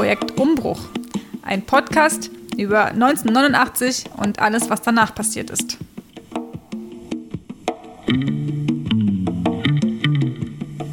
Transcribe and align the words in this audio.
Projekt 0.00 0.40
Umbruch. 0.40 0.80
Ein 1.42 1.66
Podcast 1.66 2.30
über 2.56 2.86
1989 2.86 4.04
und 4.16 4.38
alles, 4.38 4.70
was 4.70 4.80
danach 4.80 5.14
passiert 5.14 5.50
ist. 5.50 5.76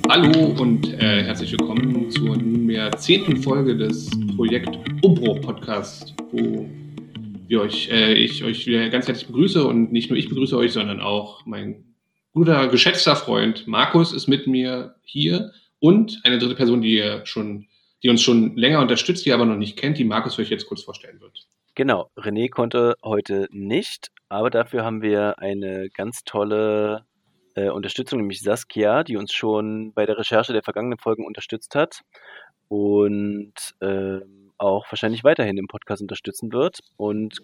Hallo 0.09 0.47
und 0.61 0.91
äh, 0.95 1.23
herzlich 1.23 1.53
willkommen 1.53 2.11
zur 2.11 2.35
nunmehr 2.35 2.91
zehnten 2.97 3.37
Folge 3.37 3.77
des 3.77 4.09
Projekt 4.35 4.77
Umbruch 5.01 5.39
Podcast, 5.39 6.13
wo 6.33 6.69
wir 7.47 7.61
euch, 7.61 7.89
äh, 7.89 8.13
ich 8.13 8.43
euch 8.43 8.67
wieder 8.67 8.89
ganz 8.89 9.07
herzlich 9.07 9.27
begrüße 9.27 9.65
und 9.65 9.93
nicht 9.93 10.09
nur 10.09 10.19
ich 10.19 10.27
begrüße 10.27 10.57
euch, 10.57 10.73
sondern 10.73 10.99
auch 10.99 11.45
mein 11.45 11.85
guter, 12.33 12.67
geschätzter 12.67 13.15
Freund 13.15 13.67
Markus 13.67 14.11
ist 14.11 14.27
mit 14.27 14.47
mir 14.47 14.95
hier 15.05 15.53
und 15.79 16.19
eine 16.25 16.39
dritte 16.39 16.55
Person, 16.55 16.81
die 16.81 16.97
ihr 16.97 17.21
schon, 17.23 17.67
die 18.03 18.09
uns 18.09 18.21
schon 18.21 18.55
länger 18.55 18.79
unterstützt, 18.79 19.25
die 19.25 19.33
aber 19.33 19.45
noch 19.45 19.57
nicht 19.57 19.77
kennt, 19.77 19.97
die 19.97 20.03
Markus 20.03 20.37
euch 20.39 20.49
jetzt 20.49 20.67
kurz 20.67 20.83
vorstellen 20.83 21.19
wird. 21.19 21.47
Genau, 21.75 22.09
René 22.17 22.49
konnte 22.49 22.95
heute 23.03 23.47
nicht, 23.51 24.09
aber 24.29 24.49
dafür 24.49 24.83
haben 24.83 25.01
wir 25.01 25.39
eine 25.39 25.89
ganz 25.89 26.23
tolle 26.23 27.05
äh, 27.53 27.69
Unterstützung, 27.69 28.19
nämlich 28.19 28.41
Saskia, 28.41 29.03
die 29.03 29.17
uns 29.17 29.31
schon 29.31 29.93
bei 29.93 30.05
der 30.05 30.17
Recherche 30.17 30.53
der 30.53 30.63
vergangenen 30.63 30.97
Folgen 30.97 31.25
unterstützt 31.25 31.75
hat 31.75 32.01
und 32.67 33.53
äh, 33.79 34.19
auch 34.57 34.85
wahrscheinlich 34.91 35.23
weiterhin 35.23 35.57
im 35.57 35.67
Podcast 35.67 36.01
unterstützen 36.01 36.51
wird. 36.51 36.79
Und 36.95 37.37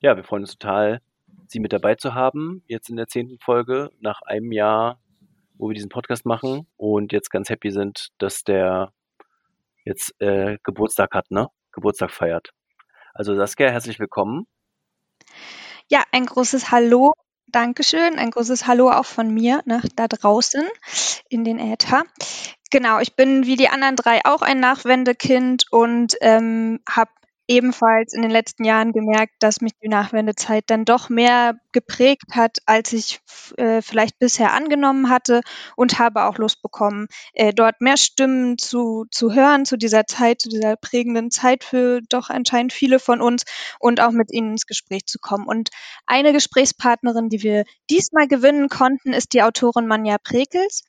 ja, 0.00 0.16
wir 0.16 0.24
freuen 0.24 0.44
uns 0.44 0.56
total, 0.56 1.00
Sie 1.48 1.60
mit 1.60 1.74
dabei 1.74 1.94
zu 1.94 2.14
haben, 2.14 2.62
jetzt 2.68 2.88
in 2.88 2.96
der 2.96 3.08
zehnten 3.08 3.38
Folge, 3.38 3.90
nach 4.00 4.22
einem 4.22 4.50
Jahr, 4.50 4.98
wo 5.58 5.68
wir 5.68 5.74
diesen 5.74 5.90
Podcast 5.90 6.24
machen 6.24 6.66
und 6.78 7.12
jetzt 7.12 7.30
ganz 7.30 7.50
happy 7.50 7.70
sind, 7.70 8.08
dass 8.18 8.44
der 8.44 8.93
jetzt 9.84 10.20
äh, 10.20 10.58
Geburtstag 10.64 11.14
hat, 11.14 11.30
ne? 11.30 11.48
Geburtstag 11.72 12.10
feiert. 12.10 12.50
Also 13.14 13.34
Saskia, 13.36 13.70
herzlich 13.70 13.98
willkommen. 13.98 14.46
Ja, 15.88 16.02
ein 16.12 16.26
großes 16.26 16.70
Hallo. 16.70 17.12
Dankeschön. 17.46 18.18
Ein 18.18 18.30
großes 18.30 18.66
Hallo 18.66 18.90
auch 18.90 19.06
von 19.06 19.32
mir 19.32 19.62
ne, 19.66 19.82
da 19.96 20.08
draußen 20.08 20.66
in 21.28 21.44
den 21.44 21.58
Äther. 21.58 22.02
Genau, 22.70 22.98
ich 22.98 23.14
bin 23.14 23.46
wie 23.46 23.56
die 23.56 23.68
anderen 23.68 23.94
drei 23.94 24.20
auch 24.24 24.42
ein 24.42 24.58
Nachwendekind 24.58 25.66
und 25.70 26.16
ähm, 26.20 26.80
habe 26.88 27.12
ebenfalls 27.46 28.12
in 28.12 28.22
den 28.22 28.30
letzten 28.30 28.64
Jahren 28.64 28.92
gemerkt, 28.92 29.34
dass 29.40 29.60
mich 29.60 29.72
die 29.82 29.88
Nachwendezeit 29.88 30.64
dann 30.68 30.84
doch 30.84 31.08
mehr 31.08 31.54
geprägt 31.72 32.32
hat, 32.32 32.58
als 32.66 32.92
ich 32.92 33.20
äh, 33.56 33.82
vielleicht 33.82 34.18
bisher 34.18 34.52
angenommen 34.52 35.10
hatte 35.10 35.42
und 35.76 35.98
habe 35.98 36.24
auch 36.24 36.38
Lust 36.38 36.62
bekommen, 36.62 37.08
äh, 37.32 37.52
dort 37.52 37.80
mehr 37.80 37.96
Stimmen 37.96 38.58
zu, 38.58 39.04
zu 39.10 39.34
hören 39.34 39.64
zu 39.64 39.76
dieser 39.76 40.06
Zeit, 40.06 40.40
zu 40.40 40.48
dieser 40.48 40.76
prägenden 40.76 41.30
Zeit 41.30 41.64
für 41.64 42.00
doch 42.08 42.30
anscheinend 42.30 42.72
viele 42.72 42.98
von 42.98 43.20
uns 43.20 43.44
und 43.78 44.00
auch 44.00 44.12
mit 44.12 44.32
ihnen 44.32 44.52
ins 44.52 44.66
Gespräch 44.66 45.06
zu 45.06 45.18
kommen. 45.18 45.46
Und 45.46 45.70
eine 46.06 46.32
Gesprächspartnerin, 46.32 47.28
die 47.28 47.42
wir 47.42 47.64
diesmal 47.90 48.28
gewinnen 48.28 48.68
konnten, 48.68 49.12
ist 49.12 49.32
die 49.34 49.42
Autorin 49.42 49.86
Manja 49.86 50.16
Prekels. 50.18 50.82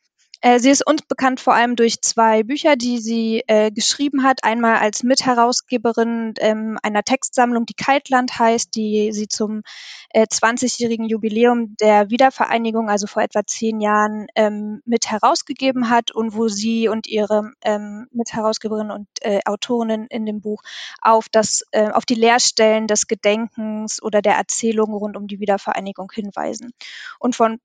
Äh, 0.46 0.60
sie 0.60 0.70
ist 0.70 0.86
uns 0.86 1.02
bekannt 1.02 1.40
vor 1.40 1.56
allem 1.56 1.76
durch 1.76 2.02
zwei 2.02 2.44
Bücher, 2.44 2.76
die 2.76 3.00
sie 3.00 3.44
äh, 3.48 3.72
geschrieben 3.72 4.22
hat. 4.22 4.44
Einmal 4.44 4.76
als 4.76 5.02
Mitherausgeberin 5.02 6.36
ähm, 6.38 6.78
einer 6.84 7.02
Textsammlung, 7.02 7.66
die 7.66 7.74
Kaltland 7.74 8.38
heißt, 8.38 8.76
die 8.76 9.12
sie 9.12 9.28
zum 9.28 9.64
äh, 10.12 10.28
20-jährigen 10.28 11.08
Jubiläum 11.08 11.76
der 11.82 12.12
Wiedervereinigung, 12.12 12.92
also 12.92 13.08
vor 13.08 13.24
etwa 13.24 13.44
zehn 13.44 13.82
Jahren, 13.82 14.28
ähm, 14.36 14.82
mit 14.86 15.10
herausgegeben 15.10 15.90
hat 15.90 16.12
und 16.12 16.36
wo 16.36 16.48
sie 16.48 16.90
und 16.90 17.08
ihre 17.08 17.54
ähm, 17.64 18.06
Mitherausgeberin 18.12 18.92
und 18.92 19.08
äh, 19.22 19.40
Autorinnen 19.46 20.06
in 20.12 20.28
dem 20.28 20.42
Buch 20.42 20.62
auf 21.02 21.28
das, 21.28 21.64
äh, 21.72 21.90
auf 21.90 22.06
die 22.06 22.14
Leerstellen 22.14 22.86
des 22.86 23.08
Gedenkens 23.08 24.00
oder 24.00 24.22
der 24.22 24.36
Erzählung 24.36 24.94
rund 24.94 25.18
um 25.18 25.26
die 25.26 25.40
Wiedervereinigung 25.40 26.12
hinweisen. 26.14 26.72
Und 27.18 27.36
von 27.36 27.58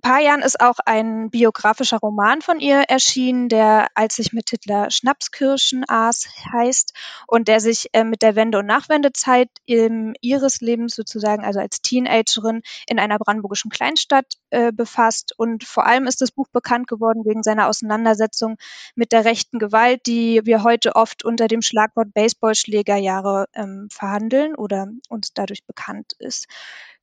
paar 0.00 0.20
Jahren 0.20 0.42
ist 0.42 0.60
auch 0.60 0.78
ein 0.84 1.30
biografischer 1.30 1.98
Roman 1.98 2.42
von 2.42 2.60
ihr 2.60 2.80
erschienen, 2.88 3.48
der 3.48 3.88
als 3.94 4.16
sich 4.16 4.32
mit 4.32 4.50
Hitler 4.50 4.90
Schnapskirschen 4.90 5.84
aß 5.86 6.26
heißt 6.52 6.94
und 7.26 7.48
der 7.48 7.60
sich 7.60 7.90
äh, 7.92 8.04
mit 8.04 8.22
der 8.22 8.34
Wende- 8.34 8.58
und 8.58 8.66
Nachwendezeit 8.66 9.48
im, 9.66 10.14
ihres 10.20 10.60
Lebens 10.60 10.94
sozusagen, 10.94 11.44
also 11.44 11.60
als 11.60 11.80
Teenagerin 11.80 12.62
in 12.88 12.98
einer 12.98 13.18
brandenburgischen 13.18 13.70
Kleinstadt 13.70 14.26
äh, 14.50 14.72
befasst. 14.72 15.34
Und 15.36 15.64
vor 15.64 15.86
allem 15.86 16.06
ist 16.06 16.20
das 16.20 16.32
Buch 16.32 16.48
bekannt 16.52 16.88
geworden 16.88 17.24
wegen 17.24 17.42
seiner 17.42 17.68
Auseinandersetzung 17.68 18.56
mit 18.94 19.12
der 19.12 19.24
rechten 19.24 19.58
Gewalt, 19.58 20.06
die 20.06 20.40
wir 20.44 20.62
heute 20.64 20.96
oft 20.96 21.24
unter 21.24 21.48
dem 21.48 21.62
Schlagwort 21.62 22.12
Baseballschlägerjahre 22.14 23.46
ähm, 23.54 23.88
verhandeln 23.90 24.54
oder 24.54 24.88
uns 25.08 25.32
dadurch 25.34 25.64
bekannt 25.64 26.14
ist. 26.18 26.46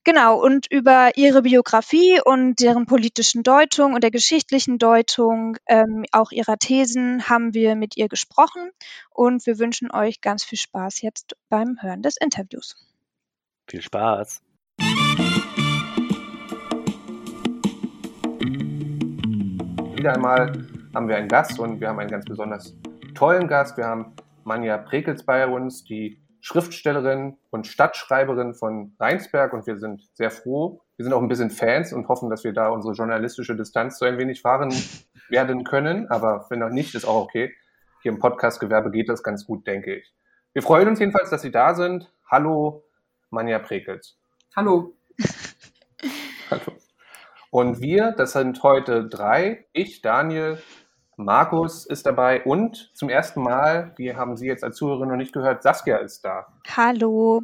Genau, 0.03 0.44
und 0.44 0.66
über 0.72 1.16
ihre 1.16 1.44
Biografie 1.44 2.19
und 2.25 2.59
deren 2.59 2.88
politischen 2.88 3.44
Deutung 3.44 3.94
und 3.94 4.03
der 4.03 4.09
geschichtlichen 4.09 4.79
Deutung, 4.79 5.57
ähm, 5.67 6.06
auch 6.12 6.31
ihrer 6.31 6.57
Thesen, 6.57 7.29
haben 7.29 7.53
wir 7.53 7.75
mit 7.75 7.97
ihr 7.97 8.07
gesprochen 8.07 8.72
und 9.11 9.45
wir 9.45 9.59
wünschen 9.59 9.91
euch 9.91 10.19
ganz 10.19 10.44
viel 10.44 10.57
Spaß 10.57 11.01
jetzt 11.01 11.35
beim 11.50 11.78
Hören 11.81 12.01
des 12.01 12.17
Interviews. 12.17 12.75
Viel 13.69 13.84
Spaß. 13.84 14.41
Wieder 19.97 20.13
einmal 20.13 20.67
haben 20.95 21.07
wir 21.07 21.16
einen 21.16 21.28
Gast 21.28 21.59
und 21.59 21.79
wir 21.79 21.90
haben 21.90 22.00
einen 22.00 22.09
ganz 22.09 22.25
besonders 22.25 22.75
tollen 23.13 23.47
Gast. 23.47 23.78
Wir 23.78 23.85
haben 23.85 24.16
Manja 24.45 24.79
Prekels 24.79 25.23
bei 25.23 25.45
uns, 25.45 25.84
die 25.84 26.21
Schriftstellerin 26.41 27.38
und 27.52 27.68
Stadtschreiberin 27.68 28.56
von 28.56 28.96
Rheinsberg 29.00 29.53
und 29.53 29.68
wir 29.68 29.78
sind 29.78 30.02
sehr 30.16 30.31
froh. 30.31 30.81
Wir 30.97 31.06
sind 31.06 31.13
auch 31.13 31.22
ein 31.22 31.28
bisschen 31.28 31.52
Fans 31.52 31.94
und 31.94 32.07
hoffen, 32.07 32.29
dass 32.29 32.44
wir 32.44 32.52
da 32.52 32.69
unsere 32.69 32.94
journalistische 32.94 33.56
Distanz 33.56 34.00
so 34.00 34.06
ein 34.06 34.18
wenig 34.18 34.41
fahren 34.41 34.74
werden 35.29 35.63
können. 35.63 36.09
Aber 36.09 36.47
wenn 36.50 36.59
noch 36.59 36.69
nicht, 36.69 36.96
ist 36.96 37.06
auch 37.06 37.24
okay. 37.24 37.53
Hier 38.02 38.12
im 38.12 38.19
Podcastgewerbe 38.19 38.90
geht 38.90 39.07
das 39.07 39.22
ganz 39.22 39.46
gut, 39.46 39.68
denke 39.68 39.96
ich. 39.96 40.13
Wir 40.53 40.63
freuen 40.63 40.88
uns 40.88 41.00
jedenfalls, 41.00 41.29
dass 41.29 41.44
Sie 41.44 41.52
da 41.52 41.75
sind. 41.75 42.12
Hallo, 42.29 42.84
Manja 43.29 43.59
Prekels. 43.59 44.18
Hallo. 44.56 44.96
Hallo. 46.50 46.73
Und 47.52 47.81
wir, 47.81 48.13
das 48.13 48.31
sind 48.31 48.63
heute 48.63 49.08
drei. 49.08 49.66
Ich, 49.73 50.02
Daniel, 50.02 50.58
Markus 51.17 51.85
ist 51.85 52.05
dabei 52.05 52.44
und 52.44 52.91
zum 52.94 53.09
ersten 53.09 53.41
Mal, 53.41 53.94
wir 53.97 54.17
haben 54.17 54.38
Sie 54.38 54.47
jetzt 54.47 54.63
als 54.63 54.77
Zuhörerin 54.77 55.09
noch 55.09 55.17
nicht 55.17 55.33
gehört, 55.33 55.63
Saskia 55.63 55.97
ist 55.97 56.23
da. 56.23 56.47
Hallo. 56.75 57.44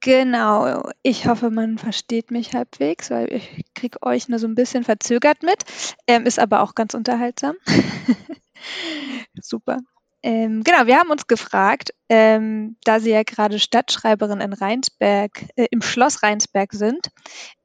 Genau, 0.00 0.88
ich 1.02 1.26
hoffe, 1.26 1.50
man 1.50 1.76
versteht 1.76 2.30
mich 2.30 2.54
halbwegs, 2.54 3.10
weil 3.10 3.32
ich 3.32 3.64
kriege 3.74 3.98
euch 4.02 4.28
nur 4.28 4.38
so 4.38 4.46
ein 4.46 4.54
bisschen 4.54 4.84
verzögert 4.84 5.42
mit, 5.42 5.64
ähm, 6.06 6.24
ist 6.24 6.38
aber 6.38 6.62
auch 6.62 6.76
ganz 6.76 6.94
unterhaltsam. 6.94 7.56
Super. 9.40 9.78
Ähm, 10.22 10.64
genau, 10.64 10.86
wir 10.86 10.98
haben 10.98 11.10
uns 11.10 11.28
gefragt, 11.28 11.90
ähm, 12.08 12.76
da 12.82 12.98
Sie 12.98 13.10
ja 13.10 13.22
gerade 13.22 13.58
Stadtschreiberin 13.60 14.40
in 14.40 14.52
Rheinsberg, 14.52 15.44
äh, 15.54 15.68
im 15.70 15.80
Schloss 15.80 16.22
Rheinsberg 16.22 16.72
sind, 16.72 17.08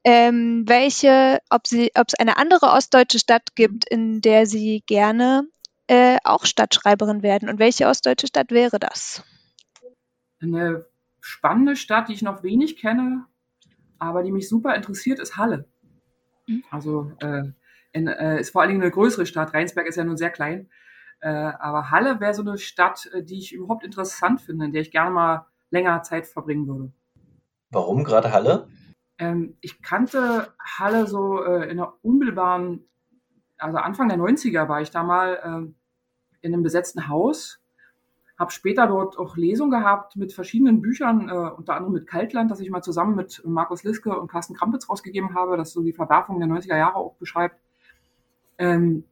ähm, 0.04 0.64
welche, 0.66 1.40
ob 1.50 1.66
Sie, 1.66 1.90
ob 1.96 2.08
es 2.08 2.14
eine 2.14 2.36
andere 2.36 2.66
ostdeutsche 2.66 3.18
Stadt 3.18 3.56
gibt, 3.56 3.88
in 3.88 4.20
der 4.20 4.46
Sie 4.46 4.84
gerne 4.86 5.48
äh, 5.88 6.18
auch 6.22 6.46
Stadtschreiberin 6.46 7.22
werden 7.22 7.48
und 7.48 7.58
welche 7.58 7.86
ostdeutsche 7.86 8.28
Stadt 8.28 8.50
wäre 8.50 8.78
das? 8.78 9.24
Eine 10.40 10.86
spannende 11.20 11.74
Stadt, 11.74 12.08
die 12.08 12.12
ich 12.12 12.22
noch 12.22 12.42
wenig 12.44 12.76
kenne, 12.76 13.24
aber 13.98 14.22
die 14.22 14.30
mich 14.30 14.48
super 14.48 14.76
interessiert, 14.76 15.18
ist 15.18 15.36
Halle. 15.36 15.66
Mhm. 16.46 16.62
Also 16.70 17.12
äh, 17.20 17.44
in, 17.92 18.06
äh, 18.06 18.40
ist 18.40 18.50
vor 18.50 18.62
allen 18.62 18.70
Dingen 18.70 18.82
eine 18.82 18.90
größere 18.90 19.26
Stadt. 19.26 19.54
Rheinsberg 19.54 19.86
ist 19.86 19.96
ja 19.96 20.04
nun 20.04 20.16
sehr 20.16 20.30
klein. 20.30 20.68
Äh, 21.24 21.54
aber 21.58 21.90
Halle 21.90 22.20
wäre 22.20 22.34
so 22.34 22.42
eine 22.42 22.58
Stadt, 22.58 23.08
äh, 23.14 23.22
die 23.22 23.38
ich 23.38 23.54
überhaupt 23.54 23.82
interessant 23.82 24.42
finde, 24.42 24.66
in 24.66 24.72
der 24.72 24.82
ich 24.82 24.90
gerne 24.90 25.10
mal 25.10 25.46
länger 25.70 26.02
Zeit 26.02 26.26
verbringen 26.26 26.68
würde. 26.68 26.92
Warum 27.70 28.04
gerade 28.04 28.30
Halle? 28.30 28.68
Ähm, 29.16 29.56
ich 29.62 29.80
kannte 29.80 30.52
Halle 30.58 31.06
so 31.06 31.42
äh, 31.42 31.70
in 31.70 31.78
der 31.78 31.94
unmittelbaren, 32.02 32.84
also 33.56 33.78
Anfang 33.78 34.10
der 34.10 34.18
90er 34.18 34.68
war 34.68 34.82
ich 34.82 34.90
da 34.90 35.02
mal 35.02 35.36
äh, 35.36 36.46
in 36.46 36.52
einem 36.52 36.62
besetzten 36.62 37.08
Haus, 37.08 37.58
habe 38.38 38.50
später 38.50 38.86
dort 38.86 39.16
auch 39.16 39.38
Lesungen 39.38 39.70
gehabt 39.70 40.16
mit 40.16 40.34
verschiedenen 40.34 40.82
Büchern, 40.82 41.30
äh, 41.30 41.32
unter 41.32 41.74
anderem 41.74 41.94
mit 41.94 42.06
Kaltland, 42.06 42.50
das 42.50 42.60
ich 42.60 42.68
mal 42.68 42.82
zusammen 42.82 43.16
mit 43.16 43.40
Markus 43.46 43.82
Liske 43.82 44.10
und 44.10 44.30
Carsten 44.30 44.56
Krampitz 44.56 44.90
rausgegeben 44.90 45.34
habe, 45.34 45.56
das 45.56 45.72
so 45.72 45.82
die 45.82 45.94
Verwerfung 45.94 46.38
der 46.38 46.48
90er 46.48 46.76
Jahre 46.76 46.96
auch 46.96 47.14
beschreibt. 47.14 47.58
Ähm, 48.58 49.04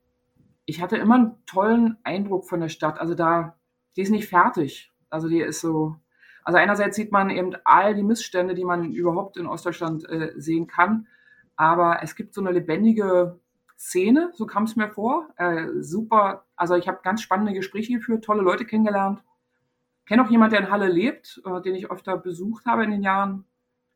ich 0.66 0.80
hatte 0.80 0.96
immer 0.96 1.16
einen 1.16 1.44
tollen 1.46 1.98
Eindruck 2.04 2.48
von 2.48 2.60
der 2.60 2.68
Stadt. 2.68 3.00
Also 3.00 3.14
da, 3.14 3.56
die 3.96 4.02
ist 4.02 4.10
nicht 4.10 4.28
fertig. 4.28 4.92
Also 5.10 5.28
die 5.28 5.40
ist 5.40 5.60
so, 5.60 5.96
also 6.44 6.58
einerseits 6.58 6.96
sieht 6.96 7.12
man 7.12 7.30
eben 7.30 7.54
all 7.64 7.94
die 7.94 8.02
Missstände, 8.02 8.54
die 8.54 8.64
man 8.64 8.92
überhaupt 8.92 9.36
in 9.36 9.46
Ostdeutschland 9.46 10.08
äh, 10.08 10.32
sehen 10.36 10.66
kann. 10.66 11.06
Aber 11.56 12.02
es 12.02 12.16
gibt 12.16 12.34
so 12.34 12.40
eine 12.40 12.52
lebendige 12.52 13.38
Szene, 13.78 14.30
so 14.34 14.46
kam 14.46 14.64
es 14.64 14.76
mir 14.76 14.88
vor. 14.88 15.28
Äh, 15.36 15.66
super, 15.80 16.46
also 16.56 16.76
ich 16.76 16.88
habe 16.88 17.00
ganz 17.02 17.20
spannende 17.20 17.52
Gespräche 17.52 17.94
geführt, 17.94 18.24
tolle 18.24 18.42
Leute 18.42 18.64
kennengelernt. 18.64 19.22
kenne 20.06 20.24
auch 20.24 20.30
jemanden, 20.30 20.54
der 20.54 20.64
in 20.66 20.70
Halle 20.70 20.88
lebt, 20.88 21.42
äh, 21.44 21.60
den 21.62 21.74
ich 21.74 21.90
öfter 21.90 22.16
besucht 22.16 22.64
habe 22.66 22.84
in 22.84 22.90
den 22.90 23.02
Jahren. 23.02 23.44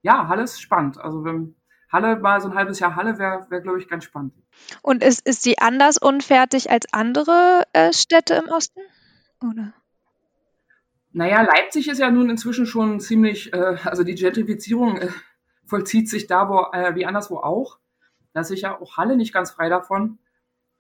Ja, 0.03 0.29
Halle 0.29 0.43
ist 0.43 0.61
spannend. 0.61 0.99
Also 0.99 1.25
wenn 1.25 1.55
Halle 1.97 2.17
mal 2.17 2.41
so 2.41 2.49
ein 2.49 2.55
halbes 2.55 2.79
Jahr 2.79 2.95
Halle 2.95 3.19
wäre, 3.19 3.47
wäre 3.49 3.63
glaube 3.63 3.79
ich, 3.79 3.89
ganz 3.89 4.05
spannend. 4.05 4.35
Und 4.83 5.03
ist, 5.03 5.27
ist 5.27 5.43
sie 5.43 5.59
anders 5.59 5.97
unfertig 5.97 6.71
als 6.71 6.87
andere 6.93 7.63
äh, 7.73 7.93
Städte 7.95 8.35
im 8.35 8.51
Osten? 8.51 8.81
Oder? 9.43 9.73
Naja, 11.13 11.41
Leipzig 11.41 11.89
ist 11.89 11.99
ja 11.99 12.11
nun 12.11 12.29
inzwischen 12.29 12.67
schon 12.67 13.01
ziemlich, 13.01 13.53
äh, 13.55 13.79
also 13.85 14.05
die 14.05 14.15
Gentrifizierung 14.15 14.99
äh, 14.99 15.09
vollzieht 15.65 16.11
sich 16.11 16.27
da 16.27 16.51
wo, 16.51 16.67
äh, 16.73 16.95
wie 16.95 17.07
anderswo 17.07 17.39
auch. 17.39 17.79
Da 18.35 18.43
ist 18.43 18.49
sicher 18.49 18.83
auch 18.83 18.99
Halle 18.99 19.17
nicht 19.17 19.33
ganz 19.33 19.53
frei 19.53 19.71
davon. 19.71 20.19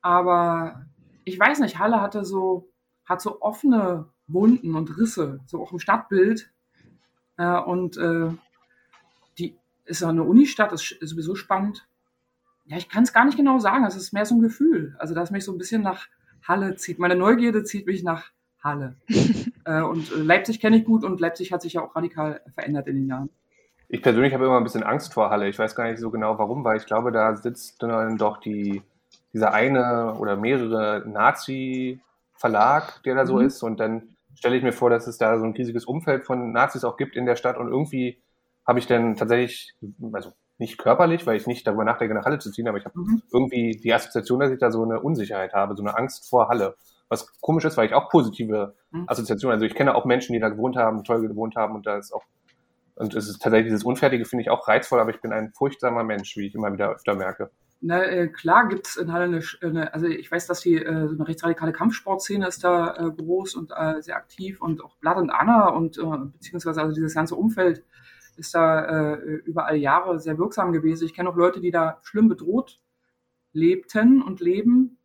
Aber 0.02 0.84
ich 1.24 1.40
weiß 1.40 1.60
nicht, 1.60 1.78
Halle 1.78 2.02
hatte 2.02 2.26
so, 2.26 2.70
hat 3.06 3.22
so 3.22 3.40
offene 3.40 4.12
Wunden 4.26 4.74
und 4.74 4.98
Risse, 4.98 5.40
so 5.46 5.62
auch 5.62 5.72
im 5.72 5.78
Stadtbild. 5.78 6.52
Äh, 7.38 7.58
und 7.58 7.96
äh, 7.96 8.28
ist 9.86 10.00
ja 10.00 10.08
eine 10.08 10.22
Unistadt, 10.22 10.72
ist, 10.72 10.92
ist 10.92 11.10
sowieso 11.10 11.34
spannend. 11.34 11.86
Ja, 12.66 12.76
ich 12.76 12.88
kann 12.88 13.04
es 13.04 13.12
gar 13.12 13.24
nicht 13.24 13.36
genau 13.36 13.58
sagen. 13.58 13.84
Es 13.84 13.96
ist 13.96 14.12
mehr 14.12 14.26
so 14.26 14.34
ein 14.34 14.42
Gefühl. 14.42 14.96
Also, 14.98 15.14
dass 15.14 15.30
mich 15.30 15.44
so 15.44 15.52
ein 15.52 15.58
bisschen 15.58 15.82
nach 15.82 16.08
Halle 16.46 16.76
zieht. 16.76 16.98
Meine 16.98 17.16
Neugierde 17.16 17.64
zieht 17.64 17.86
mich 17.86 18.02
nach 18.02 18.30
Halle. 18.62 18.96
äh, 19.64 19.82
und 19.82 20.12
äh, 20.12 20.16
Leipzig 20.16 20.60
kenne 20.60 20.76
ich 20.78 20.84
gut 20.84 21.04
und 21.04 21.20
Leipzig 21.20 21.52
hat 21.52 21.62
sich 21.62 21.74
ja 21.74 21.82
auch 21.82 21.94
radikal 21.94 22.40
verändert 22.54 22.88
in 22.88 22.96
den 22.96 23.06
Jahren. 23.06 23.30
Ich 23.88 24.02
persönlich 24.02 24.34
habe 24.34 24.44
immer 24.44 24.56
ein 24.56 24.64
bisschen 24.64 24.82
Angst 24.82 25.14
vor 25.14 25.30
Halle. 25.30 25.48
Ich 25.48 25.58
weiß 25.58 25.76
gar 25.76 25.88
nicht 25.88 26.00
so 26.00 26.10
genau 26.10 26.38
warum, 26.38 26.64
weil 26.64 26.76
ich 26.76 26.86
glaube, 26.86 27.12
da 27.12 27.36
sitzt 27.36 27.80
dann 27.82 28.18
doch 28.18 28.38
die, 28.38 28.82
dieser 29.32 29.54
eine 29.54 30.14
oder 30.14 30.36
mehrere 30.36 31.04
Nazi-Verlag, 31.06 33.02
der 33.04 33.14
da 33.14 33.26
so 33.26 33.36
mhm. 33.36 33.46
ist. 33.46 33.62
Und 33.62 33.78
dann 33.78 34.16
stelle 34.34 34.56
ich 34.56 34.64
mir 34.64 34.72
vor, 34.72 34.90
dass 34.90 35.06
es 35.06 35.18
da 35.18 35.38
so 35.38 35.44
ein 35.44 35.52
riesiges 35.52 35.84
Umfeld 35.84 36.24
von 36.24 36.50
Nazis 36.50 36.82
auch 36.82 36.96
gibt 36.96 37.14
in 37.14 37.26
der 37.26 37.36
Stadt. 37.36 37.58
Und 37.58 37.68
irgendwie 37.68 38.18
habe 38.66 38.78
ich 38.78 38.86
dann 38.86 39.16
tatsächlich, 39.16 39.74
also 40.12 40.32
nicht 40.58 40.78
körperlich, 40.78 41.26
weil 41.26 41.36
ich 41.36 41.46
nicht 41.46 41.66
darüber 41.66 41.84
nachdenke, 41.84 42.14
nach 42.14 42.24
Halle 42.24 42.38
zu 42.38 42.50
ziehen, 42.50 42.66
aber 42.68 42.78
ich 42.78 42.84
habe 42.84 42.98
mhm. 42.98 43.22
irgendwie 43.32 43.72
die 43.72 43.92
Assoziation, 43.92 44.40
dass 44.40 44.50
ich 44.50 44.58
da 44.58 44.70
so 44.70 44.82
eine 44.82 45.00
Unsicherheit 45.00 45.52
habe, 45.52 45.76
so 45.76 45.82
eine 45.82 45.96
Angst 45.96 46.28
vor 46.28 46.48
Halle. 46.48 46.76
Was 47.08 47.38
komisch 47.40 47.64
ist, 47.64 47.76
weil 47.76 47.86
ich 47.86 47.94
auch 47.94 48.08
positive 48.08 48.74
mhm. 48.90 49.04
Assoziationen, 49.06 49.54
also 49.54 49.66
ich 49.66 49.74
kenne 49.74 49.94
auch 49.94 50.04
Menschen, 50.04 50.32
die 50.32 50.40
da 50.40 50.48
gewohnt 50.48 50.76
haben, 50.76 51.04
toll 51.04 51.20
gewohnt 51.26 51.56
haben 51.56 51.74
und 51.74 51.86
da 51.86 51.98
ist 51.98 52.12
auch 52.12 52.22
und 52.96 53.14
es 53.14 53.28
ist 53.28 53.42
tatsächlich 53.42 53.66
dieses 53.66 53.84
Unfertige, 53.84 54.24
finde 54.24 54.42
ich 54.42 54.50
auch 54.50 54.66
reizvoll, 54.66 55.00
aber 55.00 55.10
ich 55.10 55.20
bin 55.20 55.30
ein 55.30 55.52
furchtsamer 55.52 56.02
Mensch, 56.02 56.34
wie 56.36 56.46
ich 56.46 56.54
immer 56.54 56.72
wieder 56.72 56.90
öfter 56.90 57.14
merke. 57.14 57.50
Na, 57.82 58.02
äh, 58.02 58.28
klar 58.28 58.68
gibt 58.68 58.86
es 58.86 58.96
in 58.96 59.12
Halle 59.12 59.24
eine, 59.24 59.42
eine, 59.60 59.92
also 59.92 60.06
ich 60.06 60.32
weiß, 60.32 60.46
dass 60.46 60.62
die 60.62 60.76
äh, 60.76 61.06
so 61.06 61.14
eine 61.14 61.28
rechtsradikale 61.28 61.72
Kampfsportszene 61.72 62.48
ist 62.48 62.64
da 62.64 62.96
äh, 62.96 63.10
groß 63.10 63.54
und 63.54 63.70
äh, 63.76 64.00
sehr 64.00 64.16
aktiv 64.16 64.62
und 64.62 64.82
auch 64.82 64.96
Blood 64.96 65.18
und 65.18 65.30
Anna 65.30 65.68
und 65.68 65.98
äh, 65.98 66.02
beziehungsweise 66.32 66.80
also 66.80 66.94
dieses 66.94 67.14
ganze 67.14 67.34
Umfeld 67.34 67.84
ist 68.36 68.54
da 68.54 69.14
äh, 69.14 69.14
über 69.44 69.66
alle 69.66 69.78
Jahre 69.78 70.20
sehr 70.20 70.38
wirksam 70.38 70.72
gewesen. 70.72 71.04
Ich 71.04 71.14
kenne 71.14 71.28
auch 71.28 71.36
Leute, 71.36 71.60
die 71.60 71.70
da 71.70 71.98
schlimm 72.02 72.28
bedroht 72.28 72.80
lebten 73.52 74.22
und 74.22 74.40
leben, 74.40 74.98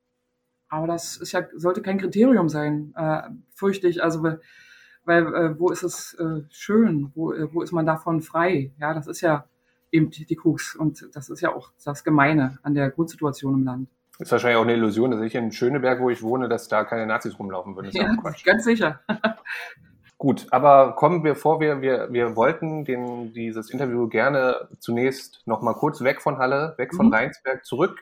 aber 0.68 0.88
das 0.88 1.18
ist 1.18 1.32
ja 1.32 1.44
sollte 1.56 1.82
kein 1.82 1.98
Kriterium 1.98 2.50
sein, 2.50 2.94
äh, 2.96 3.22
fürchte 3.54 3.88
ich. 3.88 4.04
Also 4.04 4.24
weil 5.04 5.28
äh, 5.34 5.60
wo 5.60 5.70
ist 5.70 5.84
es 5.84 6.14
äh, 6.16 6.44
schön, 6.50 7.12
wo, 7.16 7.34
äh, 7.34 7.54
wo 7.54 7.62
ist 7.62 7.72
man 7.72 7.86
davon 7.86 8.22
frei? 8.22 8.72
Ja, 8.80 8.94
das 8.94 9.08
ist 9.08 9.22
ja 9.22 9.46
eben 9.92 10.10
die, 10.10 10.26
die 10.26 10.36
Krux 10.36 10.76
und 10.76 11.10
das 11.14 11.30
ist 11.30 11.42
ja 11.42 11.54
auch 11.54 11.72
das 11.84 12.04
Gemeine 12.04 12.60
an 12.64 12.76
der 12.76 12.92
Grundsituation 12.92 13.56
im 13.56 13.64
Land. 13.64 13.90
Das 14.20 14.28
ist 14.28 14.32
wahrscheinlich 14.34 14.58
auch 14.58 14.64
eine 14.64 14.74
Illusion, 14.74 15.12
dass 15.12 15.22
ich 15.22 15.34
in 15.34 15.52
Schöneberg, 15.52 16.00
wo 16.00 16.10
ich 16.10 16.22
wohne, 16.22 16.48
dass 16.48 16.68
da 16.68 16.84
keine 16.84 17.08
Nazis 17.08 17.40
rumlaufen 17.40 17.76
würden. 17.76 17.90
ja, 17.92 18.16
ganz 18.46 18.64
sicher. 18.64 19.02
Gut, 20.22 20.46
aber 20.52 20.94
kommen 20.94 21.24
wir 21.24 21.34
vor, 21.34 21.60
wir, 21.62 21.82
wir, 21.82 22.14
wir 22.14 22.36
wollten 22.36 22.86
den, 22.86 23.34
dieses 23.34 23.72
Interview 23.72 24.08
gerne 24.08 24.68
zunächst 24.78 25.42
noch 25.48 25.64
mal 25.64 25.74
kurz 25.74 26.02
weg 26.02 26.22
von 26.22 26.38
Halle, 26.38 26.76
weg 26.78 26.94
von 26.94 27.08
mhm. 27.08 27.14
Rheinsberg, 27.14 27.66
zurück, 27.66 27.98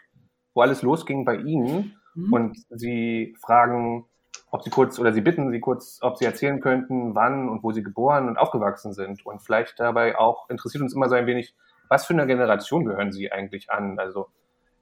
wo 0.54 0.60
alles 0.60 0.82
losging 0.82 1.24
bei 1.24 1.38
Ihnen. 1.38 1.98
Mhm. 2.16 2.34
Und 2.34 2.58
Sie 2.72 3.38
fragen, 3.40 4.04
ob 4.52 4.64
Sie 4.64 4.70
kurz 4.70 5.00
oder 5.00 5.14
Sie 5.14 5.22
bitten 5.22 5.50
Sie 5.50 5.62
kurz, 5.62 6.00
ob 6.02 6.18
Sie 6.18 6.26
erzählen 6.26 6.60
könnten, 6.60 7.16
wann 7.16 7.48
und 7.48 7.64
wo 7.64 7.72
Sie 7.72 7.84
geboren 7.84 8.28
und 8.28 8.36
aufgewachsen 8.36 8.92
sind. 8.92 9.26
Und 9.26 9.42
vielleicht 9.42 9.80
dabei 9.80 10.18
auch 10.20 10.50
interessiert 10.50 10.84
uns 10.84 10.94
immer 10.94 11.08
so 11.08 11.16
ein 11.16 11.26
wenig, 11.26 11.56
was 11.88 12.06
für 12.06 12.12
eine 12.12 12.28
Generation 12.28 12.84
gehören 12.84 13.14
Sie 13.14 13.32
eigentlich 13.32 13.72
an? 13.72 13.98
Also 13.98 14.28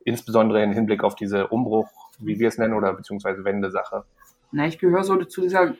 insbesondere 0.04 0.64
im 0.64 0.72
Hinblick 0.72 1.04
auf 1.04 1.14
diese 1.14 1.50
Umbruch, 1.50 1.92
wie 2.18 2.40
wir 2.40 2.48
es 2.48 2.58
nennen, 2.58 2.74
oder 2.74 2.94
beziehungsweise 2.94 3.46
Wendesache. 3.46 4.06
Na, 4.52 4.66
ich 4.66 4.80
gehöre 4.80 5.04
so 5.04 5.18
zu 5.18 5.42
dieser 5.42 5.76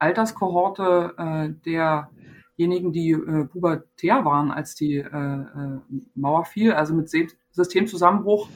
Alterskohorte 0.00 1.14
äh, 1.16 1.48
derjenigen, 1.64 2.92
die 2.92 3.12
äh, 3.12 3.44
pubertär 3.44 4.24
waren, 4.24 4.50
als 4.50 4.74
die 4.74 4.96
äh, 4.96 5.06
äh 5.06 5.78
Mauer 6.14 6.46
fiel. 6.46 6.72
Also 6.72 6.94
mit 6.94 7.10
Systemzusammenbruch 7.50 8.48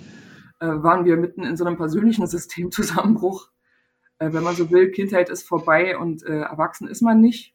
äh, 0.60 0.66
waren 0.66 1.04
wir 1.04 1.16
mitten 1.16 1.44
in 1.44 1.56
so 1.56 1.64
einem 1.64 1.76
persönlichen 1.76 2.26
Systemzusammenbruch 2.34 3.50
äh, 4.18 4.32
wenn 4.32 4.42
man 4.42 4.54
so 4.54 4.70
will, 4.70 4.90
Kindheit 4.90 5.28
ist 5.28 5.46
vorbei 5.46 5.98
und 5.98 6.22
erwachsen 6.22 6.88
ist 6.88 7.02
man 7.02 7.20
nicht. 7.20 7.52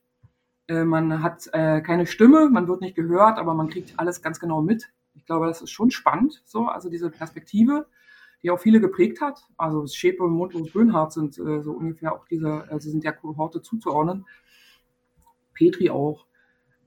Man 0.68 1.24
hat 1.24 1.50
keine 1.52 2.06
Stimme, 2.06 2.48
man 2.48 2.68
wird 2.68 2.82
nicht 2.82 2.96
gehört, 2.96 3.40
aber 3.40 3.56
man 3.56 3.70
kriegt 3.70 3.98
alles 3.98 4.22
ganz 4.22 4.40
genau 4.40 4.62
mit. 4.62 4.92
Ich 5.16 5.26
glaube, 5.26 5.48
das 5.48 5.64
ist 5.64 5.72
schon 5.72 5.90
spannend, 5.90 6.44
so, 6.46 6.68
also 6.68 6.92
diese 6.92 7.10
Perspektive, 7.10 7.88
die 8.44 8.52
auch 8.52 8.60
viele 8.60 8.80
geprägt 8.80 9.22
hat. 9.22 9.42
Also 9.58 9.86
Schäpe, 9.88 10.24
und 10.24 10.74
Böhnhardt 10.74 11.14
sind 11.14 11.38
äh, 11.38 11.62
so 11.62 11.72
ungefähr 11.72 12.14
auch 12.14 12.26
diese, 12.26 12.70
also 12.70 12.90
sind 12.90 13.04
der 13.04 13.14
Kohorte 13.14 13.62
zuzuordnen. 13.62 14.26
Petri 15.54 15.90
auch. 15.90 16.26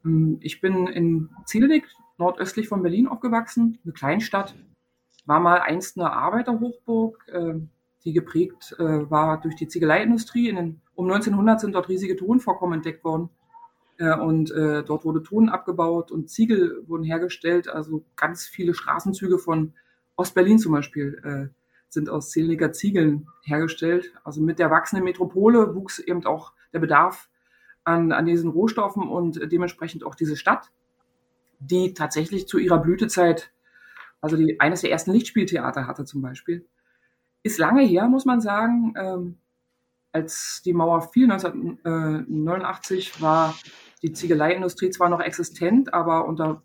Ähm, 0.04 0.38
ich 0.40 0.60
bin 0.60 0.86
in 0.86 1.30
Zielnick, 1.46 1.86
nordöstlich 2.18 2.68
von 2.68 2.82
Berlin 2.82 3.06
aufgewachsen, 3.06 3.78
eine 3.84 3.92
Kleinstadt. 3.92 4.54
War 5.26 5.40
mal 5.40 5.60
einst 5.60 5.98
eine 5.98 6.12
Arbeiterhochburg, 6.12 7.26
äh, 7.28 7.54
die 8.04 8.12
geprägt 8.12 8.74
äh, 8.78 9.10
war 9.10 9.40
durch 9.40 9.54
die 9.56 9.68
Ziegeleiindustrie. 9.68 10.48
In 10.48 10.56
den, 10.56 10.82
um 10.94 11.06
1900 11.06 11.60
sind 11.60 11.74
dort 11.74 11.88
riesige 11.88 12.16
Tonvorkommen 12.16 12.76
entdeckt 12.76 13.04
worden. 13.04 13.30
Äh, 13.98 14.16
und 14.16 14.50
äh, 14.50 14.82
dort 14.82 15.04
wurde 15.04 15.22
Ton 15.22 15.48
abgebaut 15.48 16.10
und 16.10 16.30
Ziegel 16.30 16.82
wurden 16.86 17.04
hergestellt. 17.04 17.68
Also 17.68 18.04
ganz 18.16 18.46
viele 18.46 18.74
Straßenzüge 18.74 19.38
von 19.38 19.74
Ostberlin 20.16 20.58
zum 20.58 20.72
Beispiel 20.72 21.20
äh, 21.24 21.54
sind 21.88 22.08
aus 22.08 22.30
Zelniger 22.30 22.72
Ziegeln 22.72 23.28
hergestellt. 23.42 24.12
Also 24.24 24.40
mit 24.40 24.58
der 24.58 24.70
wachsenden 24.70 25.04
Metropole 25.04 25.74
wuchs 25.74 25.98
eben 25.98 26.24
auch 26.24 26.52
der 26.72 26.78
Bedarf 26.78 27.28
an, 27.84 28.12
an 28.12 28.26
diesen 28.26 28.50
Rohstoffen 28.50 29.08
und 29.08 29.40
dementsprechend 29.52 30.04
auch 30.04 30.14
diese 30.14 30.36
Stadt, 30.36 30.70
die 31.58 31.94
tatsächlich 31.94 32.46
zu 32.46 32.58
ihrer 32.58 32.78
Blütezeit, 32.78 33.52
also 34.20 34.36
die 34.36 34.60
eines 34.60 34.82
der 34.82 34.90
ersten 34.90 35.12
Lichtspieltheater 35.12 35.86
hatte 35.86 36.04
zum 36.04 36.22
Beispiel. 36.22 36.66
Ist 37.42 37.58
lange 37.58 37.82
her, 37.82 38.08
muss 38.08 38.24
man 38.24 38.40
sagen. 38.40 38.94
Ähm, 38.96 39.38
als 40.12 40.62
die 40.64 40.74
Mauer 40.74 41.02
fiel, 41.02 41.30
1989, 41.30 43.20
war 43.20 43.54
die 44.02 44.12
Ziegeleiindustrie 44.12 44.90
zwar 44.90 45.08
noch 45.08 45.20
existent, 45.20 45.92
aber 45.94 46.26
unter 46.26 46.62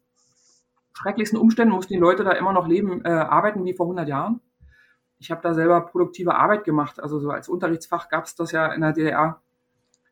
schrecklichsten 0.98 1.40
Umständen 1.40 1.74
mussten 1.74 1.94
die 1.94 2.00
Leute 2.00 2.24
da 2.24 2.32
immer 2.32 2.54
noch 2.54 2.68
leben, 2.68 3.06
äh, 3.06 3.10
arbeiten 3.10 3.64
wie 3.66 3.74
vor 3.74 3.86
100 3.86 4.08
Jahren. 4.08 4.42
Ich 5.20 5.32
habe 5.32 5.42
da 5.42 5.54
selber 5.54 5.82
produktive 5.82 6.36
Arbeit 6.36 6.64
gemacht. 6.64 7.02
Also 7.02 7.20
so 7.20 7.30
als 7.30 7.50
Unterrichtsfach 7.50 8.10
gab 8.10 8.26
es 8.26 8.36
das 8.36 8.52
ja 8.52 8.68
in 8.74 8.82
der 8.82 8.94
DDR 8.94 9.42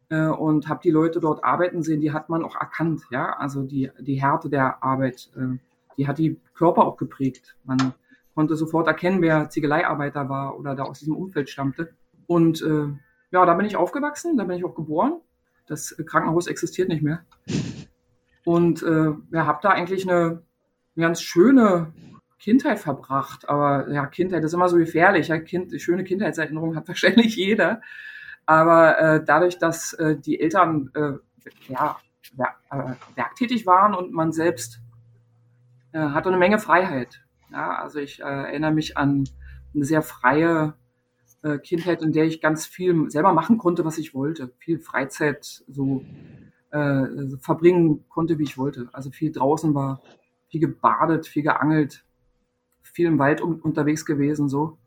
äh, 0.10 0.28
und 0.28 0.68
habe 0.68 0.82
die 0.84 0.92
Leute 0.92 1.20
dort 1.20 1.44
arbeiten 1.44 1.84
sehen. 1.84 2.02
Die 2.02 2.14
hat 2.14 2.30
man 2.30 2.44
auch 2.44 2.56
erkannt, 2.56 3.02
ja. 3.12 3.34
Also 3.34 3.64
die 3.64 3.92
die 4.00 4.22
Härte 4.22 4.50
der 4.50 4.84
Arbeit, 4.84 5.32
äh, 5.36 5.58
die 5.98 6.08
hat 6.08 6.18
die 6.18 6.40
Körper 6.54 6.86
auch 6.86 6.98
geprägt. 6.98 7.56
Man 7.64 7.94
konnte 8.34 8.56
sofort 8.56 8.88
erkennen, 8.88 9.22
wer 9.22 9.50
Ziegeleiarbeiter 9.50 10.30
war 10.30 10.58
oder 10.60 10.76
da 10.76 10.84
aus 10.84 11.00
diesem 11.00 11.16
Umfeld 11.16 11.50
stammte. 11.50 11.94
Und 12.28 12.62
äh, 12.62 12.88
ja, 13.32 13.46
da 13.46 13.54
bin 13.54 13.66
ich 13.66 13.78
aufgewachsen, 13.78 14.38
da 14.38 14.44
bin 14.44 14.58
ich 14.58 14.66
auch 14.66 14.76
geboren. 14.76 15.22
Das 15.68 15.96
Krankenhaus 16.06 16.48
existiert 16.48 16.90
nicht 16.90 17.02
mehr. 17.02 17.26
Und 18.44 18.84
äh, 18.84 19.14
ja, 19.32 19.46
habe 19.46 19.60
da 19.62 19.70
eigentlich 19.70 20.08
eine, 20.08 20.44
eine 20.96 21.06
ganz 21.06 21.22
schöne 21.22 21.94
Kindheit 22.40 22.80
verbracht. 22.80 23.50
Aber 23.50 23.90
ja, 23.90 24.06
Kindheit 24.06 24.44
ist 24.44 24.54
immer 24.54 24.70
so 24.70 24.78
gefährlich. 24.78 25.30
Ja, 25.30 25.40
kind, 25.40 25.80
schöne 25.82 26.04
Kindheitserinnerungen 26.04 26.76
hat 26.76 26.88
wahrscheinlich 26.88 27.36
jeder. 27.36 27.82
Aber 28.46 29.00
äh, 29.00 29.24
dadurch, 29.24 29.58
dass 29.58 29.94
äh, 29.94 30.18
die 30.18 30.40
Eltern 30.40 30.92
äh, 30.94 31.14
ja, 31.68 31.98
ja 32.38 32.56
äh, 32.70 32.96
werktätig 33.16 33.66
waren 33.66 33.96
und 33.96 34.14
man 34.14 34.32
selbst 34.32 34.80
äh, 35.92 36.00
hatte 36.00 36.30
eine 36.30 36.38
Menge 36.38 36.60
Freiheit. 36.60 37.24
Ja, 37.52 37.76
also 37.76 38.00
ich 38.00 38.20
äh, 38.20 38.24
erinnere 38.24 38.72
mich 38.72 38.98
an 38.98 39.28
eine 39.74 39.86
sehr 39.86 40.02
freie 40.02 40.76
äh, 41.42 41.58
Kindheit, 41.58 42.02
in 42.02 42.12
der 42.12 42.26
ich 42.26 42.42
ganz 42.42 42.66
viel 42.66 43.10
selber 43.10 43.34
machen 43.34 43.58
konnte, 43.58 43.86
was 43.86 43.98
ich 43.98 44.14
wollte. 44.14 44.52
Viel 44.60 44.80
Freizeit 44.80 45.64
so 45.68 46.04
äh, 46.72 47.04
verbringen 47.40 48.06
konnte, 48.10 48.38
wie 48.40 48.44
ich 48.44 48.58
wollte. 48.58 48.90
Also 48.94 49.12
viel 49.12 49.32
draußen 49.32 49.74
war, 49.74 50.02
viel 50.56 50.62
gebadet, 50.62 51.28
viel 51.28 51.44
geangelt, 51.44 52.06
viel 52.82 53.08
im 53.08 53.20
Wald 53.20 53.42
um, 53.42 53.60
unterwegs 53.60 54.06
gewesen 54.06 54.48
so. 54.48 54.78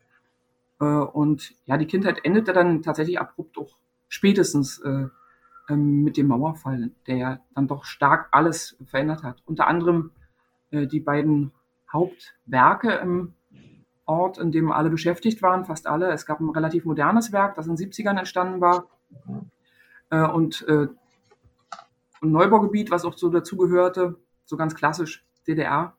Äh, 0.81 0.85
und 0.85 1.55
ja, 1.67 1.77
die 1.77 1.87
Kindheit 1.87 2.25
endete 2.25 2.55
dann 2.55 2.81
tatsächlich 2.81 3.21
abrupt 3.21 3.59
auch 3.59 3.77
spätestens 4.09 4.79
äh, 4.79 5.09
ähm, 5.69 6.03
mit 6.05 6.17
dem 6.17 6.29
Mauerfall, 6.29 6.91
der 7.07 7.17
ja 7.17 7.41
dann 7.55 7.69
doch 7.69 7.85
stark 7.85 8.29
alles 8.31 8.79
verändert 8.87 9.23
hat. 9.23 9.43
Unter 9.45 9.67
anderem 9.67 10.13
äh, 10.71 10.87
die 10.87 11.01
beiden 11.01 11.53
Hauptwerke 11.93 12.93
im 12.93 13.35
Ort, 14.07 14.39
in 14.39 14.51
dem 14.51 14.73
alle 14.73 14.89
beschäftigt 14.89 15.43
waren, 15.43 15.67
fast 15.67 15.87
alle. 15.87 16.11
Es 16.13 16.25
gab 16.25 16.41
ein 16.41 16.49
relativ 16.49 16.87
modernes 16.87 17.31
Werk, 17.31 17.57
das 17.57 17.67
in 17.67 17.77
den 17.77 17.91
70ern 17.91 18.19
entstanden 18.19 18.63
war. 18.63 18.89
Äh, 20.09 20.27
und 20.27 20.67
äh, 20.67 20.89
ein 22.23 22.33
Neubaugebiet, 22.33 22.91
was 22.91 23.05
auch 23.05 23.19
so 23.19 23.29
dazugehörte, 23.29 24.17
so 24.47 24.57
ganz 24.57 24.75
klassisch 24.75 25.28
DDR. 25.49 25.95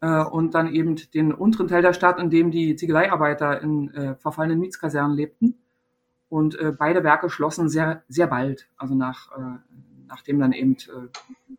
Äh, 0.00 0.22
und 0.22 0.54
dann 0.54 0.72
eben 0.72 0.96
den 1.14 1.32
unteren 1.32 1.68
Teil 1.68 1.82
der 1.82 1.94
Stadt, 1.94 2.20
in 2.20 2.30
dem 2.30 2.50
die 2.50 2.76
Ziegeleiarbeiter 2.76 3.62
in 3.62 3.92
äh, 3.94 4.14
verfallenen 4.16 4.60
Mietskasernen 4.60 5.16
lebten. 5.16 5.58
Und 6.28 6.58
äh, 6.58 6.72
beide 6.72 7.04
Werke 7.04 7.30
schlossen 7.30 7.68
sehr, 7.68 8.02
sehr 8.08 8.26
bald, 8.26 8.68
also 8.76 8.94
nach, 8.94 9.30
äh, 9.32 9.58
nachdem 10.08 10.40
dann 10.40 10.52
eben 10.52 10.76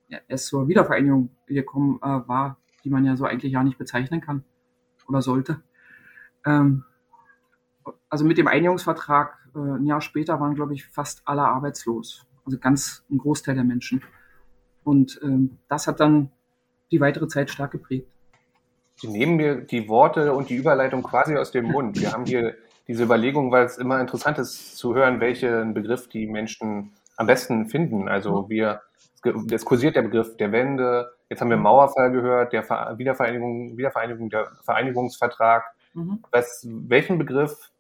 äh, 0.10 0.20
es 0.28 0.48
zur 0.48 0.68
Wiedervereinigung 0.68 1.30
gekommen 1.48 2.00
äh, 2.02 2.28
war, 2.28 2.58
die 2.84 2.90
man 2.90 3.06
ja 3.06 3.16
so 3.16 3.26
eigentlich 3.26 3.54
ja 3.54 3.64
nicht 3.64 3.78
bezeichnen 3.78 4.22
kann 4.22 4.44
oder 5.08 5.22
sollte. 5.22 5.62
Ähm, 6.46 6.84
also 8.10 8.26
mit 8.26 8.38
dem 8.38 8.48
Einigungsvertrag 8.48 9.40
ein 9.56 9.86
Jahr 9.86 10.02
später 10.02 10.42
waren, 10.42 10.54
glaube 10.54 10.74
ich, 10.74 10.86
fast 10.86 11.22
alle 11.26 11.44
arbeitslos. 11.44 12.28
Also 12.44 12.60
ganz 12.60 13.06
ein 13.10 13.18
Großteil 13.18 13.56
der 13.56 13.64
Menschen. 13.64 14.04
Und 14.84 15.20
ähm, 15.24 15.60
das 15.70 15.88
hat 15.88 16.02
dann 16.02 16.32
die 16.92 17.00
weitere 17.00 17.28
Zeit 17.28 17.50
stark 17.50 17.72
geprägt. 17.72 18.08
Sie 18.98 19.08
nehmen 19.08 19.36
mir 19.36 19.56
die 19.56 19.90
Worte 19.90 20.34
und 20.34 20.50
die 20.50 20.56
Überleitung 20.56 21.04
quasi 21.04 21.36
aus 21.36 21.52
dem 21.52 21.66
Mund. 21.66 22.00
Wir 22.00 22.14
haben 22.14 22.26
hier 22.26 22.56
diese 22.88 23.04
Überlegung, 23.04 23.52
weil 23.52 23.66
es 23.66 23.78
immer 23.78 24.00
interessant 24.00 24.38
ist 24.38 24.78
zu 24.78 24.96
hören, 24.96 25.20
welchen 25.20 25.74
Begriff 25.74 26.08
die 26.08 26.28
Menschen 26.28 26.94
am 27.18 27.28
besten 27.28 27.68
finden. 27.68 28.08
Also 28.08 28.50
wir, 28.50 28.82
es 29.52 29.66
kursiert 29.66 29.96
der 29.96 30.04
Begriff 30.04 30.38
der 30.38 30.52
Wende, 30.52 31.12
jetzt 31.30 31.42
haben 31.42 31.50
wir 31.50 31.58
Mauerfall 31.58 32.12
gehört, 32.12 32.54
der 32.54 32.64
Wiedervereinigung, 32.98 33.78
Wiedervereinigung, 33.78 34.30
der 34.30 34.52
Vereinigungsvertrag. 34.64 35.64
Mhm. 35.94 36.20
Was, 36.32 36.66
welchen 36.70 37.18
Begriff 37.18 37.72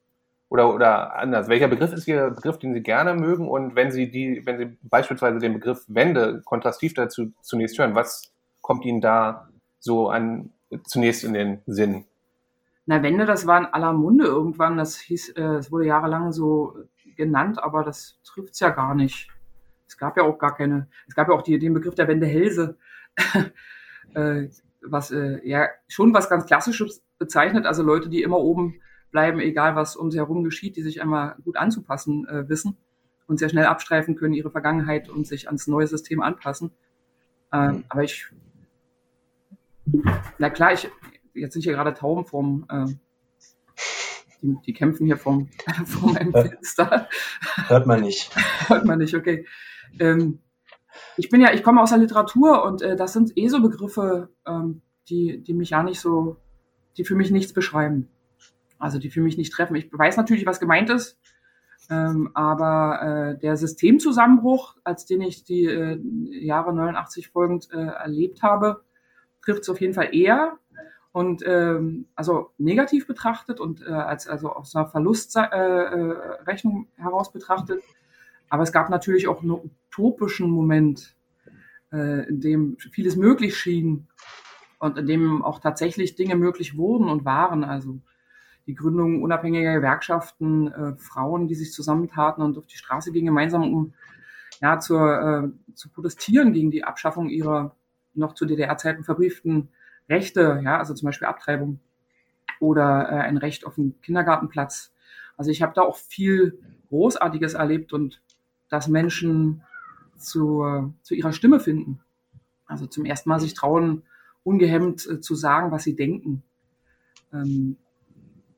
oder, 0.50 0.74
oder 0.74 1.16
anders, 1.16 1.48
welcher 1.48 1.68
Begriff 1.68 1.94
ist 1.94 2.08
Ihr 2.08 2.32
Begriff, 2.32 2.58
den 2.58 2.74
Sie 2.74 2.82
gerne 2.82 3.14
mögen? 3.14 3.48
Und 3.48 3.76
wenn 3.76 3.92
Sie 3.92 4.10
die, 4.10 4.46
wenn 4.46 4.58
Sie 4.58 4.78
beispielsweise 4.84 5.40
den 5.40 5.54
Begriff 5.54 5.86
Wende 5.88 6.42
kontrastiv 6.44 6.94
dazu 6.94 7.32
zunächst 7.42 7.78
hören, 7.78 7.96
was 7.96 8.35
kommt 8.65 8.84
Ihnen 8.84 9.00
da 9.00 9.48
so 9.77 10.10
an 10.10 10.50
zunächst 10.86 11.24
in 11.24 11.34
den 11.34 11.62
Sinn? 11.67 12.05
Na, 12.88 13.03
Wende, 13.03 13.27
das 13.27 13.45
war 13.45 13.60
in 13.60 13.65
aller 13.67 13.93
Munde 13.93 14.25
irgendwann. 14.25 14.75
Das 14.75 14.98
hieß, 14.98 15.29
äh, 15.38 15.57
es 15.57 15.72
wurde 15.72 15.86
jahrelang 15.86 16.31
so 16.31 16.75
genannt, 17.15 17.62
aber 17.62 17.84
das 17.84 18.19
trifft's 18.24 18.60
ja 18.60 18.69
gar 18.69 18.95
nicht. 18.95 19.29
Es 19.88 20.00
gab 20.00 20.17
ja 20.17 20.24
auch 20.24 20.39
gar 20.39 20.55
keine, 20.55 20.88
es 21.07 21.13
gab 21.13 21.27
ja 21.27 21.36
auch 21.36 21.43
die, 21.43 21.60
den 21.60 21.75
Begriff 21.75 21.93
der 21.93 22.07
Wendehälse, 22.07 22.75
äh, 24.15 24.48
was 24.81 25.12
äh, 25.12 25.48
ja 25.48 25.67
schon 25.88 26.12
was 26.15 26.27
ganz 26.27 26.48
Klassisches 26.48 27.03
bezeichnet, 27.19 27.67
also 27.67 27.84
Leute, 27.84 28.10
die 28.10 28.24
immer 28.24 28.39
oben 28.39 28.81
bleiben, 29.12 29.39
egal 29.41 29.75
was 29.75 29.95
um 29.95 30.10
sie 30.10 30.17
herum 30.17 30.43
geschieht, 30.43 30.75
die 30.75 30.81
sich 30.81 31.03
einmal 31.03 31.36
gut 31.43 31.55
anzupassen 31.55 32.27
äh, 32.27 32.50
wissen 32.50 32.77
und 33.27 33.38
sehr 33.38 33.50
schnell 33.50 33.65
abstreifen 33.65 34.15
können 34.15 34.34
ihre 34.34 34.50
Vergangenheit 34.50 35.07
und 35.07 35.27
sich 35.27 35.45
ans 35.50 35.67
neue 35.67 35.86
System 35.86 36.19
anpassen. 36.19 36.72
Ähm, 37.53 37.86
aber 37.89 38.03
ich, 38.03 38.27
na 40.38 40.50
klar, 40.50 40.74
ich, 40.74 40.89
jetzt 41.34 41.54
sind 41.54 41.63
hier 41.63 41.74
gerade 41.74 41.94
Tauben 41.94 42.25
vom, 42.25 42.65
äh, 42.70 42.86
die, 44.42 44.58
die, 44.65 44.74
kämpfen 44.74 45.06
hier 45.06 45.18
vom, 45.18 45.50
meinem 46.01 46.32
Fenster. 46.34 47.08
Hört 47.68 47.88
man 47.88 48.01
nicht. 48.01 48.36
Hört 48.68 48.86
man 48.86 49.00
nicht, 49.00 49.15
okay. 49.15 49.46
Ähm, 50.00 50.39
ich 51.18 51.30
bin 51.30 51.42
ja, 51.42 51.54
ich 51.54 51.63
komme 51.63 51.82
aus 51.82 51.89
der 51.89 52.00
Literatur 52.00 52.63
und 52.63 52.82
äh, 52.82 52.96
das 52.96 53.13
sind 53.13 53.38
eh 53.38 53.48
so 53.48 53.62
Begriffe, 53.62 54.30
ähm, 54.46 54.82
die, 55.10 55.42
die 55.42 55.54
mich 55.54 55.72
ja 55.72 55.84
nicht 55.84 56.00
so, 56.00 56.38
die 56.98 57.06
für 57.06 57.15
mich 57.15 57.32
nichts 57.32 57.54
beschreiben. 57.54 58.10
Also 58.77 59.00
die 59.00 59.10
für 59.10 59.22
mich 59.22 59.38
nicht 59.38 59.54
treffen. 59.54 59.75
Ich 59.75 59.89
weiß 59.92 60.18
natürlich, 60.18 60.46
was 60.46 60.60
gemeint 60.60 60.89
ist, 60.89 61.18
ähm, 61.89 62.32
aber 62.34 63.36
äh, 63.36 63.39
der 63.39 63.56
Systemzusammenbruch, 63.58 64.75
als 64.84 65.06
den 65.06 65.22
ich 65.22 65.44
die 65.44 65.65
äh, 65.65 66.00
Jahre 66.30 66.74
89 66.74 67.30
folgend 67.30 67.70
äh, 67.72 67.77
erlebt 67.77 68.44
habe, 68.44 68.84
trifft 69.46 69.62
es 69.62 69.70
auf 69.70 69.80
jeden 69.80 69.94
Fall 69.94 70.14
eher 70.14 70.58
und 71.12 71.44
ähm, 71.46 72.08
also 72.16 72.52
negativ 72.58 73.08
betrachtet 73.08 73.62
und 73.62 73.82
äh, 73.82 73.90
als 73.90 74.28
also 74.28 74.52
aus 74.52 74.75
einer 74.75 74.88
Verlustrechnung 74.88 76.88
äh, 76.98 77.00
äh 77.00 77.02
heraus 77.02 77.32
betrachtet. 77.32 77.82
Aber 78.50 78.64
es 78.64 78.74
gab 78.74 78.90
natürlich 78.90 79.28
auch 79.28 79.42
einen 79.42 79.52
utopischen 79.52 80.50
Moment, 80.50 81.16
äh, 81.94 82.28
in 82.28 82.42
dem 82.42 82.78
vieles 82.92 83.16
möglich 83.16 83.58
schien 83.58 84.08
und 84.80 84.98
in 84.98 85.08
dem 85.08 85.42
auch 85.42 85.60
tatsächlich 85.60 86.16
Dinge 86.16 86.36
möglich 86.36 86.78
wurden 86.78 87.08
und 87.08 87.24
waren. 87.24 87.64
Also 87.64 88.00
die 88.68 88.75
Gründung 88.75 89.24
unabhängiger 89.24 89.75
Gewerkschaften, 89.75 90.72
äh, 90.72 90.96
Frauen, 90.98 91.48
die 91.48 91.56
sich 91.56 91.72
zusammentaten 91.72 92.44
und 92.44 92.58
auf 92.58 92.68
die 92.68 92.78
Straße 92.78 93.12
gingen, 93.12 93.28
gemeinsam 93.28 93.74
um 93.74 93.94
ja, 94.62 94.80
zur, 94.80 95.22
äh, 95.22 95.74
zu 95.75 95.90
protestieren 95.90 96.54
gegen 96.54 96.72
die 96.72 96.84
Abschaffung 96.84 97.30
ihrer 97.30 97.75
noch 98.17 98.34
zu 98.34 98.45
DDR-Zeiten 98.45 99.03
verbrieften 99.03 99.69
Rechte, 100.10 100.62
ja, 100.63 100.77
also 100.77 100.93
zum 100.93 101.07
Beispiel 101.07 101.27
Abtreibung 101.27 101.79
oder 102.60 103.10
äh, 103.10 103.15
ein 103.15 103.38
Recht 103.38 103.65
auf 103.65 103.77
einen 103.77 104.00
Kindergartenplatz. 104.01 104.93
Also 105.38 105.51
ich 105.51 105.62
habe 105.62 105.74
da 105.75 105.81
auch 105.81 105.98
viel 105.98 106.60
Großartiges 106.89 107.55
erlebt 107.55 107.91
und 107.91 108.22
dass 108.69 108.88
Menschen 108.88 109.63
zu, 110.17 110.93
zu 111.01 111.15
ihrer 111.15 111.34
Stimme 111.34 111.60
finden. 111.60 112.01
Also 112.65 112.86
zum 112.86 113.05
ersten 113.05 113.29
Mal 113.29 113.39
sich 113.39 113.53
trauen, 113.53 114.03
ungehemmt 114.43 115.05
äh, 115.07 115.19
zu 115.19 115.36
sagen, 115.36 115.72
was 115.72 115.84
sie 115.84 115.95
denken. 115.95 116.43
Ähm, 117.34 117.77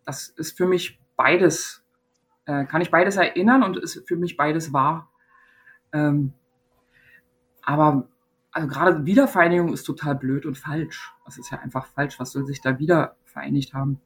das 0.05 0.29
ist 0.29 0.57
für 0.57 0.67
mich 0.67 0.99
beides, 1.15 1.83
äh, 2.45 2.65
kann 2.65 2.81
ich 2.81 2.91
beides 2.91 3.17
erinnern 3.17 3.63
und 3.63 3.77
ist 3.77 4.07
für 4.07 4.15
mich 4.15 4.37
beides 4.37 4.71
wahr. 4.71 5.11
Ähm, 5.91 6.33
aber 7.61 8.07
also 8.57 8.67
gerade 8.67 9.05
Wiedervereinigung 9.05 9.71
ist 9.71 9.83
total 9.83 10.15
blöd 10.15 10.47
und 10.47 10.57
falsch. 10.57 11.13
Das 11.25 11.37
ist 11.37 11.51
ja 11.51 11.59
einfach 11.59 11.85
falsch. 11.85 12.19
Was 12.19 12.31
soll 12.31 12.43
sich 12.47 12.59
da 12.59 12.79
wieder 12.79 13.15
vereinigt 13.23 13.75
haben? 13.75 14.01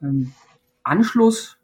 Ähm, 0.00 0.32
Anschluss 0.82 1.58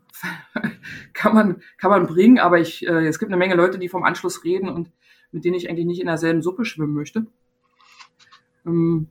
kann 1.15 1.35
man, 1.35 1.63
kann 1.79 1.91
man 1.91 2.07
bringen, 2.07 2.39
aber 2.39 2.59
ich, 2.59 2.87
äh, 2.87 3.07
es 3.07 3.19
gibt 3.19 3.31
eine 3.31 3.39
Menge 3.39 3.55
Leute, 3.55 3.79
die 3.79 3.89
vom 3.89 4.05
Anschluss 4.05 4.45
reden 4.45 4.69
und 4.69 4.93
mit 5.33 5.47
denen 5.47 5.55
ich 5.55 5.71
eigentlich 5.71 5.87
nicht 5.87 6.01
in 6.01 6.07
derselben 6.07 6.43
Suppe 6.43 6.67
schwimmen 6.67 6.93
möchte. 6.93 7.27
Ähm, 8.67 9.09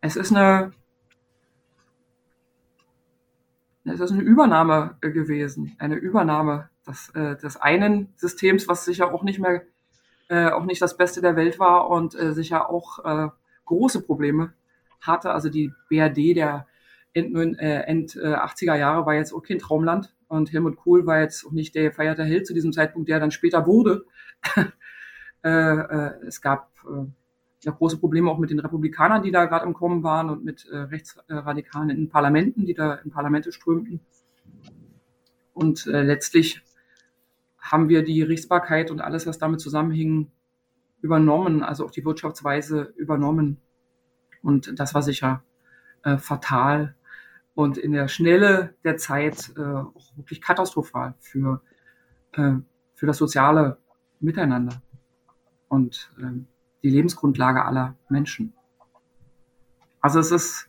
es 0.00 0.16
ist 0.16 0.34
eine, 0.34 0.72
es 3.84 4.00
ist 4.00 4.12
eine 4.12 4.22
Übernahme 4.22 4.96
gewesen, 5.02 5.76
eine 5.78 5.96
Übernahme 5.96 6.70
des, 6.86 7.10
äh, 7.10 7.36
des 7.36 7.58
einen 7.58 8.14
Systems, 8.16 8.68
was 8.68 8.86
sicher 8.86 9.12
auch 9.12 9.22
nicht 9.22 9.38
mehr 9.38 9.64
äh, 10.30 10.48
auch 10.50 10.64
nicht 10.64 10.80
das 10.80 10.96
Beste 10.96 11.20
der 11.20 11.34
Welt 11.34 11.58
war 11.58 11.90
und 11.90 12.14
äh, 12.14 12.32
sicher 12.32 12.70
auch 12.70 13.04
äh, 13.04 13.28
große 13.64 14.02
Probleme 14.02 14.52
hatte. 15.00 15.32
Also 15.32 15.48
die 15.48 15.72
BRD 15.88 16.36
der 16.36 16.66
End, 17.12 17.36
äh, 17.58 17.80
End 17.82 18.14
äh, 18.14 18.34
80er 18.36 18.76
Jahre 18.76 19.04
war 19.06 19.14
jetzt 19.14 19.32
auch 19.32 19.42
kein 19.42 19.58
Traumland 19.58 20.14
und 20.28 20.52
Helmut 20.52 20.76
Kohl 20.76 21.04
war 21.04 21.20
jetzt 21.20 21.44
auch 21.44 21.50
nicht 21.50 21.74
der 21.74 21.88
gefeierte 21.90 22.22
Held 22.22 22.46
zu 22.46 22.54
diesem 22.54 22.72
Zeitpunkt, 22.72 23.08
der 23.08 23.18
dann 23.18 23.32
später 23.32 23.66
wurde. 23.66 24.04
äh, 25.42 25.48
äh, 25.50 26.12
es 26.24 26.40
gab 26.40 26.70
äh, 26.84 27.06
ja 27.62 27.72
große 27.72 27.98
Probleme 27.98 28.30
auch 28.30 28.38
mit 28.38 28.50
den 28.50 28.60
Republikanern, 28.60 29.24
die 29.24 29.32
da 29.32 29.46
gerade 29.46 29.66
im 29.66 29.74
Kommen 29.74 30.04
waren 30.04 30.30
und 30.30 30.44
mit 30.44 30.64
äh, 30.70 30.76
Rechtsradikalen 30.76 31.90
in 31.90 32.08
Parlamenten, 32.08 32.66
die 32.66 32.74
da 32.74 32.94
in 32.94 33.10
Parlamente 33.10 33.50
strömten. 33.50 33.98
Und 35.54 35.88
äh, 35.88 36.02
letztlich 36.02 36.62
haben 37.70 37.88
wir 37.88 38.02
die 38.02 38.18
Gerichtsbarkeit 38.18 38.90
und 38.90 39.00
alles, 39.00 39.26
was 39.26 39.38
damit 39.38 39.60
zusammenhing, 39.60 40.30
übernommen, 41.02 41.62
also 41.62 41.86
auch 41.86 41.90
die 41.90 42.04
Wirtschaftsweise 42.04 42.92
übernommen. 42.96 43.60
Und 44.42 44.78
das 44.78 44.94
war 44.94 45.02
sicher 45.02 45.42
äh, 46.02 46.18
fatal 46.18 46.94
und 47.54 47.78
in 47.78 47.92
der 47.92 48.08
Schnelle 48.08 48.74
der 48.84 48.96
Zeit 48.96 49.52
äh, 49.56 49.60
auch 49.60 50.16
wirklich 50.16 50.40
katastrophal 50.40 51.14
für, 51.20 51.62
äh, 52.32 52.52
für 52.94 53.06
das 53.06 53.18
soziale 53.18 53.78
Miteinander 54.18 54.82
und 55.68 56.10
äh, 56.18 56.44
die 56.82 56.90
Lebensgrundlage 56.90 57.64
aller 57.64 57.96
Menschen. 58.08 58.52
Also 60.00 60.20
es 60.20 60.30
ist, 60.30 60.68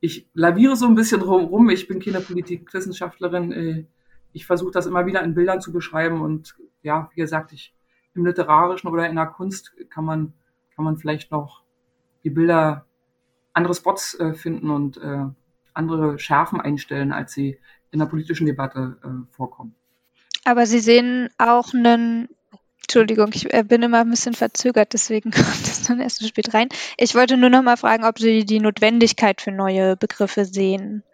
ich 0.00 0.28
laviere 0.34 0.76
so 0.76 0.86
ein 0.86 0.94
bisschen 0.94 1.22
rum, 1.22 1.70
ich 1.70 1.88
bin 1.88 2.00
keine 2.00 2.20
Politikwissenschaftlerin, 2.20 3.52
äh, 3.52 3.84
ich 4.32 4.46
versuche 4.46 4.72
das 4.72 4.86
immer 4.86 5.06
wieder 5.06 5.22
in 5.22 5.34
Bildern 5.34 5.60
zu 5.60 5.72
beschreiben 5.72 6.20
und 6.20 6.54
ja, 6.82 7.10
wie 7.14 7.20
gesagt, 7.20 7.52
ich 7.52 7.74
im 8.14 8.26
literarischen 8.26 8.90
oder 8.90 9.08
in 9.08 9.16
der 9.16 9.26
Kunst 9.26 9.74
kann 9.90 10.04
man 10.04 10.32
kann 10.74 10.84
man 10.84 10.96
vielleicht 10.96 11.30
noch 11.30 11.62
die 12.24 12.30
Bilder 12.30 12.86
andere 13.52 13.74
Spots 13.74 14.18
äh, 14.18 14.34
finden 14.34 14.70
und 14.70 14.96
äh, 14.96 15.26
andere 15.74 16.18
Schärfen 16.18 16.60
einstellen, 16.60 17.12
als 17.12 17.32
sie 17.32 17.58
in 17.90 17.98
der 17.98 18.06
politischen 18.06 18.46
Debatte 18.46 18.98
äh, 19.02 19.34
vorkommen. 19.34 19.74
Aber 20.44 20.66
Sie 20.66 20.80
sehen 20.80 21.28
auch 21.38 21.72
einen 21.72 22.28
Entschuldigung, 22.82 23.30
ich 23.32 23.52
äh, 23.54 23.62
bin 23.62 23.82
immer 23.82 24.00
ein 24.00 24.10
bisschen 24.10 24.34
verzögert, 24.34 24.92
deswegen 24.92 25.30
kommt 25.30 25.62
es 25.62 25.84
dann 25.84 26.00
erst 26.00 26.18
so 26.18 26.26
spät 26.26 26.52
rein. 26.52 26.68
Ich 26.96 27.14
wollte 27.14 27.36
nur 27.36 27.50
noch 27.50 27.62
mal 27.62 27.76
fragen, 27.76 28.04
ob 28.04 28.18
Sie 28.18 28.44
die 28.44 28.60
Notwendigkeit 28.60 29.40
für 29.40 29.52
neue 29.52 29.96
Begriffe 29.96 30.44
sehen. 30.44 31.04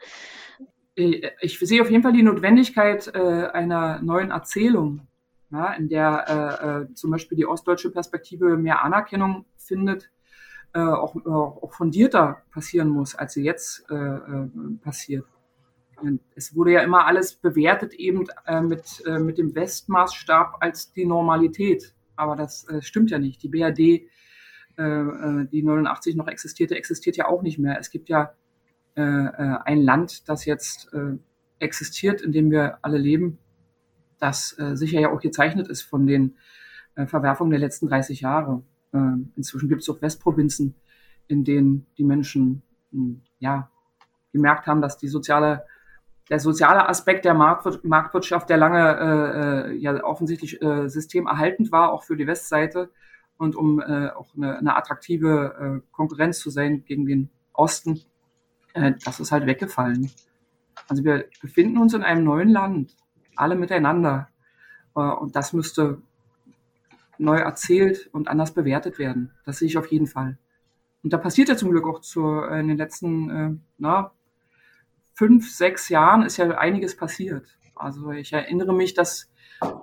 Äh, 0.98 1.30
ich 1.40 1.58
sehe 1.58 1.80
auf 1.80 1.90
jeden 1.90 2.02
Fall 2.02 2.12
die 2.12 2.22
Notwendigkeit 2.22 3.10
äh, 3.14 3.46
einer 3.52 4.02
neuen 4.02 4.30
Erzählung, 4.30 5.06
ja, 5.50 5.72
in 5.72 5.88
der 5.88 6.88
äh, 6.90 6.94
zum 6.94 7.10
Beispiel 7.10 7.36
die 7.36 7.46
ostdeutsche 7.46 7.90
Perspektive 7.90 8.56
mehr 8.56 8.84
Anerkennung 8.84 9.46
findet, 9.56 10.10
auch, 10.74 11.16
auch 11.24 11.72
fundierter 11.72 12.42
passieren 12.52 12.90
muss, 12.90 13.14
als 13.14 13.32
sie 13.32 13.42
jetzt 13.42 13.86
passiert. 14.82 15.24
Es 16.34 16.54
wurde 16.54 16.72
ja 16.72 16.82
immer 16.82 17.06
alles 17.06 17.32
bewertet 17.32 17.94
eben 17.94 18.26
mit, 18.62 19.02
mit 19.18 19.38
dem 19.38 19.54
Westmaßstab 19.54 20.58
als 20.60 20.92
die 20.92 21.06
Normalität. 21.06 21.94
Aber 22.16 22.36
das 22.36 22.66
stimmt 22.80 23.10
ja 23.10 23.18
nicht. 23.18 23.42
Die 23.42 23.48
BRD, 23.48 23.78
die 24.76 25.62
89 25.62 26.16
noch 26.16 26.28
existierte, 26.28 26.76
existiert 26.76 27.16
ja 27.16 27.26
auch 27.26 27.40
nicht 27.40 27.58
mehr. 27.58 27.78
Es 27.80 27.88
gibt 27.88 28.10
ja 28.10 28.34
äh, 29.00 29.58
ein 29.64 29.82
Land, 29.82 30.28
das 30.28 30.44
jetzt 30.44 30.90
existiert, 31.58 32.20
in 32.20 32.32
dem 32.32 32.50
wir 32.50 32.78
alle 32.82 32.98
leben, 32.98 33.38
das 34.18 34.56
sicher 34.74 35.00
ja 35.00 35.10
auch 35.10 35.20
gezeichnet 35.20 35.68
ist 35.68 35.82
von 35.82 36.06
den 36.06 36.36
Verwerfungen 37.06 37.50
der 37.50 37.60
letzten 37.60 37.88
30 37.88 38.20
Jahre. 38.20 38.62
inzwischen 39.36 39.68
gibt 39.68 39.82
es 39.82 39.88
auch 39.88 40.00
Westprovinzen, 40.00 40.74
in 41.26 41.44
denen 41.44 41.86
die 41.96 42.04
Menschen 42.04 42.62
hm, 42.92 43.22
ja 43.38 43.70
gemerkt 44.32 44.66
haben, 44.66 44.80
dass 44.80 44.96
die 44.96 45.08
soziale 45.08 45.64
der 46.30 46.40
soziale 46.40 46.88
Aspekt 46.88 47.24
der 47.24 47.34
Marktwirtschaft, 47.34 48.50
der 48.50 48.58
lange 48.58 49.68
äh, 49.68 49.70
äh, 49.70 49.76
ja 49.76 50.04
offensichtlich 50.04 50.60
äh, 50.60 50.88
systemerhaltend 50.88 51.72
war, 51.72 51.92
auch 51.92 52.04
für 52.04 52.16
die 52.16 52.26
Westseite 52.26 52.90
und 53.38 53.56
um 53.56 53.80
äh, 53.80 54.10
auch 54.10 54.34
eine, 54.36 54.58
eine 54.58 54.76
attraktive 54.76 55.80
äh, 55.82 55.90
Konkurrenz 55.92 56.40
zu 56.40 56.50
sein 56.50 56.84
gegen 56.84 57.06
den 57.06 57.30
Osten, 57.52 58.00
äh, 58.82 58.94
das 59.04 59.20
ist 59.20 59.32
halt 59.32 59.46
weggefallen. 59.46 60.10
Also 60.88 61.04
wir 61.04 61.26
befinden 61.40 61.78
uns 61.78 61.94
in 61.94 62.02
einem 62.02 62.24
neuen 62.24 62.48
Land, 62.48 62.96
alle 63.36 63.56
miteinander. 63.56 64.28
Äh, 64.94 65.00
und 65.00 65.36
das 65.36 65.52
müsste 65.52 66.02
neu 67.18 67.36
erzählt 67.36 68.08
und 68.12 68.28
anders 68.28 68.54
bewertet 68.54 68.98
werden. 68.98 69.32
Das 69.44 69.58
sehe 69.58 69.68
ich 69.68 69.76
auf 69.76 69.88
jeden 69.88 70.06
Fall. 70.06 70.38
Und 71.02 71.12
da 71.12 71.18
passiert 71.18 71.48
ja 71.48 71.56
zum 71.56 71.70
Glück 71.70 71.86
auch 71.86 72.00
zu, 72.00 72.42
äh, 72.42 72.60
in 72.60 72.68
den 72.68 72.76
letzten 72.76 73.30
äh, 73.30 73.50
na, 73.78 74.12
fünf, 75.14 75.50
sechs 75.50 75.88
Jahren 75.88 76.22
ist 76.22 76.36
ja 76.36 76.48
einiges 76.58 76.96
passiert. 76.96 77.58
Also 77.74 78.10
ich 78.10 78.32
erinnere 78.32 78.74
mich, 78.74 78.94
dass 78.94 79.30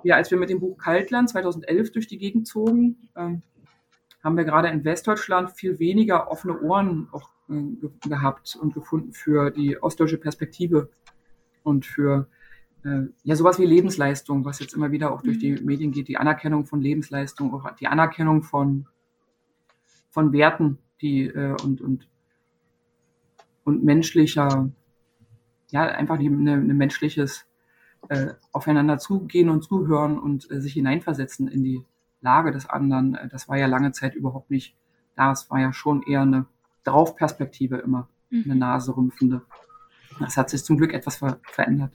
wir, 0.02 0.16
als 0.16 0.30
wir 0.30 0.38
mit 0.38 0.50
dem 0.50 0.60
Buch 0.60 0.78
Kaltland 0.78 1.28
2011 1.28 1.92
durch 1.92 2.06
die 2.06 2.18
Gegend 2.18 2.46
zogen, 2.46 3.08
ähm, 3.16 3.42
haben 4.26 4.36
wir 4.36 4.44
gerade 4.44 4.68
in 4.68 4.84
Westdeutschland 4.84 5.52
viel 5.52 5.78
weniger 5.78 6.32
offene 6.32 6.60
Ohren 6.60 7.06
auch 7.12 7.30
äh, 7.48 8.08
gehabt 8.08 8.58
und 8.60 8.74
gefunden 8.74 9.12
für 9.12 9.52
die 9.52 9.80
ostdeutsche 9.80 10.18
Perspektive 10.18 10.90
und 11.62 11.86
für 11.86 12.26
äh, 12.84 13.02
ja 13.22 13.36
sowas 13.36 13.60
wie 13.60 13.66
Lebensleistung, 13.66 14.44
was 14.44 14.58
jetzt 14.58 14.74
immer 14.74 14.90
wieder 14.90 15.12
auch 15.12 15.22
durch 15.22 15.38
die 15.38 15.52
mhm. 15.52 15.64
Medien 15.64 15.92
geht, 15.92 16.08
die 16.08 16.16
Anerkennung 16.16 16.66
von 16.66 16.80
Lebensleistung, 16.80 17.54
auch 17.54 17.70
die 17.76 17.86
Anerkennung 17.86 18.42
von 18.42 18.88
von 20.10 20.32
Werten, 20.32 20.78
die 21.00 21.28
äh, 21.28 21.54
und 21.62 21.80
und 21.80 22.08
und 23.62 23.84
menschlicher 23.84 24.68
ja, 25.70 25.82
einfach 25.82 26.18
die, 26.18 26.26
eine, 26.26 26.54
eine 26.54 26.74
menschliches 26.74 27.46
äh, 28.08 28.34
aufeinander 28.50 28.98
zugehen 28.98 29.50
und 29.50 29.62
zuhören 29.62 30.18
und 30.18 30.50
äh, 30.50 30.60
sich 30.60 30.72
hineinversetzen 30.72 31.46
in 31.46 31.62
die 31.62 31.84
Lage 32.26 32.50
des 32.50 32.68
anderen. 32.68 33.14
Äh, 33.14 33.28
das 33.28 33.48
war 33.48 33.56
ja 33.56 33.66
lange 33.66 33.92
Zeit 33.92 34.14
überhaupt 34.14 34.50
nicht 34.50 34.76
da. 35.14 35.32
Es 35.32 35.48
war 35.50 35.60
ja 35.60 35.72
schon 35.72 36.02
eher 36.02 36.22
eine 36.22 36.46
Draufperspektive 36.84 37.78
immer, 37.78 38.08
mhm. 38.30 38.42
eine 38.44 38.56
naserümpfende. 38.56 39.42
Das 40.18 40.36
hat 40.36 40.50
sich 40.50 40.64
zum 40.64 40.76
Glück 40.76 40.92
etwas 40.92 41.16
ver 41.16 41.38
verändert. 41.42 41.92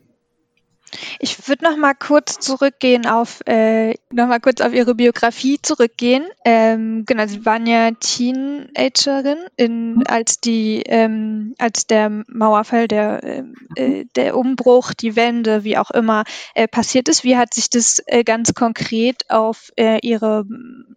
Ich 1.19 1.47
würde 1.47 1.63
noch 1.63 1.77
mal 1.77 1.93
kurz 1.93 2.39
zurückgehen 2.39 3.06
auf 3.06 3.41
äh, 3.45 3.95
noch 4.12 4.27
mal 4.27 4.39
kurz 4.39 4.62
auf 4.62 4.73
Ihre 4.73 4.95
Biografie 4.95 5.60
zurückgehen. 5.62 6.25
Ähm, 6.45 7.06
genau, 7.06 7.27
Sie 7.27 7.45
waren 7.45 7.65
ja 7.65 7.91
Teenagerin, 7.91 9.38
in, 9.56 9.95
mhm. 9.95 10.04
als 10.08 10.39
die 10.39 10.84
ähm, 10.86 11.56
als 11.58 11.88
der 11.88 12.23
Mauerfall, 12.27 12.88
der 12.88 13.23
ähm, 13.23 13.56
äh, 13.75 14.06
der 14.15 14.38
Umbruch, 14.38 14.93
die 14.93 15.15
Wende, 15.15 15.63
wie 15.63 15.77
auch 15.77 15.91
immer 15.91 16.23
äh, 16.56 16.67
passiert 16.67 17.10
ist. 17.10 17.23
Wie 17.23 17.38
hat 17.38 17.54
sich 17.54 17.69
das 17.69 18.01
äh, 18.08 18.23
ganz 18.23 18.54
konkret 18.54 19.30
auf 19.30 19.71
äh, 19.77 19.99
Ihre 20.01 20.45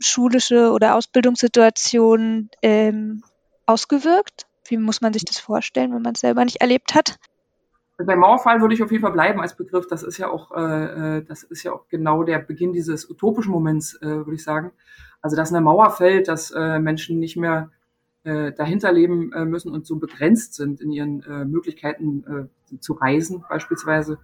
schulische 0.01 0.73
oder 0.73 0.97
Ausbildungssituation 0.97 2.51
ähm, 2.63 3.23
ausgewirkt? 3.67 4.47
Wie 4.67 4.79
muss 4.79 5.01
man 5.01 5.13
sich 5.13 5.25
das 5.25 5.39
vorstellen, 5.39 5.95
wenn 5.95 6.03
man 6.03 6.15
es 6.15 6.21
selber 6.21 6.45
nicht 6.45 6.61
erlebt 6.61 6.95
hat? 6.95 7.19
Beim 7.97 8.19
Mauerfall 8.19 8.61
würde 8.61 8.75
ich 8.75 8.83
auf 8.83 8.91
jeden 8.91 9.03
Fall 9.03 9.13
bleiben 9.13 9.41
als 9.41 9.57
Begriff. 9.57 9.87
Das 9.87 10.03
ist 10.03 10.19
ja 10.19 10.29
auch, 10.29 10.51
äh, 10.57 11.19
äh, 11.19 11.25
das 11.25 11.45
ist 11.45 11.63
ja 11.63 11.73
auch 11.73 11.89
genau 11.89 12.25
der 12.25 12.41
Beginn 12.41 12.73
dieses 12.73 13.09
utopischen 13.09 13.53
Moments, 13.53 13.95
äh, 14.03 14.07
würde 14.07 14.35
ich 14.35 14.43
sagen. 14.43 14.73
Also 15.23 15.37
dass 15.37 15.53
eine 15.53 15.61
Mauer 15.61 15.91
fällt, 15.91 16.27
dass 16.27 16.51
äh, 16.51 16.81
Menschen 16.81 17.21
nicht 17.21 17.37
mehr 17.37 17.71
äh, 18.25 18.53
dahinter 18.53 18.93
leben 18.93 19.33
äh, 19.33 19.45
müssen 19.45 19.71
und 19.71 19.87
so 19.87 19.97
begrenzt 19.97 20.55
sind 20.55 20.81
in 20.81 20.91
ihren 20.91 21.23
äh, 21.23 21.45
Möglichkeiten 21.45 22.49
äh, 22.73 22.79
zu 22.81 22.95
reisen 22.95 23.45
beispielsweise 23.49 24.19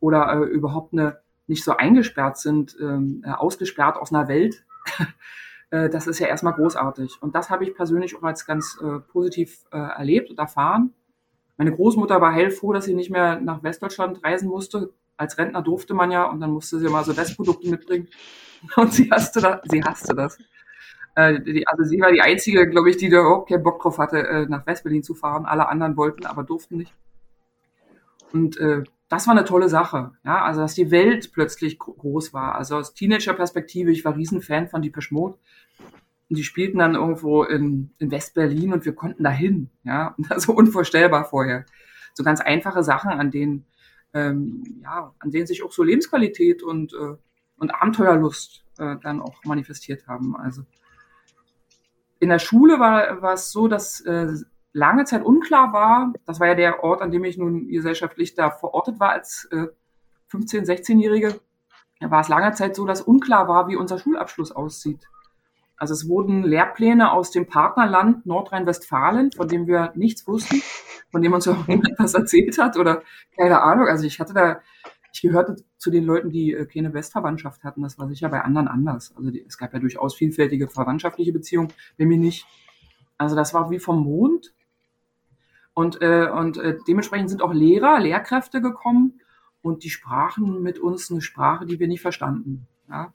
oder 0.00 0.32
äh, 0.32 0.44
überhaupt 0.44 0.92
eine, 0.92 1.18
nicht 1.46 1.62
so 1.62 1.76
eingesperrt 1.76 2.36
sind, 2.38 2.76
ähm, 2.80 3.22
äh, 3.24 3.30
ausgesperrt 3.30 3.96
aus 3.96 4.12
einer 4.12 4.26
Welt. 4.26 4.64
äh, 5.70 5.88
das 5.88 6.08
ist 6.08 6.18
ja 6.18 6.26
erstmal 6.26 6.54
großartig. 6.54 7.18
Und 7.20 7.36
das 7.36 7.48
habe 7.48 7.64
ich 7.64 7.74
persönlich 7.74 8.16
auch 8.16 8.22
als 8.24 8.44
ganz 8.44 8.76
äh, 8.82 8.98
positiv 8.98 9.64
äh, 9.70 9.78
erlebt 9.78 10.30
und 10.30 10.38
erfahren 10.38 10.92
meine 11.56 11.72
Großmutter 11.72 12.20
war 12.20 12.32
heilfroh, 12.32 12.72
dass 12.72 12.84
sie 12.84 12.94
nicht 12.94 13.10
mehr 13.10 13.40
nach 13.40 13.62
Westdeutschland 13.62 14.24
reisen 14.24 14.48
musste. 14.48 14.92
Als 15.16 15.38
Rentner 15.38 15.62
durfte 15.62 15.94
man 15.94 16.10
ja 16.10 16.24
und 16.24 16.40
dann 16.40 16.50
musste 16.50 16.78
sie 16.78 16.88
mal 16.88 17.04
so 17.04 17.16
Westprodukte 17.16 17.70
mitbringen. 17.70 18.08
Und 18.76 18.94
sie 18.94 19.10
hasste 19.10 19.42
das. 19.42 19.60
Sie 19.64 19.84
hasste 19.84 20.14
das. 20.14 20.38
Äh, 21.16 21.40
die, 21.42 21.66
also 21.68 21.84
sie 21.84 22.00
war 22.00 22.10
die 22.10 22.22
einzige, 22.22 22.68
glaube 22.68 22.88
ich, 22.88 22.96
die 22.96 23.10
da 23.10 23.20
überhaupt 23.20 23.50
keinen 23.50 23.62
Bock 23.62 23.80
drauf 23.80 23.98
hatte, 23.98 24.26
äh, 24.26 24.46
nach 24.46 24.66
Westberlin 24.66 25.02
zu 25.02 25.14
fahren. 25.14 25.44
Alle 25.44 25.68
anderen 25.68 25.98
wollten, 25.98 26.24
aber 26.24 26.44
durften 26.44 26.78
nicht. 26.78 26.94
Und 28.32 28.56
äh, 28.58 28.82
das 29.08 29.26
war 29.26 29.36
eine 29.36 29.44
tolle 29.44 29.68
Sache. 29.68 30.12
Ja, 30.24 30.42
also 30.42 30.60
dass 30.60 30.74
die 30.74 30.90
Welt 30.90 31.30
plötzlich 31.32 31.78
groß 31.78 32.32
war. 32.32 32.54
Also 32.56 32.76
aus 32.76 32.94
Teenager-Perspektive, 32.94 33.90
ich 33.92 34.04
war 34.04 34.16
Riesenfan 34.16 34.68
von 34.68 34.82
Depeche 34.82 35.14
Mode. 35.14 35.38
Und 36.30 36.38
die 36.38 36.44
spielten 36.44 36.78
dann 36.78 36.94
irgendwo 36.94 37.44
in, 37.44 37.90
in 37.98 38.10
West-Berlin 38.10 38.72
und 38.72 38.84
wir 38.84 38.94
konnten 38.94 39.22
dahin. 39.22 39.70
Ja, 39.84 40.14
also 40.28 40.52
unvorstellbar 40.52 41.24
vorher. 41.24 41.66
So 42.14 42.24
ganz 42.24 42.40
einfache 42.40 42.82
Sachen, 42.82 43.10
an 43.10 43.30
denen, 43.30 43.66
ähm, 44.12 44.80
ja, 44.82 45.12
an 45.18 45.30
denen 45.30 45.46
sich 45.46 45.62
auch 45.62 45.72
so 45.72 45.82
Lebensqualität 45.82 46.62
und, 46.62 46.92
äh, 46.94 47.16
und 47.58 47.70
Abenteuerlust 47.74 48.64
äh, 48.78 48.96
dann 49.02 49.20
auch 49.20 49.44
manifestiert 49.44 50.06
haben. 50.06 50.36
Also 50.36 50.64
in 52.20 52.28
der 52.30 52.38
Schule 52.38 52.78
war, 52.78 53.20
war 53.20 53.34
es 53.34 53.50
so, 53.50 53.68
dass 53.68 54.00
äh, 54.00 54.32
lange 54.72 55.04
Zeit 55.04 55.24
unklar 55.24 55.72
war, 55.72 56.12
das 56.26 56.40
war 56.40 56.48
ja 56.48 56.54
der 56.54 56.82
Ort, 56.82 57.02
an 57.02 57.10
dem 57.10 57.24
ich 57.24 57.36
nun 57.36 57.68
gesellschaftlich 57.68 58.34
da 58.34 58.50
verortet 58.50 58.98
war 59.00 59.10
als 59.10 59.48
äh, 59.52 59.66
15-, 60.32 60.66
16-Jährige, 60.66 61.40
war 62.00 62.20
es 62.20 62.28
lange 62.28 62.52
Zeit 62.52 62.76
so, 62.76 62.86
dass 62.86 63.00
unklar 63.00 63.48
war, 63.48 63.68
wie 63.68 63.76
unser 63.76 63.98
Schulabschluss 63.98 64.52
aussieht. 64.52 65.06
Also 65.76 65.94
es 65.94 66.08
wurden 66.08 66.44
Lehrpläne 66.44 67.12
aus 67.12 67.30
dem 67.30 67.46
Partnerland 67.46 68.26
Nordrhein-Westfalen, 68.26 69.32
von 69.32 69.48
dem 69.48 69.66
wir 69.66 69.92
nichts 69.94 70.26
wussten, 70.26 70.62
von 71.10 71.22
dem 71.22 71.32
uns 71.32 71.48
auch 71.48 71.66
niemand 71.66 71.98
was 71.98 72.14
erzählt 72.14 72.58
hat 72.58 72.76
oder 72.76 73.02
keine 73.36 73.60
Ahnung. 73.62 73.88
Also 73.88 74.04
ich 74.06 74.20
hatte 74.20 74.34
da, 74.34 74.60
ich 75.12 75.22
gehörte 75.22 75.56
zu 75.78 75.90
den 75.90 76.04
Leuten, 76.04 76.30
die 76.30 76.52
äh, 76.52 76.66
keine 76.66 76.94
Westverwandtschaft 76.94 77.64
hatten. 77.64 77.82
Das 77.82 77.98
war 77.98 78.08
sicher 78.08 78.28
bei 78.28 78.40
anderen 78.40 78.68
anders. 78.68 79.14
Also 79.16 79.30
die, 79.30 79.44
es 79.46 79.58
gab 79.58 79.72
ja 79.72 79.80
durchaus 79.80 80.14
vielfältige 80.14 80.68
verwandtschaftliche 80.68 81.32
Beziehungen, 81.32 81.72
bei 81.98 82.06
mir 82.06 82.18
nicht. 82.18 82.46
Also 83.18 83.36
das 83.36 83.54
war 83.54 83.70
wie 83.70 83.78
vom 83.78 84.02
Mond. 84.04 84.52
Und, 85.72 86.00
äh, 86.02 86.30
und 86.30 86.56
äh, 86.56 86.78
dementsprechend 86.86 87.30
sind 87.30 87.42
auch 87.42 87.52
Lehrer, 87.52 87.98
Lehrkräfte 87.98 88.60
gekommen 88.60 89.20
und 89.60 89.82
die 89.82 89.90
sprachen 89.90 90.62
mit 90.62 90.78
uns 90.78 91.10
eine 91.10 91.20
Sprache, 91.20 91.66
die 91.66 91.80
wir 91.80 91.88
nicht 91.88 92.00
verstanden. 92.00 92.68
Ja? 92.88 93.12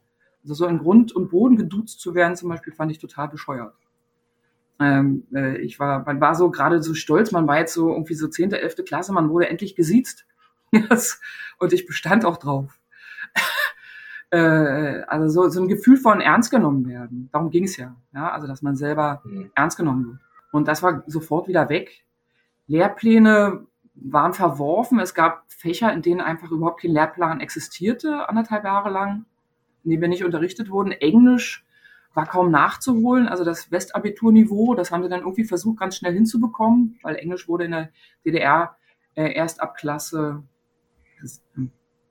Also 0.50 0.66
so 0.66 0.68
in 0.68 0.80
Grund 0.80 1.12
und 1.12 1.30
Boden 1.30 1.58
geduzt 1.58 2.02
zu 2.02 2.16
werden 2.16 2.36
zum 2.36 2.50
Beispiel, 2.50 2.74
fand 2.74 2.92
ich 2.92 2.98
total 2.98 3.28
bescheuert. 3.28 3.76
Ähm, 4.80 5.28
äh, 5.32 5.58
ich 5.60 5.80
war, 5.80 6.04
man 6.04 6.20
war 6.20 6.34
so 6.34 6.50
gerade 6.50 6.82
so 6.82 6.96
stolz, 6.96 7.32
man 7.32 7.48
war 7.48 7.60
jetzt 7.60 7.76
so 7.76 7.92
irgendwie 7.92 8.16
so 8.16 8.28
zehnte, 8.28 8.60
elfte 8.60 8.84
Klasse, 8.84 9.14
man 9.14 9.30
wurde 9.30 9.48
endlich 9.48 9.76
gesiezt. 9.76 10.26
und 11.60 11.72
ich 11.72 11.86
bestand 11.86 12.26
auch 12.26 12.38
drauf. 12.38 12.80
äh, 14.32 15.02
also 15.02 15.28
so, 15.28 15.50
so 15.50 15.62
ein 15.62 15.68
Gefühl 15.68 15.98
von 15.98 16.20
ernst 16.20 16.50
genommen 16.50 16.88
werden. 16.88 17.30
Darum 17.32 17.52
ging 17.52 17.66
es 17.66 17.78
ja. 17.78 17.96
ja. 18.16 18.32
Also 18.32 18.48
dass 18.48 18.64
man 18.64 18.76
selber 18.76 19.22
mhm. 19.26 19.52
ernst 19.54 19.78
genommen 19.78 20.08
wird. 20.08 20.20
Und 20.52 20.68
das 20.68 20.82
war 20.82 21.04
sofort 21.06 21.48
wieder 21.48 21.70
weg. 21.70 22.06
Lehrpläne 22.66 23.68
waren 23.94 24.34
verworfen. 24.34 25.00
Es 25.00 25.14
gab 25.14 25.44
Fächer, 25.48 25.94
in 25.94 26.02
denen 26.02 26.22
einfach 26.22 26.50
überhaupt 26.50 26.82
kein 26.82 26.92
Lehrplan 26.92 27.40
existierte, 27.40 28.28
anderthalb 28.28 28.64
Jahre 28.64 28.90
lang. 28.90 29.26
In 29.84 29.92
dem 29.92 30.02
wir 30.02 30.08
nicht 30.08 30.24
unterrichtet 30.24 30.70
wurden. 30.70 30.92
Englisch 30.92 31.66
war 32.14 32.26
kaum 32.26 32.52
nachzuholen. 32.52 33.28
Also 33.28 33.44
das 33.44 33.72
Westabiturniveau, 33.72 34.76
das 34.76 34.92
haben 34.92 35.04
sie 35.04 35.10
dann 35.10 35.22
irgendwie 35.22 35.46
versucht, 35.46 35.80
ganz 35.80 35.96
schnell 35.96 36.14
hinzubekommen, 36.14 37.00
weil 37.02 37.16
Englisch 37.16 37.48
wurde 37.48 37.66
in 37.66 37.72
der 37.72 37.90
DDR 38.26 38.76
äh, 39.16 39.34
erst 39.34 39.62
ab 39.62 39.76
Klasse 39.78 40.44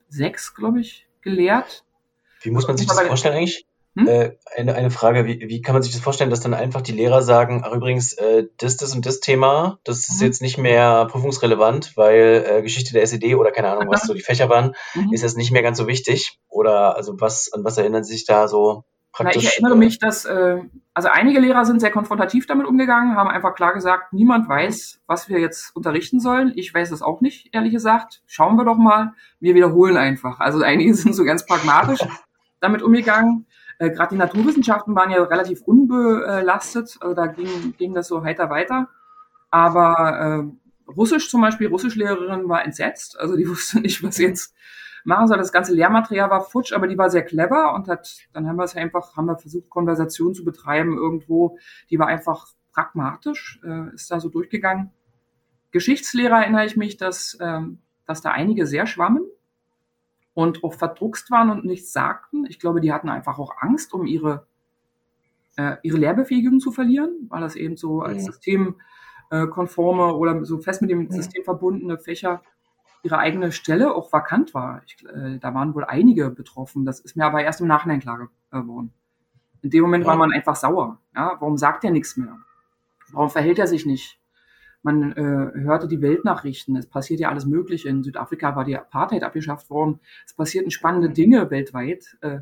sechs, 0.09 0.55
glaube 0.55 0.81
ich, 0.81 1.09
gelehrt. 1.21 1.85
Wie 2.41 2.51
muss 2.51 2.67
man 2.67 2.77
sich 2.77 2.87
das 2.87 3.01
vorstellen 3.01 3.37
eigentlich? 3.37 3.68
Hm? 3.99 4.07
Äh, 4.07 4.37
eine, 4.57 4.75
eine 4.77 4.91
Frage, 4.91 5.27
wie, 5.27 5.41
wie 5.49 5.61
kann 5.61 5.75
man 5.75 5.83
sich 5.83 5.93
das 5.93 6.01
vorstellen, 6.01 6.31
dass 6.31 6.41
dann 6.41 6.55
einfach 6.55 6.83
die 6.83 6.93
Lehrer 6.93 7.21
sagen, 7.21 7.63
ach 7.65 7.73
übrigens, 7.73 8.13
äh, 8.13 8.47
das, 8.59 8.77
das 8.77 8.95
und 8.95 9.05
das 9.07 9.19
Thema, 9.19 9.81
das 9.83 10.09
ist 10.09 10.21
mhm. 10.21 10.27
jetzt 10.27 10.41
nicht 10.41 10.57
mehr 10.57 11.07
prüfungsrelevant, 11.11 11.97
weil 11.97 12.45
äh, 12.49 12.63
Geschichte 12.63 12.93
der 12.93 13.03
SED 13.03 13.35
oder 13.35 13.51
keine 13.51 13.71
Ahnung, 13.71 13.89
was 13.89 14.03
so 14.03 14.15
die 14.15 14.21
Fächer 14.21 14.49
waren, 14.49 14.77
mhm. 14.95 15.13
ist 15.13 15.23
jetzt 15.23 15.37
nicht 15.37 15.51
mehr 15.51 15.63
ganz 15.63 15.79
so 15.79 15.89
wichtig? 15.89 16.39
Oder 16.49 16.97
also 16.97 17.21
was, 17.21 17.53
an 17.53 17.65
was 17.65 17.77
erinnern 17.77 18.05
Sie 18.05 18.13
sich 18.13 18.25
da 18.25 18.47
so 18.47 18.85
praktisch? 19.11 19.43
Na, 19.43 19.49
ich 19.49 19.57
erinnere 19.57 19.77
mich, 19.77 19.99
dass 19.99 20.25
äh, 20.25 20.59
also 20.95 21.09
einige 21.09 21.41
Lehrer 21.41 21.65
sind 21.65 21.81
sehr 21.81 21.91
konfrontativ 21.91 22.47
damit 22.47 22.69
umgegangen, 22.69 23.17
haben 23.17 23.29
einfach 23.29 23.57
klar 23.57 23.75
gesagt, 23.75 24.13
niemand 24.13 24.49
weiß, 24.49 25.01
was 25.09 25.29
wir 25.29 25.41
jetzt 25.41 25.75
unterrichten 25.75 26.21
sollen. 26.21 26.53
Ich 26.55 26.73
weiß 26.73 26.93
es 26.93 27.03
auch 27.03 27.21
nicht, 27.21 27.53
ehrlich 27.53 27.73
gesagt. 27.73 28.23
Schauen 28.27 28.57
wir 28.57 28.65
doch 28.65 28.77
mal. 28.77 29.15
Wir 29.41 29.57
wiederholen 29.57 29.97
einfach. 29.97 30.39
Also 30.39 30.63
einige 30.63 30.95
sind 30.95 31.15
so 31.15 31.25
ganz 31.25 31.45
pragmatisch 31.47 32.01
damit 32.61 32.83
umgegangen. 32.83 33.47
Äh, 33.79 33.91
Gerade 33.91 34.15
die 34.15 34.19
Naturwissenschaften 34.19 34.95
waren 34.95 35.11
ja 35.11 35.23
relativ 35.23 35.63
unbelastet, 35.63 36.99
also 37.01 37.15
da 37.15 37.27
ging, 37.27 37.75
ging 37.79 37.95
das 37.95 38.09
so 38.09 38.23
heiter 38.23 38.51
weiter. 38.51 38.89
Aber 39.51 40.49
äh, 40.49 40.91
Russisch 40.91 41.31
zum 41.31 41.41
Beispiel, 41.41 41.69
Russischlehrerin 41.69 42.49
war 42.49 42.65
entsetzt, 42.65 43.19
also 43.19 43.37
die 43.37 43.49
wusste 43.49 43.81
nicht, 43.81 44.03
was 44.03 44.19
jetzt 44.19 44.55
machen 45.05 45.29
soll. 45.29 45.39
Das 45.39 45.53
ganze 45.53 45.75
Lehrmaterial 45.75 46.31
war 46.31 46.43
futsch, 46.43 46.73
aber 46.73 46.87
die 46.87 46.99
war 46.99 47.11
sehr 47.11 47.25
clever 47.25 47.75
und 47.75 47.89
hat, 47.89 48.19
dann 48.33 48.49
haben 48.49 48.57
wir 48.57 48.65
es 48.65 48.77
einfach, 48.77 49.17
haben 49.17 49.27
wir 49.27 49.39
versucht, 49.39 49.71
Konversation 49.71 50.35
zu 50.35 50.45
betreiben 50.45 50.97
irgendwo. 50.97 51.59
Die 51.91 51.99
war 51.99 52.09
einfach 52.09 52.47
pragmatisch, 52.73 53.61
äh, 53.65 53.95
ist 53.95 54.11
da 54.11 54.21
so 54.21 54.29
durchgegangen. 54.29 54.91
Geschichtslehrer 55.71 56.41
erinnere 56.43 56.67
ich 56.67 56.77
mich, 56.77 56.97
dass, 56.97 57.37
ähm, 57.41 57.79
dass 58.07 58.23
da 58.23 58.31
einige 58.31 58.67
sehr 58.67 58.87
schwammen 58.87 59.23
und 60.39 60.63
auch 60.63 60.75
verdruckst 60.75 61.33
waren 61.33 61.51
und 61.51 61.65
nichts 61.65 61.93
sagten. 61.93 62.47
Ich 62.49 62.61
glaube, 62.61 62.81
die 62.81 62.93
hatten 62.93 63.09
einfach 63.09 63.41
auch 63.41 63.57
Angst, 63.59 63.93
um 63.93 64.07
ihre, 64.07 64.47
äh, 65.57 65.79
ihre 65.83 65.99
Lehrbefähigung 65.99 66.61
zu 66.61 66.71
verlieren, 66.71 67.27
weil 67.29 67.41
das 67.41 67.57
eben 67.57 67.77
so 67.77 68.03
als 68.03 68.25
ja. 68.25 68.31
systemkonforme 68.31 70.15
oder 70.15 70.45
so 70.45 70.59
fest 70.59 70.81
mit 70.81 70.93
dem 70.93 71.07
ja. 71.07 71.11
System 71.11 71.43
verbundene 71.43 71.99
Fächer 71.99 72.41
ihre 73.03 73.19
eigene 73.19 73.51
Stelle 73.51 73.93
auch 73.93 74.13
vakant 74.13 74.55
war. 74.55 74.81
Ich, 74.87 75.05
äh, 75.07 75.41
da 75.41 75.55
waren 75.55 75.75
wohl 75.75 75.85
einige 75.85 76.31
betroffen. 76.31 76.85
Das 76.85 77.01
ist 77.01 77.17
mir 77.17 77.25
aber 77.25 77.43
erst 77.43 77.61
im 77.61 77.67
Nachhinein 77.67 77.99
klar 77.99 78.31
geworden. 78.53 78.93
In 79.63 79.71
dem 79.71 79.83
Moment 79.83 80.05
ja. 80.05 80.11
war 80.11 80.17
man 80.17 80.31
einfach 80.31 80.55
sauer. 80.55 81.01
Ja? 81.17 81.33
Warum 81.41 81.57
sagt 81.57 81.83
er 81.83 81.91
nichts 81.91 82.17
mehr? 82.17 82.39
Warum 83.11 83.29
verhält 83.29 83.59
er 83.59 83.67
sich 83.67 83.87
nicht? 83.87 84.18
Man 84.89 85.13
äh, 85.13 85.61
hörte 85.61 85.87
die 85.87 86.01
Weltnachrichten. 86.01 86.75
Es 86.75 86.87
passiert 86.87 87.21
ja 87.21 87.29
alles 87.29 87.45
Mögliche. 87.45 87.91
In 87.91 88.03
Südafrika 88.03 88.57
war 88.57 88.65
die 88.65 88.77
Apartheid 88.77 89.23
abgeschafft 89.23 89.69
worden. 89.69 90.01
Es 90.25 90.33
passierten 90.33 90.71
spannende 90.71 91.11
Dinge 91.11 91.51
weltweit. 91.51 92.17
Äh, 92.23 92.41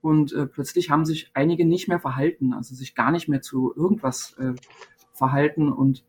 und 0.00 0.32
äh, 0.32 0.46
plötzlich 0.46 0.90
haben 0.90 1.04
sich 1.04 1.30
einige 1.34 1.64
nicht 1.64 1.86
mehr 1.88 2.00
verhalten, 2.00 2.52
also 2.52 2.74
sich 2.74 2.96
gar 2.96 3.12
nicht 3.12 3.28
mehr 3.28 3.42
zu 3.42 3.72
irgendwas 3.76 4.36
äh, 4.38 4.54
verhalten 5.12 5.72
und, 5.72 6.04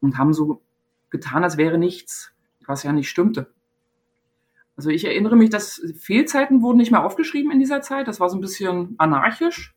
und 0.00 0.18
haben 0.18 0.32
so 0.32 0.62
getan, 1.10 1.44
als 1.44 1.56
wäre 1.56 1.78
nichts, 1.78 2.32
was 2.66 2.82
ja 2.82 2.92
nicht 2.92 3.08
stimmte. 3.08 3.52
Also 4.76 4.90
ich 4.90 5.04
erinnere 5.04 5.36
mich, 5.36 5.50
dass 5.50 5.80
Fehlzeiten 5.96 6.60
wurden 6.62 6.78
nicht 6.78 6.90
mehr 6.90 7.04
aufgeschrieben 7.04 7.52
in 7.52 7.60
dieser 7.60 7.82
Zeit. 7.82 8.08
Das 8.08 8.18
war 8.18 8.28
so 8.28 8.36
ein 8.36 8.40
bisschen 8.40 8.96
anarchisch. 8.98 9.76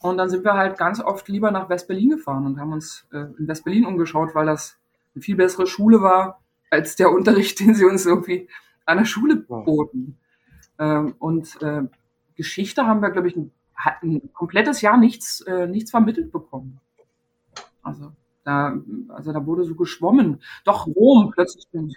Und 0.00 0.16
dann 0.16 0.30
sind 0.30 0.44
wir 0.44 0.54
halt 0.54 0.78
ganz 0.78 1.00
oft 1.00 1.28
lieber 1.28 1.50
nach 1.50 1.68
West-Berlin 1.68 2.10
gefahren 2.10 2.46
und 2.46 2.60
haben 2.60 2.72
uns 2.72 3.06
äh, 3.12 3.26
in 3.38 3.48
West-Berlin 3.48 3.84
umgeschaut, 3.84 4.34
weil 4.34 4.46
das 4.46 4.76
eine 5.14 5.22
viel 5.22 5.36
bessere 5.36 5.66
Schule 5.66 6.00
war 6.00 6.40
als 6.70 6.96
der 6.96 7.10
Unterricht, 7.12 7.60
den 7.60 7.74
sie 7.74 7.84
uns 7.84 8.06
irgendwie 8.06 8.48
an 8.84 8.98
der 8.98 9.04
Schule 9.04 9.36
boten. 9.36 10.18
Ähm, 10.78 11.14
und 11.18 11.60
äh, 11.62 11.82
Geschichte 12.36 12.86
haben 12.86 13.02
wir, 13.02 13.10
glaube 13.10 13.28
ich, 13.28 13.36
ein, 13.36 13.52
ein, 14.02 14.32
komplettes 14.32 14.80
Jahr 14.80 14.96
nichts, 14.96 15.40
äh, 15.42 15.66
nichts 15.66 15.90
vermittelt 15.90 16.30
bekommen. 16.30 16.80
Also 17.82 18.12
da, 18.44 18.78
also 19.08 19.32
da 19.32 19.44
wurde 19.44 19.64
so 19.64 19.74
geschwommen. 19.74 20.40
Doch 20.64 20.86
Rom 20.86 21.32
plötzlich. 21.32 21.66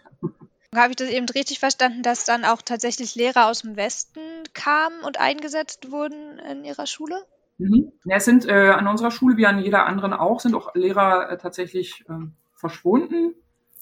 Habe 0.74 0.92
ich 0.92 0.96
das 0.96 1.10
eben 1.10 1.28
richtig 1.28 1.60
verstanden, 1.60 2.02
dass 2.02 2.24
dann 2.24 2.46
auch 2.46 2.62
tatsächlich 2.62 3.16
Lehrer 3.16 3.48
aus 3.48 3.62
dem 3.62 3.76
Westen 3.76 4.22
kamen 4.54 5.02
und 5.04 5.20
eingesetzt 5.20 5.92
wurden 5.92 6.40
in 6.40 6.64
ihrer 6.64 6.88
Schule? 6.88 7.26
Mhm. 7.62 7.92
Ja, 8.06 8.16
es 8.16 8.26
sind 8.26 8.48
äh, 8.48 8.70
an 8.70 8.88
unserer 8.88 9.12
Schule 9.12 9.38
wie 9.38 9.46
an 9.46 9.60
jeder 9.60 9.86
anderen 9.86 10.14
auch, 10.14 10.40
sind 10.40 10.56
auch 10.56 10.74
Lehrer 10.74 11.30
äh, 11.30 11.38
tatsächlich 11.38 12.04
äh, 12.10 12.14
verschwunden, 12.54 13.36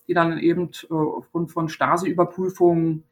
die 0.08 0.14
dann 0.14 0.38
eben 0.38 0.72
äh, 0.90 0.94
aufgrund 0.94 1.52
von 1.52 1.70
Stasi-Überprüfungen, 1.70 3.06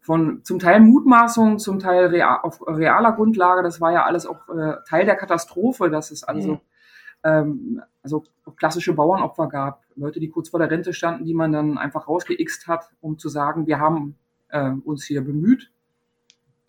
von 0.00 0.42
zum 0.42 0.58
Teil 0.58 0.80
Mutmaßungen, 0.80 1.58
zum 1.58 1.80
Teil 1.80 2.06
real, 2.06 2.38
auf 2.42 2.66
realer 2.66 3.12
Grundlage, 3.12 3.62
das 3.62 3.80
war 3.80 3.92
ja 3.92 4.04
alles 4.04 4.24
auch 4.24 4.48
äh, 4.48 4.76
Teil 4.88 5.04
der 5.04 5.16
Katastrophe, 5.16 5.90
dass 5.90 6.10
es 6.10 6.24
also, 6.24 6.52
mhm. 6.52 6.60
ähm, 7.24 7.82
also 8.02 8.24
klassische 8.56 8.94
Bauernopfer 8.94 9.48
gab, 9.48 9.82
Leute, 9.96 10.18
die 10.18 10.30
kurz 10.30 10.48
vor 10.48 10.60
der 10.60 10.70
Rente 10.70 10.94
standen, 10.94 11.26
die 11.26 11.34
man 11.34 11.52
dann 11.52 11.76
einfach 11.76 12.08
rausgeixt 12.08 12.68
hat, 12.68 12.88
um 13.02 13.18
zu 13.18 13.28
sagen, 13.28 13.66
wir 13.66 13.80
haben 13.80 14.16
äh, 14.48 14.70
uns 14.70 15.04
hier 15.04 15.22
bemüht. 15.22 15.70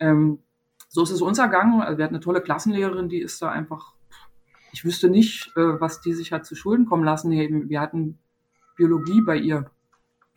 Ähm, 0.00 0.40
so 0.88 1.02
ist 1.02 1.10
es 1.10 1.22
uns 1.22 1.38
ergangen. 1.38 1.80
Also 1.80 1.98
wir 1.98 2.04
hatten 2.04 2.14
eine 2.14 2.24
tolle 2.24 2.40
Klassenlehrerin, 2.40 3.08
die 3.08 3.20
ist 3.20 3.40
da 3.40 3.50
einfach, 3.50 3.94
ich 4.72 4.84
wüsste 4.84 5.08
nicht, 5.08 5.52
äh, 5.56 5.80
was 5.80 6.00
die 6.00 6.14
sich 6.14 6.32
hat 6.32 6.46
zu 6.46 6.54
Schulden 6.54 6.86
kommen 6.86 7.04
lassen. 7.04 7.30
Wir 7.30 7.80
hatten 7.80 8.18
Biologie 8.76 9.20
bei 9.20 9.36
ihr. 9.36 9.70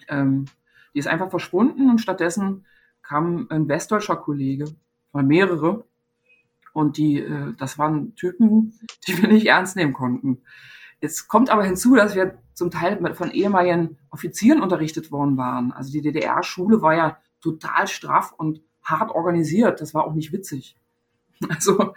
Ähm, 0.07 0.45
die 0.93 0.99
ist 0.99 1.07
einfach 1.07 1.29
verschwunden 1.29 1.89
und 1.89 1.99
stattdessen 1.99 2.65
kam 3.01 3.47
ein 3.49 3.67
westdeutscher 3.67 4.17
Kollege, 4.17 4.65
oder 5.13 5.23
mehrere, 5.23 5.85
und 6.73 6.97
die, 6.97 7.19
äh, 7.19 7.53
das 7.57 7.77
waren 7.77 8.15
Typen, 8.15 8.79
die 9.07 9.21
wir 9.21 9.29
nicht 9.29 9.47
ernst 9.47 9.75
nehmen 9.75 9.93
konnten. 9.93 10.41
Jetzt 11.01 11.27
kommt 11.27 11.49
aber 11.49 11.63
hinzu, 11.63 11.95
dass 11.95 12.15
wir 12.15 12.37
zum 12.53 12.69
Teil 12.69 13.15
von 13.15 13.31
ehemaligen 13.31 13.97
Offizieren 14.11 14.61
unterrichtet 14.61 15.11
worden 15.11 15.35
waren. 15.37 15.71
Also 15.71 15.91
die 15.91 16.01
DDR-Schule 16.01 16.81
war 16.81 16.95
ja 16.95 17.17
total 17.41 17.87
straff 17.87 18.33
und 18.37 18.61
hart 18.83 19.11
organisiert. 19.11 19.81
Das 19.81 19.93
war 19.93 20.05
auch 20.05 20.13
nicht 20.13 20.31
witzig. 20.31 20.75
Also 21.49 21.95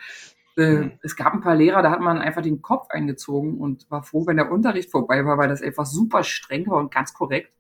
äh, 0.57 0.77
mhm. 0.77 0.93
es 1.03 1.17
gab 1.17 1.35
ein 1.35 1.43
paar 1.43 1.55
Lehrer, 1.55 1.83
da 1.83 1.91
hat 1.91 2.01
man 2.01 2.19
einfach 2.19 2.41
den 2.41 2.63
Kopf 2.63 2.89
eingezogen 2.89 3.59
und 3.59 3.91
war 3.91 4.03
froh, 4.03 4.27
wenn 4.27 4.39
der 4.39 4.51
Unterricht 4.51 4.91
vorbei 4.91 5.25
war, 5.27 5.37
weil 5.37 5.49
das 5.49 5.61
einfach 5.61 5.85
super 5.85 6.25
streng 6.25 6.67
war 6.67 6.79
und 6.79 6.91
ganz 6.91 7.13
korrekt. 7.13 7.53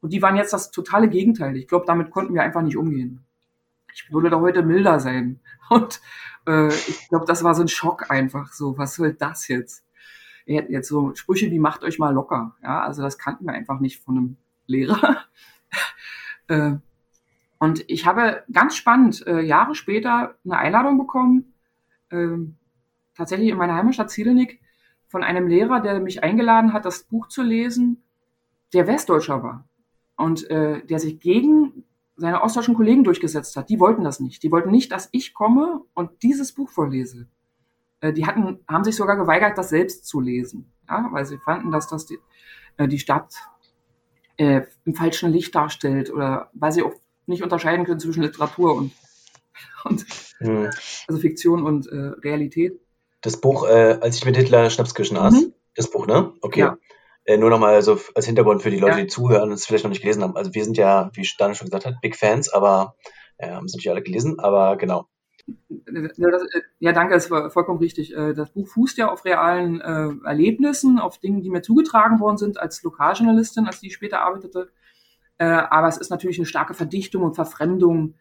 Und 0.00 0.12
die 0.12 0.22
waren 0.22 0.36
jetzt 0.36 0.52
das 0.52 0.70
totale 0.70 1.08
Gegenteil. 1.08 1.56
Ich 1.56 1.66
glaube, 1.66 1.86
damit 1.86 2.10
konnten 2.10 2.34
wir 2.34 2.42
einfach 2.42 2.62
nicht 2.62 2.76
umgehen. 2.76 3.24
Ich 3.92 4.12
würde 4.12 4.30
da 4.30 4.40
heute 4.40 4.62
milder 4.62 5.00
sein. 5.00 5.40
Und 5.70 6.00
äh, 6.46 6.68
ich 6.68 7.08
glaube, 7.08 7.24
das 7.24 7.42
war 7.42 7.54
so 7.54 7.62
ein 7.62 7.68
Schock 7.68 8.10
einfach. 8.10 8.52
So, 8.52 8.76
was 8.76 8.94
soll 8.94 9.14
das 9.14 9.48
jetzt? 9.48 9.84
Jetzt 10.44 10.88
so 10.88 11.12
Sprüche 11.14 11.50
wie 11.50 11.58
macht 11.58 11.82
euch 11.82 11.98
mal 11.98 12.14
locker. 12.14 12.54
Ja, 12.62 12.82
also 12.82 13.02
das 13.02 13.18
kannten 13.18 13.46
wir 13.46 13.52
einfach 13.52 13.80
nicht 13.80 14.00
von 14.04 14.16
einem 14.16 14.36
Lehrer. 14.66 15.24
äh, 16.48 16.72
und 17.58 17.84
ich 17.88 18.06
habe 18.06 18.44
ganz 18.52 18.76
spannend 18.76 19.26
äh, 19.26 19.40
Jahre 19.40 19.74
später 19.74 20.36
eine 20.44 20.58
Einladung 20.58 20.98
bekommen, 20.98 21.54
äh, 22.10 22.36
tatsächlich 23.14 23.50
in 23.50 23.56
meiner 23.56 23.74
Heimatstadt 23.74 24.10
Zielenik, 24.10 24.60
von 25.08 25.22
einem 25.22 25.46
Lehrer, 25.46 25.80
der 25.80 26.00
mich 26.00 26.22
eingeladen 26.22 26.72
hat, 26.72 26.84
das 26.84 27.04
Buch 27.04 27.28
zu 27.28 27.42
lesen, 27.42 28.02
der 28.74 28.86
Westdeutscher 28.86 29.42
war 29.42 29.68
und 30.16 30.50
äh, 30.50 30.84
der 30.84 30.98
sich 30.98 31.20
gegen 31.20 31.84
seine 32.16 32.42
ostdeutschen 32.42 32.74
Kollegen 32.74 33.04
durchgesetzt 33.04 33.56
hat. 33.56 33.68
Die 33.68 33.78
wollten 33.78 34.02
das 34.02 34.20
nicht. 34.20 34.42
Die 34.42 34.50
wollten 34.50 34.70
nicht, 34.70 34.90
dass 34.90 35.08
ich 35.12 35.34
komme 35.34 35.82
und 35.94 36.22
dieses 36.22 36.52
Buch 36.52 36.70
vorlese. 36.70 37.28
Äh, 38.00 38.12
die 38.12 38.26
hatten, 38.26 38.58
haben 38.68 38.84
sich 38.84 38.96
sogar 38.96 39.16
geweigert, 39.16 39.56
das 39.56 39.68
selbst 39.68 40.06
zu 40.06 40.20
lesen, 40.20 40.72
ja, 40.88 41.08
weil 41.10 41.24
sie 41.24 41.38
fanden, 41.38 41.70
dass 41.70 41.88
das 41.88 42.06
die, 42.06 42.18
äh, 42.76 42.88
die 42.88 42.98
Stadt 42.98 43.34
äh, 44.36 44.62
im 44.84 44.94
falschen 44.94 45.30
Licht 45.30 45.54
darstellt 45.54 46.12
oder 46.12 46.50
weil 46.52 46.72
sie 46.72 46.82
auch 46.82 46.94
nicht 47.26 47.42
unterscheiden 47.42 47.84
können 47.84 48.00
zwischen 48.00 48.22
Literatur 48.22 48.74
und, 48.74 48.92
und 49.84 50.04
hm. 50.38 50.70
also 51.08 51.20
Fiktion 51.20 51.64
und 51.64 51.86
äh, 51.86 52.12
Realität. 52.22 52.80
Das 53.22 53.40
Buch, 53.40 53.68
äh, 53.68 53.98
als 54.00 54.16
ich 54.16 54.24
mit 54.24 54.36
Hitler 54.36 54.70
Schnapskirchen 54.70 55.16
aß, 55.16 55.34
mhm. 55.34 55.54
das 55.74 55.90
Buch, 55.90 56.06
ne? 56.06 56.32
Okay. 56.42 56.60
Ja. 56.60 56.78
Äh, 57.24 57.38
nur 57.38 57.50
nochmal 57.50 57.82
so 57.82 57.98
als 58.14 58.26
Hintergrund 58.26 58.62
für 58.62 58.70
die 58.70 58.78
Leute, 58.78 58.98
ja. 58.98 59.02
die 59.02 59.08
zuhören 59.08 59.48
und 59.48 59.54
es 59.54 59.66
vielleicht 59.66 59.82
noch 59.82 59.90
nicht 59.90 60.00
gelesen 60.00 60.22
haben. 60.22 60.36
Also 60.36 60.54
wir 60.54 60.64
sind 60.64 60.76
ja, 60.76 61.10
wie 61.14 61.28
Daniel 61.38 61.56
schon 61.56 61.66
gesagt 61.66 61.84
hat, 61.84 62.00
Big 62.00 62.14
Fans, 62.14 62.48
aber 62.48 62.94
äh, 63.38 63.50
haben 63.50 63.66
es 63.66 63.72
natürlich 63.72 63.90
alle 63.90 64.02
gelesen, 64.02 64.38
aber 64.38 64.76
genau. 64.76 65.08
Ja, 66.16 66.90
äh, 66.90 66.92
danke, 66.92 67.14
das 67.14 67.30
war 67.30 67.50
vollkommen 67.50 67.80
richtig. 67.80 68.16
Äh, 68.16 68.32
das 68.34 68.50
Buch 68.50 68.68
fußt 68.68 68.96
ja 68.98 69.10
auf 69.10 69.24
realen 69.24 69.80
Erlebnissen, 69.80 71.00
auf 71.00 71.18
Dingen, 71.18 71.42
die 71.42 71.50
mir 71.50 71.62
zugetragen 71.62 72.20
worden 72.20 72.36
sind 72.36 72.60
als 72.60 72.82
Lokaljournalistin, 72.84 73.66
als 73.66 73.80
die 73.80 73.90
später 73.90 74.20
arbeitete. 74.20 74.70
Äh, 75.38 75.44
aber 75.46 75.88
es 75.88 75.96
ist 75.98 76.10
natürlich 76.10 76.38
eine 76.38 76.46
starke 76.46 76.74
Verdichtung 76.74 77.22
und 77.22 77.34
Verfremdung 77.34 78.14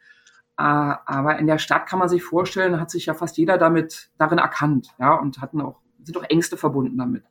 aber 0.57 1.37
in 1.37 1.47
der 1.47 1.57
Stadt 1.57 1.85
kann 1.85 1.99
man 1.99 2.09
sich 2.09 2.23
vorstellen, 2.23 2.79
hat 2.79 2.89
sich 2.89 3.07
ja 3.07 3.13
fast 3.13 3.37
jeder 3.37 3.57
damit 3.57 4.09
darin 4.17 4.37
erkannt, 4.37 4.93
ja, 4.99 5.13
und 5.13 5.41
hatten 5.41 5.61
auch, 5.61 5.81
sind 6.03 6.17
auch 6.17 6.23
Ängste 6.29 6.55
verbunden 6.55 6.97
damit. 6.97 7.25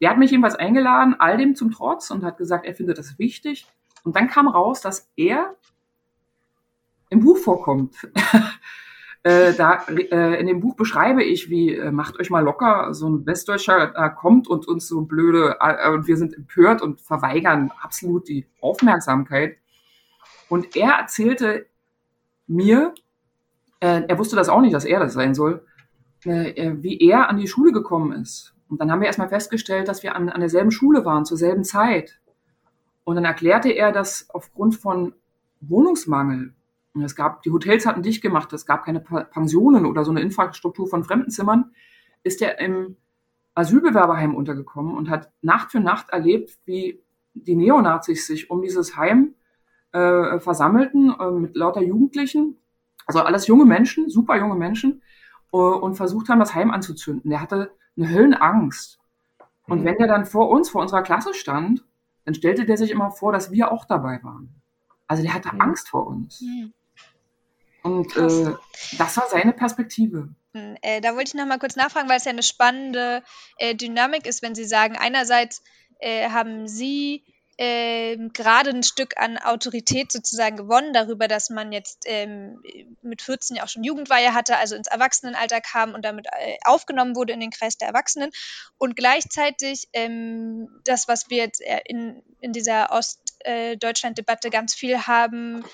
Der 0.00 0.10
hat 0.10 0.18
mich 0.18 0.30
jedenfalls 0.30 0.56
eingeladen, 0.56 1.16
all 1.18 1.36
dem 1.36 1.54
zum 1.54 1.70
Trotz, 1.70 2.10
und 2.10 2.24
hat 2.24 2.38
gesagt, 2.38 2.66
er 2.66 2.74
findet 2.74 2.98
das 2.98 3.18
wichtig. 3.18 3.66
Und 4.04 4.16
dann 4.16 4.28
kam 4.28 4.48
raus, 4.48 4.80
dass 4.80 5.10
er 5.16 5.56
im 7.10 7.20
Buch 7.20 7.38
vorkommt. 7.38 7.96
äh, 9.26 9.54
da, 9.54 9.82
äh, 9.88 10.38
in 10.38 10.46
dem 10.46 10.60
Buch 10.60 10.76
beschreibe 10.76 11.24
ich, 11.24 11.50
wie 11.50 11.74
äh, 11.74 11.90
macht 11.90 12.20
euch 12.20 12.30
mal 12.30 12.44
locker, 12.44 12.94
so 12.94 13.08
ein 13.08 13.26
Westdeutscher 13.26 13.92
äh, 13.96 14.10
kommt 14.14 14.46
und 14.46 14.68
uns 14.68 14.86
so 14.86 15.00
blöde, 15.00 15.56
äh, 15.58 15.90
und 15.90 16.06
wir 16.06 16.16
sind 16.16 16.32
empört 16.32 16.80
und 16.80 17.00
verweigern 17.00 17.72
absolut 17.82 18.28
die 18.28 18.46
Aufmerksamkeit. 18.60 19.56
Und 20.48 20.76
er 20.76 20.92
erzählte 20.92 21.66
mir, 22.46 22.94
äh, 23.80 24.02
er 24.06 24.16
wusste 24.16 24.36
das 24.36 24.48
auch 24.48 24.60
nicht, 24.60 24.74
dass 24.74 24.84
er 24.84 25.00
das 25.00 25.14
sein 25.14 25.34
soll, 25.34 25.66
wie 26.22 26.98
er 27.08 27.28
an 27.28 27.36
die 27.36 27.46
Schule 27.46 27.72
gekommen 27.72 28.12
ist. 28.12 28.54
Und 28.68 28.80
dann 28.80 28.90
haben 28.90 29.00
wir 29.00 29.06
erstmal 29.06 29.28
festgestellt, 29.28 29.86
dass 29.86 30.02
wir 30.02 30.16
an, 30.16 30.28
an 30.28 30.40
derselben 30.40 30.70
Schule 30.72 31.04
waren, 31.04 31.24
zur 31.24 31.36
selben 31.36 31.62
Zeit. 31.62 32.20
Und 33.04 33.16
dann 33.16 33.24
erklärte 33.24 33.70
er, 33.70 33.92
dass 33.92 34.28
aufgrund 34.30 34.76
von 34.76 35.14
Wohnungsmangel 35.60 36.55
es 37.02 37.16
gab, 37.16 37.42
die 37.42 37.50
Hotels 37.50 37.86
hatten 37.86 38.02
dicht 38.02 38.22
gemacht, 38.22 38.52
es 38.52 38.66
gab 38.66 38.84
keine 38.84 39.00
Pensionen 39.00 39.86
oder 39.86 40.04
so 40.04 40.10
eine 40.10 40.20
Infrastruktur 40.20 40.86
von 40.86 41.04
Fremdenzimmern, 41.04 41.72
ist 42.22 42.42
er 42.42 42.58
im 42.60 42.96
Asylbewerberheim 43.54 44.34
untergekommen 44.34 44.96
und 44.96 45.08
hat 45.08 45.30
Nacht 45.42 45.72
für 45.72 45.80
Nacht 45.80 46.10
erlebt, 46.10 46.58
wie 46.64 47.02
die 47.34 47.56
Neonazis 47.56 48.26
sich 48.26 48.50
um 48.50 48.62
dieses 48.62 48.96
Heim 48.96 49.34
äh, 49.92 50.38
versammelten 50.40 51.14
äh, 51.18 51.30
mit 51.30 51.56
lauter 51.56 51.82
Jugendlichen, 51.82 52.58
also 53.06 53.20
alles 53.20 53.46
junge 53.46 53.64
Menschen, 53.64 54.10
super 54.10 54.36
junge 54.36 54.56
Menschen, 54.56 55.02
äh, 55.52 55.56
und 55.56 55.94
versucht 55.94 56.28
haben, 56.28 56.38
das 56.38 56.54
Heim 56.54 56.70
anzuzünden. 56.70 57.30
Der 57.30 57.40
hatte 57.40 57.70
eine 57.96 58.10
Höllenangst. 58.10 58.98
Und 59.66 59.80
mhm. 59.80 59.84
wenn 59.84 59.96
der 59.96 60.06
dann 60.06 60.26
vor 60.26 60.50
uns, 60.50 60.68
vor 60.68 60.82
unserer 60.82 61.02
Klasse 61.02 61.34
stand, 61.34 61.84
dann 62.24 62.34
stellte 62.34 62.66
der 62.66 62.76
sich 62.76 62.90
immer 62.90 63.10
vor, 63.10 63.32
dass 63.32 63.50
wir 63.50 63.72
auch 63.72 63.84
dabei 63.84 64.20
waren. 64.22 64.54
Also 65.06 65.22
der 65.22 65.34
hatte 65.34 65.54
mhm. 65.54 65.60
Angst 65.60 65.88
vor 65.88 66.06
uns. 66.06 66.42
Mhm. 66.42 66.72
Und 67.86 68.16
äh, 68.16 68.52
das 68.98 69.16
war 69.16 69.28
seine 69.30 69.52
Perspektive. 69.52 70.28
Hm, 70.54 70.76
äh, 70.82 71.00
da 71.00 71.14
wollte 71.14 71.28
ich 71.28 71.34
noch 71.34 71.46
mal 71.46 71.60
kurz 71.60 71.76
nachfragen, 71.76 72.08
weil 72.08 72.16
es 72.16 72.24
ja 72.24 72.32
eine 72.32 72.42
spannende 72.42 73.22
äh, 73.58 73.76
Dynamik 73.76 74.26
ist, 74.26 74.42
wenn 74.42 74.56
Sie 74.56 74.64
sagen, 74.64 74.96
einerseits 74.96 75.62
äh, 76.00 76.28
haben 76.30 76.66
Sie 76.66 77.22
ähm, 77.58 78.32
gerade 78.32 78.70
ein 78.70 78.82
Stück 78.82 79.16
an 79.18 79.38
Autorität 79.38 80.10
sozusagen 80.10 80.56
gewonnen 80.56 80.92
darüber, 80.92 81.28
dass 81.28 81.48
man 81.48 81.72
jetzt 81.72 82.02
ähm, 82.06 82.60
mit 83.02 83.22
14 83.22 83.56
ja 83.56 83.64
auch 83.64 83.68
schon 83.68 83.84
Jugendweihe 83.84 84.34
hatte, 84.34 84.58
also 84.58 84.74
ins 84.74 84.88
Erwachsenenalter 84.88 85.60
kam 85.60 85.94
und 85.94 86.04
damit 86.04 86.26
äh, 86.26 86.56
aufgenommen 86.64 87.14
wurde 87.14 87.32
in 87.32 87.40
den 87.40 87.50
Kreis 87.50 87.78
der 87.78 87.88
Erwachsenen. 87.88 88.30
Und 88.78 88.96
gleichzeitig 88.96 89.88
ähm, 89.92 90.68
das, 90.84 91.06
was 91.06 91.30
wir 91.30 91.38
jetzt 91.38 91.62
äh, 91.62 91.80
in, 91.86 92.22
in 92.40 92.52
dieser 92.52 92.90
Ostdeutschland-Debatte 92.90 94.50
ganz 94.50 94.74
viel 94.74 95.06
haben, 95.06 95.64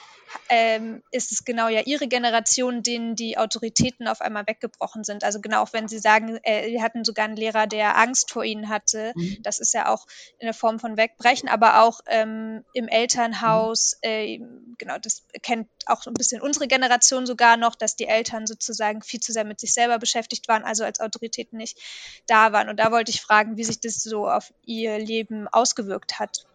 ähm, 0.48 1.02
ist 1.10 1.32
es 1.32 1.44
genau 1.44 1.68
ja 1.68 1.80
ihre 1.80 2.08
Generation, 2.08 2.82
denen 2.82 3.16
die 3.16 3.38
Autoritäten 3.38 4.08
auf 4.08 4.20
einmal 4.20 4.46
weggebrochen 4.46 5.04
sind. 5.04 5.24
Also 5.24 5.40
genau, 5.40 5.62
auch 5.62 5.72
wenn 5.72 5.88
sie 5.88 5.98
sagen, 5.98 6.38
äh, 6.42 6.70
wir 6.70 6.82
hatten 6.82 7.04
sogar 7.04 7.26
einen 7.26 7.36
Lehrer, 7.36 7.66
der 7.66 7.96
Angst 7.96 8.30
vor 8.30 8.44
ihnen 8.44 8.68
hatte, 8.68 9.12
mhm. 9.14 9.38
das 9.42 9.58
ist 9.58 9.74
ja 9.74 9.88
auch 9.88 10.06
in 10.38 10.46
der 10.46 10.54
Form 10.54 10.78
von 10.78 10.96
Wegbrechen, 10.96 11.48
aber 11.48 11.82
auch 11.82 12.00
ähm, 12.06 12.64
im 12.74 12.88
Elternhaus, 12.88 13.98
mhm. 14.04 14.10
äh, 14.10 14.40
genau, 14.78 14.98
das 14.98 15.24
kennt 15.42 15.68
auch 15.86 16.06
ein 16.06 16.14
bisschen 16.14 16.40
unsere 16.40 16.68
Generation 16.68 17.26
sogar 17.26 17.56
noch, 17.56 17.74
dass 17.74 17.96
die 17.96 18.06
Eltern 18.06 18.46
sozusagen 18.46 19.02
viel 19.02 19.20
zu 19.20 19.32
sehr 19.32 19.44
mit 19.44 19.60
sich 19.60 19.72
selber 19.74 19.98
beschäftigt 19.98 20.48
waren, 20.48 20.64
also 20.64 20.84
als 20.84 21.00
Autoritäten 21.00 21.56
nicht 21.58 21.78
da 22.26 22.52
waren. 22.52 22.68
Und 22.68 22.78
da 22.78 22.92
wollte 22.92 23.10
ich 23.10 23.20
fragen, 23.20 23.56
wie 23.56 23.64
sich 23.64 23.80
das 23.80 24.02
so 24.02 24.28
auf 24.28 24.52
ihr 24.64 24.98
Leben 24.98 25.48
ausgewirkt 25.48 26.18
hat. 26.18 26.46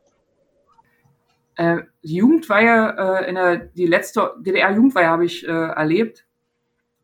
Äh, 1.57 1.79
die 2.03 2.15
Jugendweihe, 2.15 2.95
äh, 2.97 3.29
in 3.29 3.35
der, 3.35 3.57
die 3.57 3.87
letzte 3.87 4.33
DDR-Jugendweihe 4.39 5.07
habe 5.07 5.25
ich 5.25 5.45
äh, 5.45 5.51
erlebt. 5.51 6.25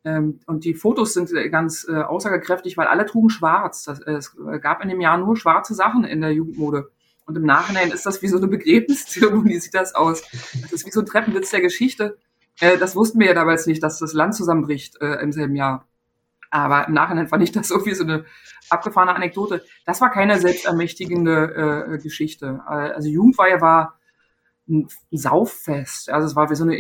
Ähm, 0.05 0.39
und 0.45 0.63
die 0.63 0.75
Fotos 0.75 1.13
sind 1.13 1.31
ganz 1.51 1.87
äh, 1.89 1.95
aussagekräftig, 1.95 2.77
weil 2.77 2.87
alle 2.87 3.05
trugen 3.05 3.31
schwarz. 3.31 3.83
Das, 3.85 3.99
äh, 4.01 4.13
es 4.13 4.35
gab 4.61 4.83
in 4.83 4.89
dem 4.89 5.01
Jahr 5.01 5.17
nur 5.17 5.35
schwarze 5.37 5.73
Sachen 5.73 6.03
in 6.03 6.21
der 6.21 6.31
Jugendmode. 6.31 6.91
Und 7.25 7.35
im 7.35 7.45
Nachhinein 7.45 7.91
ist 7.91 8.05
das 8.05 8.21
wie 8.21 8.27
so 8.27 8.37
eine 8.37 8.47
Begräbniszeremonie, 8.47 9.59
sieht 9.59 9.73
das 9.73 9.95
aus. 9.95 10.21
Das 10.61 10.71
ist 10.71 10.85
wie 10.85 10.91
so 10.91 10.99
ein 10.99 11.05
Treppenwitz 11.07 11.49
der 11.49 11.61
Geschichte. 11.61 12.17
Äh, 12.59 12.77
das 12.77 12.95
wussten 12.95 13.19
wir 13.19 13.27
ja 13.27 13.33
damals 13.33 13.65
nicht, 13.65 13.81
dass 13.81 13.97
das 13.97 14.13
Land 14.13 14.35
zusammenbricht 14.35 15.01
äh, 15.01 15.21
im 15.21 15.31
selben 15.31 15.55
Jahr. 15.55 15.87
Aber 16.51 16.87
im 16.87 16.93
Nachhinein 16.93 17.27
fand 17.27 17.41
ich 17.41 17.51
das 17.51 17.67
so 17.69 17.83
wie 17.87 17.95
so 17.95 18.03
eine 18.03 18.25
abgefahrene 18.69 19.15
Anekdote. 19.15 19.63
Das 19.85 19.99
war 19.99 20.11
keine 20.11 20.37
selbstermächtigende 20.37 21.87
äh, 21.89 21.97
Geschichte. 21.97 22.61
Also 22.67 23.09
Jugendweihe 23.09 23.59
war 23.59 23.97
ein 24.67 24.87
Sauffest. 25.11 26.09
Also 26.09 26.27
es 26.27 26.35
war 26.35 26.49
wie 26.49 26.55
so 26.55 26.63
eine 26.63 26.77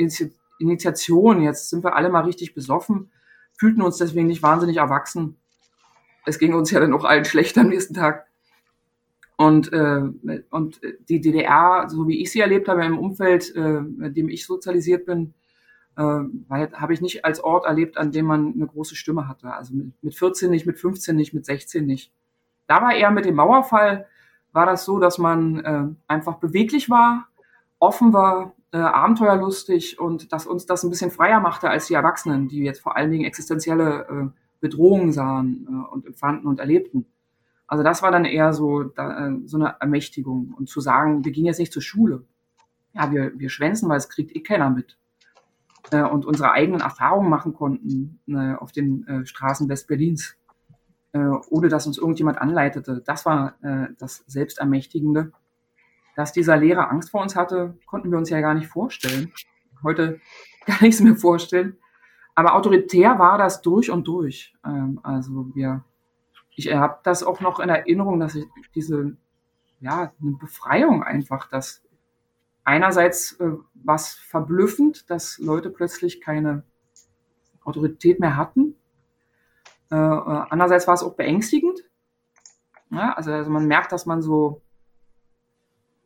Initiation. 0.59 1.41
Jetzt 1.41 1.69
sind 1.69 1.83
wir 1.83 1.95
alle 1.95 2.09
mal 2.09 2.23
richtig 2.23 2.53
besoffen, 2.53 3.11
fühlten 3.57 3.81
uns 3.81 3.97
deswegen 3.97 4.27
nicht 4.27 4.43
wahnsinnig 4.43 4.77
erwachsen. 4.77 5.37
Es 6.25 6.39
ging 6.39 6.53
uns 6.53 6.71
ja 6.71 6.79
dann 6.79 6.93
auch 6.93 7.03
allen 7.03 7.25
schlecht 7.25 7.57
am 7.57 7.67
nächsten 7.67 7.93
Tag. 7.93 8.27
Und, 9.35 9.73
äh, 9.73 10.03
und 10.51 10.79
die 11.09 11.19
DDR, 11.19 11.87
so 11.89 12.07
wie 12.07 12.21
ich 12.21 12.31
sie 12.31 12.39
erlebt 12.39 12.67
habe 12.69 12.85
im 12.85 12.99
Umfeld, 12.99 13.53
äh, 13.55 13.77
in 13.77 14.13
dem 14.13 14.29
ich 14.29 14.45
sozialisiert 14.45 15.05
bin, 15.05 15.33
äh, 15.97 16.01
habe 16.01 16.93
ich 16.93 17.01
nicht 17.01 17.25
als 17.25 17.43
Ort 17.43 17.65
erlebt, 17.65 17.97
an 17.97 18.11
dem 18.11 18.25
man 18.25 18.53
eine 18.53 18.67
große 18.67 18.95
Stimme 18.95 19.27
hatte. 19.27 19.51
Also 19.51 19.73
mit, 19.73 19.91
mit 20.01 20.15
14 20.15 20.49
nicht, 20.49 20.65
mit 20.65 20.79
15 20.79 21.15
nicht, 21.15 21.33
mit 21.33 21.45
16 21.45 21.85
nicht. 21.85 22.11
Da 22.67 22.81
war 22.81 22.95
eher 22.95 23.11
mit 23.11 23.25
dem 23.25 23.35
Mauerfall, 23.35 24.07
war 24.53 24.65
das 24.65 24.85
so, 24.85 24.99
dass 24.99 25.17
man 25.17 25.59
äh, 25.59 25.85
einfach 26.07 26.35
beweglich 26.35 26.89
war, 26.89 27.27
offen 27.83 28.13
war, 28.13 28.53
äh, 28.71 28.77
abenteuerlustig 28.77 29.99
und 29.99 30.31
dass 30.31 30.47
uns 30.47 30.65
das 30.65 30.83
ein 30.83 30.89
bisschen 30.89 31.11
freier 31.11 31.39
machte 31.39 31.69
als 31.69 31.87
die 31.87 31.93
Erwachsenen, 31.93 32.47
die 32.47 32.63
jetzt 32.63 32.81
vor 32.81 32.95
allen 32.95 33.11
Dingen 33.11 33.25
existenzielle 33.25 34.07
äh, 34.09 34.39
Bedrohungen 34.61 35.11
sahen 35.11 35.67
äh, 35.69 35.93
und 35.93 36.05
empfanden 36.05 36.47
und 36.47 36.59
erlebten. 36.59 37.05
Also 37.67 37.83
das 37.83 38.01
war 38.01 38.11
dann 38.11 38.25
eher 38.25 38.53
so, 38.53 38.83
da, 38.83 39.27
äh, 39.27 39.37
so 39.45 39.57
eine 39.57 39.75
Ermächtigung 39.79 40.55
und 40.57 40.69
zu 40.69 40.79
sagen, 40.79 41.25
wir 41.25 41.31
gehen 41.31 41.45
jetzt 41.45 41.59
nicht 41.59 41.73
zur 41.73 41.81
Schule. 41.81 42.23
Ja, 42.93 43.11
wir, 43.11 43.37
wir 43.37 43.49
schwänzen, 43.49 43.89
weil 43.89 43.97
es 43.97 44.09
kriegt 44.09 44.35
eh 44.35 44.41
keiner 44.41 44.69
mit. 44.69 44.97
Äh, 45.91 46.03
und 46.03 46.25
unsere 46.25 46.51
eigenen 46.51 46.81
Erfahrungen 46.81 47.29
machen 47.29 47.53
konnten 47.53 48.21
äh, 48.27 48.53
auf 48.55 48.71
den 48.71 49.25
Straßen 49.25 49.67
Westberlins, 49.69 50.37
ohne 51.49 51.67
dass 51.67 51.85
uns 51.85 51.99
irgendjemand 51.99 52.39
anleitete. 52.39 53.03
Das 53.05 53.23
war 53.27 53.53
das 53.99 54.23
Selbstermächtigende 54.25 55.31
dass 56.15 56.33
dieser 56.33 56.57
Lehrer 56.57 56.89
Angst 56.89 57.11
vor 57.11 57.21
uns 57.21 57.35
hatte, 57.35 57.77
konnten 57.85 58.11
wir 58.11 58.17
uns 58.17 58.29
ja 58.29 58.41
gar 58.41 58.53
nicht 58.53 58.67
vorstellen. 58.67 59.31
Heute 59.81 60.19
gar 60.65 60.81
nichts 60.81 61.01
mehr 61.01 61.15
vorstellen. 61.15 61.77
Aber 62.35 62.55
autoritär 62.55 63.19
war 63.19 63.37
das 63.37 63.61
durch 63.61 63.91
und 63.91 64.07
durch. 64.07 64.53
Ähm, 64.65 64.99
also 65.03 65.47
wir, 65.53 65.83
ich 66.55 66.73
habe 66.73 66.99
das 67.03 67.23
auch 67.23 67.41
noch 67.41 67.59
in 67.59 67.69
Erinnerung, 67.69 68.19
dass 68.19 68.35
ich 68.35 68.45
diese, 68.75 69.15
ja, 69.79 70.13
eine 70.21 70.31
Befreiung 70.31 71.03
einfach, 71.03 71.47
dass 71.49 71.83
einerseits 72.63 73.33
äh, 73.39 73.51
was 73.73 74.13
verblüffend, 74.13 75.09
dass 75.09 75.37
Leute 75.37 75.69
plötzlich 75.69 76.21
keine 76.21 76.63
Autorität 77.63 78.19
mehr 78.19 78.35
hatten. 78.35 78.75
Äh, 79.91 79.95
äh, 79.95 80.45
andererseits 80.49 80.87
war 80.87 80.95
es 80.95 81.03
auch 81.03 81.13
beängstigend. 81.13 81.83
Ja, 82.89 83.13
also, 83.13 83.31
also 83.31 83.51
man 83.51 83.67
merkt, 83.67 83.91
dass 83.91 84.05
man 84.05 84.21
so 84.21 84.62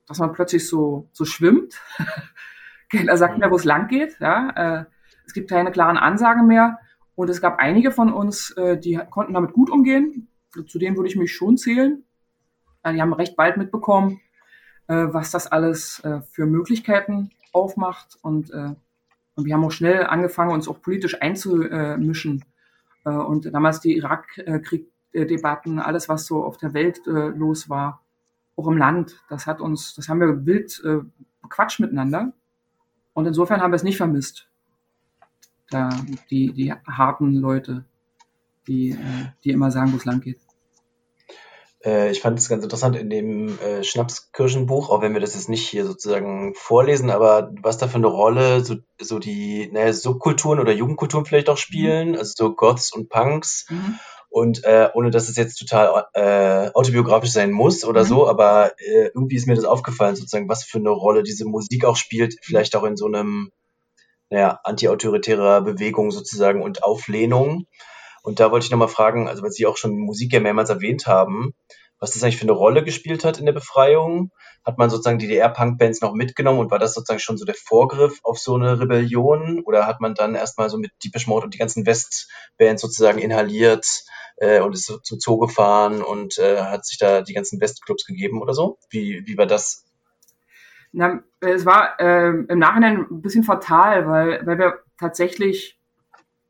dass 0.08 0.20
man 0.20 0.34
plötzlich 0.34 0.68
so, 0.68 1.10
so 1.12 1.26
schwimmt. 1.26 1.80
Keiner 2.90 3.18
sagt 3.18 3.38
mehr, 3.38 3.52
wo 3.52 3.58
es 3.58 3.66
lang 3.66 3.88
geht. 3.88 4.20
Ja? 4.20 4.50
Äh, 4.56 4.86
es 5.26 5.34
gibt 5.34 5.50
keine 5.50 5.72
klaren 5.72 5.98
Ansagen 5.98 6.48
mehr. 6.48 6.80
Und 7.16 7.30
es 7.30 7.42
gab 7.42 7.60
einige 7.60 7.92
von 7.92 8.12
uns, 8.12 8.52
äh, 8.52 8.78
die 8.78 9.00
konnten 9.10 9.34
damit 9.34 9.54
gut 9.54 9.70
umgehen. 9.70 10.30
Zu 10.68 10.80
denen 10.80 10.96
würde 10.96 11.10
ich 11.10 11.18
mich 11.18 11.36
schon 11.36 11.58
zählen. 11.58 12.04
Äh, 12.84 12.94
die 12.94 13.02
haben 13.02 13.14
recht 13.14 13.36
bald 13.36 13.58
mitbekommen, 13.58 14.22
was 14.90 15.32
das 15.32 15.48
alles 15.48 16.02
für 16.32 16.46
Möglichkeiten 16.46 17.32
aufmacht. 17.52 18.18
Und, 18.22 18.54
wir 18.54 19.54
haben 19.54 19.66
auch 19.66 19.72
schnell 19.72 20.06
angefangen, 20.06 20.54
uns 20.54 20.70
auch 20.70 20.82
politisch 20.82 21.22
einzumischen. 21.22 22.46
Und 23.04 23.54
damals 23.54 23.82
die 23.82 23.98
Irakkrieg-Debatten, 23.98 25.80
alles, 25.80 26.08
was 26.08 26.26
so 26.26 26.46
auf 26.46 26.56
der 26.56 26.74
Welt 26.74 27.02
los 27.06 27.70
war, 27.70 28.07
auch 28.58 28.68
im 28.68 28.78
Land. 28.78 29.24
Das 29.30 29.48
hat 29.48 29.62
uns, 29.62 29.96
das 29.96 30.10
haben 30.10 30.20
wir 30.20 30.46
wild 30.46 30.82
äh, 30.84 31.00
bequatscht 31.42 31.80
miteinander. 31.80 32.34
Und 33.14 33.26
insofern 33.26 33.62
haben 33.62 33.72
wir 33.72 33.78
es 33.78 33.84
nicht 33.84 33.98
vermisst. 33.98 34.50
Da, 35.70 35.90
die, 36.30 36.54
die 36.54 36.72
harten 36.72 37.34
Leute, 37.34 37.86
die, 38.68 38.92
äh, 38.92 39.26
die 39.44 39.52
immer 39.52 39.72
sagen, 39.72 39.94
wo 39.94 39.98
es 39.98 40.06
lang 40.06 40.22
geht. 40.22 40.40
Äh, 41.84 42.12
ich 42.12 42.22
fand 42.22 42.40
es 42.40 42.50
ganz 42.50 42.64
interessant 42.64 42.96
in 42.96 43.10
dem 43.10 43.60
äh, 43.60 43.84
Schnapskirchenbuch, 43.84 44.90
auch 44.90 45.02
wenn 45.02 45.14
wir 45.14 45.22
das 45.22 45.36
jetzt 45.36 45.50
nicht 45.50 45.68
hier 45.68 45.86
sozusagen 45.86 46.54
vorlesen, 46.56 47.10
aber 47.10 47.52
was 47.62 47.78
da 47.78 47.88
für 47.88 47.98
eine 47.98 48.08
Rolle 48.08 48.64
so, 48.64 48.76
so 49.00 49.20
die 49.20 49.70
naja, 49.72 49.94
Subkulturen 49.94 50.60
oder 50.60 50.74
Jugendkulturen 50.74 51.26
vielleicht 51.26 51.50
auch 51.50 51.58
spielen, 51.58 52.16
also 52.16 52.34
so 52.36 52.56
Goths 52.56 52.94
und 52.94 53.10
Punks. 53.10 53.68
Mhm. 53.70 54.00
Und 54.38 54.64
äh, 54.66 54.90
ohne 54.94 55.10
dass 55.10 55.30
es 55.30 55.36
jetzt 55.36 55.56
total 55.56 56.06
äh, 56.14 56.70
autobiografisch 56.76 57.32
sein 57.32 57.52
muss 57.52 57.84
oder 57.84 58.04
Mhm. 58.04 58.08
so, 58.08 58.28
aber 58.30 58.74
äh, 58.78 59.10
irgendwie 59.16 59.36
ist 59.36 59.48
mir 59.48 59.56
das 59.56 59.66
aufgefallen, 59.66 60.16
sozusagen, 60.16 60.48
was 60.48 60.64
für 60.64 60.78
eine 60.78 60.92
Rolle 60.92 61.24
diese 61.24 61.46
Musik 61.46 61.86
auch 61.86 61.96
spielt, 61.96 62.36
vielleicht 62.44 62.76
auch 62.76 62.84
in 62.84 62.98
so 62.98 63.08
einem 63.08 63.50
naja, 64.30 64.60
anti-autoritärer 64.64 65.62
Bewegung 65.62 66.12
sozusagen 66.12 66.62
und 66.62 66.84
Auflehnung. 66.84 67.66
Und 68.22 68.40
da 68.40 68.52
wollte 68.52 68.66
ich 68.66 68.72
nochmal 68.72 68.90
fragen, 68.90 69.28
also 69.28 69.42
weil 69.42 69.50
Sie 69.50 69.66
auch 69.66 69.78
schon 69.78 69.98
Musik 69.98 70.32
ja 70.34 70.40
mehrmals 70.40 70.70
erwähnt 70.70 71.08
haben, 71.08 71.56
was 72.00 72.12
das 72.12 72.24
eigentlich 72.24 72.38
für 72.38 72.44
eine 72.44 72.52
Rolle 72.52 72.84
gespielt 72.84 73.24
hat 73.24 73.40
in 73.40 73.46
der 73.46 73.54
Befreiung. 73.54 74.32
Hat 74.66 74.78
man 74.78 74.90
sozusagen 74.90 75.20
DDR-Punk-Bands 75.20 76.02
noch 76.02 76.14
mitgenommen 76.14 76.60
und 76.60 76.72
war 76.72 76.80
das 76.80 76.94
sozusagen 76.94 77.20
schon 77.20 77.38
so 77.38 77.46
der 77.46 77.56
Vorgriff 77.56 78.20
auf 78.24 78.38
so 78.38 78.56
eine 78.56 78.80
Rebellion? 78.80 79.62
Oder 79.66 79.88
hat 79.88 80.02
man 80.02 80.14
dann 80.14 80.36
erstmal 80.36 80.70
so 80.70 80.78
mit 80.78 80.92
Deepish 81.04 81.28
Mode 81.28 81.46
und 81.46 81.54
die 81.54 81.58
ganzen 81.58 81.86
West-Bands 81.86 82.82
sozusagen 82.82 83.20
inhaliert 83.20 84.04
äh, 84.38 84.62
und 84.62 84.74
ist 84.74 84.92
zum 85.04 85.20
Zoo 85.20 85.38
gefahren 85.38 86.02
und 86.02 86.38
äh, 86.38 86.62
hat 86.62 86.86
sich 86.86 86.98
da 86.98 87.22
die 87.22 87.34
ganzen 87.34 87.60
West-Clubs 87.60 88.06
gegeben 88.06 88.42
oder 88.42 88.54
so? 88.54 88.78
Wie, 88.90 89.24
wie 89.26 89.38
war 89.38 89.48
das? 89.48 89.86
Na, 90.92 91.22
es 91.42 91.66
war 91.66 92.00
ähm, 92.00 92.48
im 92.50 92.60
Nachhinein 92.60 93.06
ein 93.10 93.22
bisschen 93.22 93.44
fatal, 93.44 94.08
weil, 94.08 94.46
weil 94.46 94.58
wir 94.58 94.80
tatsächlich, 95.00 95.80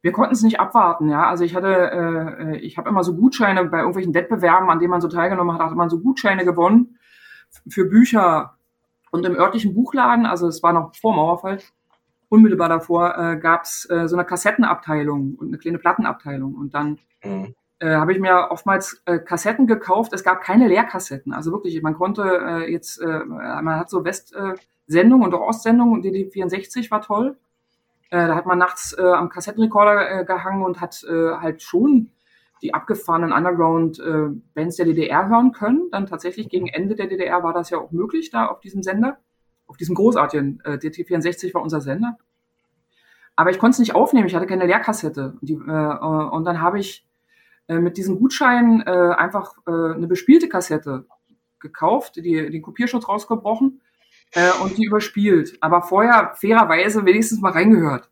wir 0.08 0.14
konnten 0.14 0.34
es 0.34 0.42
nicht 0.42 0.62
abwarten, 0.62 1.10
ja. 1.10 1.28
Also 1.28 1.44
ich 1.44 1.54
hatte, 1.54 1.68
äh, 1.68 2.44
äh, 2.44 2.58
ich 2.60 2.78
habe 2.78 2.88
immer 2.88 3.04
so 3.04 3.14
Gutscheine 3.14 3.66
bei 3.66 3.80
irgendwelchen 3.80 4.14
Wettbewerben, 4.14 4.70
an 4.70 4.80
denen 4.80 4.92
man 4.92 5.02
so 5.02 5.10
teilgenommen 5.10 5.54
hat, 5.54 5.62
hatte 5.62 5.76
man 5.76 5.90
so 5.90 6.00
Gutscheine 6.00 6.46
gewonnen 6.46 6.98
für 7.68 7.84
Bücher. 7.84 8.54
Und 9.12 9.26
im 9.26 9.36
örtlichen 9.36 9.74
Buchladen, 9.74 10.26
also 10.26 10.48
es 10.48 10.64
war 10.64 10.72
noch 10.72 10.96
vor 10.96 11.14
Mauerfall, 11.14 11.58
unmittelbar 12.30 12.70
davor, 12.70 13.18
äh, 13.18 13.38
gab 13.38 13.64
es 13.64 13.86
äh, 13.90 14.08
so 14.08 14.16
eine 14.16 14.24
Kassettenabteilung 14.24 15.36
und 15.36 15.50
eine 15.50 15.58
kleine 15.58 15.78
Plattenabteilung. 15.78 16.56
Und 16.56 16.74
dann 16.74 17.00
Mhm. 17.26 17.54
äh, 17.80 17.96
habe 17.96 18.14
ich 18.14 18.20
mir 18.22 18.48
oftmals 18.52 19.02
äh, 19.08 19.20
Kassetten 19.20 19.68
gekauft. 19.68 20.14
Es 20.14 20.24
gab 20.24 20.42
keine 20.42 20.70
Leerkassetten. 20.70 21.34
Also 21.34 21.52
wirklich, 21.52 21.82
man 21.82 21.96
konnte 21.96 22.22
äh, 22.24 22.72
jetzt, 22.72 23.02
äh, 23.02 23.26
man 23.26 23.76
hat 23.76 23.90
so 23.90 24.06
West-Sendungen 24.06 25.24
äh, 25.24 25.26
und 25.26 25.34
auch 25.34 25.48
Ostsendungen. 25.50 26.02
DD64 26.02 26.92
war 26.92 27.02
toll. 27.02 27.36
Äh, 28.10 28.28
da 28.28 28.36
hat 28.36 28.46
man 28.46 28.58
nachts 28.58 28.96
äh, 28.98 29.02
am 29.02 29.30
Kassettenrekorder 29.30 30.22
äh, 30.22 30.26
gehangen 30.26 30.64
und 30.64 30.80
hat 30.80 31.04
äh, 31.04 31.32
halt 31.36 31.62
schon 31.62 32.12
die 32.62 32.74
abgefahrenen 32.74 33.32
Underground-Bands 33.32 34.78
der 34.78 34.86
DDR 34.86 35.30
hören 35.30 35.52
können. 35.52 35.90
Dann 35.92 36.08
tatsächlich 36.08 36.50
gegen 36.50 36.68
Ende 36.68 36.96
der 36.96 37.08
DDR 37.08 37.44
war 37.44 37.54
das 37.54 37.70
ja 37.70 37.78
auch 37.78 37.92
möglich, 37.92 38.32
da 38.32 38.48
auf 38.48 38.60
diesem 38.62 38.82
Sender. 38.82 39.18
Auf 39.68 39.78
diesem 39.78 39.96
großartigen 39.96 40.62
äh, 40.64 40.72
DT64 40.72 41.54
war 41.54 41.62
unser 41.62 41.82
Sender. 41.82 42.18
Aber 43.36 43.52
ich 43.52 43.60
konnte 43.60 43.76
es 43.76 43.80
nicht 43.80 43.94
aufnehmen, 43.94 44.28
ich 44.28 44.36
hatte 44.36 44.48
keine 44.48 44.66
Leerkassette. 44.66 45.38
Und, 45.40 45.48
die, 45.48 45.54
äh, 45.54 45.58
äh, 45.58 46.30
und 46.30 46.46
dann 46.46 46.62
habe 46.62 46.80
ich 46.80 47.06
äh, 47.68 47.80
mit 47.80 47.98
diesem 47.98 48.18
Gutschein 48.18 48.82
äh, 48.86 48.90
einfach 48.90 49.54
äh, 49.68 49.72
eine 49.94 50.08
bespielte 50.08 50.50
Kassette 50.50 51.06
gekauft, 51.60 52.16
die, 52.16 52.50
den 52.50 52.62
Kopierschutz 52.62 53.08
rausgebrochen 53.08 53.82
äh, 54.32 54.52
und 54.62 54.78
die 54.78 54.86
überspielt. 54.86 55.58
Aber 55.62 55.82
vorher 55.82 56.34
fairerweise 56.36 57.06
wenigstens 57.06 57.42
mal 57.42 57.52
reingehört. 57.52 58.10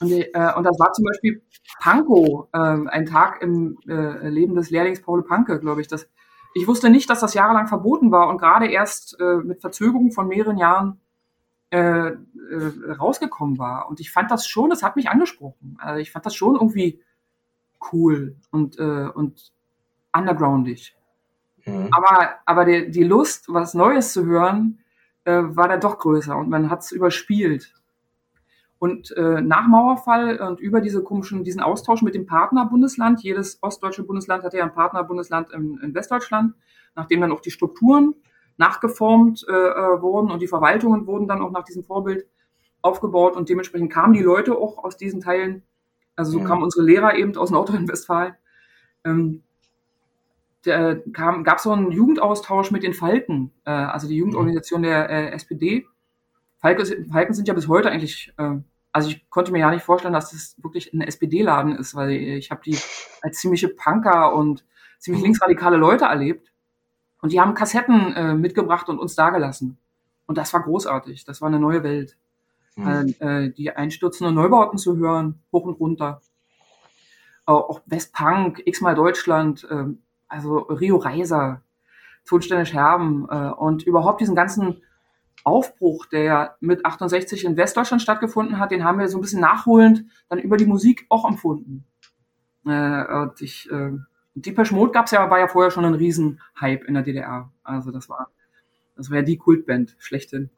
Und, 0.00 0.12
äh, 0.12 0.52
und 0.56 0.64
das 0.64 0.78
war 0.78 0.92
zum 0.92 1.04
Beispiel 1.04 1.42
Panko, 1.80 2.48
äh, 2.52 2.58
ein 2.58 3.06
Tag 3.06 3.42
im 3.42 3.78
äh, 3.88 4.28
Leben 4.28 4.54
des 4.54 4.70
Lehrlings 4.70 5.02
Paul 5.02 5.24
Panke, 5.24 5.58
glaube 5.58 5.80
ich. 5.80 5.88
Das, 5.88 6.08
ich 6.54 6.66
wusste 6.66 6.90
nicht, 6.90 7.08
dass 7.08 7.20
das 7.20 7.34
jahrelang 7.34 7.66
verboten 7.66 8.10
war 8.10 8.28
und 8.28 8.38
gerade 8.38 8.66
erst 8.66 9.18
äh, 9.20 9.36
mit 9.36 9.60
Verzögerung 9.60 10.12
von 10.12 10.28
mehreren 10.28 10.58
Jahren 10.58 11.00
äh, 11.70 12.08
äh, 12.08 12.92
rausgekommen 12.98 13.58
war. 13.58 13.88
Und 13.88 14.00
ich 14.00 14.12
fand 14.12 14.30
das 14.30 14.46
schon, 14.46 14.70
das 14.70 14.82
hat 14.82 14.96
mich 14.96 15.08
angesprochen. 15.08 15.78
Also 15.80 16.00
ich 16.00 16.12
fand 16.12 16.24
das 16.24 16.34
schon 16.34 16.54
irgendwie 16.54 17.00
cool 17.92 18.36
und, 18.50 18.78
äh, 18.78 19.08
und 19.12 19.52
undergroundig. 20.12 20.94
Mhm. 21.64 21.88
Aber, 21.90 22.36
aber 22.44 22.64
die, 22.64 22.90
die 22.90 23.04
Lust, 23.04 23.46
was 23.48 23.74
Neues 23.74 24.12
zu 24.12 24.24
hören, 24.24 24.78
äh, 25.26 25.42
war 25.56 25.68
dann 25.68 25.80
doch 25.80 25.98
größer 25.98 26.36
und 26.36 26.48
man 26.48 26.70
hat 26.70 26.80
es 26.80 26.92
überspielt. 26.92 27.74
Und 28.78 29.10
äh, 29.16 29.40
nach 29.40 29.66
Mauerfall 29.66 30.38
und 30.38 30.60
über 30.60 30.80
diese 30.80 31.02
komischen, 31.02 31.44
diesen 31.44 31.62
Austausch 31.62 32.02
mit 32.02 32.14
dem 32.14 32.26
Partnerbundesland, 32.26 33.22
jedes 33.22 33.58
ostdeutsche 33.62 34.04
Bundesland 34.04 34.44
hatte 34.44 34.58
ja 34.58 34.64
ein 34.64 34.74
Partnerbundesland 34.74 35.50
in, 35.52 35.78
in 35.78 35.94
Westdeutschland, 35.94 36.54
nachdem 36.94 37.22
dann 37.22 37.32
auch 37.32 37.40
die 37.40 37.50
Strukturen 37.50 38.14
nachgeformt 38.58 39.44
äh, 39.48 39.52
äh, 39.52 40.00
wurden 40.02 40.30
und 40.30 40.40
die 40.40 40.46
Verwaltungen 40.46 41.06
wurden 41.06 41.26
dann 41.26 41.42
auch 41.42 41.50
nach 41.50 41.64
diesem 41.64 41.84
Vorbild 41.84 42.26
aufgebaut 42.82 43.36
und 43.36 43.48
dementsprechend 43.48 43.92
kamen 43.92 44.12
die 44.12 44.22
Leute 44.22 44.56
auch 44.56 44.78
aus 44.84 44.96
diesen 44.96 45.20
Teilen, 45.20 45.62
also 46.14 46.32
so 46.32 46.40
Mhm. 46.40 46.44
kamen 46.44 46.62
unsere 46.62 46.84
Lehrer 46.84 47.16
eben 47.16 47.36
aus 47.36 47.50
Nordrhein-Westfalen. 47.50 48.34
Ähm, 49.04 49.42
gab 50.72 51.60
so 51.60 51.72
einen 51.72 51.90
Jugendaustausch 51.90 52.70
mit 52.70 52.82
den 52.82 52.94
Falken, 52.94 53.52
äh, 53.64 53.70
also 53.70 54.08
die 54.08 54.16
Jugendorganisation 54.16 54.82
der 54.82 55.08
äh, 55.10 55.30
SPD. 55.30 55.86
Falke, 56.58 56.84
Falken 57.10 57.34
sind 57.34 57.48
ja 57.48 57.54
bis 57.54 57.68
heute 57.68 57.90
eigentlich, 57.90 58.32
äh, 58.38 58.56
also 58.92 59.10
ich 59.10 59.28
konnte 59.30 59.52
mir 59.52 59.60
ja 59.60 59.70
nicht 59.70 59.84
vorstellen, 59.84 60.14
dass 60.14 60.30
das 60.30 60.56
wirklich 60.62 60.92
ein 60.92 61.00
SPD-Laden 61.00 61.76
ist, 61.76 61.94
weil 61.94 62.10
ich 62.10 62.50
habe 62.50 62.62
die 62.64 62.78
als 63.22 63.38
ziemliche 63.38 63.68
Punker 63.68 64.34
und 64.34 64.64
ziemlich 64.98 65.22
linksradikale 65.22 65.76
Leute 65.76 66.06
erlebt. 66.06 66.52
Und 67.20 67.32
die 67.32 67.40
haben 67.40 67.54
Kassetten 67.54 68.12
äh, 68.14 68.34
mitgebracht 68.34 68.88
und 68.88 68.98
uns 68.98 69.14
dagelassen. 69.14 69.78
Und 70.26 70.38
das 70.38 70.52
war 70.52 70.62
großartig. 70.62 71.24
Das 71.24 71.40
war 71.40 71.48
eine 71.48 71.58
neue 71.58 71.82
Welt. 71.82 72.16
Mhm. 72.76 73.14
Äh, 73.18 73.50
die 73.50 73.70
einstürzenden 73.70 74.34
Neubauten 74.34 74.78
zu 74.78 74.96
hören, 74.96 75.40
hoch 75.52 75.64
und 75.64 75.80
runter. 75.80 76.20
Auch, 77.46 77.70
auch 77.70 77.80
Westpunk, 77.86 78.62
x-mal 78.64 78.94
Deutschland, 78.94 79.66
ähm, 79.70 80.02
also 80.28 80.58
Rio 80.58 80.96
Reiser, 80.96 81.62
Tonsteine 82.26 82.66
Scherben 82.66 83.26
äh, 83.30 83.50
und 83.50 83.84
überhaupt 83.84 84.20
diesen 84.20 84.34
ganzen 84.34 84.82
Aufbruch, 85.44 86.06
der 86.06 86.56
mit 86.60 86.84
68 86.84 87.44
in 87.44 87.56
Westdeutschland 87.56 88.02
stattgefunden 88.02 88.58
hat, 88.58 88.72
den 88.72 88.82
haben 88.82 88.98
wir 88.98 89.08
so 89.08 89.18
ein 89.18 89.20
bisschen 89.20 89.40
nachholend 89.40 90.04
dann 90.28 90.40
über 90.40 90.56
die 90.56 90.66
Musik 90.66 91.06
auch 91.08 91.28
empfunden. 91.28 91.84
Äh, 92.66 93.04
und 93.04 93.40
ich, 93.40 93.70
äh, 93.70 93.92
Deepesh 94.34 94.72
Mode 94.72 94.92
gab's 94.92 95.12
ja, 95.12 95.30
war 95.30 95.38
ja 95.38 95.46
vorher 95.46 95.70
schon 95.70 95.84
ein 95.84 95.94
Riesenhype 95.94 96.84
in 96.86 96.94
der 96.94 97.04
DDR. 97.04 97.50
Also 97.62 97.92
das 97.92 98.08
war, 98.08 98.30
das 98.96 99.10
war 99.10 99.18
ja 99.18 99.22
die 99.22 99.38
Kultband 99.38 99.94
schlechthin. 99.98 100.50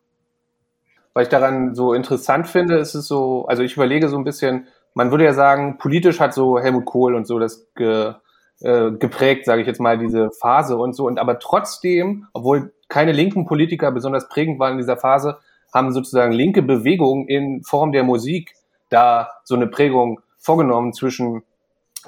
Was 1.13 1.25
ich 1.25 1.29
daran 1.29 1.75
so 1.75 1.93
interessant 1.93 2.47
finde, 2.47 2.79
ist 2.79 2.95
es 2.95 3.07
so, 3.07 3.47
also 3.47 3.63
ich 3.63 3.75
überlege 3.75 4.09
so 4.09 4.17
ein 4.17 4.25
bisschen, 4.25 4.69
man 4.95 5.11
würde 5.11 5.25
ja 5.25 5.35
sagen, 5.35 5.77
politisch 5.77 6.19
hat 6.19 6.33
so 6.33 6.59
Helmut 6.59 6.87
Kohl 6.87 7.15
und 7.15 7.27
so 7.27 7.39
das 7.39 7.69
ge, 7.75 8.15
äh, 8.61 8.91
geprägt, 8.93 9.45
sage 9.45 9.61
ich 9.61 9.67
jetzt 9.67 9.81
mal, 9.81 9.99
diese 9.99 10.31
Phase 10.31 10.77
und 10.77 10.95
so. 10.95 11.07
Und 11.07 11.19
aber 11.19 11.39
trotzdem, 11.39 12.27
obwohl 12.33 12.73
keine 12.89 13.13
linken 13.13 13.47
Politiker 13.47 13.93
besonders 13.93 14.29
prägend 14.29 14.59
waren 14.59 14.73
in 14.73 14.79
dieser 14.79 14.97
Phase, 14.97 15.39
haben 15.73 15.93
sozusagen 15.93 16.33
linke 16.33 16.63
Bewegungen 16.63 17.29
in 17.29 17.63
Form 17.63 17.93
der 17.93 18.03
Musik 18.03 18.55
da 18.89 19.31
so 19.45 19.55
eine 19.55 19.67
Prägung 19.67 20.21
vorgenommen 20.39 20.93
zwischen, 20.93 21.43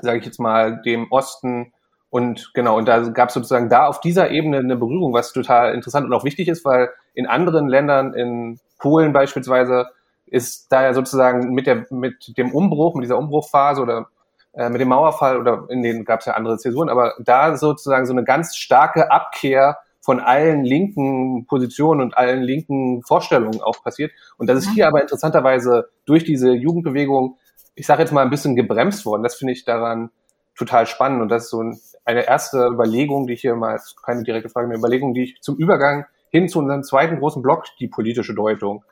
sage 0.01 0.19
ich 0.19 0.25
jetzt 0.25 0.41
mal, 0.41 0.81
dem 0.83 1.11
Osten 1.11 1.73
und 2.11 2.51
genau, 2.55 2.77
und 2.77 2.89
da 2.89 3.01
gab 3.11 3.29
es 3.29 3.35
sozusagen 3.35 3.69
da 3.69 3.87
auf 3.87 4.01
dieser 4.01 4.31
Ebene 4.31 4.59
eine 4.59 4.77
Berührung, 4.77 5.13
was 5.13 5.33
total 5.33 5.75
interessant 5.75 6.07
und 6.07 6.13
auch 6.13 6.25
wichtig 6.25 6.49
ist, 6.49 6.65
weil 6.65 6.91
in 7.15 7.27
anderen 7.27 7.69
Ländern, 7.69 8.15
in 8.15 8.59
Polen 8.79 9.13
beispielsweise, 9.13 9.87
ist 10.27 10.73
da 10.73 10.83
ja 10.83 10.95
sozusagen 10.95 11.53
mit, 11.53 11.67
der, 11.67 11.87
mit 11.91 12.37
dem 12.37 12.53
Umbruch, 12.53 12.95
mit 12.95 13.05
dieser 13.05 13.19
Umbruchphase 13.19 13.81
oder 13.81 14.09
mit 14.53 14.81
dem 14.81 14.89
Mauerfall 14.89 15.39
oder 15.39 15.67
in 15.69 15.83
denen 15.83 16.05
gab 16.05 16.21
es 16.21 16.27
ja 16.27 16.35
andere 16.35 16.59
Zäsuren, 16.59 16.89
aber 16.89 17.15
da 17.21 17.57
sozusagen 17.57 18.05
so 18.07 18.13
eine 18.13 18.25
ganz 18.25 18.57
starke 18.57 19.11
Abkehr 19.11 19.79
von 20.01 20.19
allen 20.19 20.65
linken 20.65 21.47
Positionen 21.47 22.01
und 22.01 22.17
allen 22.17 22.43
linken 22.43 23.03
Vorstellungen 23.03 23.61
auch 23.61 23.83
passiert. 23.83 24.13
Und 24.39 24.49
das 24.49 24.59
ist 24.59 24.71
hier 24.73 24.89
aber 24.89 25.03
interessanterweise 25.03 25.91
durch 26.07 26.25
diese 26.25 26.53
Jugendbewegung, 26.53 27.39
ich 27.75 27.87
sage 27.87 28.03
jetzt 28.03 28.11
mal 28.11 28.23
ein 28.23 28.31
bisschen 28.31 28.57
gebremst 28.57 29.05
worden. 29.07 29.23
Das 29.23 29.37
finde 29.37 29.53
ich 29.53 29.65
daran 29.65 30.11
total 30.57 30.87
spannend. 30.87 31.23
Und 31.23 31.29
das 31.29 31.45
ist 31.45 31.51
so 31.51 31.63
ein, 31.63 31.79
eine 32.05 32.27
erste 32.27 32.67
Überlegung, 32.67 33.27
die 33.27 33.35
ich 33.35 33.43
hier 33.43 33.55
mal, 33.57 33.79
keine 34.05 34.23
direkte 34.23 34.49
Frage, 34.49 34.67
eine 34.67 34.79
Überlegung, 34.79 35.15
die 35.15 35.23
ich 35.25 35.43
zum 35.43 35.57
Übergang 35.57 36.07
hin 36.31 36.49
zu 36.49 36.59
unserem 36.59 36.83
zweiten 36.83 37.19
großen 37.19 37.43
Block, 37.43 37.65
die 37.79 37.89
politische 37.89 38.35
Deutung, 38.35 38.85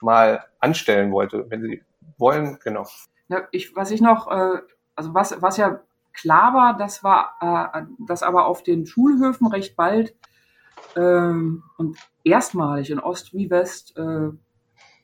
mal 0.00 0.44
anstellen 0.60 1.12
wollte. 1.12 1.46
Wenn 1.48 1.62
Sie 1.62 1.82
wollen, 2.18 2.58
genau. 2.62 2.86
Ja, 3.28 3.46
ich, 3.52 3.74
was 3.76 3.90
ich 3.90 4.00
noch, 4.00 4.30
äh, 4.30 4.60
also 4.98 5.14
was, 5.14 5.40
was 5.40 5.56
ja 5.56 5.80
klar 6.12 6.52
war, 6.52 6.76
das 6.76 7.04
war, 7.04 7.36
äh, 7.40 7.82
dass 8.06 8.24
aber 8.24 8.46
auf 8.46 8.64
den 8.64 8.84
Schulhöfen 8.84 9.46
recht 9.46 9.76
bald 9.76 10.16
ähm, 10.96 11.62
und 11.76 11.96
erstmalig 12.24 12.90
in 12.90 12.98
Ost 12.98 13.32
wie 13.32 13.48
West 13.48 13.96
äh, 13.96 14.30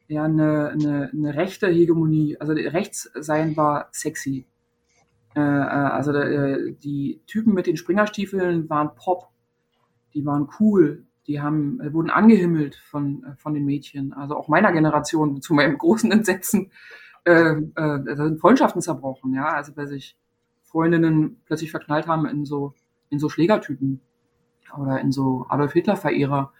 ja 0.09 0.24
eine, 0.24 0.70
eine, 0.70 1.11
eine 1.12 1.34
rechte 1.34 1.68
Hegemonie, 1.68 2.36
also 2.40 2.53
rechts 2.53 3.09
sein 3.14 3.57
war 3.57 3.88
sexy. 3.92 4.47
Äh, 5.36 5.40
äh, 5.40 5.42
also 5.42 6.12
äh, 6.12 6.72
die 6.72 7.20
Typen 7.28 7.55
mit 7.55 7.68
den 7.68 7.76
Springerstiefeln 7.76 8.68
waren 8.68 8.97
Pop, 8.97 9.28
die 10.12 10.26
waren 10.26 10.49
cool, 10.59 11.05
die 11.28 11.40
haben, 11.40 11.80
äh, 11.80 11.92
wurden 11.92 12.11
angehimmelt 12.11 12.74
von, 12.74 13.24
von 13.38 13.55
den 13.55 13.64
Mädchen. 13.64 14.12
Also 14.12 14.36
auch 14.36 14.49
meiner 14.49 14.72
Generation, 14.72 15.40
zu 15.40 15.55
meinem 15.55 15.78
großen 15.78 16.11
Entsetzen, 16.11 16.72
äh, 17.25 17.53
äh, 17.53 17.64
da 17.75 18.16
sind 18.16 18.41
Freundschaften 18.41 18.83
zerbrochen, 18.83 19.35
ja, 19.35 19.49
also 19.49 19.77
weil 19.77 19.89
sich 19.89 20.16
Freundinnen 20.62 21.41
plötzlich 21.47 21.70
verknallt 21.70 22.07
haben 22.07 22.27
in 22.27 22.45
so, 22.45 22.75
in 23.09 23.18
so 23.18 23.29
Schlägertypen 23.29 24.01
oder 24.77 25.01
in 25.01 25.12
so 25.12 25.47
Adolf 25.49 25.72
Hitler-Verehrer. 25.72 26.53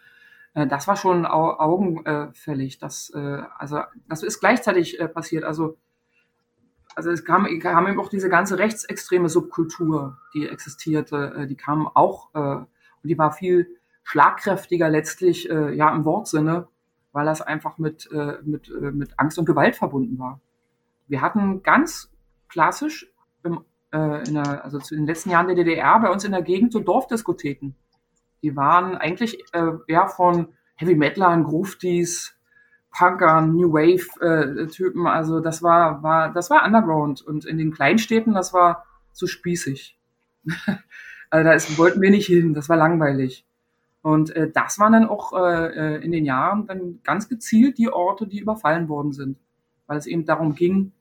Äh, 0.55 0.67
das 0.67 0.89
war 0.89 0.97
schon 0.97 1.27
au 1.27 1.59
augenfällig. 1.59 2.79
Das, 2.79 3.11
äh, 3.15 3.43
also, 3.59 3.81
das 4.09 4.23
ist 4.23 4.41
gleichzeitig 4.41 5.01
äh, 5.01 5.09
passiert. 5.09 5.45
Also, 5.45 5.77
also 6.95 7.11
es 7.11 7.25
kam, 7.25 7.47
kam 7.59 7.89
eben 7.89 8.01
auch 8.01 8.09
diese 8.09 8.29
ganze 8.29 8.59
rechtsextreme 8.59 9.29
Subkultur, 9.29 10.19
die 10.33 10.49
existierte, 10.49 11.35
äh, 11.37 11.47
die 11.47 11.57
kam 11.57 11.89
auch, 11.89 12.35
äh, 12.35 12.39
und 12.39 12.69
die 13.03 13.19
war 13.19 13.33
viel 13.33 13.69
schlagkräftiger 14.05 14.89
letztlich, 14.89 15.51
äh, 15.51 15.75
ja, 15.75 15.95
im 15.95 16.05
Wortsinne, 16.05 16.69
weil 17.12 17.27
das 17.27 17.43
einfach 17.43 17.79
mit, 17.79 18.09
äh, 18.12 18.39
mit, 18.45 18.69
äh, 18.69 18.93
mit 18.93 19.19
Angst 19.19 19.39
und 19.39 19.45
Gewalt 19.45 19.77
verbunden 19.77 20.19
war. 20.19 20.41
Wir 21.07 21.21
hatten 21.21 21.63
ganz 21.63 22.11
klassisch 22.49 23.11
im, 23.43 23.65
äh, 23.93 24.27
in 24.27 24.35
der, 24.35 24.65
also 24.65 24.79
zu 24.79 24.95
den 24.95 25.07
letzten 25.07 25.31
Jahren 25.31 25.47
der 25.47 25.57
DDR 25.57 25.99
bei 26.01 26.11
uns 26.11 26.25
in 26.25 26.33
der 26.33 26.43
Gegend 26.43 26.73
so 26.73 26.81
Dorfdiskotheken. 26.81 27.75
Die 28.43 28.57
waren 28.57 28.97
eigentlich 28.97 29.39
äh, 29.53 29.73
eher 29.87 30.09
von 30.09 30.49
Heavy 30.77 30.95
Metalern, 30.95 31.45
Gruftis, 31.45 32.37
Punkern, 32.97 33.55
New 33.55 33.73
Wave 33.73 34.21
äh, 34.21 34.67
Typen. 34.69 35.07
Also 35.07 35.41
das 35.41 35.63
war, 35.63 36.03
war, 36.03 36.33
das 36.33 36.51
war 36.51 36.65
Underground. 36.65 37.23
Und 37.23 37.45
in 37.45 37.59
den 37.59 37.73
Kleinstädten, 37.73 38.35
das 38.35 38.53
war 38.53 38.87
so 39.13 39.27
spießig. 39.27 39.99
also 41.31 41.45
da 41.45 41.53
ist, 41.53 41.77
wollten 41.79 42.01
wir 42.01 42.11
nicht 42.11 42.27
hin, 42.27 42.55
das 42.55 42.69
war 42.69 42.77
langweilig. 42.77 43.45
Und 44.03 44.37
äh, 44.37 44.51
das 44.51 44.79
waren 44.79 44.93
dann 44.93 45.09
auch 45.09 45.33
äh, 45.33 45.97
äh, 45.97 46.05
in 46.05 46.13
den 46.13 46.25
Jahren 46.25 46.67
dann 46.67 47.01
ganz 47.03 47.29
gezielt 47.29 47.79
die 47.79 47.91
Orte, 47.91 48.27
die 48.27 48.39
überfallen 48.39 48.89
worden 48.89 49.13
sind. 49.13 49.39
Weil 49.87 49.99
es 49.99 50.07
eben 50.07 50.24
darum 50.24 50.55
ging, 50.55 50.93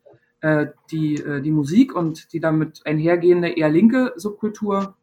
äh, 0.41 0.67
die, 0.91 1.15
äh, 1.15 1.41
die 1.41 1.51
Musik 1.51 1.95
und 1.95 2.34
die 2.34 2.39
damit 2.39 2.81
einhergehende 2.86 3.49
eher 3.49 3.69
linke 3.69 4.13
Subkultur 4.15 4.95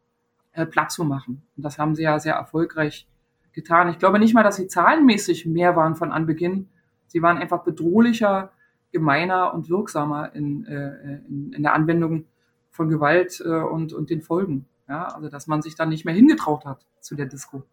äh, 0.53 0.65
platt 0.65 0.91
zu 0.91 1.03
machen. 1.03 1.43
Und 1.57 1.63
das 1.63 1.79
haben 1.79 1.95
sie 1.95 2.03
ja 2.03 2.19
sehr 2.19 2.35
erfolgreich 2.35 3.07
getan. 3.53 3.89
Ich 3.89 3.99
glaube 3.99 4.19
nicht 4.19 4.33
mal, 4.33 4.43
dass 4.43 4.57
sie 4.57 4.67
zahlenmäßig 4.67 5.45
mehr 5.45 5.75
waren 5.75 5.95
von 5.95 6.11
Anbeginn. 6.11 6.69
Sie 7.07 7.21
waren 7.21 7.37
einfach 7.37 7.63
bedrohlicher, 7.63 8.51
gemeiner 8.91 9.53
und 9.53 9.69
wirksamer 9.69 10.33
in, 10.35 10.65
äh, 10.65 11.17
in, 11.27 11.53
in 11.53 11.63
der 11.63 11.73
Anwendung 11.73 12.25
von 12.69 12.89
Gewalt 12.89 13.41
äh, 13.45 13.49
und, 13.49 13.93
und 13.93 14.09
den 14.09 14.21
Folgen. 14.21 14.65
Ja, 14.87 15.05
also 15.05 15.29
dass 15.29 15.47
man 15.47 15.61
sich 15.61 15.75
dann 15.75 15.89
nicht 15.89 16.05
mehr 16.05 16.13
hingetraut 16.13 16.65
hat 16.65 16.85
zu 16.99 17.15
der 17.15 17.25
Disco. 17.25 17.63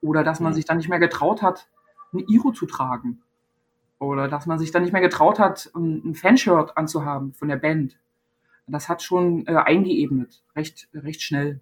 Oder 0.00 0.24
dass 0.24 0.40
man 0.40 0.52
mhm. 0.52 0.56
sich 0.56 0.64
dann 0.64 0.76
nicht 0.76 0.88
mehr 0.88 0.98
getraut 0.98 1.42
hat, 1.42 1.68
ein 2.12 2.24
Iro 2.28 2.50
zu 2.52 2.66
tragen. 2.66 3.22
Oder 4.04 4.28
dass 4.28 4.46
man 4.46 4.58
sich 4.58 4.70
dann 4.70 4.82
nicht 4.82 4.92
mehr 4.92 5.02
getraut 5.02 5.38
hat, 5.38 5.70
ein 5.74 6.14
Fanshirt 6.14 6.76
anzuhaben 6.76 7.32
von 7.32 7.48
der 7.48 7.56
Band. 7.56 7.96
Das 8.66 8.88
hat 8.88 9.02
schon 9.02 9.46
äh, 9.46 9.56
eingeebnet, 9.56 10.42
recht, 10.56 10.88
recht 10.94 11.22
schnell. 11.22 11.60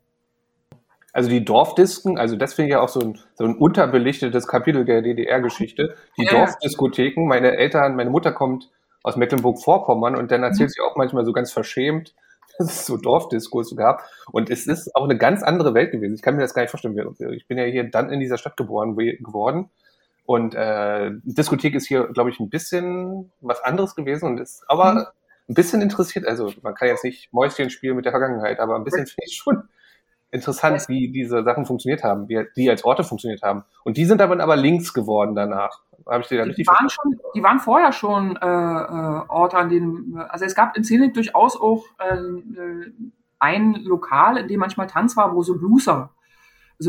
Also 1.13 1.29
die 1.29 1.45
Dorfdisken, 1.45 2.19
also 2.19 2.37
das 2.37 2.55
finde 2.55 2.69
ich 2.69 2.73
ja 2.73 2.81
auch 2.81 2.89
so 2.89 3.01
ein, 3.01 3.19
so 3.35 3.45
ein 3.45 3.57
unterbelichtetes 3.57 4.47
Kapitel 4.47 4.85
der 4.85 5.03
DDR-Geschichte. 5.03 5.95
Die 6.17 6.25
ja. 6.25 6.31
Dorfdiskotheken, 6.31 7.27
meine 7.27 7.57
Eltern, 7.57 7.97
meine 7.97 8.11
Mutter 8.11 8.33
kommt 8.33 8.71
aus 9.03 9.17
Mecklenburg-Vorpommern 9.17 10.17
und 10.17 10.31
dann 10.31 10.43
erzählt 10.43 10.71
mhm. 10.71 10.73
sie 10.73 10.81
auch 10.81 10.97
manchmal 10.97 11.25
so 11.25 11.33
ganz 11.33 11.53
verschämt, 11.53 12.15
dass 12.59 12.69
es 12.69 12.87
so 12.87 12.97
Dorfdiskos 12.97 13.77
gab. 13.77 14.05
Und 14.31 14.49
es 14.49 14.67
ist 14.67 14.95
auch 14.95 15.05
eine 15.05 15.19
ganz 15.19 15.43
andere 15.43 15.75
Welt 15.75 15.91
gewesen. 15.91 16.15
Ich 16.15 16.23
kann 16.23 16.37
mir 16.37 16.43
das 16.43 16.55
gar 16.55 16.63
nicht 16.63 16.71
vorstellen. 16.71 16.97
Ich 17.37 17.47
bin 17.47 17.59
ja 17.59 17.65
hier 17.65 17.85
dann 17.85 18.11
in 18.11 18.21
dieser 18.21 18.39
Stadt 18.39 18.57
geboren 18.57 18.97
geworden. 18.97 19.71
Und 20.25 20.55
äh, 20.55 21.11
Diskothek 21.25 21.75
ist 21.75 21.87
hier, 21.87 22.09
glaube 22.09 22.31
ich, 22.31 22.39
ein 22.41 22.51
bisschen 22.51 23.33
was 23.41 23.63
anderes 23.63 23.95
gewesen 23.95 24.27
und 24.27 24.41
ist 24.41 24.65
aber 24.69 24.93
mhm. 24.93 25.07
ein 25.49 25.55
bisschen 25.55 25.83
interessiert. 25.83 26.27
Also 26.27 26.53
man 26.63 26.75
kann 26.75 26.89
jetzt 26.89 27.05
nicht 27.05 27.33
Mäuschen 27.33 27.71
spielen 27.71 27.97
mit 27.97 28.05
der 28.05 28.13
Vergangenheit, 28.13 28.61
aber 28.61 28.77
ein 28.77 28.85
bisschen 28.85 29.07
finde 29.07 29.27
ich 29.27 29.37
schon 29.37 29.63
interessant, 30.33 30.89
wie 30.89 31.13
diese 31.13 31.45
Sachen 31.45 31.67
funktioniert 31.67 32.03
haben, 32.03 32.29
wie 32.29 32.45
die 32.57 32.69
als 32.71 32.85
Orte 32.85 33.05
funktioniert 33.05 33.43
haben. 33.43 33.65
Und 33.85 33.97
die 33.99 34.07
sind 34.07 34.19
dann 34.19 34.41
aber 34.41 34.57
links 34.57 34.95
geworden 34.95 35.35
danach. 35.35 35.83
Habe 36.09 36.23
ich 36.23 36.29
dir 36.29 36.39
da 36.39 36.45
richtig 36.45 36.67
die 36.67 36.71
waren 36.71 36.89
schon, 36.89 37.21
Die 37.35 37.43
waren 37.43 37.61
vorher 37.61 37.93
schon 37.93 38.37
äh, 38.37 38.47
äh, 38.47 39.29
Orte, 39.29 39.59
an 39.59 39.69
denen, 39.69 40.17
also 40.17 40.45
es 40.45 40.55
gab 40.55 40.77
in 40.77 40.85
Szene 40.85 41.13
durchaus 41.13 41.61
auch 41.61 41.85
äh, 41.99 42.17
ein 43.39 43.75
Lokal, 43.75 44.39
in 44.39 44.49
dem 44.49 44.61
manchmal 44.61 44.87
Tanz 44.87 45.17
war, 45.17 45.35
wo 45.35 45.43
so 45.43 45.59
Blueser, 45.59 46.11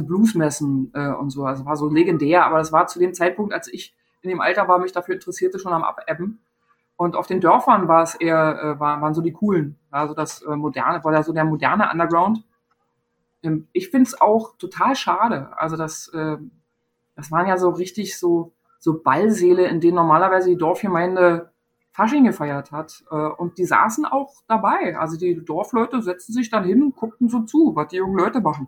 Bluesmessen 0.01 0.91
äh, 0.95 1.09
und 1.09 1.29
so, 1.29 1.45
also 1.45 1.65
war 1.65 1.75
so 1.75 1.89
legendär, 1.89 2.45
aber 2.45 2.57
das 2.57 2.71
war 2.71 2.87
zu 2.87 2.99
dem 2.99 3.13
Zeitpunkt, 3.13 3.53
als 3.53 3.71
ich 3.71 3.95
in 4.21 4.29
dem 4.29 4.41
Alter 4.41 4.67
war, 4.67 4.79
mich 4.79 4.93
dafür 4.93 5.15
interessierte, 5.15 5.59
schon 5.59 5.73
am 5.73 5.83
Abebben. 5.83 6.39
Und 6.95 7.15
auf 7.15 7.27
den 7.27 7.41
Dörfern 7.41 7.87
war 7.87 8.03
es 8.03 8.15
eher, 8.15 8.59
äh, 8.61 8.79
war, 8.79 9.01
waren 9.01 9.13
so 9.13 9.21
die 9.21 9.33
coolen, 9.33 9.77
also 9.91 10.13
das 10.13 10.41
äh, 10.41 10.55
moderne, 10.55 11.03
war 11.03 11.13
ja 11.13 11.23
so 11.23 11.33
der 11.33 11.45
moderne 11.45 11.91
Underground 11.91 12.43
ähm, 13.43 13.67
ich 13.73 13.89
finde 13.89 14.07
es 14.07 14.19
auch 14.19 14.57
total 14.57 14.95
schade. 14.95 15.49
Also 15.57 15.75
das, 15.75 16.07
äh, 16.09 16.37
das 17.15 17.31
waren 17.31 17.47
ja 17.47 17.57
so 17.57 17.69
richtig 17.69 18.17
so, 18.17 18.53
so 18.79 19.01
Ballseele, 19.01 19.67
in 19.67 19.81
denen 19.81 19.95
normalerweise 19.95 20.49
die 20.49 20.57
Dorfgemeinde 20.57 21.51
Fasching 21.91 22.23
gefeiert 22.23 22.71
hat. 22.71 23.03
Äh, 23.11 23.15
und 23.15 23.57
die 23.57 23.65
saßen 23.65 24.05
auch 24.05 24.33
dabei. 24.47 24.97
Also 24.97 25.17
die 25.17 25.43
Dorfleute 25.43 26.01
setzten 26.01 26.33
sich 26.33 26.49
dann 26.49 26.63
hin 26.63 26.81
und 26.81 26.95
guckten 26.95 27.29
so 27.29 27.41
zu, 27.41 27.75
was 27.75 27.89
die 27.89 27.97
jungen 27.97 28.17
Leute 28.17 28.41
machen. 28.41 28.67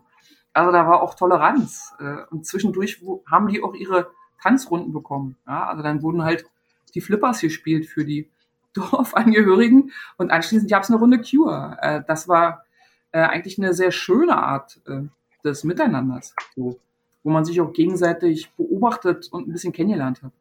Also 0.56 0.72
da 0.72 0.88
war 0.88 1.02
auch 1.02 1.14
Toleranz. 1.14 1.94
Äh, 2.00 2.24
und 2.30 2.46
zwischendurch 2.46 3.02
haben 3.30 3.48
die 3.48 3.62
auch 3.62 3.74
ihre 3.74 4.10
Tanzrunden 4.40 4.90
bekommen. 4.90 5.36
Ja, 5.46 5.68
also 5.68 5.82
dann 5.82 6.00
wurden 6.02 6.24
halt 6.24 6.46
die 6.94 7.02
Flippers 7.02 7.42
gespielt 7.42 7.86
für 7.86 8.06
die 8.06 8.30
Dorfangehörigen 8.72 9.92
und 10.16 10.30
anschließend 10.30 10.70
gab 10.70 10.82
es 10.82 10.90
eine 10.90 10.98
Runde 10.98 11.20
Cure. 11.20 11.76
Äh, 11.82 12.02
das 12.06 12.26
war 12.26 12.64
äh, 13.12 13.20
eigentlich 13.20 13.58
eine 13.58 13.74
sehr 13.74 13.90
schöne 13.90 14.36
Art 14.36 14.80
des 15.44 15.64
Miteinanders, 15.64 16.34
wo 16.56 16.78
man 17.22 17.44
sich 17.44 17.60
auch 17.60 17.72
gegenseitig 17.72 18.50
beobachtet 18.56 19.28
und 19.30 19.48
ein 19.48 19.52
bisschen 19.52 19.72
kennengelernt 19.72 20.22
hat. 20.22 20.32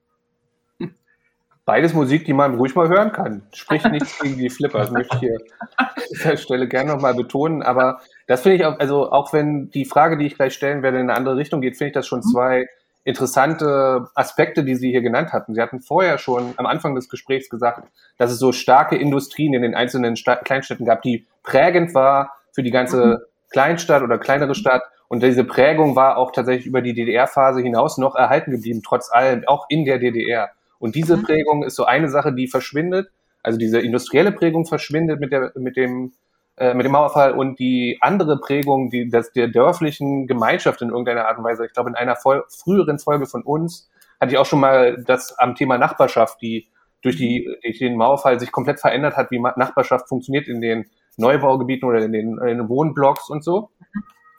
Beides 1.66 1.95
Musik, 1.95 2.26
die 2.26 2.34
man 2.34 2.55
ruhig 2.55 2.76
mal 2.76 2.88
hören 2.88 3.11
kann. 3.11 3.41
Spricht 3.51 3.89
nichts 3.89 4.20
gegen 4.20 4.38
die 4.38 4.51
Flipper. 4.51 4.78
Das 4.78 4.91
möchte 4.91 5.16
ich 5.16 5.20
hier 5.20 5.38
an 5.78 5.88
dieser 6.11 6.38
Stelle 6.38 6.68
gerne 6.68 6.93
nochmal 6.93 7.16
betonen. 7.16 7.63
Aber 7.63 8.01
das 8.28 8.41
finde 8.41 8.57
ich 8.57 8.66
auch, 8.66 8.78
also 8.80 9.11
auch 9.11 9.34
wenn 9.34 9.72
die 9.72 9.86
Frage, 9.86 10.18
die 10.18 10.28
ich 10.28 10.36
gleich 10.36 10.53
stellen 10.53 10.84
werde, 10.84 10.99
in 10.99 11.09
eine 11.09 11.18
andere 11.18 11.38
Richtung 11.38 11.61
geht, 11.61 11.76
finde 11.76 11.89
ich 11.89 11.93
das 11.95 12.05
schon 12.05 12.20
mhm. 12.20 12.32
zwei 12.32 12.70
interessante 13.03 14.09
Aspekte, 14.13 14.63
die 14.63 14.76
Sie 14.76 14.91
hier 14.91 15.01
genannt 15.01 15.34
hatten. 15.34 15.55
Sie 15.55 15.61
hatten 15.61 15.80
vorher 15.80 16.20
schon 16.20 16.53
am 16.57 16.68
Anfang 16.68 16.93
des 16.93 17.09
Gesprächs 17.09 17.49
gesagt, 17.49 17.88
dass 18.18 18.32
es 18.32 18.39
so 18.39 18.51
starke 18.51 18.95
Industrien 18.95 19.53
in 19.53 19.63
den 19.63 19.76
einzelnen 19.76 20.16
Sta 20.18 20.36
Kleinstädten 20.36 20.86
gab, 20.86 21.01
die 21.01 21.26
prägend 21.43 21.95
war 21.95 22.36
für 22.51 22.61
die 22.61 22.72
ganze 22.72 23.05
mhm. 23.05 23.18
Kleinstadt 23.51 24.03
oder 24.03 24.20
kleinere 24.20 24.53
Stadt. 24.53 24.84
Und 25.07 25.24
diese 25.24 25.43
Prägung 25.43 25.95
war 25.95 26.18
auch 26.18 26.32
tatsächlich 26.32 26.66
über 26.68 26.82
die 26.82 26.93
DDR-Phase 26.93 27.61
hinaus 27.61 27.97
noch 27.97 28.16
erhalten 28.16 28.51
geblieben, 28.51 28.82
trotz 28.84 29.11
allem, 29.11 29.43
auch 29.47 29.66
in 29.70 29.86
der 29.86 29.99
DDR. 29.99 30.49
Und 30.80 30.95
diese 30.95 31.17
mhm. 31.17 31.23
Prägung 31.23 31.63
ist 31.63 31.76
so 31.76 31.86
eine 31.86 32.09
Sache, 32.09 32.34
die 32.34 32.47
verschwindet. 32.47 33.09
Also 33.43 33.59
diese 33.59 33.80
industrielle 33.80 34.32
Prägung 34.32 34.65
verschwindet 34.65 35.19
mit, 35.19 35.32
der, 35.32 35.51
mit, 35.55 35.78
dem, 35.78 36.13
äh, 36.57 36.73
mit 36.73 36.86
dem 36.86 36.93
Mauerfall 36.93 37.34
und 37.34 37.59
die 37.59 37.97
andere 38.01 38.39
Prägung, 38.39 38.89
die 38.89 39.09
das 39.09 39.32
der 39.32 39.47
dörflichen 39.47 40.28
Gemeinschaft 40.28 40.82
in 40.82 40.89
irgendeiner 40.89 41.28
Art 41.28 41.38
und 41.38 41.43
Weise. 41.43 41.65
Ich 41.65 41.73
glaube, 41.73 41.89
in 41.89 41.95
einer 41.95 42.15
Vol 42.15 42.43
früheren 42.49 42.99
Folge 42.99 43.26
von 43.26 43.43
uns 43.43 43.89
hatte 44.19 44.32
ich 44.32 44.38
auch 44.38 44.45
schon 44.45 44.59
mal 44.59 45.03
das 45.05 45.38
am 45.38 45.55
Thema 45.55 45.78
Nachbarschaft, 45.78 46.41
die 46.41 46.67
durch, 47.01 47.17
die, 47.17 47.47
durch 47.61 47.78
den 47.78 47.97
Mauerfall 47.97 48.39
sich 48.39 48.51
komplett 48.51 48.80
verändert 48.80 49.15
hat, 49.15 49.30
wie 49.30 49.39
Nachbarschaft 49.39 50.09
funktioniert 50.09 50.47
in 50.47 50.59
den 50.59 50.86
Neubaugebieten 51.17 51.88
oder 51.88 51.99
in 52.03 52.11
den, 52.11 52.38
in 52.39 52.57
den 52.57 52.69
Wohnblocks 52.69 53.30
und 53.30 53.43
so. 53.43 53.69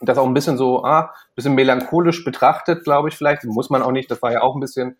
Und 0.01 0.09
das 0.09 0.19
auch 0.19 0.27
ein 0.27 0.35
bisschen 0.35 0.59
so, 0.59 0.85
ah, 0.85 1.15
bisschen 1.35 1.55
melancholisch 1.55 2.25
betrachtet, 2.25 2.85
glaube 2.85 3.09
ich, 3.09 3.17
vielleicht. 3.17 3.45
Muss 3.45 3.71
man 3.71 3.83
auch 3.83 3.93
nicht, 3.93 4.11
das 4.11 4.21
war 4.21 4.33
ja 4.33 4.43
auch 4.43 4.55
ein 4.55 4.61
bisschen 4.61 4.97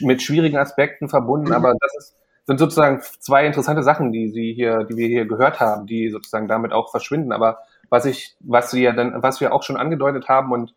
mit 0.00 0.22
schwierigen 0.22 0.56
Aspekten 0.56 1.08
verbunden, 1.08 1.52
aber 1.52 1.74
das 1.80 1.94
ist, 1.96 2.16
sind 2.46 2.58
sozusagen 2.58 3.00
zwei 3.20 3.46
interessante 3.46 3.82
Sachen, 3.82 4.12
die 4.12 4.28
sie 4.28 4.52
hier, 4.52 4.84
die 4.84 4.96
wir 4.96 5.08
hier 5.08 5.26
gehört 5.26 5.60
haben, 5.60 5.86
die 5.86 6.10
sozusagen 6.10 6.48
damit 6.48 6.72
auch 6.72 6.90
verschwinden. 6.90 7.32
Aber 7.32 7.58
was 7.90 8.06
ich, 8.06 8.36
was 8.40 8.70
sie 8.70 8.82
ja 8.82 8.92
dann, 8.92 9.22
was 9.22 9.40
wir 9.40 9.52
auch 9.52 9.62
schon 9.62 9.76
angedeutet 9.76 10.28
haben 10.28 10.52
und 10.52 10.74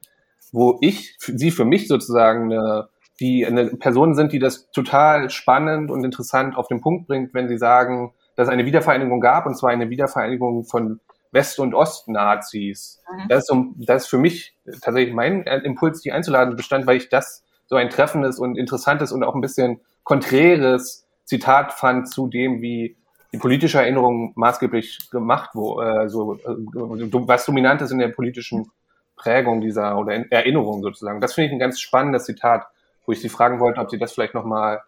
wo 0.51 0.77
ich, 0.81 1.15
sie 1.19 1.51
für 1.51 1.65
mich 1.65 1.87
sozusagen 1.87 2.51
eine, 2.51 2.89
die 3.19 3.45
eine 3.45 3.67
Person 3.77 4.13
sind, 4.15 4.33
die 4.33 4.39
das 4.39 4.69
total 4.71 5.29
spannend 5.29 5.89
und 5.89 6.03
interessant 6.03 6.55
auf 6.57 6.67
den 6.67 6.81
Punkt 6.81 7.07
bringt, 7.07 7.33
wenn 7.33 7.47
sie 7.47 7.57
sagen, 7.57 8.13
dass 8.35 8.47
es 8.47 8.53
eine 8.53 8.65
Wiedervereinigung 8.65 9.19
gab, 9.19 9.45
und 9.45 9.57
zwar 9.57 9.69
eine 9.69 9.89
Wiedervereinigung 9.89 10.65
von 10.65 10.99
West- 11.31 11.59
und 11.59 11.73
Ost-Nazis. 11.73 13.01
Mhm. 13.11 13.27
Das, 13.29 13.49
ist 13.49 13.55
das 13.77 14.03
ist 14.03 14.09
für 14.09 14.17
mich 14.17 14.55
tatsächlich 14.81 15.13
mein 15.13 15.43
Impuls, 15.43 16.01
die 16.01 16.11
einzuladen, 16.11 16.55
bestand, 16.55 16.85
weil 16.85 16.97
ich 16.97 17.09
das 17.09 17.43
so 17.67 17.75
ein 17.75 17.89
treffendes 17.89 18.39
und 18.39 18.57
interessantes 18.57 19.11
und 19.11 19.23
auch 19.23 19.35
ein 19.35 19.41
bisschen 19.41 19.79
konträres 20.03 21.05
Zitat 21.25 21.73
fand 21.73 22.09
zu 22.09 22.27
dem, 22.27 22.61
wie 22.61 22.97
die 23.31 23.37
politische 23.37 23.79
Erinnerung 23.79 24.33
maßgeblich 24.35 25.09
gemacht, 25.09 25.51
wo 25.53 25.81
äh, 25.81 26.07
so 26.07 26.35
äh, 26.35 26.39
was 26.45 27.45
dominant 27.45 27.81
ist 27.81 27.91
in 27.91 27.99
der 27.99 28.09
politischen 28.09 28.71
Prägung 29.15 29.61
dieser 29.61 29.97
oder 29.97 30.13
Erinnerung 30.31 30.83
sozusagen. 30.83 31.21
Das 31.21 31.33
finde 31.33 31.47
ich 31.47 31.53
ein 31.53 31.59
ganz 31.59 31.79
spannendes 31.79 32.25
Zitat, 32.25 32.67
wo 33.05 33.11
ich 33.11 33.21
Sie 33.21 33.29
fragen 33.29 33.59
wollte, 33.59 33.79
ob 33.79 33.89
Sie 33.89 33.97
das 33.97 34.13
vielleicht 34.13 34.33
nochmal 34.33 34.81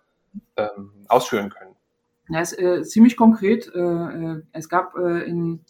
ähm, 0.57 0.91
ausführen 1.07 1.49
können. 1.49 1.75
Ja, 2.29 2.41
ist 2.41 2.57
äh, 2.59 2.83
ziemlich 2.83 3.17
konkret. 3.17 3.71
Äh, 3.73 3.79
äh, 3.79 4.41
es 4.51 4.67
gab 4.67 4.95
äh, 4.97 5.23
in, 5.23 5.61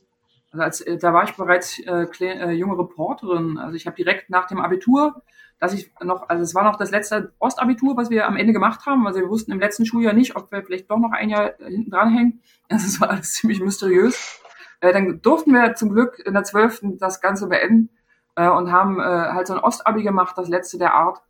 also 0.56 0.64
als, 0.64 0.82
äh, 0.82 0.98
da 0.98 1.14
war 1.14 1.26
ich 1.26 1.36
bereits 1.36 1.80
äh, 1.80 2.08
äh, 2.22 2.52
junge 2.52 2.78
Reporterin. 2.78 3.58
Also 3.58 3.76
ich 3.76 3.86
habe 3.88 3.96
direkt 3.98 4.30
nach 4.30 4.48
dem 4.48 4.60
Abitur, 4.60 5.22
dass 5.60 5.74
ich 5.74 5.92
noch, 6.02 6.30
also 6.30 6.44
es 6.44 6.56
war 6.56 6.64
noch 6.64 6.78
das 6.78 6.92
letzte 6.92 7.34
Ostabitur, 7.40 7.98
was 7.98 8.10
wir 8.10 8.26
am 8.26 8.38
Ende 8.38 8.54
gemacht 8.54 8.86
haben. 8.86 9.06
Also 9.06 9.20
wir 9.20 9.30
wussten 9.30 9.52
im 9.52 9.60
letzten 9.60 9.86
Schuljahr 9.86 10.14
nicht, 10.14 10.36
ob 10.38 10.52
wir 10.52 10.64
vielleicht 10.64 10.90
doch 10.90 10.98
noch 10.98 11.12
ein 11.12 11.30
Jahr 11.30 11.54
hinten 11.60 11.92
dran 11.92 12.10
hängen. 12.10 12.42
Also 12.68 12.88
es 12.88 13.00
war 13.00 13.12
alles 13.12 13.34
ziemlich 13.34 13.60
mysteriös. 13.60 14.42
Äh, 14.80 14.92
dann 14.92 15.22
durften 15.22 15.54
wir 15.54 15.76
zum 15.76 15.92
Glück 15.92 16.18
in 16.26 16.34
der 16.34 16.44
zwölften 16.44 16.98
das 16.98 17.22
Ganze 17.22 17.48
beenden 17.48 17.90
äh, 18.36 18.50
und 18.50 18.72
haben 18.72 19.00
äh, 19.00 19.04
halt 19.04 19.46
so 19.46 19.54
ein 19.54 19.60
Ostabi 19.60 20.02
gemacht, 20.02 20.36
das 20.36 20.50
letzte 20.50 20.80
der 20.80 20.96
Art. 20.96 21.22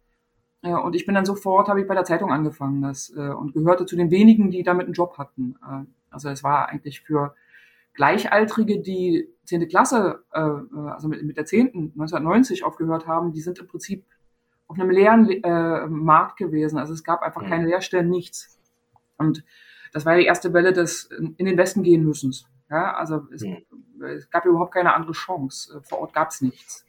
Äh, 0.62 0.76
und 0.76 0.96
ich 0.96 1.06
bin 1.06 1.16
dann 1.16 1.26
sofort, 1.26 1.68
habe 1.68 1.82
ich 1.82 1.88
bei 1.88 1.94
der 1.94 2.06
Zeitung 2.06 2.32
angefangen 2.32 2.84
das, 2.84 3.12
äh, 3.18 3.30
und 3.32 3.54
gehörte 3.54 3.86
zu 3.86 3.98
den 3.98 4.12
wenigen, 4.12 4.50
die 4.50 4.64
damit 4.64 4.86
einen 4.86 4.94
Job 4.94 5.18
hatten. 5.18 5.56
Äh, 5.62 5.84
also 6.10 6.30
es 6.30 6.42
war 6.42 6.70
eigentlich 6.70 7.02
für 7.02 7.36
Gleichaltrige, 7.96 8.82
die 8.82 9.30
zehnte 9.46 9.68
Klasse, 9.68 10.24
äh, 10.34 10.40
äh 10.40 10.90
also 10.90 11.08
mit, 11.08 11.24
mit 11.24 11.38
der 11.38 11.46
zehnten 11.46 11.92
1990 11.94 12.64
aufgehört 12.64 13.08
haben, 13.08 13.32
die 13.32 13.42
sind 13.42 13.60
im 13.60 13.68
Prinzip 13.68 14.06
auf 14.68 14.80
einem 14.80 14.90
leeren 14.90 15.30
äh, 15.30 15.88
Markt 15.88 16.38
gewesen. 16.38 16.78
Also 16.78 16.94
es 16.94 17.04
gab 17.04 17.22
einfach 17.22 17.42
mhm. 17.42 17.50
keine 17.50 17.68
Lehrstellen, 17.68 18.10
nichts. 18.10 18.60
Und 19.18 19.44
das 19.94 20.06
war 20.06 20.18
die 20.18 20.26
erste 20.26 20.54
Welle 20.54 20.74
des 20.74 21.06
in 21.06 21.46
den 21.46 21.58
Westen 21.58 21.84
gehen 21.84 22.04
müssen. 22.04 22.34
Ja, 22.70 22.96
also 22.96 23.28
es, 23.32 23.44
mhm. 23.44 23.64
es 24.02 24.30
gab 24.30 24.46
überhaupt 24.46 24.74
keine 24.74 24.94
andere 24.94 25.14
Chance. 25.14 25.82
Vor 25.84 26.00
Ort 26.00 26.14
gab 26.14 26.30
es 26.30 26.42
nichts. 26.42 26.86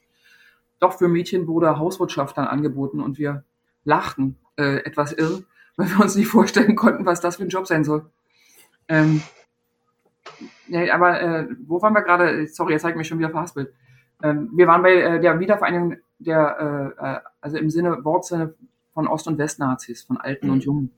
Doch 0.80 0.94
für 0.94 1.08
Mädchen 1.08 1.46
wurde 1.46 1.78
Hauswirtschaft 1.78 2.36
dann 2.36 2.46
angeboten 2.46 3.00
und 3.00 3.18
wir 3.18 3.44
lachten 3.84 4.36
äh, 4.56 4.84
etwas 4.84 5.12
irr, 5.12 5.42
weil 5.76 5.88
wir 5.88 6.00
uns 6.00 6.16
nicht 6.16 6.28
vorstellen 6.28 6.76
konnten, 6.76 7.06
was 7.06 7.20
das 7.20 7.36
für 7.36 7.44
ein 7.44 7.48
Job 7.48 7.66
sein 7.66 7.84
soll. 7.84 8.10
Ähm, 8.88 9.22
ja, 10.68 10.94
aber 10.94 11.20
äh, 11.20 11.48
wo 11.66 11.80
waren 11.82 11.94
wir 11.94 12.02
gerade? 12.02 12.46
Sorry, 12.46 12.72
jetzt 12.72 12.84
habe 12.84 12.92
ich 12.92 12.98
mich 12.98 13.08
schon 13.08 13.18
wieder 13.18 13.30
verhaspelt. 13.30 13.72
Ähm, 14.22 14.50
wir 14.54 14.66
waren 14.66 14.82
bei 14.82 14.94
äh, 14.94 15.20
der 15.20 15.38
Wiedervereinigung 15.38 15.96
der, 16.18 16.94
äh, 16.98 17.04
äh 17.04 17.20
also 17.40 17.58
im 17.58 17.70
Sinne, 17.70 18.04
Wortsinne 18.04 18.54
von 18.92 19.06
Ost- 19.06 19.28
und 19.28 19.38
Westnazis, 19.38 20.02
von 20.02 20.16
Alten 20.16 20.46
mhm. 20.46 20.52
und 20.52 20.64
Jungen. 20.64 20.90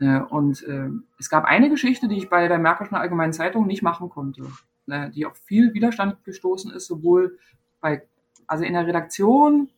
Äh, 0.00 0.20
und 0.20 0.62
äh, 0.66 0.88
es 1.18 1.28
gab 1.28 1.44
eine 1.44 1.68
Geschichte, 1.68 2.08
die 2.08 2.16
ich 2.16 2.30
bei 2.30 2.48
der 2.48 2.58
Märkischen 2.58 2.96
Allgemeinen 2.96 3.32
Zeitung 3.32 3.66
nicht 3.66 3.82
machen 3.82 4.08
konnte, 4.08 4.46
äh, 4.88 5.10
die 5.10 5.26
auf 5.26 5.36
viel 5.36 5.74
Widerstand 5.74 6.24
gestoßen 6.24 6.70
ist, 6.72 6.86
sowohl 6.86 7.38
bei, 7.80 8.02
also 8.46 8.64
in 8.64 8.72
der 8.72 8.86
Redaktion 8.86 9.68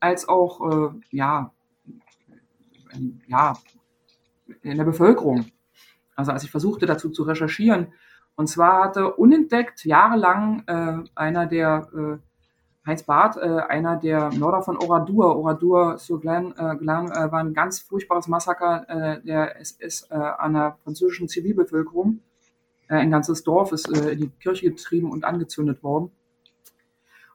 als 0.00 0.28
auch, 0.28 0.92
äh, 0.92 1.00
ja, 1.10 1.52
ja, 3.26 3.56
in 4.62 4.76
der 4.76 4.84
Bevölkerung. 4.84 5.46
Also 6.14 6.32
als 6.32 6.44
ich 6.44 6.50
versuchte 6.50 6.86
dazu 6.86 7.10
zu 7.10 7.22
recherchieren. 7.22 7.88
Und 8.36 8.48
zwar 8.48 8.84
hatte 8.84 9.14
unentdeckt 9.14 9.84
jahrelang 9.84 10.64
äh, 10.66 11.08
einer 11.14 11.46
der, 11.46 11.88
äh, 11.94 12.18
Heinz 12.86 13.04
Barth, 13.04 13.36
äh, 13.36 13.60
einer 13.68 13.96
der 13.96 14.30
Mörder 14.34 14.62
von 14.62 14.76
Oradur, 14.76 15.36
Oradur 15.36 15.96
sur 15.98 16.20
Glen, 16.20 16.52
äh, 16.56 16.76
Glen 16.76 17.10
äh, 17.10 17.32
war 17.32 17.40
ein 17.40 17.54
ganz 17.54 17.80
furchtbares 17.80 18.28
Massaker 18.28 18.84
äh, 18.88 19.22
der 19.22 19.58
SS 19.60 20.08
äh, 20.10 20.14
an 20.14 20.54
der 20.54 20.76
französischen 20.82 21.28
Zivilbevölkerung. 21.28 22.20
Äh, 22.88 22.96
ein 22.96 23.10
ganzes 23.10 23.42
Dorf 23.42 23.72
ist 23.72 23.88
äh, 23.88 24.10
in 24.12 24.18
die 24.18 24.28
Kirche 24.28 24.70
getrieben 24.70 25.10
und 25.10 25.24
angezündet 25.24 25.82
worden. 25.82 26.10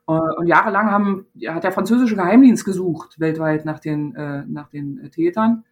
Äh, 0.07 0.11
und 0.11 0.47
jahrelang 0.47 0.91
haben, 0.91 1.25
hat 1.47 1.63
der 1.63 1.71
französische 1.71 2.15
Geheimdienst 2.15 2.65
gesucht, 2.65 3.19
weltweit 3.19 3.65
nach 3.65 3.79
den, 3.79 4.15
äh, 4.15 4.43
nach 4.45 4.69
den 4.69 4.99
äh, 4.99 5.09
Tätern. 5.09 5.65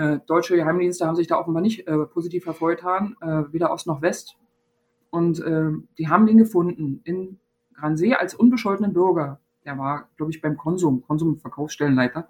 Äh, 0.00 0.20
deutsche 0.26 0.56
Geheimdienste 0.56 1.06
haben 1.06 1.14
sich 1.14 1.26
da 1.26 1.38
offenbar 1.38 1.60
nicht 1.60 1.86
äh, 1.86 1.98
positiv 2.06 2.46
hervorgetan, 2.46 3.16
äh, 3.20 3.52
weder 3.52 3.70
Ost 3.70 3.86
noch 3.86 4.00
West. 4.00 4.38
Und 5.10 5.42
die 5.98 6.08
haben 6.08 6.28
den 6.28 6.38
gefunden 6.38 7.00
in 7.02 7.40
Gransee 7.74 8.14
als 8.14 8.32
unbescholtenen 8.32 8.92
Bürger. 8.92 9.40
Der 9.64 9.76
war, 9.76 10.08
glaube 10.16 10.30
ich, 10.30 10.40
beim 10.40 10.56
Konsum, 10.56 11.02
Konsum-Verkaufsstellenleiter. 11.02 12.28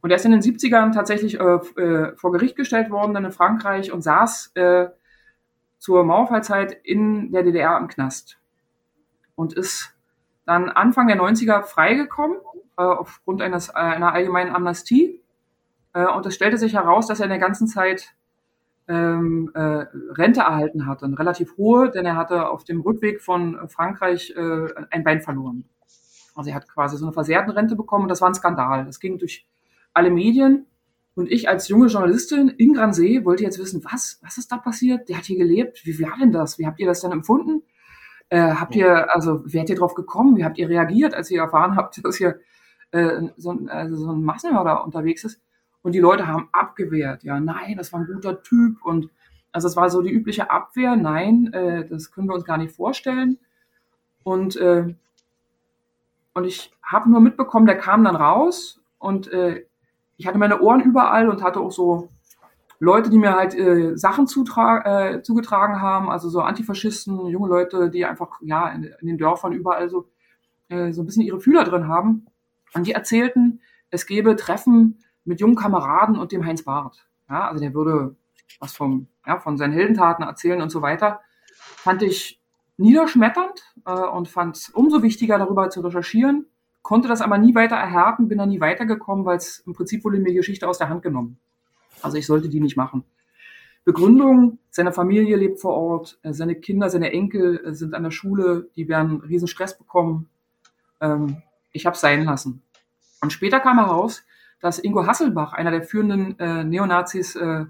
Und 0.00 0.10
er 0.10 0.16
ist 0.16 0.24
in 0.24 0.32
den 0.32 0.40
70ern 0.40 0.92
tatsächlich 0.92 1.38
äh, 1.38 2.16
vor 2.16 2.32
Gericht 2.32 2.56
gestellt 2.56 2.90
worden, 2.90 3.14
dann 3.14 3.24
in 3.24 3.30
Frankreich 3.30 3.92
und 3.92 4.02
saß 4.02 4.50
äh, 4.56 4.88
zur 5.78 6.02
Mauerfallzeit 6.02 6.72
in 6.82 7.30
der 7.30 7.44
DDR 7.44 7.78
im 7.78 7.86
Knast 7.86 8.40
und 9.36 9.52
ist 9.52 9.94
dann 10.46 10.68
Anfang 10.68 11.06
der 11.06 11.16
90er 11.16 11.62
freigekommen 11.62 12.38
äh, 12.76 12.82
aufgrund 12.82 13.40
eines, 13.40 13.70
einer 13.70 14.12
allgemeinen 14.12 14.52
Amnestie. 14.52 15.22
Äh, 15.92 16.06
und 16.06 16.26
es 16.26 16.34
stellte 16.34 16.58
sich 16.58 16.74
heraus, 16.74 17.06
dass 17.06 17.20
er 17.20 17.24
in 17.24 17.30
der 17.30 17.38
ganzen 17.38 17.66
Zeit 17.66 18.14
ähm, 18.88 19.50
äh, 19.54 19.86
Rente 20.12 20.40
erhalten 20.40 20.86
hatte, 20.86 21.06
eine 21.06 21.18
relativ 21.18 21.56
hohe, 21.56 21.90
denn 21.90 22.04
er 22.04 22.16
hatte 22.16 22.48
auf 22.48 22.64
dem 22.64 22.80
Rückweg 22.80 23.22
von 23.22 23.68
Frankreich 23.68 24.34
äh, 24.36 24.66
ein 24.90 25.04
Bein 25.04 25.20
verloren. 25.20 25.64
Also 26.34 26.50
er 26.50 26.56
hat 26.56 26.68
quasi 26.68 26.96
so 26.96 27.04
eine 27.04 27.12
versehrten 27.12 27.50
Rente 27.50 27.76
bekommen 27.76 28.04
und 28.04 28.08
das 28.08 28.20
war 28.20 28.28
ein 28.28 28.34
Skandal. 28.34 28.84
Das 28.84 29.00
ging 29.00 29.18
durch 29.18 29.46
alle 29.92 30.10
Medien 30.10 30.66
und 31.14 31.30
ich 31.30 31.48
als 31.48 31.68
junge 31.68 31.88
Journalistin 31.88 32.48
in 32.48 32.72
Gransee 32.72 33.24
wollte 33.24 33.44
jetzt 33.44 33.58
wissen, 33.58 33.84
was, 33.84 34.18
was 34.22 34.38
ist 34.38 34.50
da 34.50 34.56
passiert? 34.56 35.08
Der 35.08 35.18
hat 35.18 35.24
hier 35.24 35.38
gelebt. 35.38 35.84
Wie 35.84 36.00
war 36.00 36.16
denn 36.18 36.32
das? 36.32 36.58
Wie 36.58 36.66
habt 36.66 36.80
ihr 36.80 36.86
das 36.86 37.02
dann 37.02 37.12
empfunden? 37.12 37.62
Äh, 38.30 38.54
habt 38.54 38.74
ihr, 38.74 39.14
also 39.14 39.42
wer 39.44 39.68
ihr 39.68 39.76
drauf 39.76 39.94
gekommen? 39.94 40.36
Wie 40.36 40.44
habt 40.44 40.56
ihr 40.56 40.68
reagiert, 40.68 41.12
als 41.12 41.30
ihr 41.30 41.40
erfahren 41.42 41.76
habt, 41.76 42.00
dass 42.04 42.16
hier 42.16 42.40
äh, 42.92 43.28
so, 43.36 43.52
ein, 43.52 43.68
also 43.68 43.96
so 43.96 44.12
ein 44.12 44.22
Massenmörder 44.22 44.84
unterwegs 44.84 45.24
ist? 45.24 45.40
Und 45.82 45.92
die 45.92 46.00
Leute 46.00 46.26
haben 46.26 46.48
abgewehrt. 46.52 47.24
Ja, 47.24 47.40
nein, 47.40 47.76
das 47.76 47.92
war 47.92 48.00
ein 48.00 48.06
guter 48.06 48.42
Typ. 48.42 48.84
Und 48.84 49.10
also 49.50 49.68
es 49.68 49.76
war 49.76 49.90
so 49.90 50.00
die 50.02 50.12
übliche 50.12 50.50
Abwehr. 50.50 50.96
Nein, 50.96 51.52
äh, 51.52 51.86
das 51.86 52.12
können 52.12 52.28
wir 52.28 52.34
uns 52.34 52.44
gar 52.44 52.56
nicht 52.56 52.74
vorstellen. 52.74 53.38
Und 54.22 54.56
äh, 54.56 54.94
und 56.34 56.44
ich 56.44 56.72
habe 56.82 57.10
nur 57.10 57.20
mitbekommen, 57.20 57.66
der 57.66 57.76
kam 57.76 58.04
dann 58.04 58.16
raus 58.16 58.80
und 58.98 59.30
äh, 59.32 59.66
ich 60.16 60.26
hatte 60.26 60.38
meine 60.38 60.60
Ohren 60.60 60.80
überall 60.80 61.28
und 61.28 61.42
hatte 61.42 61.60
auch 61.60 61.72
so 61.72 62.08
Leute, 62.78 63.10
die 63.10 63.18
mir 63.18 63.34
halt 63.34 63.54
äh, 63.54 63.96
Sachen 63.96 64.24
äh, 64.24 65.22
zugetragen 65.22 65.80
haben, 65.80 66.08
also 66.08 66.28
so 66.28 66.40
Antifaschisten, 66.40 67.26
junge 67.26 67.48
Leute, 67.48 67.90
die 67.90 68.04
einfach 68.04 68.40
ja 68.40 68.68
in, 68.70 68.84
in 69.00 69.06
den 69.06 69.18
Dörfern 69.18 69.52
überall 69.52 69.88
so, 69.88 70.08
äh, 70.68 70.92
so 70.92 71.02
ein 71.02 71.06
bisschen 71.06 71.22
ihre 71.22 71.40
Fühler 71.40 71.64
drin 71.64 71.86
haben. 71.86 72.26
Und 72.74 72.86
die 72.86 72.92
erzählten, 72.92 73.60
es 73.90 74.06
gäbe 74.06 74.34
Treffen 74.36 74.98
mit 75.24 75.40
jungen 75.40 75.56
Kameraden 75.56 76.16
und 76.18 76.32
dem 76.32 76.44
Heinz 76.44 76.64
Barth. 76.64 77.06
Ja, 77.28 77.48
also 77.48 77.60
der 77.60 77.74
würde 77.74 78.16
was 78.60 78.74
vom, 78.74 79.08
ja, 79.26 79.38
von 79.38 79.56
seinen 79.56 79.72
Heldentaten 79.72 80.24
erzählen 80.24 80.60
und 80.60 80.70
so 80.70 80.82
weiter. 80.82 81.20
Fand 81.54 82.02
ich 82.02 82.40
niederschmetternd 82.76 83.74
äh, 83.86 83.92
und 83.92 84.28
fand 84.28 84.56
es 84.56 84.68
umso 84.70 85.02
wichtiger, 85.02 85.38
darüber 85.38 85.70
zu 85.70 85.80
recherchieren. 85.80 86.46
Konnte 86.82 87.08
das 87.08 87.22
aber 87.22 87.38
nie 87.38 87.54
weiter 87.54 87.76
erhärten, 87.76 88.28
bin 88.28 88.38
da 88.38 88.46
nie 88.46 88.60
weitergekommen, 88.60 89.24
weil 89.24 89.36
es 89.36 89.60
im 89.66 89.72
Prinzip 89.72 90.04
wurde 90.04 90.18
mir 90.18 90.34
Geschichte 90.34 90.68
aus 90.68 90.78
der 90.78 90.88
Hand 90.88 91.02
genommen. 91.02 91.38
Also 92.02 92.16
ich 92.16 92.26
sollte 92.26 92.48
die 92.48 92.60
nicht 92.60 92.76
machen. 92.76 93.04
Begründung, 93.84 94.58
seine 94.70 94.92
Familie 94.92 95.36
lebt 95.36 95.60
vor 95.60 95.74
Ort, 95.74 96.18
äh, 96.22 96.32
seine 96.32 96.54
Kinder, 96.54 96.90
seine 96.90 97.12
Enkel 97.12 97.64
äh, 97.64 97.74
sind 97.74 97.94
an 97.94 98.04
der 98.04 98.10
Schule, 98.10 98.68
die 98.76 98.88
werden 98.88 99.20
riesen 99.20 99.48
Stress 99.48 99.76
bekommen. 99.76 100.28
Ähm, 101.00 101.42
ich 101.72 101.86
habe 101.86 101.96
sein 101.96 102.24
lassen. 102.24 102.62
Und 103.20 103.32
später 103.32 103.60
kam 103.60 103.78
heraus, 103.78 104.24
dass 104.62 104.78
Ingo 104.78 105.06
Hasselbach, 105.06 105.52
einer 105.52 105.70
der 105.70 105.82
führenden 105.82 106.38
äh, 106.38 106.64
Neonazis, 106.64 107.36
äh, 107.36 107.66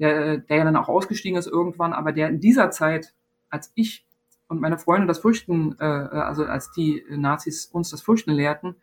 der, 0.00 0.38
der 0.38 0.56
ja 0.56 0.64
dann 0.64 0.76
auch 0.76 0.88
ausgestiegen 0.88 1.38
ist 1.38 1.46
irgendwann, 1.46 1.92
aber 1.92 2.10
der 2.10 2.28
in 2.28 2.40
dieser 2.40 2.72
Zeit, 2.72 3.14
als 3.48 3.70
ich 3.76 4.04
und 4.48 4.60
meine 4.60 4.78
Freunde 4.78 5.06
das 5.06 5.20
Fürchten, 5.20 5.76
äh, 5.78 5.84
also 5.84 6.44
als 6.44 6.72
die 6.72 7.04
Nazis 7.08 7.66
uns 7.66 7.90
das 7.90 8.02
Fürchten 8.02 8.32
lehrten, 8.32 8.74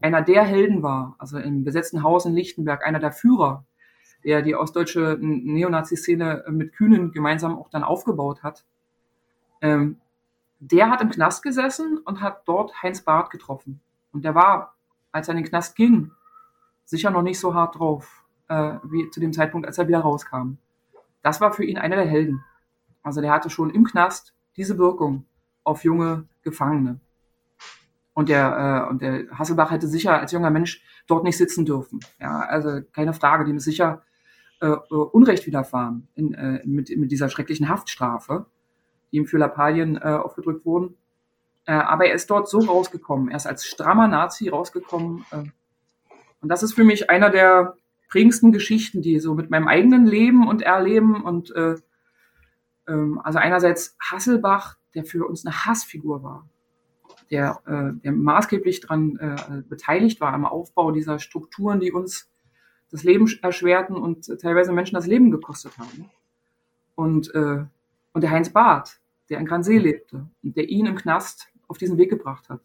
einer 0.00 0.20
der 0.20 0.44
Helden 0.44 0.82
war, 0.82 1.16
also 1.18 1.38
im 1.38 1.64
besetzten 1.64 2.02
Haus 2.02 2.26
in 2.26 2.34
Lichtenberg, 2.34 2.86
einer 2.86 3.00
der 3.00 3.12
Führer 3.12 3.64
der 4.24 4.42
die 4.42 4.54
ostdeutsche 4.54 5.16
Neonazi-Szene 5.20 6.44
mit 6.48 6.72
Kühnen 6.72 7.12
gemeinsam 7.12 7.58
auch 7.58 7.70
dann 7.70 7.84
aufgebaut 7.84 8.42
hat. 8.42 8.64
Ähm, 9.60 10.00
der 10.60 10.90
hat 10.90 11.00
im 11.00 11.10
Knast 11.10 11.42
gesessen 11.42 11.98
und 11.98 12.20
hat 12.20 12.42
dort 12.46 12.82
Heinz 12.82 13.02
Barth 13.02 13.30
getroffen. 13.30 13.80
Und 14.12 14.24
der 14.24 14.34
war, 14.34 14.74
als 15.12 15.28
er 15.28 15.32
in 15.32 15.42
den 15.42 15.48
Knast 15.48 15.76
ging, 15.76 16.10
sicher 16.88 17.10
noch 17.10 17.22
nicht 17.22 17.38
so 17.38 17.54
hart 17.54 17.78
drauf, 17.78 18.24
äh, 18.48 18.78
wie 18.84 19.10
zu 19.10 19.20
dem 19.20 19.32
Zeitpunkt, 19.32 19.66
als 19.66 19.76
er 19.76 19.88
wieder 19.88 20.00
rauskam. 20.00 20.54
Das 21.22 21.40
war 21.40 21.52
für 21.52 21.64
ihn 21.64 21.76
einer 21.76 21.96
der 21.96 22.06
Helden. 22.06 22.42
Also 23.02 23.20
der 23.20 23.30
hatte 23.30 23.50
schon 23.50 23.70
im 23.70 23.84
Knast 23.84 24.34
diese 24.56 24.78
Wirkung 24.78 25.26
auf 25.64 25.84
junge 25.84 26.26
Gefangene. 26.42 26.98
Und 28.14 28.30
der, 28.30 28.86
äh, 28.86 28.90
und 28.90 29.02
der 29.02 29.26
Hasselbach 29.38 29.70
hätte 29.70 29.86
sicher 29.86 30.18
als 30.18 30.32
junger 30.32 30.50
Mensch 30.50 30.82
dort 31.06 31.24
nicht 31.24 31.36
sitzen 31.36 31.66
dürfen. 31.66 32.00
Ja, 32.18 32.40
also 32.40 32.80
keine 32.92 33.12
Frage, 33.12 33.44
dem 33.44 33.58
ist 33.58 33.64
sicher 33.64 34.02
äh, 34.60 34.68
Unrecht 34.68 35.46
widerfahren 35.46 36.08
in, 36.14 36.32
äh, 36.34 36.62
mit, 36.64 36.88
mit 36.96 37.12
dieser 37.12 37.28
schrecklichen 37.28 37.68
Haftstrafe, 37.68 38.46
die 39.12 39.18
ihm 39.18 39.26
für 39.26 39.38
Lappalien 39.38 39.96
äh, 39.96 40.00
aufgedrückt 40.00 40.64
wurden. 40.64 40.96
Äh, 41.66 41.72
aber 41.72 42.06
er 42.06 42.14
ist 42.14 42.30
dort 42.30 42.48
so 42.48 42.60
rausgekommen. 42.60 43.28
Er 43.28 43.36
ist 43.36 43.46
als 43.46 43.66
strammer 43.66 44.08
Nazi 44.08 44.48
rausgekommen. 44.48 45.26
Äh, 45.30 45.44
und 46.40 46.48
das 46.48 46.62
ist 46.62 46.74
für 46.74 46.84
mich 46.84 47.10
einer 47.10 47.30
der 47.30 47.76
prägendsten 48.08 48.52
Geschichten, 48.52 49.02
die 49.02 49.18
so 49.20 49.34
mit 49.34 49.50
meinem 49.50 49.68
eigenen 49.68 50.06
Leben 50.06 50.48
und 50.48 50.62
Erleben 50.62 51.22
und 51.22 51.54
äh, 51.54 51.76
ähm, 52.88 53.20
also 53.22 53.38
einerseits 53.38 53.96
Hasselbach, 54.00 54.76
der 54.94 55.04
für 55.04 55.26
uns 55.26 55.44
eine 55.44 55.66
Hassfigur 55.66 56.22
war, 56.22 56.48
der, 57.30 57.60
äh, 57.66 58.00
der 58.02 58.12
maßgeblich 58.12 58.80
daran 58.80 59.16
äh, 59.18 59.62
beteiligt 59.68 60.20
war 60.20 60.32
am 60.32 60.46
Aufbau 60.46 60.90
dieser 60.92 61.18
Strukturen, 61.18 61.80
die 61.80 61.92
uns 61.92 62.30
das 62.90 63.04
Leben 63.04 63.28
erschwerten 63.42 63.96
und 63.96 64.26
teilweise 64.40 64.72
Menschen 64.72 64.94
das 64.94 65.06
Leben 65.06 65.30
gekostet 65.30 65.76
haben. 65.78 66.10
Und, 66.94 67.34
äh, 67.34 67.64
und 68.12 68.22
der 68.22 68.30
Heinz 68.30 68.50
Barth, 68.50 69.00
der 69.28 69.38
in 69.38 69.46
Gransee 69.46 69.76
lebte 69.76 70.26
und 70.42 70.56
der 70.56 70.68
ihn 70.70 70.86
im 70.86 70.96
Knast 70.96 71.48
auf 71.68 71.76
diesen 71.76 71.98
Weg 71.98 72.08
gebracht 72.08 72.48
hat. 72.48 72.62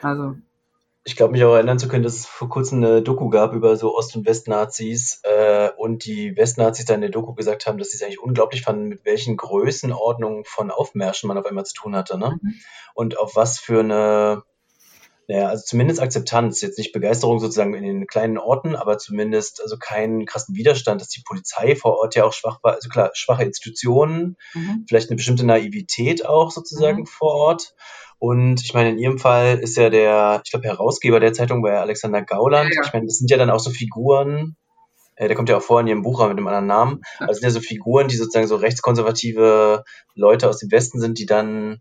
Also 0.00 0.36
ich 1.04 1.16
glaube, 1.16 1.32
mich 1.32 1.42
auch 1.44 1.54
erinnern 1.54 1.80
zu 1.80 1.88
können, 1.88 2.04
dass 2.04 2.14
es 2.14 2.26
vor 2.26 2.48
kurzem 2.48 2.78
eine 2.78 3.02
Doku 3.02 3.28
gab 3.28 3.54
über 3.54 3.76
so 3.76 3.96
Ost- 3.96 4.14
und 4.14 4.24
Westnazis 4.24 5.20
äh, 5.24 5.70
und 5.76 6.04
die 6.04 6.36
Westnazis 6.36 6.84
da 6.84 6.94
in 6.94 7.00
der 7.00 7.10
Doku 7.10 7.34
gesagt 7.34 7.66
haben, 7.66 7.78
dass 7.78 7.90
sie 7.90 7.96
es 7.96 8.02
eigentlich 8.02 8.22
unglaublich 8.22 8.62
fanden, 8.62 8.88
mit 8.88 9.04
welchen 9.04 9.36
Größenordnungen 9.36 10.44
von 10.44 10.70
Aufmärschen 10.70 11.26
man 11.26 11.38
auf 11.38 11.46
einmal 11.46 11.66
zu 11.66 11.74
tun 11.74 11.96
hatte, 11.96 12.18
ne? 12.18 12.38
Mhm. 12.40 12.54
Und 12.94 13.18
auf 13.18 13.34
was 13.34 13.58
für 13.58 13.80
eine, 13.80 14.44
naja, 15.26 15.48
also 15.48 15.64
zumindest 15.66 16.00
Akzeptanz, 16.00 16.60
jetzt 16.60 16.78
nicht 16.78 16.92
Begeisterung 16.92 17.40
sozusagen 17.40 17.74
in 17.74 17.82
den 17.82 18.06
kleinen 18.06 18.38
Orten, 18.38 18.76
aber 18.76 18.98
zumindest 18.98 19.60
also 19.60 19.78
keinen 19.78 20.24
krassen 20.24 20.54
Widerstand, 20.54 21.00
dass 21.00 21.08
die 21.08 21.22
Polizei 21.26 21.74
vor 21.74 21.98
Ort 21.98 22.14
ja 22.14 22.24
auch 22.24 22.32
schwach 22.32 22.60
war, 22.62 22.74
also 22.74 22.88
klar, 22.88 23.10
schwache 23.14 23.42
Institutionen, 23.42 24.36
mhm. 24.54 24.84
vielleicht 24.88 25.10
eine 25.10 25.16
bestimmte 25.16 25.44
Naivität 25.44 26.24
auch 26.24 26.52
sozusagen 26.52 27.00
mhm. 27.00 27.06
vor 27.06 27.34
Ort 27.34 27.74
und 28.22 28.62
ich 28.62 28.72
meine, 28.72 28.90
in 28.90 28.98
Ihrem 28.98 29.18
Fall 29.18 29.58
ist 29.58 29.76
ja 29.76 29.90
der, 29.90 30.42
ich 30.44 30.52
glaube, 30.52 30.68
Herausgeber 30.68 31.18
der 31.18 31.32
Zeitung 31.32 31.60
bei 31.60 31.76
Alexander 31.80 32.22
Gauland. 32.22 32.72
Ja. 32.72 32.82
Ich 32.84 32.92
meine, 32.92 33.06
das 33.06 33.16
sind 33.16 33.28
ja 33.28 33.36
dann 33.36 33.50
auch 33.50 33.58
so 33.58 33.70
Figuren, 33.70 34.54
äh, 35.16 35.26
der 35.26 35.36
kommt 35.36 35.48
ja 35.48 35.56
auch 35.56 35.62
vor 35.62 35.80
in 35.80 35.88
Ihrem 35.88 36.02
Buch 36.04 36.20
mit 36.20 36.30
einem 36.30 36.46
anderen 36.46 36.68
Namen. 36.68 37.00
Also 37.18 37.40
sind 37.40 37.42
ja 37.42 37.50
so 37.50 37.58
Figuren, 37.58 38.06
die 38.06 38.14
sozusagen 38.14 38.46
so 38.46 38.54
rechtskonservative 38.54 39.82
Leute 40.14 40.48
aus 40.48 40.58
dem 40.58 40.70
Westen 40.70 41.00
sind, 41.00 41.18
die 41.18 41.26
dann 41.26 41.80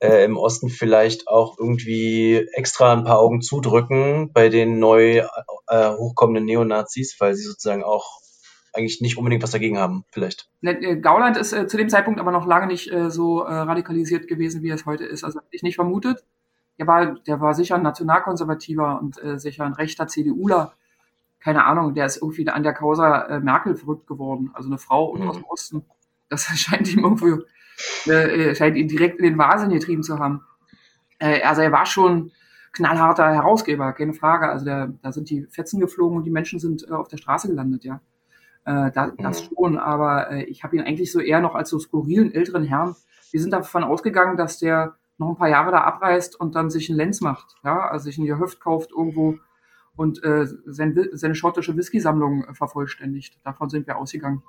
äh, 0.00 0.24
im 0.24 0.36
Osten 0.36 0.68
vielleicht 0.68 1.28
auch 1.28 1.56
irgendwie 1.60 2.44
extra 2.54 2.92
ein 2.92 3.04
paar 3.04 3.20
Augen 3.20 3.40
zudrücken 3.40 4.32
bei 4.32 4.48
den 4.48 4.80
neu 4.80 5.22
äh, 5.68 5.90
hochkommenden 5.92 6.44
Neonazis, 6.44 7.14
weil 7.20 7.36
sie 7.36 7.44
sozusagen 7.44 7.84
auch 7.84 8.18
eigentlich 8.74 9.00
nicht 9.00 9.16
unbedingt 9.16 9.42
was 9.42 9.50
dagegen 9.50 9.78
haben, 9.78 10.04
vielleicht. 10.10 10.48
Ne, 10.60 10.80
äh, 10.82 10.96
Gauland 10.96 11.36
ist 11.36 11.52
äh, 11.52 11.66
zu 11.66 11.76
dem 11.76 11.88
Zeitpunkt 11.88 12.20
aber 12.20 12.32
noch 12.32 12.46
lange 12.46 12.66
nicht 12.66 12.92
äh, 12.92 13.10
so 13.10 13.42
äh, 13.42 13.52
radikalisiert 13.52 14.28
gewesen, 14.28 14.62
wie 14.62 14.70
es 14.70 14.86
heute 14.86 15.04
ist. 15.04 15.24
Also 15.24 15.40
ich 15.50 15.62
nicht 15.62 15.76
vermutet. 15.76 16.24
Der 16.78 16.86
war, 16.86 17.14
der 17.14 17.40
war 17.40 17.54
sicher 17.54 17.74
ein 17.74 17.82
Nationalkonservativer 17.82 19.00
und 19.00 19.22
äh, 19.22 19.38
sicher 19.38 19.64
ein 19.64 19.72
rechter 19.72 20.06
CDUler. 20.06 20.74
Keine 21.40 21.64
Ahnung, 21.64 21.94
der 21.94 22.06
ist 22.06 22.22
irgendwie 22.22 22.48
an 22.48 22.62
der 22.62 22.72
Causa 22.72 23.22
äh, 23.22 23.40
Merkel 23.40 23.74
verrückt 23.74 24.06
geworden. 24.06 24.50
Also 24.54 24.68
eine 24.68 24.78
Frau 24.78 25.14
mhm. 25.14 25.28
aus 25.28 25.36
dem 25.36 25.44
Osten. 25.44 25.84
Das 26.28 26.44
scheint 26.58 26.92
ihm 26.92 27.04
irgendwie, 27.04 27.42
scheint 28.54 28.76
ihn 28.76 28.88
direkt 28.88 29.18
in 29.18 29.24
den 29.24 29.38
Wahnsinn 29.38 29.70
getrieben 29.70 30.02
zu 30.02 30.18
haben. 30.18 30.42
Also 31.20 31.62
er 31.62 31.72
war 31.72 31.86
schon 31.86 32.32
knallharter 32.72 33.34
Herausgeber, 33.34 33.92
keine 33.92 34.14
Frage. 34.14 34.48
Also 34.48 34.64
der, 34.64 34.92
da 35.02 35.12
sind 35.12 35.30
die 35.30 35.46
Fetzen 35.50 35.80
geflogen 35.80 36.16
und 36.16 36.24
die 36.24 36.30
Menschen 36.30 36.58
sind 36.58 36.88
äh, 36.88 36.92
auf 36.92 37.08
der 37.08 37.18
Straße 37.18 37.48
gelandet, 37.48 37.84
ja. 37.84 38.00
Äh, 38.68 38.92
da, 38.92 39.10
das 39.16 39.44
schon, 39.44 39.78
aber 39.78 40.30
äh, 40.30 40.44
ich 40.44 40.62
habe 40.62 40.76
ihn 40.76 40.82
eigentlich 40.82 41.10
so 41.10 41.20
eher 41.20 41.40
noch 41.40 41.54
als 41.54 41.70
so 41.70 41.78
skurrilen 41.78 42.34
älteren 42.34 42.64
Herrn. 42.64 42.94
Wir 43.30 43.40
sind 43.40 43.50
davon 43.50 43.82
ausgegangen, 43.82 44.36
dass 44.36 44.58
der 44.58 44.96
noch 45.16 45.30
ein 45.30 45.36
paar 45.36 45.48
Jahre 45.48 45.70
da 45.70 45.80
abreist 45.84 46.38
und 46.38 46.54
dann 46.54 46.68
sich 46.68 46.90
einen 46.90 46.98
Lenz 46.98 47.22
macht, 47.22 47.56
ja, 47.64 47.88
also 47.88 48.04
sich 48.04 48.18
ein 48.18 48.26
Gehöft 48.26 48.60
kauft 48.60 48.90
irgendwo 48.90 49.38
und 49.96 50.22
äh, 50.22 50.46
sein, 50.66 50.94
seine 51.12 51.34
schottische 51.34 51.78
Whisky-Sammlung 51.78 52.44
äh, 52.44 52.52
vervollständigt. 52.52 53.38
Davon 53.42 53.70
sind 53.70 53.86
wir 53.86 53.96
ausgegangen. 53.96 54.42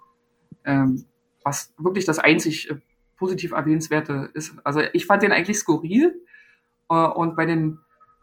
Ähm, 0.66 1.06
was 1.46 1.74
wirklich 1.78 2.04
das 2.04 2.20
einzig 2.20 2.70
äh, 2.70 2.76
positiv 3.16 3.54
erwähnenswerte 3.54 4.32
ist. 4.34 4.54
Also 4.66 4.82
ich 4.92 5.06
fand 5.06 5.24
den 5.24 5.32
eigentlich 5.32 5.60
skurril 5.60 6.22
äh, 6.90 6.94
und 6.94 7.38
bei 7.38 7.46
den 7.46 7.80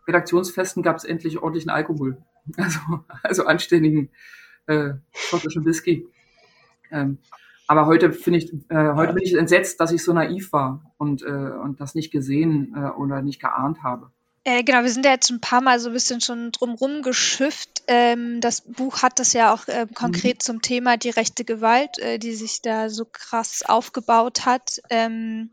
Redaktionsfesten 0.06 0.82
gab 0.82 0.96
es 0.96 1.04
endlich 1.04 1.38
ordentlichen 1.38 1.70
Alkohol. 1.70 2.18
Also, 2.58 2.78
also 3.24 3.46
anständigen 3.46 4.10
äh, 4.66 4.94
schottischen 5.12 5.64
Whisky. 5.64 6.06
Ähm, 6.90 7.18
aber 7.68 7.86
heute 7.86 8.12
finde 8.12 8.38
ich, 8.38 8.52
äh, 8.68 8.94
heute 8.94 9.12
bin 9.12 9.24
ich 9.24 9.34
entsetzt, 9.34 9.80
dass 9.80 9.90
ich 9.92 10.02
so 10.02 10.12
naiv 10.12 10.52
war 10.52 10.92
und, 10.98 11.22
äh, 11.22 11.26
und 11.26 11.80
das 11.80 11.94
nicht 11.94 12.12
gesehen 12.12 12.74
äh, 12.76 12.90
oder 12.90 13.22
nicht 13.22 13.40
geahnt 13.40 13.82
habe. 13.82 14.10
Äh, 14.44 14.62
genau, 14.62 14.82
wir 14.84 14.90
sind 14.90 15.04
ja 15.04 15.10
jetzt 15.10 15.30
ein 15.30 15.40
paar 15.40 15.60
Mal 15.60 15.80
so 15.80 15.90
ein 15.90 15.92
bisschen 15.92 16.20
schon 16.20 16.52
drumrum 16.52 17.02
geschifft. 17.02 17.82
Ähm, 17.88 18.40
das 18.40 18.60
Buch 18.60 19.02
hat 19.02 19.18
das 19.18 19.32
ja 19.32 19.52
auch 19.52 19.66
äh, 19.66 19.88
konkret 19.92 20.36
mhm. 20.36 20.40
zum 20.40 20.62
Thema 20.62 20.96
die 20.96 21.10
rechte 21.10 21.44
Gewalt, 21.44 21.98
äh, 21.98 22.20
die 22.20 22.32
sich 22.32 22.62
da 22.62 22.88
so 22.88 23.04
krass 23.04 23.64
aufgebaut 23.66 24.46
hat. 24.46 24.80
Ähm, 24.88 25.52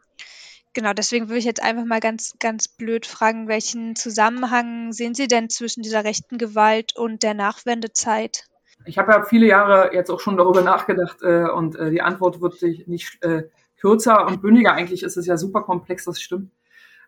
genau, 0.74 0.94
deswegen 0.94 1.28
würde 1.28 1.40
ich 1.40 1.46
jetzt 1.46 1.64
einfach 1.64 1.86
mal 1.86 2.02
ganz, 2.02 2.36
ganz 2.38 2.68
blöd 2.68 3.08
fragen, 3.08 3.48
welchen 3.48 3.96
Zusammenhang 3.96 4.94
sehen 4.94 5.16
Sie 5.16 5.28
denn 5.28 5.50
zwischen 5.50 5.82
dieser 5.82 6.04
rechten 6.04 6.38
Gewalt 6.38 6.96
und 6.96 7.24
der 7.24 7.34
Nachwendezeit? 7.34 8.46
Ich 8.86 8.98
habe 8.98 9.12
ja 9.12 9.24
viele 9.24 9.48
Jahre 9.48 9.94
jetzt 9.94 10.10
auch 10.10 10.20
schon 10.20 10.38
darüber 10.38 10.62
nachgedacht 10.62 11.22
äh, 11.22 11.46
und 11.50 11.76
äh, 11.76 11.90
die 11.90 12.02
Antwort 12.02 12.42
wird 12.42 12.62
nicht 12.88 13.24
äh, 13.24 13.44
kürzer 13.80 14.28
und 14.28 14.42
bündiger. 14.42 14.74
Eigentlich 14.74 15.04
ist 15.04 15.18
es 15.18 15.26
ja 15.26 15.38
super 15.38 15.62
komplex, 15.62 16.06
das 16.06 16.22
stimmt. 16.22 16.52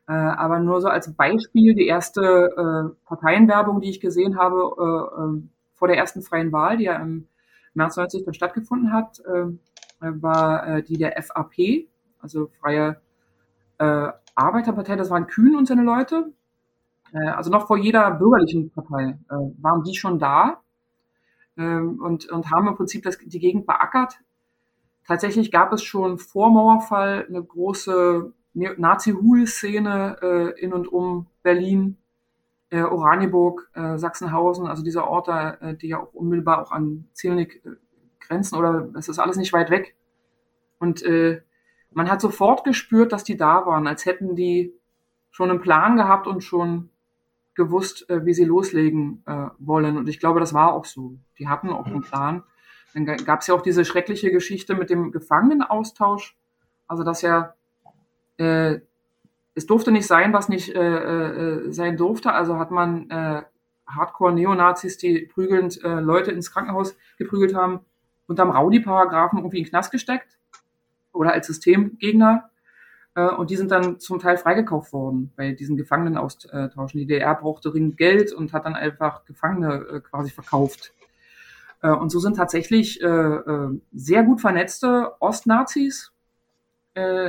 Äh, 0.07 0.13
aber 0.13 0.59
nur 0.59 0.81
so 0.81 0.87
als 0.87 1.13
Beispiel, 1.13 1.73
die 1.73 1.87
erste 1.87 2.21
äh, 2.91 3.07
Parteienwerbung, 3.07 3.81
die 3.81 3.89
ich 3.89 3.99
gesehen 3.99 4.37
habe 4.37 4.57
äh, 4.57 5.21
äh, 5.21 5.41
vor 5.75 5.87
der 5.87 5.97
ersten 5.97 6.21
freien 6.21 6.51
Wahl, 6.51 6.77
die 6.77 6.85
ja 6.85 6.95
im 6.95 7.27
März 7.73 7.97
90 7.97 8.23
dann 8.23 8.33
stattgefunden 8.33 8.93
hat, 8.93 9.19
äh, 9.19 9.47
war 9.99 10.67
äh, 10.67 10.83
die 10.83 10.97
der 10.97 11.21
FAP, 11.21 11.87
also 12.21 12.49
Freie 12.59 13.01
äh, 13.79 14.09
Arbeiterpartei. 14.35 14.95
Das 14.95 15.09
waren 15.09 15.27
Kühn 15.27 15.55
und 15.55 15.67
seine 15.67 15.83
Leute. 15.83 16.31
Äh, 17.13 17.29
also 17.29 17.49
noch 17.49 17.67
vor 17.67 17.77
jeder 17.77 18.11
bürgerlichen 18.11 18.71
Partei 18.71 19.17
äh, 19.29 19.35
waren 19.61 19.83
die 19.83 19.95
schon 19.95 20.19
da 20.19 20.61
ähm, 21.57 21.99
und, 22.01 22.29
und 22.29 22.51
haben 22.51 22.67
im 22.67 22.75
Prinzip 22.75 23.03
das, 23.03 23.17
die 23.17 23.39
Gegend 23.39 23.65
beackert. 23.65 24.19
Tatsächlich 25.07 25.51
gab 25.51 25.71
es 25.71 25.83
schon 25.83 26.17
vor 26.17 26.49
Mauerfall 26.49 27.25
eine 27.27 27.43
große 27.43 28.33
Nazi-Hul-Szene 28.53 30.17
äh, 30.21 30.59
in 30.59 30.73
und 30.73 30.87
um 30.87 31.27
Berlin, 31.43 31.97
äh, 32.69 32.81
Oranienburg, 32.81 33.69
äh, 33.73 33.97
Sachsenhausen, 33.97 34.65
also 34.65 34.83
diese 34.83 35.05
Orte, 35.05 35.57
äh, 35.61 35.75
die 35.75 35.89
ja 35.89 35.99
auch 35.99 36.13
unmittelbar 36.13 36.61
auch 36.61 36.71
an 36.71 37.07
Zielnik 37.13 37.63
äh, 37.65 37.71
grenzen 38.19 38.55
oder 38.55 38.89
es 38.97 39.07
ist 39.07 39.19
alles 39.19 39.37
nicht 39.37 39.53
weit 39.53 39.69
weg. 39.69 39.95
Und 40.79 41.03
äh, 41.03 41.41
man 41.91 42.09
hat 42.09 42.21
sofort 42.21 42.63
gespürt, 42.63 43.13
dass 43.13 43.23
die 43.23 43.37
da 43.37 43.65
waren, 43.65 43.87
als 43.87 44.05
hätten 44.05 44.35
die 44.35 44.73
schon 45.31 45.49
einen 45.49 45.61
Plan 45.61 45.97
gehabt 45.97 46.27
und 46.27 46.43
schon 46.43 46.89
gewusst, 47.55 48.09
äh, 48.09 48.25
wie 48.25 48.33
sie 48.33 48.45
loslegen 48.45 49.23
äh, 49.25 49.47
wollen. 49.57 49.97
Und 49.97 50.09
ich 50.09 50.19
glaube, 50.19 50.39
das 50.39 50.53
war 50.53 50.73
auch 50.73 50.85
so. 50.85 51.17
Die 51.39 51.47
hatten 51.47 51.69
auch 51.69 51.85
einen 51.85 52.01
Plan. 52.01 52.43
Dann 52.93 53.05
gab 53.05 53.41
es 53.41 53.47
ja 53.47 53.55
auch 53.55 53.61
diese 53.61 53.83
schreckliche 53.83 54.31
Geschichte 54.31 54.75
mit 54.75 54.89
dem 54.89 55.11
Gefangenenaustausch. 55.11 56.37
Also 56.87 57.03
dass 57.03 57.21
ja 57.21 57.55
äh, 58.37 58.79
es 59.55 59.65
durfte 59.65 59.91
nicht 59.91 60.05
sein, 60.05 60.33
was 60.33 60.49
nicht 60.49 60.75
äh, 60.75 60.81
äh, 60.81 61.71
sein 61.71 61.97
durfte. 61.97 62.33
Also 62.33 62.57
hat 62.57 62.71
man 62.71 63.09
äh, 63.09 63.43
Hardcore-Neonazis, 63.87 64.97
die 64.97 65.21
prügelnd 65.21 65.83
äh, 65.83 65.99
Leute 65.99 66.31
ins 66.31 66.51
Krankenhaus 66.51 66.97
geprügelt 67.17 67.55
haben, 67.55 67.81
unterm 68.27 68.51
Rowdy-Paragraphen 68.51 69.39
irgendwie 69.39 69.59
in 69.59 69.63
den 69.63 69.69
Knast 69.69 69.91
gesteckt 69.91 70.37
oder 71.13 71.33
als 71.33 71.47
Systemgegner 71.47 72.49
äh, 73.15 73.29
und 73.29 73.49
die 73.49 73.55
sind 73.55 73.71
dann 73.71 73.99
zum 73.99 74.19
Teil 74.19 74.37
freigekauft 74.37 74.93
worden 74.93 75.31
bei 75.35 75.53
diesen 75.53 75.77
Gefangenenaustauschen. 75.77 76.99
Die 76.99 77.07
DDR 77.07 77.35
brauchte 77.35 77.71
dringend 77.71 77.97
Geld 77.97 78.31
und 78.33 78.53
hat 78.53 78.65
dann 78.65 78.75
einfach 78.75 79.25
Gefangene 79.25 79.85
äh, 79.91 79.99
quasi 80.01 80.29
verkauft. 80.29 80.93
Äh, 81.81 81.91
und 81.91 82.11
so 82.11 82.19
sind 82.19 82.35
tatsächlich 82.35 82.99
sehr 82.99 84.23
gut 84.23 84.41
vernetzte 84.41 85.13
Ostnazis 85.19 86.11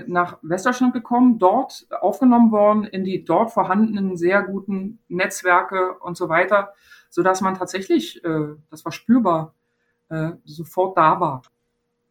nach 0.06 0.38
Westdeutschland 0.42 0.92
gekommen, 0.92 1.40
dort 1.40 1.88
aufgenommen 2.00 2.52
worden 2.52 2.84
in 2.84 3.02
die 3.02 3.24
dort 3.24 3.50
vorhandenen 3.50 4.16
sehr 4.16 4.44
guten 4.44 5.00
Netzwerke 5.08 5.94
und 5.98 6.16
so 6.16 6.28
weiter, 6.28 6.72
so 7.10 7.24
dass 7.24 7.40
man 7.40 7.56
tatsächlich, 7.56 8.22
das 8.70 8.84
war 8.84 8.92
spürbar, 8.92 9.54
sofort 10.44 10.96
da 10.96 11.18
war. 11.18 11.42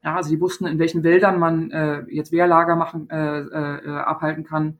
Ja, 0.06 0.18
also 0.18 0.30
die 0.30 0.40
wussten, 0.40 0.68
in 0.68 0.78
welchen 0.78 1.04
Wäldern 1.04 1.40
man 1.40 1.72
äh, 1.72 2.04
jetzt 2.10 2.32
Wehrlager 2.32 2.76
machen, 2.76 3.10
äh, 3.10 3.40
äh, 3.40 3.90
abhalten 3.90 4.44
kann, 4.44 4.78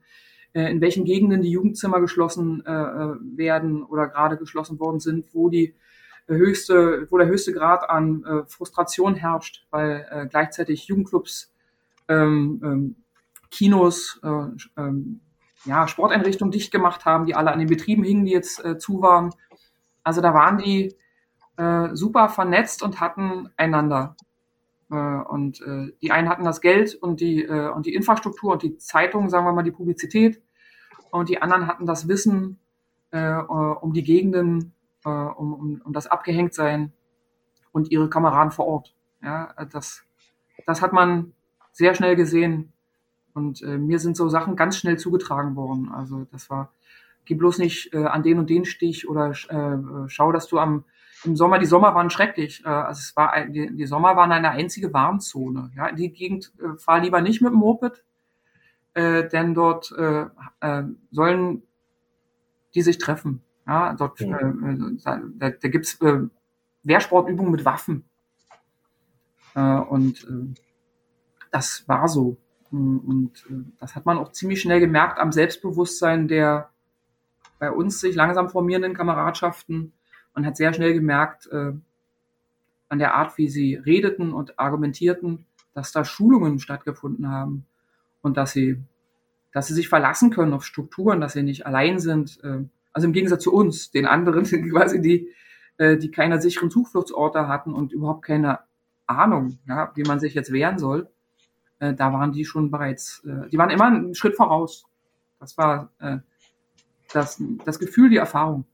äh, 0.52 0.70
in 0.70 0.80
welchen 0.80 1.04
Gegenden 1.04 1.42
die 1.42 1.50
Jugendzimmer 1.50 2.00
geschlossen 2.00 2.64
äh, 2.64 2.70
äh 2.70 3.16
werden 3.36 3.82
oder 3.82 4.06
gerade 4.06 4.36
geschlossen 4.36 4.78
worden 4.78 5.00
sind, 5.00 5.34
wo 5.34 5.48
die 5.48 5.74
der 6.28 6.36
höchste, 6.36 7.08
wo 7.10 7.18
der 7.18 7.26
höchste 7.26 7.52
Grad 7.52 7.90
an 7.90 8.24
äh, 8.24 8.44
Frustration 8.46 9.16
herrscht, 9.16 9.66
weil 9.70 10.06
äh, 10.10 10.26
gleichzeitig 10.26 10.86
Jugendclubs, 10.86 11.52
ähm, 12.06 12.60
ähm, 12.62 12.96
Kinos, 13.50 14.20
äh, 14.22 14.80
ähm, 14.80 15.22
ja, 15.64 15.88
Sporteinrichtungen 15.88 16.52
dicht 16.52 16.70
gemacht 16.70 17.04
haben, 17.04 17.26
die 17.26 17.34
alle 17.34 17.50
an 17.50 17.58
den 17.58 17.68
Betrieben 17.68 18.04
hingen, 18.04 18.26
die 18.26 18.32
jetzt 18.32 18.64
äh, 18.64 18.78
zu 18.78 19.02
waren. 19.02 19.32
Also 20.04 20.20
da 20.20 20.32
waren 20.34 20.58
die 20.58 20.94
äh, 21.56 21.88
super 21.94 22.28
vernetzt 22.28 22.84
und 22.84 23.00
hatten 23.00 23.48
einander. 23.56 24.16
Äh, 24.90 24.96
und 24.96 25.60
äh, 25.62 25.92
die 26.00 26.12
einen 26.12 26.28
hatten 26.28 26.44
das 26.44 26.60
Geld 26.60 26.94
und 26.94 27.20
die, 27.20 27.44
äh, 27.44 27.70
und 27.70 27.86
die 27.86 27.94
Infrastruktur 27.94 28.52
und 28.52 28.62
die 28.62 28.76
Zeitung, 28.78 29.28
sagen 29.28 29.46
wir 29.46 29.52
mal, 29.52 29.62
die 29.62 29.72
Publizität. 29.72 30.40
Und 31.10 31.28
die 31.28 31.40
anderen 31.40 31.66
hatten 31.66 31.86
das 31.86 32.08
Wissen 32.08 32.58
um 33.12 33.92
die 33.94 34.02
Gegenden, 34.02 34.74
um, 35.04 35.54
um, 35.54 35.82
um 35.82 35.92
das 35.92 36.08
Abgehängtsein 36.08 36.92
und 37.72 37.90
ihre 37.90 38.10
Kameraden 38.10 38.50
vor 38.50 38.66
Ort. 38.66 38.94
Ja, 39.22 39.54
das, 39.72 40.04
das 40.66 40.82
hat 40.82 40.92
man 40.92 41.32
sehr 41.72 41.94
schnell 41.94 42.16
gesehen. 42.16 42.72
Und 43.32 43.62
äh, 43.62 43.78
mir 43.78 43.98
sind 43.98 44.16
so 44.16 44.28
Sachen 44.28 44.56
ganz 44.56 44.78
schnell 44.78 44.98
zugetragen 44.98 45.56
worden. 45.56 45.90
Also 45.92 46.26
das 46.32 46.50
war, 46.50 46.72
geh 47.24 47.34
bloß 47.34 47.58
nicht 47.58 47.94
äh, 47.94 48.04
an 48.04 48.22
den 48.22 48.38
und 48.38 48.48
den 48.50 48.64
Stich 48.64 49.08
oder 49.08 49.30
äh, 49.30 50.08
schau, 50.08 50.32
dass 50.32 50.48
du 50.48 50.58
am 50.58 50.84
im 51.24 51.36
Sommer, 51.36 51.58
die 51.58 51.66
Sommer 51.66 51.94
waren 51.94 52.10
schrecklich. 52.10 52.64
Äh, 52.64 52.68
also 52.68 52.98
es 52.98 53.16
war 53.16 53.32
ein, 53.32 53.52
die, 53.52 53.74
die 53.74 53.86
Sommer 53.86 54.16
waren 54.16 54.32
eine 54.32 54.50
einzige 54.50 54.92
Warnzone. 54.92 55.70
Ja, 55.76 55.86
in 55.88 55.96
die 55.96 56.12
Gegend 56.12 56.52
äh, 56.60 56.78
fahr 56.78 57.00
lieber 57.00 57.20
nicht 57.20 57.42
mit 57.42 57.52
dem 57.52 57.58
Moped, 57.58 58.04
äh, 58.94 59.28
denn 59.28 59.54
dort 59.54 59.92
äh, 59.92 60.26
äh, 60.60 60.84
sollen 61.10 61.62
die 62.74 62.82
sich 62.82 62.98
treffen. 62.98 63.42
Ja, 63.66 63.94
dort 63.94 64.20
ja. 64.20 64.38
Äh, 64.38 64.96
da, 65.04 65.50
da 65.50 65.68
gibt's 65.68 66.00
äh, 66.00 66.20
Wehrsportübungen 66.82 67.50
mit 67.52 67.64
Waffen. 67.64 68.04
Äh, 69.54 69.60
und 69.60 70.24
äh, 70.24 70.60
das 71.50 71.88
war 71.88 72.06
so. 72.08 72.36
Und 72.70 73.32
äh, 73.48 73.64
das 73.80 73.96
hat 73.96 74.06
man 74.06 74.18
auch 74.18 74.32
ziemlich 74.32 74.60
schnell 74.60 74.80
gemerkt 74.80 75.18
am 75.18 75.32
Selbstbewusstsein 75.32 76.28
der 76.28 76.70
bei 77.58 77.70
uns 77.70 78.00
sich 78.00 78.14
langsam 78.14 78.50
formierenden 78.50 78.94
Kameradschaften. 78.94 79.92
Man 80.36 80.44
hat 80.44 80.58
sehr 80.58 80.74
schnell 80.74 80.92
gemerkt, 80.92 81.48
äh, 81.50 81.72
an 82.88 82.98
der 82.98 83.14
Art, 83.14 83.38
wie 83.38 83.48
sie 83.48 83.74
redeten 83.74 84.34
und 84.34 84.58
argumentierten, 84.60 85.46
dass 85.72 85.92
da 85.92 86.04
Schulungen 86.04 86.58
stattgefunden 86.58 87.30
haben 87.30 87.64
und 88.20 88.36
dass 88.36 88.52
sie, 88.52 88.76
dass 89.52 89.66
sie 89.66 89.74
sich 89.74 89.88
verlassen 89.88 90.30
können 90.30 90.52
auf 90.52 90.64
Strukturen, 90.64 91.22
dass 91.22 91.32
sie 91.32 91.42
nicht 91.42 91.64
allein 91.64 91.98
sind. 91.98 92.38
Äh, 92.44 92.64
also 92.92 93.06
im 93.06 93.14
Gegensatz 93.14 93.44
zu 93.44 93.52
uns, 93.52 93.90
den 93.90 94.04
anderen, 94.04 94.44
quasi 94.70 95.00
die, 95.00 95.30
äh, 95.78 95.96
die 95.96 96.10
keine 96.10 96.38
sicheren 96.38 96.70
Zufluchtsorte 96.70 97.48
hatten 97.48 97.72
und 97.72 97.92
überhaupt 97.92 98.26
keine 98.26 98.60
Ahnung, 99.06 99.58
ja, 99.66 99.90
wie 99.94 100.02
man 100.02 100.20
sich 100.20 100.34
jetzt 100.34 100.52
wehren 100.52 100.78
soll. 100.78 101.08
Äh, 101.78 101.94
da 101.94 102.12
waren 102.12 102.32
die 102.32 102.44
schon 102.44 102.70
bereits, 102.70 103.24
äh, 103.24 103.48
die 103.48 103.56
waren 103.56 103.70
immer 103.70 103.86
einen 103.86 104.14
Schritt 104.14 104.36
voraus. 104.36 104.84
Das 105.40 105.56
war 105.56 105.92
äh, 105.98 106.18
das, 107.14 107.42
das 107.64 107.78
Gefühl, 107.78 108.10
die 108.10 108.16
Erfahrung. 108.18 108.66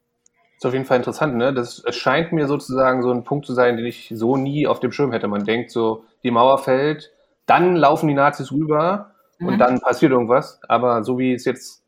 Das 0.62 0.68
ist 0.68 0.70
auf 0.70 0.74
jeden 0.74 0.86
Fall 0.86 0.98
interessant, 0.98 1.34
ne? 1.34 1.52
Das 1.52 1.82
scheint 1.88 2.30
mir 2.30 2.46
sozusagen 2.46 3.02
so 3.02 3.10
ein 3.10 3.24
Punkt 3.24 3.46
zu 3.46 3.52
sein, 3.52 3.76
den 3.76 3.84
ich 3.84 4.12
so 4.14 4.36
nie 4.36 4.68
auf 4.68 4.78
dem 4.78 4.92
Schirm 4.92 5.10
hätte. 5.10 5.26
Man 5.26 5.42
denkt 5.42 5.72
so, 5.72 6.04
die 6.22 6.30
Mauer 6.30 6.58
fällt, 6.58 7.10
dann 7.46 7.74
laufen 7.74 8.06
die 8.06 8.14
Nazis 8.14 8.52
rüber 8.52 9.10
mhm. 9.40 9.48
und 9.48 9.58
dann 9.58 9.80
passiert 9.80 10.12
irgendwas. 10.12 10.60
Aber 10.68 11.02
so 11.02 11.18
wie 11.18 11.34
es 11.34 11.44
jetzt, 11.46 11.82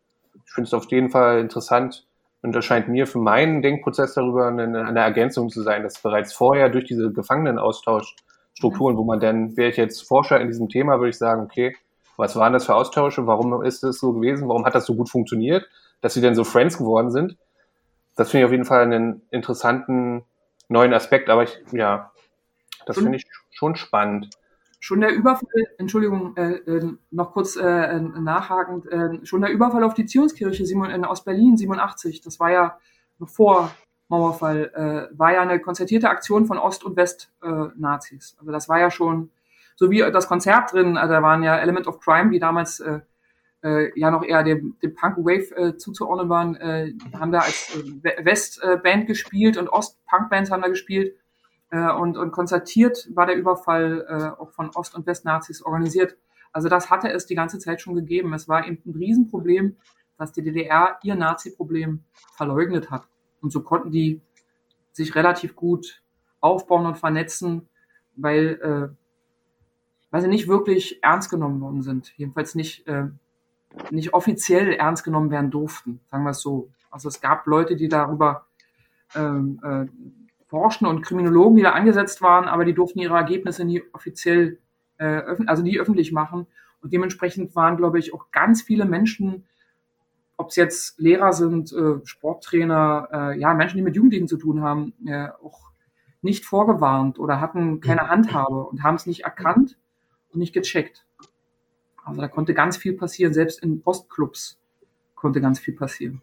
ich 0.44 0.52
finde 0.52 0.66
es 0.66 0.74
auf 0.74 0.90
jeden 0.90 1.10
Fall 1.10 1.38
interessant, 1.38 2.04
und 2.42 2.52
das 2.52 2.64
scheint 2.64 2.88
mir 2.88 3.06
für 3.06 3.20
meinen 3.20 3.62
Denkprozess 3.62 4.14
darüber 4.14 4.48
eine, 4.48 4.64
eine 4.64 5.00
Ergänzung 5.00 5.50
zu 5.50 5.62
sein, 5.62 5.84
dass 5.84 6.02
bereits 6.02 6.32
vorher 6.32 6.68
durch 6.68 6.84
diese 6.84 7.12
Gefangenenaustauschstrukturen, 7.12 8.96
wo 8.96 9.04
man 9.04 9.20
dann, 9.20 9.56
wäre 9.56 9.70
ich 9.70 9.76
jetzt 9.76 10.02
Forscher 10.08 10.40
in 10.40 10.48
diesem 10.48 10.68
Thema, 10.68 10.98
würde 10.98 11.10
ich 11.10 11.18
sagen, 11.18 11.44
okay, 11.44 11.76
was 12.16 12.34
waren 12.34 12.52
das 12.52 12.66
für 12.66 12.74
Austausche? 12.74 13.24
Warum 13.28 13.62
ist 13.62 13.84
es 13.84 14.00
so 14.00 14.14
gewesen? 14.14 14.48
Warum 14.48 14.64
hat 14.64 14.74
das 14.74 14.84
so 14.84 14.96
gut 14.96 15.08
funktioniert, 15.08 15.64
dass 16.00 16.14
sie 16.14 16.20
denn 16.20 16.34
so 16.34 16.42
Friends 16.42 16.76
geworden 16.76 17.12
sind? 17.12 17.36
Das 18.14 18.30
finde 18.30 18.42
ich 18.42 18.46
auf 18.46 18.52
jeden 18.52 18.64
Fall 18.64 18.82
einen 18.82 19.22
interessanten 19.30 20.24
neuen 20.68 20.94
Aspekt, 20.94 21.28
aber 21.30 21.42
ich, 21.42 21.58
ja, 21.72 22.12
das 22.86 22.98
finde 22.98 23.16
ich 23.16 23.24
schon 23.50 23.76
spannend 23.76 24.30
schon 24.84 25.00
der 25.00 25.14
Überfall, 25.14 25.66
Entschuldigung, 25.78 26.36
äh, 26.36 26.56
äh, 26.56 26.92
noch 27.10 27.32
kurz 27.32 27.56
äh, 27.56 28.00
nachhakend, 28.00 28.84
äh, 28.86 29.24
schon 29.24 29.40
der 29.40 29.50
Überfall 29.50 29.82
auf 29.82 29.94
die 29.94 30.04
Zionskirche 30.04 30.62
in 30.62 31.06
Ostberlin 31.06 31.56
87, 31.56 32.20
das 32.20 32.38
war 32.38 32.50
ja 32.50 32.78
bevor 33.18 33.74
Mauerfall, 34.08 34.70
äh, 34.74 35.18
war 35.18 35.32
ja 35.32 35.40
eine 35.40 35.58
konzertierte 35.58 36.10
Aktion 36.10 36.44
von 36.44 36.58
Ost- 36.58 36.84
und 36.84 36.96
West-Nazis. 36.96 38.34
Äh, 38.34 38.40
also 38.40 38.52
das 38.52 38.68
war 38.68 38.78
ja 38.78 38.90
schon, 38.90 39.30
so 39.74 39.90
wie 39.90 40.00
das 40.00 40.28
Konzert 40.28 40.74
drin, 40.74 40.98
also 40.98 41.14
da 41.14 41.22
waren 41.22 41.42
ja 41.42 41.56
Element 41.56 41.86
of 41.86 41.98
Crime, 42.00 42.30
die 42.30 42.38
damals 42.38 42.84
äh, 43.64 43.86
äh, 43.86 43.92
ja 43.96 44.10
noch 44.10 44.22
eher 44.22 44.42
dem, 44.42 44.76
dem 44.82 44.94
Punk-Wave 44.94 45.56
äh, 45.56 45.76
zuzuordnen 45.76 46.28
waren, 46.28 46.54
äh, 46.56 46.92
haben 47.14 47.32
da 47.32 47.40
als 47.40 47.74
äh, 47.74 48.24
West-Band 48.24 49.06
gespielt 49.06 49.56
und 49.56 49.68
Ost-Punk-Bands 49.68 50.50
haben 50.50 50.62
da 50.62 50.68
gespielt. 50.68 51.16
Äh, 51.70 51.90
und, 51.92 52.16
und 52.16 52.30
konstatiert 52.30 53.08
war 53.14 53.26
der 53.26 53.36
Überfall 53.36 54.06
äh, 54.08 54.40
auch 54.40 54.50
von 54.50 54.70
Ost- 54.74 54.94
und 54.94 55.06
Westnazis 55.06 55.62
organisiert. 55.62 56.16
Also 56.52 56.68
das 56.68 56.90
hatte 56.90 57.10
es 57.10 57.26
die 57.26 57.34
ganze 57.34 57.58
Zeit 57.58 57.80
schon 57.80 57.94
gegeben. 57.94 58.32
Es 58.34 58.48
war 58.48 58.66
eben 58.66 58.80
ein 58.86 58.92
Riesenproblem, 58.92 59.76
dass 60.18 60.32
die 60.32 60.42
DDR 60.42 60.98
ihr 61.02 61.14
Nazi-Problem 61.16 62.04
verleugnet 62.36 62.90
hat. 62.90 63.08
Und 63.40 63.50
so 63.50 63.62
konnten 63.62 63.90
die 63.90 64.20
sich 64.92 65.14
relativ 65.16 65.56
gut 65.56 66.02
aufbauen 66.40 66.86
und 66.86 66.98
vernetzen, 66.98 67.68
weil, 68.14 68.60
äh, 68.62 68.94
weil 70.10 70.20
sie 70.20 70.28
nicht 70.28 70.46
wirklich 70.46 71.02
ernst 71.02 71.30
genommen 71.30 71.60
worden 71.60 71.82
sind. 71.82 72.12
Jedenfalls 72.16 72.54
nicht, 72.54 72.86
äh, 72.86 73.08
nicht 73.90 74.14
offiziell 74.14 74.72
ernst 74.72 75.04
genommen 75.04 75.30
werden 75.30 75.50
durften, 75.50 76.00
sagen 76.10 76.24
wir 76.24 76.30
es 76.30 76.40
so. 76.40 76.70
Also 76.90 77.08
es 77.08 77.20
gab 77.20 77.46
Leute, 77.46 77.76
die 77.76 77.88
darüber 77.88 78.46
ähm, 79.14 79.60
äh, 79.62 79.86
forschten 80.46 80.86
und 80.86 81.02
Kriminologen, 81.02 81.56
die 81.56 81.62
da 81.62 81.72
angesetzt 81.72 82.22
waren, 82.22 82.44
aber 82.44 82.64
die 82.64 82.74
durften 82.74 83.00
ihre 83.00 83.16
Ergebnisse 83.16 83.64
nie 83.64 83.82
offiziell, 83.92 84.58
äh, 84.98 85.22
also 85.46 85.62
nie 85.62 85.78
öffentlich 85.78 86.12
machen. 86.12 86.46
Und 86.80 86.92
dementsprechend 86.92 87.56
waren, 87.56 87.76
glaube 87.76 87.98
ich, 87.98 88.14
auch 88.14 88.30
ganz 88.30 88.62
viele 88.62 88.84
Menschen, 88.84 89.44
ob 90.36 90.50
es 90.50 90.56
jetzt 90.56 90.98
Lehrer 90.98 91.32
sind, 91.32 91.72
äh, 91.72 92.04
Sporttrainer, 92.04 93.08
äh, 93.12 93.38
ja, 93.38 93.54
Menschen, 93.54 93.76
die 93.76 93.82
mit 93.82 93.96
Jugendlichen 93.96 94.28
zu 94.28 94.36
tun 94.36 94.62
haben, 94.62 94.92
äh, 95.06 95.28
auch 95.42 95.70
nicht 96.22 96.44
vorgewarnt 96.44 97.18
oder 97.18 97.40
hatten 97.40 97.80
keine 97.80 98.08
Handhabe 98.08 98.64
und 98.64 98.82
haben 98.82 98.96
es 98.96 99.06
nicht 99.06 99.24
erkannt 99.24 99.78
und 100.32 100.40
nicht 100.40 100.54
gecheckt. 100.54 101.03
Also 102.04 102.20
da 102.20 102.28
konnte 102.28 102.54
ganz 102.54 102.76
viel 102.76 102.94
passieren, 102.94 103.32
selbst 103.32 103.62
in 103.62 103.80
Postclubs 103.80 104.58
konnte 105.14 105.40
ganz 105.40 105.58
viel 105.58 105.74
passieren. 105.74 106.22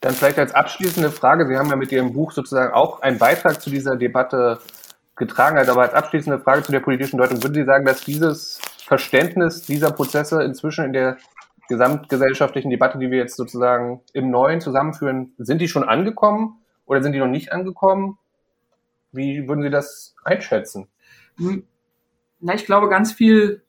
Dann 0.00 0.12
vielleicht 0.12 0.38
als 0.38 0.54
abschließende 0.54 1.10
Frage, 1.10 1.46
Sie 1.48 1.56
haben 1.56 1.70
ja 1.70 1.76
mit 1.76 1.90
Ihrem 1.90 2.12
Buch 2.12 2.32
sozusagen 2.32 2.74
auch 2.74 3.00
einen 3.00 3.18
Beitrag 3.18 3.62
zu 3.62 3.70
dieser 3.70 3.96
Debatte 3.96 4.58
getragen, 5.16 5.56
also 5.56 5.72
aber 5.72 5.82
als 5.82 5.94
abschließende 5.94 6.40
Frage 6.40 6.62
zu 6.62 6.72
der 6.72 6.80
politischen 6.80 7.16
Deutung, 7.16 7.42
würden 7.42 7.54
Sie 7.54 7.64
sagen, 7.64 7.86
dass 7.86 8.02
dieses 8.02 8.60
Verständnis 8.84 9.62
dieser 9.62 9.92
Prozesse 9.92 10.42
inzwischen 10.42 10.84
in 10.84 10.92
der 10.92 11.16
gesamtgesellschaftlichen 11.68 12.70
Debatte, 12.70 12.98
die 12.98 13.10
wir 13.10 13.18
jetzt 13.18 13.36
sozusagen 13.36 14.02
im 14.12 14.30
Neuen 14.30 14.60
zusammenführen, 14.60 15.32
sind 15.38 15.62
die 15.62 15.68
schon 15.68 15.84
angekommen 15.84 16.60
oder 16.84 17.02
sind 17.02 17.12
die 17.12 17.18
noch 17.18 17.26
nicht 17.26 17.52
angekommen? 17.52 18.18
Wie 19.12 19.48
würden 19.48 19.62
Sie 19.62 19.70
das 19.70 20.14
einschätzen? 20.24 20.88
Hm. 21.38 21.66
Na, 22.40 22.54
ich 22.54 22.66
glaube, 22.66 22.90
ganz 22.90 23.12
viel 23.12 23.63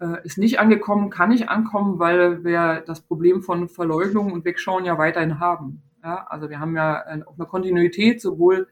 äh, 0.00 0.24
ist 0.24 0.38
nicht 0.38 0.60
angekommen, 0.60 1.10
kann 1.10 1.30
nicht 1.30 1.48
ankommen, 1.48 1.98
weil 1.98 2.44
wir 2.44 2.82
das 2.86 3.00
Problem 3.00 3.42
von 3.42 3.68
Verleugnung 3.68 4.32
und 4.32 4.44
Wegschauen 4.44 4.84
ja 4.84 4.98
weiterhin 4.98 5.40
haben. 5.40 5.82
Ja, 6.02 6.26
also 6.28 6.48
wir 6.48 6.60
haben 6.60 6.76
ja 6.76 7.02
auch 7.26 7.34
eine 7.34 7.46
Kontinuität 7.46 8.20
sowohl 8.20 8.68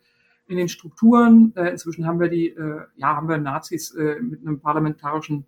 in 0.47 0.57
den 0.57 0.69
Strukturen. 0.69 1.53
Äh, 1.57 1.71
inzwischen 1.71 2.07
haben 2.07 2.21
wir 2.21 2.29
die, 2.29 2.49
äh, 2.49 2.81
ja, 2.97 3.17
haben 3.17 3.29
wir 3.29 3.39
Nazis 3.39 3.95
äh, 3.95 4.21
mit 4.21 4.41
einem 4.41 4.61
parlamentarischen 4.61 5.45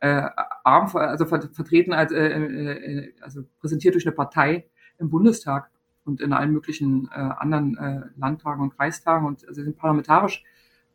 äh, 0.00 0.22
Arm, 0.64 0.94
also 0.94 1.26
ver 1.26 1.42
vertreten 1.52 1.92
als, 1.92 2.12
äh, 2.12 2.28
äh, 2.28 3.14
also 3.20 3.44
präsentiert 3.60 3.94
durch 3.94 4.06
eine 4.06 4.14
Partei 4.14 4.66
im 4.98 5.10
Bundestag 5.10 5.70
und 6.04 6.20
in 6.20 6.32
allen 6.32 6.52
möglichen 6.52 7.08
äh, 7.08 7.18
anderen 7.18 7.76
äh, 7.76 8.00
Landtagen 8.16 8.62
und 8.62 8.76
Kreistagen 8.76 9.26
und 9.26 9.40
sie 9.40 9.62
sind 9.62 9.76
parlamentarisch 9.76 10.44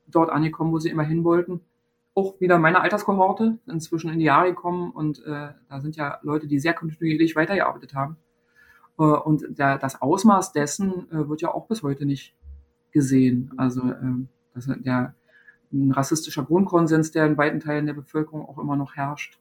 dort 0.07 0.29
angekommen, 0.29 0.71
wo 0.71 0.79
sie 0.79 0.89
immer 0.89 1.03
hin 1.03 1.23
wollten 1.23 1.61
auch 2.15 2.39
wieder 2.39 2.57
meine 2.57 2.81
Alterskohorte 2.81 3.59
inzwischen 3.67 4.09
in 4.09 4.19
die 4.19 4.25
Jahre 4.25 4.49
gekommen 4.49 4.91
und 4.91 5.23
äh, 5.25 5.49
da 5.69 5.81
sind 5.81 5.97
ja 5.97 6.19
Leute, 6.23 6.47
die 6.47 6.59
sehr 6.59 6.73
kontinuierlich 6.73 7.35
weitergearbeitet 7.35 7.93
haben. 7.93 8.17
Äh, 8.97 9.03
und 9.03 9.45
der, 9.59 9.77
das 9.77 10.01
Ausmaß 10.01 10.53
dessen 10.53 11.11
äh, 11.11 11.27
wird 11.27 11.41
ja 11.41 11.53
auch 11.53 11.67
bis 11.67 11.83
heute 11.83 12.05
nicht 12.05 12.33
gesehen. 12.91 13.53
Also 13.57 13.81
äh, 13.81 14.25
das, 14.53 14.69
der 14.77 15.13
ein 15.73 15.91
rassistischer 15.91 16.43
Grundkonsens, 16.43 17.11
der 17.11 17.25
in 17.25 17.37
weiten 17.37 17.59
Teilen 17.59 17.85
der 17.85 17.93
Bevölkerung 17.93 18.47
auch 18.47 18.57
immer 18.57 18.77
noch 18.77 18.95
herrscht. 18.95 19.37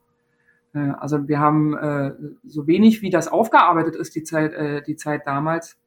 Äh, 0.73 0.91
also 0.99 1.27
wir 1.29 1.39
haben 1.39 1.77
äh, 1.77 2.13
so 2.43 2.67
wenig, 2.67 3.01
wie 3.01 3.09
das 3.09 3.29
aufgearbeitet 3.29 3.95
ist, 3.95 4.15
die 4.15 4.23
Zeit, 4.23 4.53
äh, 4.53 4.83
die 4.83 4.97
Zeit 4.97 5.25
damals, 5.25 5.77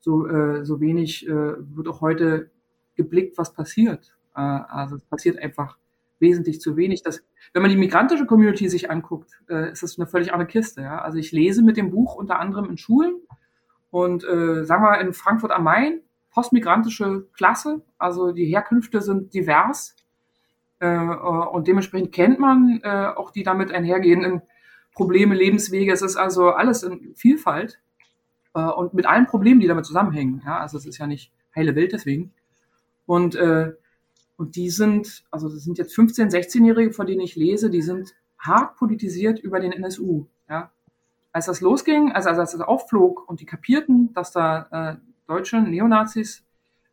so, 0.00 0.26
äh, 0.28 0.64
so 0.64 0.80
wenig 0.80 1.28
äh, 1.28 1.54
wird 1.76 1.88
auch 1.88 2.00
heute 2.00 2.50
geblickt, 2.94 3.36
was 3.36 3.52
passiert. 3.52 4.16
Äh, 4.36 4.40
also 4.40 4.96
es 4.96 5.04
passiert 5.04 5.38
einfach 5.38 5.76
wesentlich 6.20 6.60
zu 6.60 6.76
wenig. 6.76 7.02
Das, 7.02 7.24
wenn 7.52 7.62
man 7.62 7.70
die 7.70 7.76
migrantische 7.76 8.26
Community 8.26 8.68
sich 8.68 8.90
anguckt, 8.90 9.30
äh, 9.48 9.72
ist 9.72 9.82
das 9.82 9.98
eine 9.98 10.06
völlig 10.06 10.32
andere 10.32 10.48
Kiste. 10.48 10.82
Ja? 10.82 11.00
Also 11.00 11.18
ich 11.18 11.32
lese 11.32 11.62
mit 11.62 11.76
dem 11.76 11.90
Buch 11.90 12.16
unter 12.16 12.38
anderem 12.38 12.70
in 12.70 12.78
Schulen 12.78 13.16
und 13.90 14.24
äh, 14.24 14.64
sagen 14.64 14.82
wir 14.82 15.00
in 15.00 15.12
Frankfurt 15.12 15.52
am 15.52 15.64
Main 15.64 16.00
postmigrantische 16.30 17.26
Klasse, 17.32 17.82
also 17.98 18.32
die 18.32 18.44
Herkünfte 18.44 19.00
sind 19.00 19.34
divers 19.34 19.96
äh, 20.78 20.96
und 20.96 21.66
dementsprechend 21.66 22.12
kennt 22.12 22.38
man 22.38 22.80
äh, 22.82 23.06
auch 23.16 23.30
die 23.30 23.42
damit 23.42 23.72
einhergehenden 23.72 24.42
Probleme, 24.94 25.34
Lebenswege. 25.34 25.92
Es 25.92 26.02
ist 26.02 26.16
also 26.16 26.50
alles 26.50 26.82
in 26.82 27.14
Vielfalt 27.14 27.80
äh, 28.54 28.60
und 28.60 28.94
mit 28.94 29.06
allen 29.06 29.26
Problemen, 29.26 29.60
die 29.60 29.66
damit 29.66 29.86
zusammenhängen. 29.86 30.42
Ja? 30.44 30.58
Also 30.58 30.76
es 30.76 30.86
ist 30.86 30.98
ja 30.98 31.06
nicht 31.06 31.32
heile 31.54 31.74
Welt 31.74 31.92
deswegen. 31.92 32.32
Und, 33.06 33.34
äh, 33.34 33.72
und 34.38 34.54
die 34.54 34.70
sind, 34.70 35.24
also 35.32 35.48
das 35.48 35.64
sind 35.64 35.78
jetzt 35.78 35.94
15-, 35.98 36.30
16-Jährige, 36.30 36.92
von 36.92 37.06
denen 37.06 37.20
ich 37.20 37.34
lese, 37.34 37.70
die 37.70 37.82
sind 37.82 38.14
hart 38.38 38.76
politisiert 38.76 39.40
über 39.40 39.58
den 39.58 39.72
NSU. 39.72 40.26
Ja? 40.48 40.70
Als 41.32 41.46
das 41.46 41.60
losging, 41.60 42.12
also 42.12 42.30
als 42.30 42.52
das 42.52 42.60
aufflog 42.60 43.28
und 43.28 43.40
die 43.40 43.46
kapierten, 43.46 44.12
dass 44.14 44.30
da 44.30 44.68
äh, 44.70 44.96
deutsche 45.26 45.60
Neonazis 45.60 46.44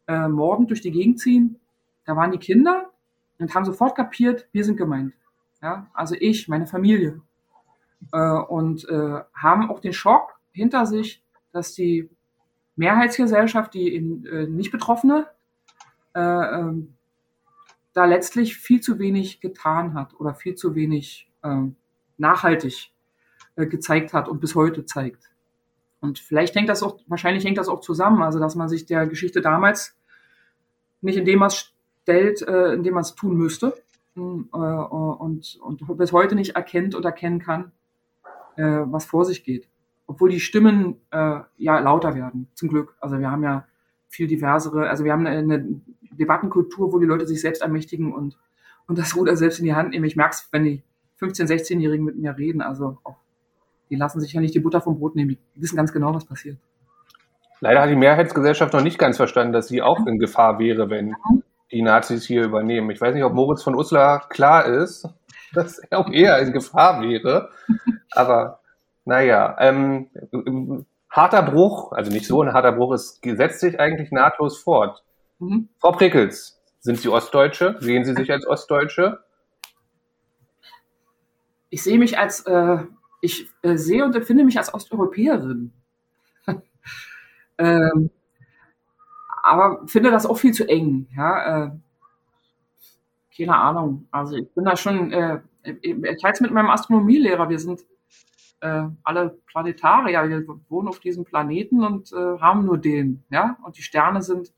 äh, 0.08 0.28
mordend 0.28 0.72
durch 0.72 0.82
die 0.82 0.90
Gegend 0.90 1.20
ziehen, 1.20 1.60
da 2.06 2.16
waren 2.16 2.32
die 2.32 2.40
Kinder 2.40 2.90
und 3.38 3.54
haben 3.54 3.64
sofort 3.64 3.96
kapiert, 3.96 4.48
wir 4.52 4.66
sind 4.66 4.78
gemeint. 4.78 5.14
Ja? 5.62 5.86
Also 5.94 6.16
ich, 6.20 6.48
meine 6.48 6.66
Familie. 6.66 7.22
Äh, 8.12 8.18
und 8.18 8.90
äh, 8.90 9.22
haben 9.36 9.70
auch 9.70 9.80
den 9.80 9.94
Schock 9.94 10.40
hinter 10.52 10.88
sich, 10.88 11.22
dass 11.52 11.76
die 11.76 12.10
Mehrheitsgesellschaft, 12.76 13.76
die 13.76 13.96
in, 13.96 14.26
äh, 14.26 14.48
nicht 14.48 14.72
Betroffene, 14.72 15.28
äh, 16.16 16.20
ähm, 16.20 16.96
da 17.96 18.06
letztlich 18.06 18.58
viel 18.58 18.82
zu 18.82 19.00
wenig 19.00 19.40
getan 19.40 19.94
hat 19.94 20.20
oder 20.20 20.36
viel 20.36 20.56
zu 20.56 20.76
wenig 20.76 21.32
äh, 21.44 21.62
nachhaltig 22.18 22.92
äh, 23.56 23.66
gezeigt 23.66 24.14
hat 24.14 24.28
und 24.28 24.42
bis 24.42 24.54
heute 24.54 24.86
zeigt. 24.86 25.32
Und 26.02 26.20
vielleicht 26.20 26.56
hängt 26.56 26.68
das 26.68 26.84
auch, 26.84 27.00
wahrscheinlich 27.08 27.46
hängt 27.46 27.58
das 27.58 27.70
auch 27.70 27.80
zusammen, 27.80 28.22
also 28.22 28.38
dass 28.38 28.56
man 28.56 28.68
sich 28.68 28.86
der 28.86 29.08
Geschichte 29.08 29.42
damals 29.42 29.96
nicht 31.02 31.18
in 31.18 31.26
dem 31.26 31.40
Maß 31.40 31.74
stellt, 32.04 32.42
äh, 32.42 32.74
in 32.74 32.84
dem 32.84 32.96
man 32.96 33.02
es 33.02 33.16
tun 33.16 33.38
müsste 33.38 33.74
äh, 34.18 34.20
und, 34.20 35.58
und 35.62 35.98
bis 35.98 36.12
heute 36.12 36.36
nicht 36.36 36.58
erkennt 36.58 36.96
und 36.96 37.06
erkennen 37.06 37.40
kann, 37.40 37.72
äh, 38.58 38.64
was 38.64 39.06
vor 39.06 39.24
sich 39.24 39.46
geht. 39.46 39.70
Obwohl 40.06 40.30
die 40.30 40.42
Stimmen 40.42 40.98
äh, 41.12 41.40
ja 41.58 41.80
lauter 41.80 42.14
werden, 42.14 42.50
zum 42.56 42.68
Glück. 42.68 42.96
Also 43.00 43.20
wir 43.20 43.32
haben 43.32 43.44
ja 43.44 43.66
viel 44.10 44.28
diversere, 44.28 44.90
also 44.90 45.06
wir 45.06 45.14
haben 45.14 45.26
eine, 45.26 45.40
eine 45.40 45.82
Debattenkultur, 46.18 46.92
wo 46.92 47.00
die 47.00 47.06
Leute 47.06 47.28
sich 47.28 47.42
selbst 47.42 47.62
ermächtigen 47.62 48.14
und, 48.14 48.38
und 48.88 48.98
das 48.98 49.16
Ruder 49.16 49.36
selbst 49.38 49.60
in 49.60 49.66
die 49.66 49.76
Hand 49.76 49.92
nehmen. 49.92 50.06
Ich 50.06 50.16
merke 50.16 50.36
es, 50.36 50.48
wenn 50.52 50.64
die 50.64 50.84
15-, 51.20 51.48
16-Jährigen 51.48 52.06
mit 52.06 52.18
mir 52.18 52.38
reden. 52.38 52.62
Also 52.62 52.98
auch, 53.04 53.18
die 53.90 53.96
lassen 53.96 54.20
sich 54.20 54.34
ja 54.34 54.42
nicht 54.42 54.54
die 54.54 54.60
Butter 54.60 54.82
vom 54.82 54.98
Brot 54.98 55.16
nehmen. 55.16 55.38
Die 55.56 55.62
wissen 55.62 55.76
ganz 55.76 55.94
genau, 55.94 56.14
was 56.14 56.26
passiert. 56.26 56.58
Leider 57.62 57.82
hat 57.82 57.90
die 57.90 57.96
Mehrheitsgesellschaft 57.96 58.74
noch 58.74 58.82
nicht 58.82 59.00
ganz 59.00 59.18
verstanden, 59.18 59.54
dass 59.54 59.68
sie 59.68 59.82
auch 59.82 60.06
in 60.06 60.20
Gefahr 60.20 60.60
wäre, 60.60 60.90
wenn 60.90 61.16
die 61.72 61.82
Nazis 61.82 62.26
hier 62.26 62.44
übernehmen. 62.44 62.90
Ich 62.92 63.02
weiß 63.02 63.14
nicht, 63.14 63.24
ob 63.24 63.34
Moritz 63.34 63.64
von 63.64 63.76
Uslar 63.76 64.28
klar 64.30 64.66
ist, 64.66 65.08
dass 65.54 65.80
er 65.80 66.00
auch 66.00 66.12
eher 66.12 66.40
in 66.40 66.52
Gefahr 66.52 67.02
wäre. 67.02 67.50
Aber 68.12 68.60
naja, 69.06 69.56
ähm, 69.60 70.10
harter 71.10 71.44
Bruch, 71.44 71.94
also 71.94 72.12
nicht 72.12 72.28
so 72.28 72.42
ein 72.42 72.54
harter 72.54 72.74
Bruch, 72.74 72.94
es 72.94 73.20
setzt 73.24 73.62
sich 73.62 73.80
eigentlich 73.80 74.12
nahtlos 74.12 74.58
fort. 74.58 75.04
Mhm. 75.40 75.70
Frau 75.80 75.92
Prickels, 75.92 76.62
sind 76.80 77.00
Sie 77.00 77.10
Ostdeutsche? 77.10 77.78
Sehen 77.80 78.06
Sie 78.06 78.14
sich 78.14 78.32
als 78.32 78.46
Ostdeutsche? 78.48 79.24
Ich 81.70 81.84
sehe 81.84 81.98
mich 81.98 82.18
als, 82.18 82.42
äh, 82.42 82.86
ich 83.22 83.50
äh, 83.62 83.76
sehe 83.76 84.06
und 84.06 84.16
empfinde 84.16 84.44
mich 84.44 84.58
als 84.58 84.74
Osteuropäerin. 84.74 85.74
ähm, 87.58 88.10
aber 89.44 89.88
finde 89.88 90.12
das 90.12 90.26
auch 90.26 90.38
viel 90.38 90.54
zu 90.54 90.68
eng. 90.68 91.08
Ja, 91.16 91.66
äh, 91.66 91.72
keine 93.36 93.56
Ahnung. 93.58 94.08
Also 94.12 94.38
ich 94.38 94.50
bin 94.54 94.64
da 94.64 94.78
schon, 94.78 95.12
äh, 95.12 95.42
ich 95.64 96.24
halte 96.24 96.36
es 96.36 96.42
mit 96.42 96.52
meinem 96.52 96.70
Astronomielehrer. 96.70 97.50
Wir 97.50 97.60
sind 97.60 97.82
äh, 98.62 98.84
alle 99.04 99.38
Planetarier. 99.48 100.30
Wir 100.30 100.48
wohnen 100.70 100.88
auf 100.88 101.00
diesem 101.00 101.26
Planeten 101.26 101.84
und 101.84 102.12
äh, 102.14 102.40
haben 102.40 102.66
nur 102.66 102.78
den. 102.78 103.24
Ja, 103.30 103.58
und 103.64 103.78
die 103.78 103.84
Sterne 103.84 104.22
sind 104.22 104.54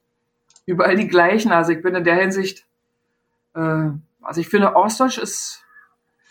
überall 0.67 0.95
die 0.95 1.07
gleichen. 1.07 1.51
Also 1.51 1.71
ich 1.71 1.81
bin 1.81 1.95
in 1.95 2.03
der 2.03 2.15
Hinsicht, 2.15 2.67
äh, 3.55 3.89
also 4.21 4.41
ich 4.41 4.49
finde, 4.49 4.75
Ostdeutsch 4.75 5.17
ist 5.17 5.63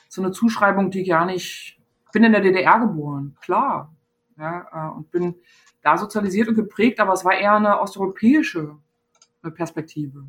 so 0.09 0.23
eine 0.23 0.31
Zuschreibung, 0.31 0.91
die 0.93 1.03
gar 1.03 1.27
nicht. 1.27 1.81
Ich 2.07 2.13
bin 2.13 2.23
in 2.23 2.33
der 2.33 2.43
DDR 2.43 2.79
geboren, 2.79 3.37
klar. 3.41 3.93
Ja, 4.39 4.67
äh, 4.73 4.97
und 4.97 5.11
bin 5.11 5.35
da 5.83 5.97
sozialisiert 5.97 6.49
und 6.49 6.55
geprägt, 6.55 7.01
aber 7.01 7.15
es 7.15 7.25
war 7.25 7.35
eher 7.35 7.55
eine 7.55 7.81
osteuropäische 7.81 8.77
äh, 9.43 9.51
Perspektive. 9.51 10.25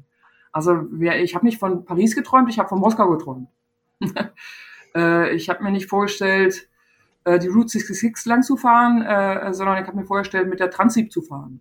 Also 0.51 0.87
ich 1.01 1.35
habe 1.35 1.45
nicht 1.45 1.59
von 1.59 1.85
Paris 1.85 2.15
geträumt, 2.15 2.49
ich 2.49 2.57
habe 2.57 2.69
von 2.69 2.79
Moskau 2.79 3.09
geträumt. 3.09 3.49
äh, 4.95 5.35
ich 5.35 5.49
habe 5.49 5.63
mir 5.63 5.71
nicht 5.71 5.87
vorgestellt, 5.87 6.69
die 7.25 7.49
Route 7.49 7.67
66 7.67 8.25
lang 8.25 8.41
zu 8.41 8.55
fahren, 8.55 9.53
sondern 9.53 9.83
ich 9.83 9.87
habe 9.87 9.97
mir 9.97 10.05
vorgestellt, 10.05 10.47
mit 10.47 10.61
der 10.61 10.71
Transip 10.71 11.11
zu 11.11 11.21
fahren. 11.21 11.59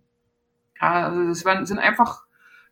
Ja, 0.79 1.07
also 1.07 1.27
das 1.27 1.43
waren, 1.43 1.65
sind 1.65 1.79
einfach, 1.79 2.26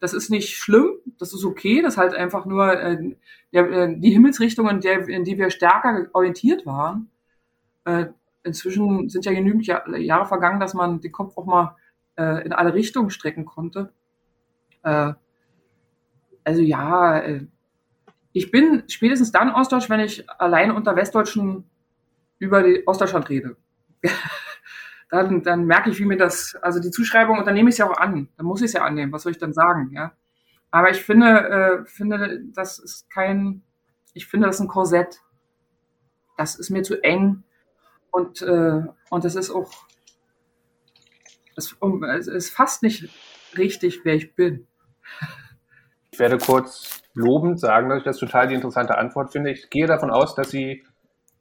das 0.06 0.14
ist 0.14 0.30
nicht 0.30 0.56
schlimm, 0.56 1.00
das 1.18 1.34
ist 1.34 1.44
okay, 1.44 1.82
das 1.82 1.96
ist 1.96 1.98
halt 1.98 2.14
einfach 2.14 2.46
nur 2.46 2.72
äh, 2.72 3.16
der, 3.52 3.72
äh, 3.72 3.96
die 3.98 4.12
Himmelsrichtung, 4.12 4.70
in, 4.70 4.80
der, 4.80 5.08
in 5.10 5.24
die 5.24 5.40
wir 5.40 5.50
stärker 5.50 6.06
orientiert 6.14 6.64
waren. 6.68 7.10
Äh, 7.86 8.10
inzwischen 8.44 9.10
sind 9.10 9.26
ja 9.26 9.34
genügend 9.34 9.66
Jahr, 9.66 9.98
Jahre 9.98 10.28
vergangen, 10.28 10.60
dass 10.60 10.76
man 10.76 11.02
den 11.02 11.12
Kopf 11.12 11.36
auch 11.40 11.48
mal 11.48 11.76
äh, 12.20 12.46
in 12.46 12.54
alle 12.54 12.76
Richtungen 12.76 13.10
strecken 13.10 13.46
konnte. 13.46 13.94
Äh, 14.84 15.14
also 16.44 16.62
ja, 16.62 17.18
äh, 17.22 17.48
ich 18.32 18.52
bin 18.52 18.84
spätestens 18.88 19.32
dann 19.32 19.50
Ostdeutsch, 19.50 19.90
wenn 19.90 20.02
ich 20.02 20.30
allein 20.30 20.70
unter 20.70 20.96
Westdeutschen 20.96 21.64
über 22.38 22.62
die 22.62 22.86
Ostdeutschland 22.86 23.28
rede. 23.30 23.58
dann, 25.10 25.44
dann 25.44 25.66
merke 25.66 25.90
ich, 25.90 26.00
wie 26.00 26.06
mir 26.06 26.18
das, 26.18 26.56
also 26.62 26.80
die 26.80 26.92
Zuschreibung, 26.92 27.38
und 27.38 27.46
dann 27.46 27.54
nehme 27.54 27.70
ich 27.70 27.76
es 27.76 27.80
ja 27.80 27.90
auch 27.90 27.98
an. 27.98 28.30
Dann 28.38 28.46
muss 28.46 28.62
ich 28.62 28.66
es 28.66 28.74
ja 28.74 28.84
annehmen. 28.84 29.12
Was 29.12 29.24
soll 29.24 29.32
ich 29.32 29.38
dann 29.38 29.54
sagen, 29.54 29.92
ja? 29.94 30.14
Aber 30.72 30.90
ich 30.90 31.04
finde, 31.04 31.28
äh, 31.28 31.86
finde, 31.86 32.42
das 32.54 32.80
ist 32.80 33.10
kein, 33.10 33.62
ich 34.14 34.28
finde, 34.28 34.48
das 34.48 34.58
ist 34.58 34.62
ein 34.62 34.68
Korsett. 34.68 35.22
Das 36.38 36.56
ist 36.56 36.70
mir 36.70 36.84
zu 36.84 37.02
eng. 37.02 37.44
Und, 38.12 38.42
äh, 38.42 38.84
und 39.10 39.24
das 39.24 39.36
ist 39.36 39.52
auch, 39.52 39.72
es 41.56 42.28
ist 42.28 42.50
fast 42.50 42.84
nicht 42.84 43.10
richtig, 43.58 44.02
wer 44.04 44.16
ich 44.16 44.36
bin. 44.36 44.68
Ich 46.12 46.20
werde 46.20 46.38
kurz 46.38 47.02
lobend 47.14 47.60
sagen, 47.60 47.90
dass 47.90 48.00
ich 48.00 48.04
das 48.04 48.18
total 48.18 48.48
die 48.48 48.56
interessante 48.56 48.98
Antwort 48.98 49.32
finde. 49.32 49.52
Ich 49.52 49.70
gehe 49.70 49.88
davon 49.88 50.12
aus, 50.12 50.36
dass 50.36 50.50
Sie 50.50 50.86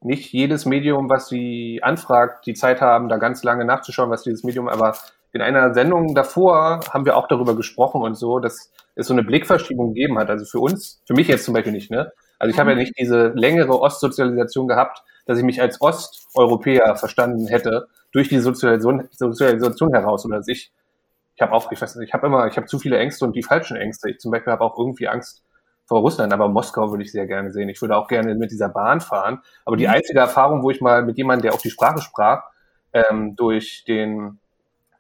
nicht 0.05 0.33
jedes 0.33 0.67
Medium, 0.67 1.09
was 1.09 1.29
sie 1.29 1.81
anfragt, 1.83 2.47
die 2.47 2.55
Zeit 2.55 2.81
haben, 2.81 3.09
da 3.09 3.17
ganz 3.17 3.43
lange 3.43 3.65
nachzuschauen, 3.65 4.11
was 4.11 4.23
dieses 4.23 4.45
Medium, 4.45 4.69
aber 4.69 4.95
in 5.33 5.43
einer 5.43 5.75
Sendung 5.75 6.15
davor 6.15 6.81
haben 6.93 7.05
wir 7.05 7.17
auch 7.17 7.27
darüber 7.27 7.57
gesprochen 7.57 8.03
und 8.03 8.15
so, 8.15 8.39
dass 8.39 8.71
es 8.95 9.07
so 9.09 9.15
eine 9.15 9.25
Blickverschiebung 9.25 9.93
gegeben 9.93 10.19
hat. 10.19 10.31
Also 10.31 10.45
für 10.45 10.61
uns, 10.61 11.03
für 11.07 11.15
mich 11.15 11.27
jetzt 11.27 11.45
zum 11.45 11.55
Beispiel 11.55 11.73
nicht, 11.73 11.91
ne? 11.91 12.13
Also 12.39 12.51
ich 12.51 12.57
mhm. 12.57 12.61
habe 12.61 12.71
ja 12.71 12.77
mhm. 12.77 12.83
nicht 12.83 12.99
diese 12.99 13.29
längere 13.35 13.81
Ostsozialisation 13.81 14.69
gehabt, 14.69 15.03
dass 15.27 15.39
ich 15.39 15.45
mich 15.45 15.61
als 15.61 15.81
Osteuropäer 15.81 16.97
verstanden 16.97 17.49
hätte 17.49 17.89
durch 18.13 18.29
die 18.29 18.39
Sozialisation, 18.39 19.09
Sozialisation 19.11 19.93
heraus 19.93 20.25
oder 20.25 20.37
dass 20.37 20.49
ich, 20.49 20.73
ich 21.35 21.43
habe 21.43 21.53
auch, 21.53 21.73
ich 21.73 21.81
weiß 21.81 21.97
nicht, 21.97 22.09
ich 22.09 22.15
habe 22.15 22.27
immer, 22.27 22.47
ich 22.47 22.57
habe 22.57 22.67
zu 22.67 22.79
viele 22.79 22.99
Ängste 22.99 23.25
und 23.25 23.35
die 23.35 23.43
falschen 23.43 23.77
Ängste. 23.77 24.11
Ich 24.11 24.19
zum 24.19 24.31
Beispiel 24.31 24.53
habe 24.53 24.63
auch 24.63 24.79
irgendwie 24.79 25.09
Angst, 25.09 25.43
vor 25.87 26.01
Russland, 26.01 26.33
aber 26.33 26.49
Moskau 26.49 26.91
würde 26.91 27.03
ich 27.03 27.13
sehr 27.13 27.27
gerne 27.27 27.51
sehen. 27.51 27.69
Ich 27.69 27.81
würde 27.81 27.97
auch 27.97 28.09
gerne 28.09 28.35
mit 28.35 28.51
dieser 28.51 28.69
Bahn 28.69 29.01
fahren. 29.01 29.41
Aber 29.65 29.77
die 29.77 29.87
mhm. 29.87 29.95
einzige 29.95 30.19
Erfahrung, 30.19 30.63
wo 30.63 30.71
ich 30.71 30.81
mal 30.81 31.03
mit 31.05 31.19
jemandem, 31.19 31.43
der 31.43 31.55
auch 31.55 31.61
die 31.61 31.71
Sprache 31.71 32.01
sprach, 32.01 32.45
ähm, 32.93 33.37
durch 33.37 33.85
den 33.87 34.39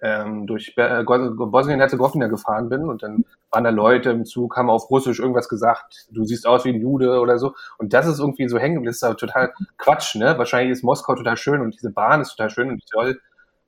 ähm, 0.02 0.46
durch 0.46 0.74
äh, 0.76 1.02
Bosnien-Herzegowina 1.02 2.26
gefahren 2.26 2.68
bin 2.68 2.84
und 2.84 3.02
dann 3.02 3.24
waren 3.50 3.64
da 3.64 3.70
Leute 3.70 4.10
im 4.10 4.26
Zug, 4.26 4.56
haben 4.56 4.68
auf 4.68 4.90
Russisch 4.90 5.18
irgendwas 5.18 5.48
gesagt, 5.48 6.06
du 6.10 6.24
siehst 6.24 6.46
aus 6.46 6.66
wie 6.66 6.70
ein 6.70 6.80
Jude 6.80 7.20
oder 7.20 7.38
so. 7.38 7.54
Und 7.78 7.94
das 7.94 8.06
ist 8.06 8.18
irgendwie 8.18 8.48
so 8.48 8.58
hängen, 8.58 8.84
das 8.84 8.96
ist 8.96 9.04
aber 9.04 9.16
total 9.16 9.54
Quatsch, 9.78 10.16
ne? 10.16 10.36
Wahrscheinlich 10.36 10.72
ist 10.72 10.82
Moskau 10.82 11.14
total 11.14 11.38
schön 11.38 11.62
und 11.62 11.74
diese 11.74 11.90
Bahn 11.90 12.20
ist 12.20 12.36
total 12.36 12.50
schön 12.50 12.68
und 12.68 12.78
ich 12.78 12.88
soll, 12.92 13.18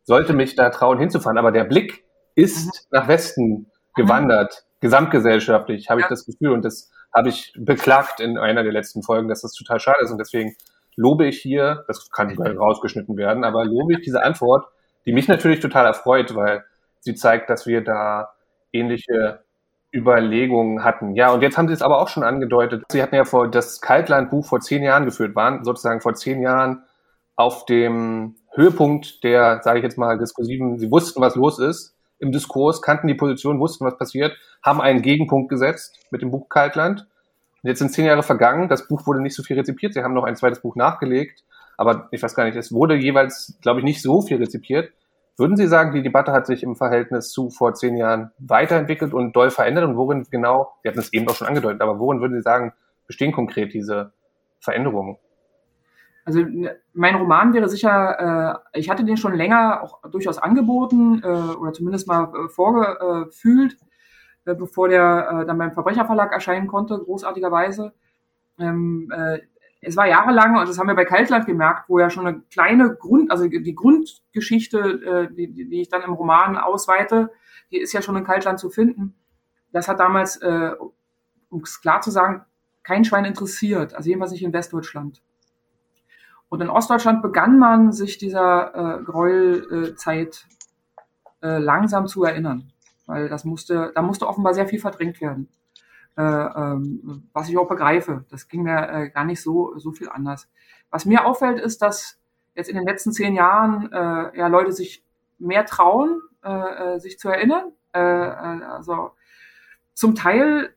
sollte 0.03 0.35
mich 0.35 0.57
da 0.57 0.69
trauen 0.69 0.99
hinzufahren. 0.99 1.39
Aber 1.39 1.53
der 1.53 1.65
Blick 1.65 2.05
ist 2.35 2.67
mhm. 2.67 2.71
nach 2.91 3.09
Westen 3.09 3.71
gewandert, 3.95 4.67
gesamtgesellschaftlich, 4.81 5.89
habe 5.89 6.01
ich 6.01 6.07
das 6.07 6.27
Gefühl. 6.27 6.51
Und 6.51 6.65
das 6.65 6.91
habe 7.17 7.31
ich 7.31 7.55
beklagt 7.57 8.21
in 8.21 8.37
einer 8.37 8.63
der 8.63 8.73
letzten 8.73 9.03
Folgen, 9.03 9.29
dass 9.29 9.41
das 9.41 9.55
total 9.55 9.81
schade 9.81 10.05
ist. 10.05 10.11
Und 10.11 10.19
deswegen 10.19 10.55
lobe 10.97 11.27
ich 11.27 11.41
hier, 11.41 11.85
das 11.89 12.11
kann 12.11 12.27
nicht 12.27 12.39
rausgeschnitten 12.39 13.17
werden, 13.17 13.43
aber 13.43 13.65
lobe 13.65 13.95
ich 13.95 14.01
diese 14.03 14.23
Antwort, 14.23 14.67
die 15.07 15.13
mich 15.13 15.27
natürlich 15.27 15.61
total 15.61 15.87
erfreut, 15.87 16.35
weil 16.35 16.65
sie 17.01 17.15
zeigt, 17.15 17.49
dass 17.49 17.67
wir 17.67 17.83
da 17.83 18.35
ähnliche 18.71 19.41
Überlegungen 19.95 20.85
hatten. 20.85 21.15
Ja, 21.15 21.33
und 21.33 21.41
jetzt 21.41 21.57
haben 21.57 21.69
Sie 21.69 21.75
es 21.75 21.81
aber 21.81 22.03
auch 22.03 22.09
schon 22.09 22.23
angedeutet. 22.23 22.85
Sie 22.91 23.03
hatten 23.03 23.15
ja 23.15 23.25
vor 23.25 23.51
das 23.51 23.81
Kaltlandbuch 23.81 24.45
vor 24.45 24.61
zehn 24.61 24.83
Jahren 24.83 25.07
geführt, 25.07 25.35
waren 25.35 25.65
sozusagen 25.65 26.03
vor 26.03 26.15
zehn 26.15 26.43
Jahren 26.43 26.83
auf 27.35 27.65
dem 27.65 28.37
Höhepunkt 28.53 29.25
der, 29.25 29.63
sage 29.63 29.79
ich 29.79 29.85
jetzt 29.85 29.97
mal, 29.97 30.19
diskursiven, 30.19 30.79
Sie 30.79 30.91
wussten, 30.91 31.23
was 31.23 31.35
los 31.35 31.59
ist 31.59 31.96
im 32.19 32.33
Diskurs, 32.33 32.83
kannten 32.83 33.09
die 33.09 33.15
Position, 33.15 33.61
wussten, 33.61 33.85
was 33.85 33.99
passiert, 33.99 34.37
haben 34.63 34.81
einen 34.81 35.03
Gegenpunkt 35.03 35.49
gesetzt 35.49 35.99
mit 36.11 36.23
dem 36.23 36.31
Buch 36.31 36.49
Kaltland. 36.49 37.07
Und 37.63 37.69
jetzt 37.69 37.79
sind 37.79 37.93
zehn 37.93 38.07
Jahre 38.07 38.23
vergangen, 38.23 38.69
das 38.69 38.89
Buch 38.89 39.07
wurde 39.07 39.21
nicht 39.21 39.35
so 39.35 39.43
viel 39.43 39.59
rezipiert, 39.59 39.95
Sie 39.95 40.03
haben 40.03 40.15
noch 40.15 40.25
ein 40.25 40.37
zweites 40.37 40.61
Buch 40.61 40.77
nachgelegt, 40.77 41.45
aber 41.77 42.09
ich 42.11 42.23
weiß 42.23 42.35
gar 42.35 42.45
nicht, 42.45 42.57
es 42.57 42.73
wurde 42.73 42.95
jeweils, 42.95 43.59
glaube 43.61 43.81
ich, 43.81 43.85
nicht 43.85 44.03
so 44.03 44.23
viel 44.23 44.39
rezipiert. 44.39 44.93
Würden 45.39 45.57
Sie 45.57 45.67
sagen, 45.67 45.93
die 45.93 46.03
Debatte 46.03 46.33
hat 46.33 46.47
sich 46.47 46.63
im 46.63 46.77
Verhältnis 46.77 47.29
zu 47.31 47.51
vor 47.51 47.75
zehn 47.75 47.97
Jahren 47.97 48.31
weiterentwickelt 48.39 49.13
und 49.13 49.37
doll 49.37 49.51
verändert? 49.51 49.85
Und 49.85 49.97
worin 49.97 50.27
genau, 50.31 50.73
Sie 50.83 50.89
hatten 50.89 50.99
es 50.99 51.13
eben 51.13 51.29
auch 51.29 51.35
schon 51.35 51.47
angedeutet, 51.47 51.83
aber 51.83 51.99
worin 51.99 52.23
würden 52.23 52.35
Sie 52.35 52.43
sagen, 52.43 52.73
bestehen 53.07 53.33
konkret 53.33 53.75
diese 53.75 54.13
Veränderungen? 54.61 55.19
Also 56.27 56.45
mein 56.93 57.15
Roman 57.15 57.55
wäre 57.55 57.69
sicher, 57.69 58.61
äh, 58.75 58.81
ich 58.81 58.91
hatte 58.91 59.05
den 59.05 59.17
schon 59.17 59.37
länger 59.37 59.81
auch 59.81 60.03
durchaus 60.11 60.39
angeboten 60.39 61.23
äh, 61.23 61.27
oder 61.29 61.73
zumindest 61.73 62.09
mal 62.09 62.33
äh, 62.35 62.49
vorgefühlt, 62.49 63.77
äh, 64.45 64.55
bevor 64.57 64.89
der 64.89 65.29
äh, 65.31 65.47
dann 65.47 65.57
beim 65.57 65.73
Verbrecherverlag 65.73 66.33
erscheinen 66.33 66.67
konnte, 66.67 66.99
großartigerweise. 66.99 67.93
Ähm, 68.59 69.09
äh, 69.15 69.39
es 69.81 69.97
war 69.97 70.09
jahrelang, 70.09 70.59
und 70.59 70.69
das 70.69 70.81
haben 70.81 70.89
wir 70.89 70.97
bei 70.97 71.05
Kaltland 71.05 71.47
gemerkt, 71.47 71.89
wo 71.89 72.01
ja 72.01 72.11
schon 72.11 72.27
eine 72.27 72.41
kleine 72.51 72.97
Grund, 72.97 73.31
also 73.31 73.47
die 73.47 73.75
Grundgeschichte, 73.77 74.79
äh, 75.31 75.33
die, 75.33 75.69
die 75.69 75.81
ich 75.81 75.89
dann 75.89 76.03
im 76.03 76.13
Roman 76.13 76.59
ausweite, 76.59 77.31
die 77.71 77.79
ist 77.79 77.93
ja 77.93 78.03
schon 78.03 78.17
in 78.17 78.25
Kaltland 78.25 78.59
zu 78.59 78.69
finden. 78.69 79.15
Das 79.71 79.87
hat 79.87 80.01
damals, 80.01 80.39
äh, 80.39 80.73
um 81.51 81.63
es 81.63 81.81
klar 81.81 82.01
zu 82.01 82.11
sagen, 82.11 82.45
kein 82.83 83.05
Schwein 83.05 83.25
interessiert, 83.25 83.95
also 83.95 84.09
jedenfalls 84.09 84.33
nicht 84.33 84.43
in 84.43 84.53
Westdeutschland. 84.53 85.23
Und 86.49 86.61
in 86.61 86.71
Ostdeutschland 86.71 87.23
begann 87.23 87.59
man 87.59 87.93
sich 87.93 88.19
dieser 88.19 89.01
äh, 89.01 89.03
Gräuelzeit 89.03 90.47
äh, 91.43 91.59
langsam 91.59 92.07
zu 92.07 92.25
erinnern, 92.25 92.73
weil 93.07 93.29
das 93.29 93.45
musste, 93.45 93.93
da 93.95 94.03
musste 94.03 94.29
offenbar 94.29 94.55
sehr 94.55 94.67
viel 94.67 94.79
verdrängt 94.79 95.21
werden. 95.21 95.49
Äh, 96.17 96.23
ähm, 96.23 97.29
was 97.35 97.51
ich 97.51 97.59
auch 97.59 97.69
begreife. 97.69 98.25
Das 98.31 98.49
ging 98.49 98.63
mir 98.63 98.89
äh, 98.89 99.11
gar 99.11 99.25
nicht 99.27 99.43
so, 99.43 99.77
so 99.77 99.93
viel 99.93 100.09
anders. 100.09 100.49
Was 100.91 101.05
mir 101.05 101.27
auffällt, 101.27 101.61
ist, 101.61 101.83
dass 101.83 102.19
jetzt 102.55 102.71
in 102.71 102.77
den 102.77 102.87
letzten 102.87 103.13
zehn 103.13 103.35
Jahren 103.35 103.93
äh, 103.93 104.39
ja 104.39 104.47
Leute 104.47 104.73
sich 104.73 105.05
mehr 105.39 105.67
trauen, 105.67 106.23
äh, 106.43 106.95
äh 106.95 106.99
sich 107.01 107.19
zu 107.19 107.29
erinnern. 107.29 107.73
Äh, 107.93 108.01
äh, 108.01 108.65
also 108.65 109.11
zum 109.93 110.15
Teil 110.15 110.75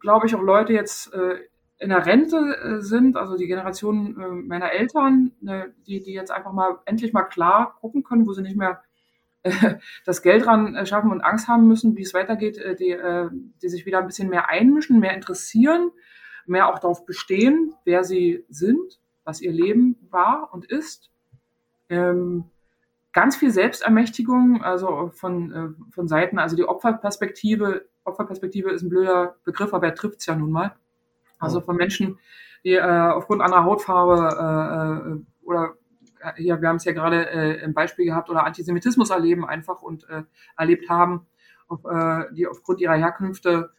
glaube 0.00 0.26
ich 0.26 0.34
auch 0.36 0.42
Leute 0.42 0.72
jetzt 0.72 1.12
äh, 1.12 1.40
in 1.78 1.90
der 1.90 2.06
Rente 2.06 2.36
äh, 2.36 2.80
sind, 2.80 3.16
also 3.16 3.36
die 3.36 3.46
Generation 3.46 4.20
äh, 4.20 4.28
meiner 4.28 4.72
Eltern, 4.72 5.32
äh, 5.46 5.68
die, 5.86 6.02
die 6.02 6.12
jetzt 6.12 6.30
einfach 6.30 6.52
mal 6.52 6.78
endlich 6.86 7.12
mal 7.12 7.24
klar 7.24 7.76
gucken 7.80 8.02
können, 8.02 8.26
wo 8.26 8.32
sie 8.32 8.42
nicht 8.42 8.56
mehr 8.56 8.82
das 10.04 10.22
Geld 10.22 10.44
dran 10.44 10.74
äh, 10.74 10.86
schaffen 10.86 11.10
und 11.10 11.20
Angst 11.20 11.48
haben 11.48 11.66
müssen, 11.66 11.96
wie 11.96 12.02
es 12.02 12.14
weitergeht, 12.14 12.58
äh, 12.58 12.74
die, 12.74 12.90
äh, 12.90 13.28
die 13.62 13.68
sich 13.68 13.86
wieder 13.86 13.98
ein 13.98 14.06
bisschen 14.06 14.28
mehr 14.28 14.48
einmischen, 14.48 15.00
mehr 15.00 15.14
interessieren, 15.14 15.90
mehr 16.46 16.68
auch 16.68 16.78
darauf 16.78 17.06
bestehen, 17.06 17.74
wer 17.84 18.04
sie 18.04 18.44
sind, 18.48 19.00
was 19.24 19.40
ihr 19.40 19.52
Leben 19.52 19.96
war 20.10 20.50
und 20.52 20.66
ist. 20.66 21.10
Ähm, 21.88 22.44
ganz 23.12 23.36
viel 23.36 23.50
Selbstermächtigung, 23.50 24.62
also 24.62 25.10
von, 25.14 25.74
von 25.90 26.06
Seiten, 26.06 26.38
also 26.38 26.54
die 26.54 26.68
Opferperspektive, 26.68 27.86
Opferperspektive 28.04 28.70
ist 28.70 28.82
ein 28.82 28.90
blöder 28.90 29.36
Begriff, 29.42 29.72
aber 29.72 29.86
er 29.86 29.94
trifft 29.94 30.20
es 30.20 30.26
ja 30.26 30.36
nun 30.36 30.50
mal. 30.50 30.76
Also 31.38 31.60
von 31.60 31.76
Menschen, 31.76 32.18
die 32.64 32.74
äh, 32.74 32.80
aufgrund 32.80 33.42
anderer 33.42 33.64
Hautfarbe 33.64 35.22
äh, 35.22 35.46
oder 35.46 35.74
ja, 36.38 36.60
wir 36.60 36.68
haben 36.68 36.76
es 36.76 36.84
ja 36.84 36.92
gerade 36.92 37.30
äh, 37.30 37.62
im 37.62 37.74
Beispiel 37.74 38.06
gehabt, 38.06 38.30
oder 38.30 38.44
Antisemitismus 38.44 39.10
erleben 39.10 39.46
einfach 39.46 39.82
und 39.82 40.08
äh, 40.08 40.22
erlebt 40.56 40.88
haben, 40.88 41.26
auf, 41.68 41.84
äh, 41.84 42.32
die 42.34 42.46
aufgrund 42.46 42.80
ihrer 42.80 42.94
Herkünfte, 42.94 43.70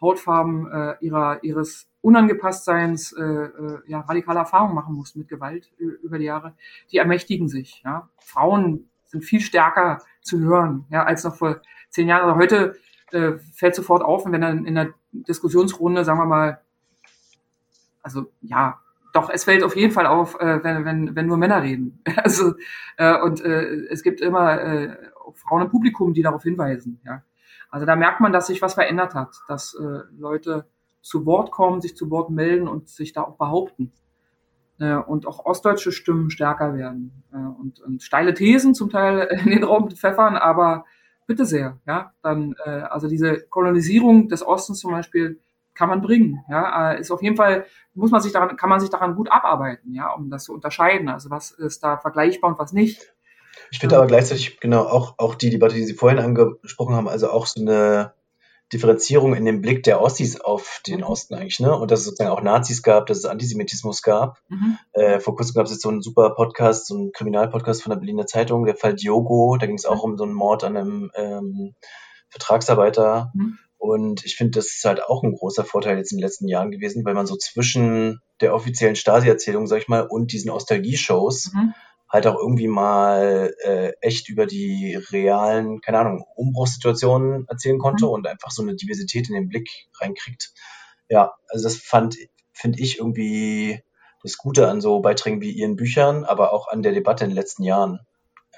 Hautfarben, 0.00 0.70
äh, 0.70 0.94
ihrer, 1.00 1.44
ihres 1.44 1.88
Unangepasstseins 2.00 3.12
äh, 3.12 3.22
äh, 3.22 3.78
ja, 3.86 4.00
radikale 4.00 4.40
Erfahrungen 4.40 4.74
machen 4.74 4.94
mussten 4.94 5.20
mit 5.20 5.28
Gewalt 5.28 5.70
über 5.78 6.18
die 6.18 6.24
Jahre, 6.24 6.54
die 6.90 6.98
ermächtigen 6.98 7.48
sich. 7.48 7.82
Ja. 7.84 8.08
Frauen 8.18 8.88
sind 9.04 9.24
viel 9.24 9.40
stärker 9.40 9.98
zu 10.20 10.40
hören 10.40 10.86
ja, 10.90 11.04
als 11.04 11.22
noch 11.22 11.36
vor 11.36 11.60
zehn 11.90 12.08
Jahren. 12.08 12.28
Also 12.28 12.36
heute 12.36 12.76
äh, 13.12 13.38
fällt 13.54 13.76
sofort 13.76 14.02
auf, 14.02 14.24
wenn 14.26 14.40
dann 14.40 14.64
in 14.64 14.74
der 14.74 14.88
Diskussionsrunde, 15.12 16.04
sagen 16.04 16.18
wir 16.18 16.26
mal, 16.26 16.60
also 18.02 18.32
ja, 18.40 18.80
doch, 19.12 19.28
es 19.30 19.44
fällt 19.44 19.62
auf 19.62 19.76
jeden 19.76 19.92
Fall 19.92 20.06
auf, 20.06 20.40
äh, 20.40 20.62
wenn, 20.64 20.84
wenn, 20.84 21.16
wenn 21.16 21.26
nur 21.26 21.36
Männer 21.36 21.62
reden. 21.62 22.02
Also, 22.16 22.54
äh, 22.96 23.20
und 23.20 23.44
äh, 23.44 23.86
es 23.90 24.02
gibt 24.02 24.20
immer 24.20 24.60
äh, 24.60 24.96
Frauen 25.34 25.62
im 25.62 25.70
Publikum, 25.70 26.14
die 26.14 26.22
darauf 26.22 26.42
hinweisen. 26.42 27.00
Ja. 27.04 27.22
Also 27.70 27.86
da 27.86 27.96
merkt 27.96 28.20
man, 28.20 28.32
dass 28.32 28.46
sich 28.46 28.62
was 28.62 28.74
verändert 28.74 29.14
hat, 29.14 29.36
dass 29.48 29.74
äh, 29.74 30.00
Leute 30.18 30.66
zu 31.00 31.26
Wort 31.26 31.50
kommen, 31.50 31.80
sich 31.80 31.96
zu 31.96 32.10
Wort 32.10 32.30
melden 32.30 32.68
und 32.68 32.88
sich 32.88 33.12
da 33.12 33.22
auch 33.22 33.36
behaupten. 33.36 33.92
Äh, 34.78 34.96
und 34.96 35.26
auch 35.26 35.44
ostdeutsche 35.44 35.92
Stimmen 35.92 36.30
stärker 36.30 36.74
werden. 36.74 37.22
Äh, 37.32 37.36
und, 37.36 37.80
und 37.80 38.02
steile 38.02 38.34
Thesen 38.34 38.74
zum 38.74 38.90
Teil 38.90 39.20
in 39.44 39.50
den 39.50 39.64
Raum 39.64 39.90
pfeffern, 39.90 40.36
aber 40.36 40.84
bitte 41.26 41.44
sehr, 41.44 41.78
ja. 41.86 42.12
Dann, 42.22 42.54
äh, 42.64 42.70
also 42.70 43.08
diese 43.08 43.40
Kolonisierung 43.48 44.28
des 44.28 44.46
Ostens 44.46 44.80
zum 44.80 44.90
Beispiel, 44.90 45.40
kann 45.74 45.88
man 45.88 46.02
bringen. 46.02 46.44
Ja, 46.48 46.92
äh, 46.92 47.00
ist 47.00 47.10
auf 47.10 47.22
jeden 47.22 47.36
Fall 47.36 47.66
muss 47.94 48.10
man 48.10 48.20
sich 48.20 48.32
daran, 48.32 48.56
kann 48.56 48.70
man 48.70 48.80
sich 48.80 48.90
daran 48.90 49.14
gut 49.14 49.30
abarbeiten, 49.30 49.94
ja, 49.94 50.12
um 50.12 50.30
das 50.30 50.44
zu 50.44 50.54
unterscheiden. 50.54 51.08
Also 51.08 51.30
was 51.30 51.50
ist 51.50 51.82
da 51.82 51.98
vergleichbar 51.98 52.50
und 52.50 52.58
was 52.58 52.72
nicht. 52.72 53.14
Ich 53.70 53.78
finde 53.78 53.96
aber 53.96 54.06
gleichzeitig 54.06 54.60
genau 54.60 54.82
auch 54.82 55.14
auch 55.18 55.34
die 55.34 55.50
Debatte, 55.50 55.74
die 55.74 55.84
Sie 55.84 55.94
vorhin 55.94 56.18
angesprochen 56.18 56.94
haben, 56.94 57.08
also 57.08 57.30
auch 57.30 57.46
so 57.46 57.60
eine 57.60 58.14
Differenzierung 58.72 59.34
in 59.34 59.44
dem 59.44 59.60
Blick 59.60 59.82
der 59.82 60.00
Ossis 60.00 60.40
auf 60.40 60.80
den 60.86 61.00
mhm. 61.00 61.04
Osten 61.04 61.34
eigentlich, 61.34 61.60
ne? 61.60 61.76
Und 61.76 61.90
dass 61.90 62.00
es 62.00 62.06
sozusagen 62.06 62.30
auch 62.30 62.42
Nazis 62.42 62.82
gab, 62.82 63.06
dass 63.06 63.18
es 63.18 63.24
Antisemitismus 63.26 64.02
gab. 64.02 64.38
Mhm. 64.48 64.78
Äh, 64.92 65.20
vor 65.20 65.36
kurzem 65.36 65.54
gab 65.54 65.66
es 65.66 65.72
jetzt 65.72 65.82
so 65.82 65.90
einen 65.90 66.00
super 66.00 66.30
Podcast, 66.30 66.86
so 66.86 66.96
einen 66.96 67.12
Kriminalpodcast 67.12 67.82
von 67.82 67.90
der 67.90 67.98
Berliner 67.98 68.26
Zeitung, 68.26 68.64
der 68.64 68.76
Fall 68.76 68.94
Diogo. 68.94 69.56
Da 69.58 69.66
ging 69.66 69.76
es 69.76 69.84
auch 69.84 70.04
mhm. 70.04 70.12
um 70.12 70.18
so 70.18 70.24
einen 70.24 70.32
Mord 70.32 70.64
an 70.64 70.76
einem 70.76 71.10
ähm, 71.14 71.74
Vertragsarbeiter. 72.30 73.30
Mhm. 73.34 73.58
Und 73.82 74.24
ich 74.24 74.36
finde, 74.36 74.52
das 74.60 74.66
ist 74.66 74.84
halt 74.84 75.02
auch 75.02 75.24
ein 75.24 75.34
großer 75.34 75.64
Vorteil 75.64 75.96
jetzt 75.98 76.12
in 76.12 76.18
den 76.18 76.22
letzten 76.22 76.46
Jahren 76.46 76.70
gewesen, 76.70 77.04
weil 77.04 77.14
man 77.14 77.26
so 77.26 77.34
zwischen 77.34 78.20
der 78.40 78.54
offiziellen 78.54 78.94
Stasi-Erzählung, 78.94 79.66
sag 79.66 79.78
ich 79.78 79.88
mal, 79.88 80.02
und 80.02 80.30
diesen 80.30 80.50
Nostalgie-Shows 80.50 81.50
mhm. 81.52 81.74
halt 82.08 82.28
auch 82.28 82.36
irgendwie 82.38 82.68
mal 82.68 83.52
äh, 83.64 83.90
echt 84.00 84.28
über 84.28 84.46
die 84.46 84.94
realen, 85.10 85.80
keine 85.80 85.98
Ahnung, 85.98 86.24
Umbruchssituationen 86.36 87.48
erzählen 87.48 87.80
konnte 87.80 88.04
mhm. 88.04 88.12
und 88.12 88.26
einfach 88.28 88.52
so 88.52 88.62
eine 88.62 88.76
Diversität 88.76 89.28
in 89.28 89.34
den 89.34 89.48
Blick 89.48 89.68
reinkriegt. 90.00 90.52
Ja, 91.08 91.34
also 91.48 91.64
das 91.64 91.76
fand, 91.76 92.16
finde 92.52 92.78
ich 92.78 92.98
irgendwie 92.98 93.82
das 94.22 94.36
Gute 94.36 94.68
an 94.68 94.80
so 94.80 95.00
Beiträgen 95.00 95.40
wie 95.40 95.50
Ihren 95.50 95.74
Büchern, 95.74 96.22
aber 96.22 96.52
auch 96.52 96.68
an 96.68 96.84
der 96.84 96.92
Debatte 96.92 97.24
in 97.24 97.30
den 97.30 97.36
letzten 97.36 97.64
Jahren. 97.64 97.98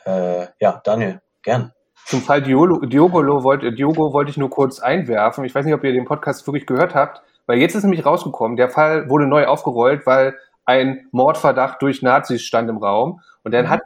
Äh, 0.04 0.48
ja, 0.60 0.82
Daniel, 0.84 1.22
gern. 1.42 1.72
Zum 2.06 2.20
Fall 2.20 2.42
Diolo, 2.42 2.80
Diogolo 2.80 3.42
wollte, 3.44 3.72
Diogo 3.72 4.12
wollte 4.12 4.30
ich 4.30 4.36
nur 4.36 4.50
kurz 4.50 4.80
einwerfen. 4.80 5.44
Ich 5.44 5.54
weiß 5.54 5.64
nicht, 5.64 5.74
ob 5.74 5.84
ihr 5.84 5.92
den 5.92 6.04
Podcast 6.04 6.46
wirklich 6.46 6.66
gehört 6.66 6.94
habt, 6.94 7.22
weil 7.46 7.58
jetzt 7.58 7.74
ist 7.74 7.82
nämlich 7.82 8.04
rausgekommen, 8.04 8.56
der 8.56 8.68
Fall 8.68 9.08
wurde 9.08 9.26
neu 9.26 9.46
aufgerollt, 9.46 10.06
weil 10.06 10.36
ein 10.66 11.06
Mordverdacht 11.12 11.80
durch 11.82 12.02
Nazis 12.02 12.42
stand 12.42 12.68
im 12.68 12.78
Raum. 12.78 13.20
Und 13.42 13.52
dann 13.52 13.66
mhm. 13.66 13.70
hat, 13.70 13.80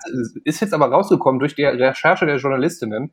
ist 0.45 0.61
jetzt 0.61 0.75
aber 0.75 0.91
rausgekommen 0.91 1.39
durch 1.39 1.55
die 1.55 1.65
Recherche 1.65 2.27
der 2.27 2.37
Journalistinnen. 2.37 3.13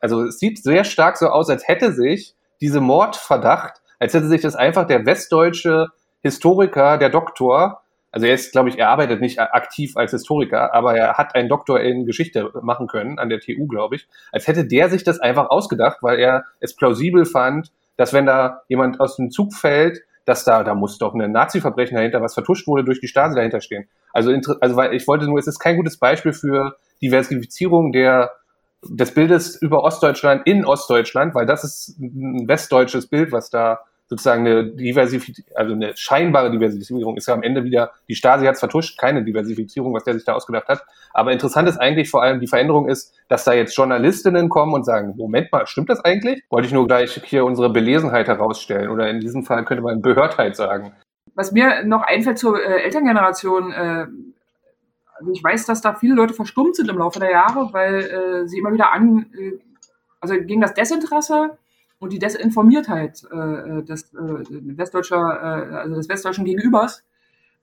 Also 0.00 0.24
es 0.24 0.38
sieht 0.38 0.62
sehr 0.62 0.84
stark 0.84 1.16
so 1.16 1.26
aus, 1.28 1.50
als 1.50 1.66
hätte 1.66 1.92
sich 1.92 2.34
diese 2.60 2.80
Mordverdacht, 2.80 3.82
als 3.98 4.14
hätte 4.14 4.28
sich 4.28 4.40
das 4.40 4.56
einfach 4.56 4.86
der 4.86 5.06
westdeutsche 5.06 5.88
Historiker, 6.22 6.98
der 6.98 7.10
Doktor, 7.10 7.79
also 8.12 8.26
er 8.26 8.34
ist, 8.34 8.52
glaube 8.52 8.68
ich, 8.68 8.78
er 8.78 8.88
arbeitet 8.88 9.20
nicht 9.20 9.38
aktiv 9.38 9.96
als 9.96 10.10
Historiker, 10.10 10.74
aber 10.74 10.96
er 10.96 11.14
hat 11.14 11.34
einen 11.34 11.48
Doktor 11.48 11.80
in 11.80 12.06
Geschichte 12.06 12.50
machen 12.62 12.86
können 12.88 13.18
an 13.18 13.28
der 13.28 13.40
TU, 13.40 13.66
glaube 13.66 13.96
ich, 13.96 14.08
als 14.32 14.48
hätte 14.48 14.64
der 14.64 14.88
sich 14.88 15.04
das 15.04 15.20
einfach 15.20 15.48
ausgedacht, 15.48 15.98
weil 16.02 16.18
er 16.18 16.44
es 16.58 16.74
plausibel 16.74 17.24
fand, 17.24 17.70
dass 17.96 18.12
wenn 18.12 18.26
da 18.26 18.62
jemand 18.68 19.00
aus 19.00 19.16
dem 19.16 19.30
Zug 19.30 19.54
fällt, 19.54 20.00
dass 20.24 20.44
da, 20.44 20.64
da 20.64 20.74
muss 20.74 20.98
doch 20.98 21.14
ein 21.14 21.32
Nazi-Verbrechen 21.32 21.96
dahinter, 21.96 22.20
was 22.20 22.34
vertuscht 22.34 22.66
wurde, 22.66 22.84
durch 22.84 23.00
die 23.00 23.08
Stasi 23.08 23.34
dahinter 23.34 23.60
stehen. 23.60 23.88
Also, 24.12 24.32
also 24.60 24.76
weil 24.76 24.94
ich 24.94 25.06
wollte 25.06 25.26
nur, 25.26 25.38
es 25.38 25.46
ist 25.46 25.58
kein 25.58 25.76
gutes 25.76 25.98
Beispiel 25.98 26.32
für 26.32 26.76
Diversifizierung 27.02 27.92
der, 27.92 28.30
des 28.82 29.12
Bildes 29.14 29.56
über 29.56 29.82
Ostdeutschland 29.82 30.46
in 30.46 30.64
Ostdeutschland, 30.64 31.34
weil 31.34 31.46
das 31.46 31.64
ist 31.64 31.98
ein 32.00 32.48
westdeutsches 32.48 33.06
Bild, 33.06 33.32
was 33.32 33.50
da 33.50 33.80
sozusagen 34.10 34.44
eine 34.44 34.64
Diversifizierung, 34.64 35.56
also 35.56 35.72
eine 35.72 35.96
scheinbare 35.96 36.50
Diversifizierung 36.50 37.16
ist 37.16 37.28
ja 37.28 37.34
am 37.34 37.44
Ende 37.44 37.62
wieder, 37.62 37.92
die 38.08 38.16
Stasi 38.16 38.44
hat 38.44 38.54
es 38.54 38.58
vertuscht, 38.58 38.98
keine 38.98 39.22
Diversifizierung, 39.22 39.94
was 39.94 40.02
der 40.02 40.14
sich 40.14 40.24
da 40.24 40.34
ausgedacht 40.34 40.66
hat. 40.66 40.84
Aber 41.14 41.30
interessant 41.30 41.68
ist 41.68 41.78
eigentlich 41.78 42.10
vor 42.10 42.20
allem 42.20 42.40
die 42.40 42.48
Veränderung 42.48 42.88
ist, 42.88 43.14
dass 43.28 43.44
da 43.44 43.52
jetzt 43.52 43.76
Journalistinnen 43.76 44.48
kommen 44.48 44.74
und 44.74 44.84
sagen, 44.84 45.14
Moment 45.16 45.52
mal, 45.52 45.64
stimmt 45.68 45.90
das 45.90 46.04
eigentlich? 46.04 46.42
Wollte 46.50 46.66
ich 46.66 46.74
nur 46.74 46.88
gleich 46.88 47.22
hier 47.24 47.44
unsere 47.44 47.70
Belesenheit 47.70 48.26
herausstellen 48.26 48.90
oder 48.90 49.08
in 49.08 49.20
diesem 49.20 49.44
Fall 49.44 49.64
könnte 49.64 49.84
man 49.84 50.02
Behördheit 50.02 50.56
sagen. 50.56 50.92
Was 51.36 51.52
mir 51.52 51.84
noch 51.84 52.02
einfällt 52.02 52.40
zur 52.40 52.60
äh, 52.60 52.82
Elterngeneration, 52.82 53.70
äh, 53.70 54.06
also 55.14 55.32
ich 55.32 55.44
weiß, 55.44 55.66
dass 55.66 55.82
da 55.82 55.94
viele 55.94 56.14
Leute 56.14 56.34
verstummt 56.34 56.74
sind 56.74 56.90
im 56.90 56.98
Laufe 56.98 57.20
der 57.20 57.30
Jahre, 57.30 57.72
weil 57.72 58.00
äh, 58.00 58.48
sie 58.48 58.58
immer 58.58 58.72
wieder 58.72 58.92
an, 58.92 59.26
äh, 59.38 59.52
also 60.20 60.34
gegen 60.34 60.60
das 60.60 60.74
Desinteresse 60.74 61.56
und 62.00 62.12
die 62.12 62.18
Desinformiertheit 62.18 63.22
äh, 63.30 63.82
des 63.84 64.12
äh, 64.14 64.76
westdeutscher, 64.76 65.16
äh, 65.16 65.74
also 65.76 65.94
des 65.94 66.08
westdeutschen 66.08 66.44
Gegenübers 66.44 67.04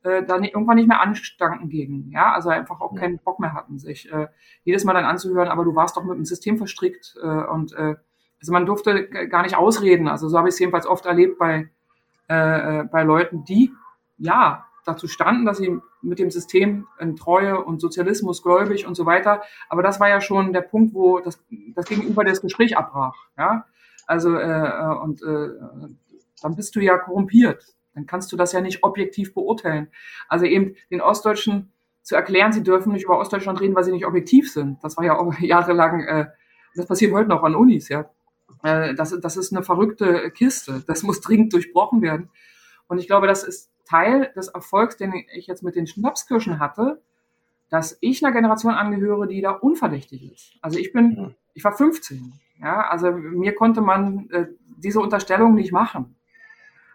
äh, 0.03 0.23
dann 0.23 0.45
irgendwann 0.45 0.77
nicht 0.77 0.87
mehr 0.87 1.01
anstanken 1.01 1.67
gegen, 1.69 2.09
ja, 2.11 2.33
also 2.33 2.49
einfach 2.49 2.79
auch 2.79 2.95
keinen 2.95 3.19
Bock 3.19 3.39
mehr 3.39 3.53
hatten, 3.53 3.79
sich 3.79 4.09
äh, 4.11 4.27
jedes 4.63 4.85
Mal 4.85 4.93
dann 4.93 5.05
anzuhören, 5.05 5.49
aber 5.49 5.65
du 5.65 5.75
warst 5.75 5.97
doch 5.97 6.05
mit 6.05 6.15
dem 6.15 6.25
System 6.25 6.57
verstrickt 6.57 7.15
äh, 7.21 7.27
und 7.27 7.73
äh, 7.73 7.95
also 8.39 8.53
man 8.53 8.65
durfte 8.65 9.09
gar 9.09 9.41
nicht 9.41 9.57
ausreden, 9.57 10.07
also 10.07 10.29
so 10.29 10.37
habe 10.37 10.47
ich 10.47 10.53
es 10.53 10.59
jedenfalls 10.59 10.85
oft 10.85 11.07
erlebt 11.07 11.39
bei 11.39 11.69
äh, 12.29 12.79
äh, 12.79 12.83
bei 12.83 13.03
Leuten, 13.03 13.45
die 13.45 13.71
ja 14.17 14.65
dazu 14.85 15.07
standen, 15.07 15.45
dass 15.45 15.59
sie 15.59 15.79
mit 16.01 16.19
dem 16.19 16.29
System 16.29 16.85
in 16.99 17.15
Treue 17.15 17.63
und 17.63 17.79
Sozialismus 17.79 18.43
gläubig 18.43 18.85
und 18.85 18.95
so 18.95 19.05
weiter. 19.05 19.43
Aber 19.69 19.81
das 19.81 20.01
war 20.01 20.09
ja 20.09 20.19
schon 20.19 20.51
der 20.51 20.61
Punkt, 20.61 20.93
wo 20.93 21.19
das, 21.19 21.41
das 21.73 21.85
Gegenüber 21.85 22.25
das 22.25 22.41
Gespräch 22.41 22.77
abbrach. 22.77 23.15
Ja, 23.37 23.65
also 24.07 24.35
äh, 24.35 24.67
äh, 24.67 24.99
und 25.03 25.21
äh, 25.21 25.49
dann 26.41 26.55
bist 26.55 26.75
du 26.75 26.79
ja 26.79 26.97
korrumpiert. 26.97 27.75
Dann 27.93 28.05
kannst 28.05 28.31
du 28.31 28.37
das 28.37 28.53
ja 28.53 28.61
nicht 28.61 28.83
objektiv 28.83 29.33
beurteilen. 29.33 29.89
Also 30.27 30.45
eben 30.45 30.75
den 30.89 31.01
Ostdeutschen 31.01 31.71
zu 32.01 32.15
erklären, 32.15 32.53
sie 32.53 32.63
dürfen 32.63 32.93
nicht 32.93 33.03
über 33.03 33.19
Ostdeutschland 33.19 33.59
reden, 33.59 33.75
weil 33.75 33.83
sie 33.83 33.91
nicht 33.91 34.05
objektiv 34.05 34.51
sind. 34.51 34.83
Das 34.83 34.97
war 34.97 35.03
ja 35.03 35.17
auch 35.17 35.33
jahrelang, 35.39 36.01
äh, 36.01 36.27
das 36.75 36.87
passiert 36.87 37.13
heute 37.13 37.29
noch 37.29 37.43
an 37.43 37.55
Unis, 37.55 37.89
ja. 37.89 38.09
Äh, 38.63 38.95
das, 38.95 39.19
das 39.19 39.35
ist 39.35 39.53
eine 39.53 39.63
verrückte 39.63 40.31
Kiste. 40.31 40.83
Das 40.87 41.03
muss 41.03 41.21
dringend 41.21 41.53
durchbrochen 41.53 42.01
werden. 42.01 42.29
Und 42.87 42.99
ich 42.99 43.07
glaube, 43.07 43.27
das 43.27 43.43
ist 43.43 43.69
Teil 43.85 44.31
des 44.35 44.47
Erfolgs, 44.47 44.97
den 44.97 45.13
ich 45.33 45.47
jetzt 45.47 45.63
mit 45.63 45.75
den 45.75 45.87
Schnapskirschen 45.87 46.59
hatte, 46.59 47.01
dass 47.69 47.97
ich 47.99 48.23
einer 48.23 48.33
Generation 48.33 48.73
angehöre, 48.73 49.27
die 49.27 49.41
da 49.41 49.51
unverdächtig 49.51 50.31
ist. 50.31 50.53
Also 50.61 50.79
ich 50.79 50.93
bin, 50.93 51.35
ich 51.53 51.63
war 51.63 51.75
15. 51.75 52.33
Ja, 52.61 52.87
also 52.89 53.11
mir 53.11 53.53
konnte 53.55 53.81
man 53.81 54.29
äh, 54.31 54.47
diese 54.77 54.99
Unterstellung 54.99 55.53
nicht 55.53 55.71
machen. 55.71 56.15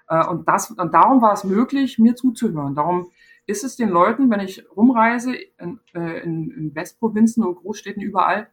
Äh, 0.09 0.27
und, 0.27 0.49
das, 0.49 0.71
und 0.71 0.93
darum 0.93 1.23
war 1.23 1.33
es 1.33 1.45
möglich, 1.45 1.99
mir 1.99 2.17
zuzuhören. 2.17 2.75
Darum 2.75 3.11
ist 3.47 3.65
es 3.65 3.77
den 3.77 3.89
Leuten, 3.89 4.31
wenn 4.31 4.41
ich 4.41 4.65
rumreise 4.77 5.35
in, 5.35 5.81
äh, 5.95 6.21
in, 6.23 6.51
in 6.51 6.75
Westprovinzen 6.75 7.45
und 7.45 7.57
Großstädten 7.57 8.03
überall, 8.03 8.49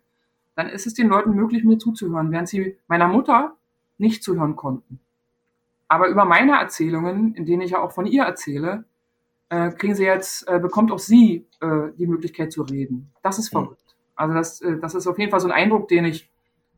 dann 0.55 0.67
ist 0.67 0.87
es 0.87 0.93
den 0.93 1.07
Leuten 1.07 1.31
möglich, 1.31 1.63
mir 1.63 1.77
zuzuhören, 1.77 2.31
während 2.31 2.49
sie 2.49 2.77
meiner 2.87 3.07
Mutter 3.07 3.55
nicht 3.97 4.23
zuhören 4.23 4.55
konnten. 4.55 4.99
Aber 5.87 6.07
über 6.07 6.25
meine 6.25 6.59
Erzählungen, 6.59 7.33
in 7.35 7.45
denen 7.45 7.61
ich 7.61 7.71
ja 7.71 7.81
auch 7.81 7.91
von 7.91 8.05
ihr 8.05 8.23
erzähle, 8.23 8.85
äh, 9.49 9.71
kriegen 9.71 9.95
sie 9.95 10.03
jetzt, 10.03 10.47
äh, 10.47 10.59
bekommt 10.59 10.91
auch 10.91 10.99
sie 10.99 11.47
äh, 11.61 11.89
die 11.97 12.07
Möglichkeit 12.07 12.51
zu 12.51 12.61
reden. 12.61 13.11
Das 13.23 13.39
ist 13.39 13.49
verrückt. 13.49 13.95
Also 14.15 14.33
das, 14.33 14.61
äh, 14.61 14.77
das 14.79 14.95
ist 14.95 15.07
auf 15.07 15.17
jeden 15.17 15.31
Fall 15.31 15.39
so 15.39 15.47
ein 15.47 15.53
Eindruck, 15.53 15.87
den 15.87 16.05
ich 16.05 16.28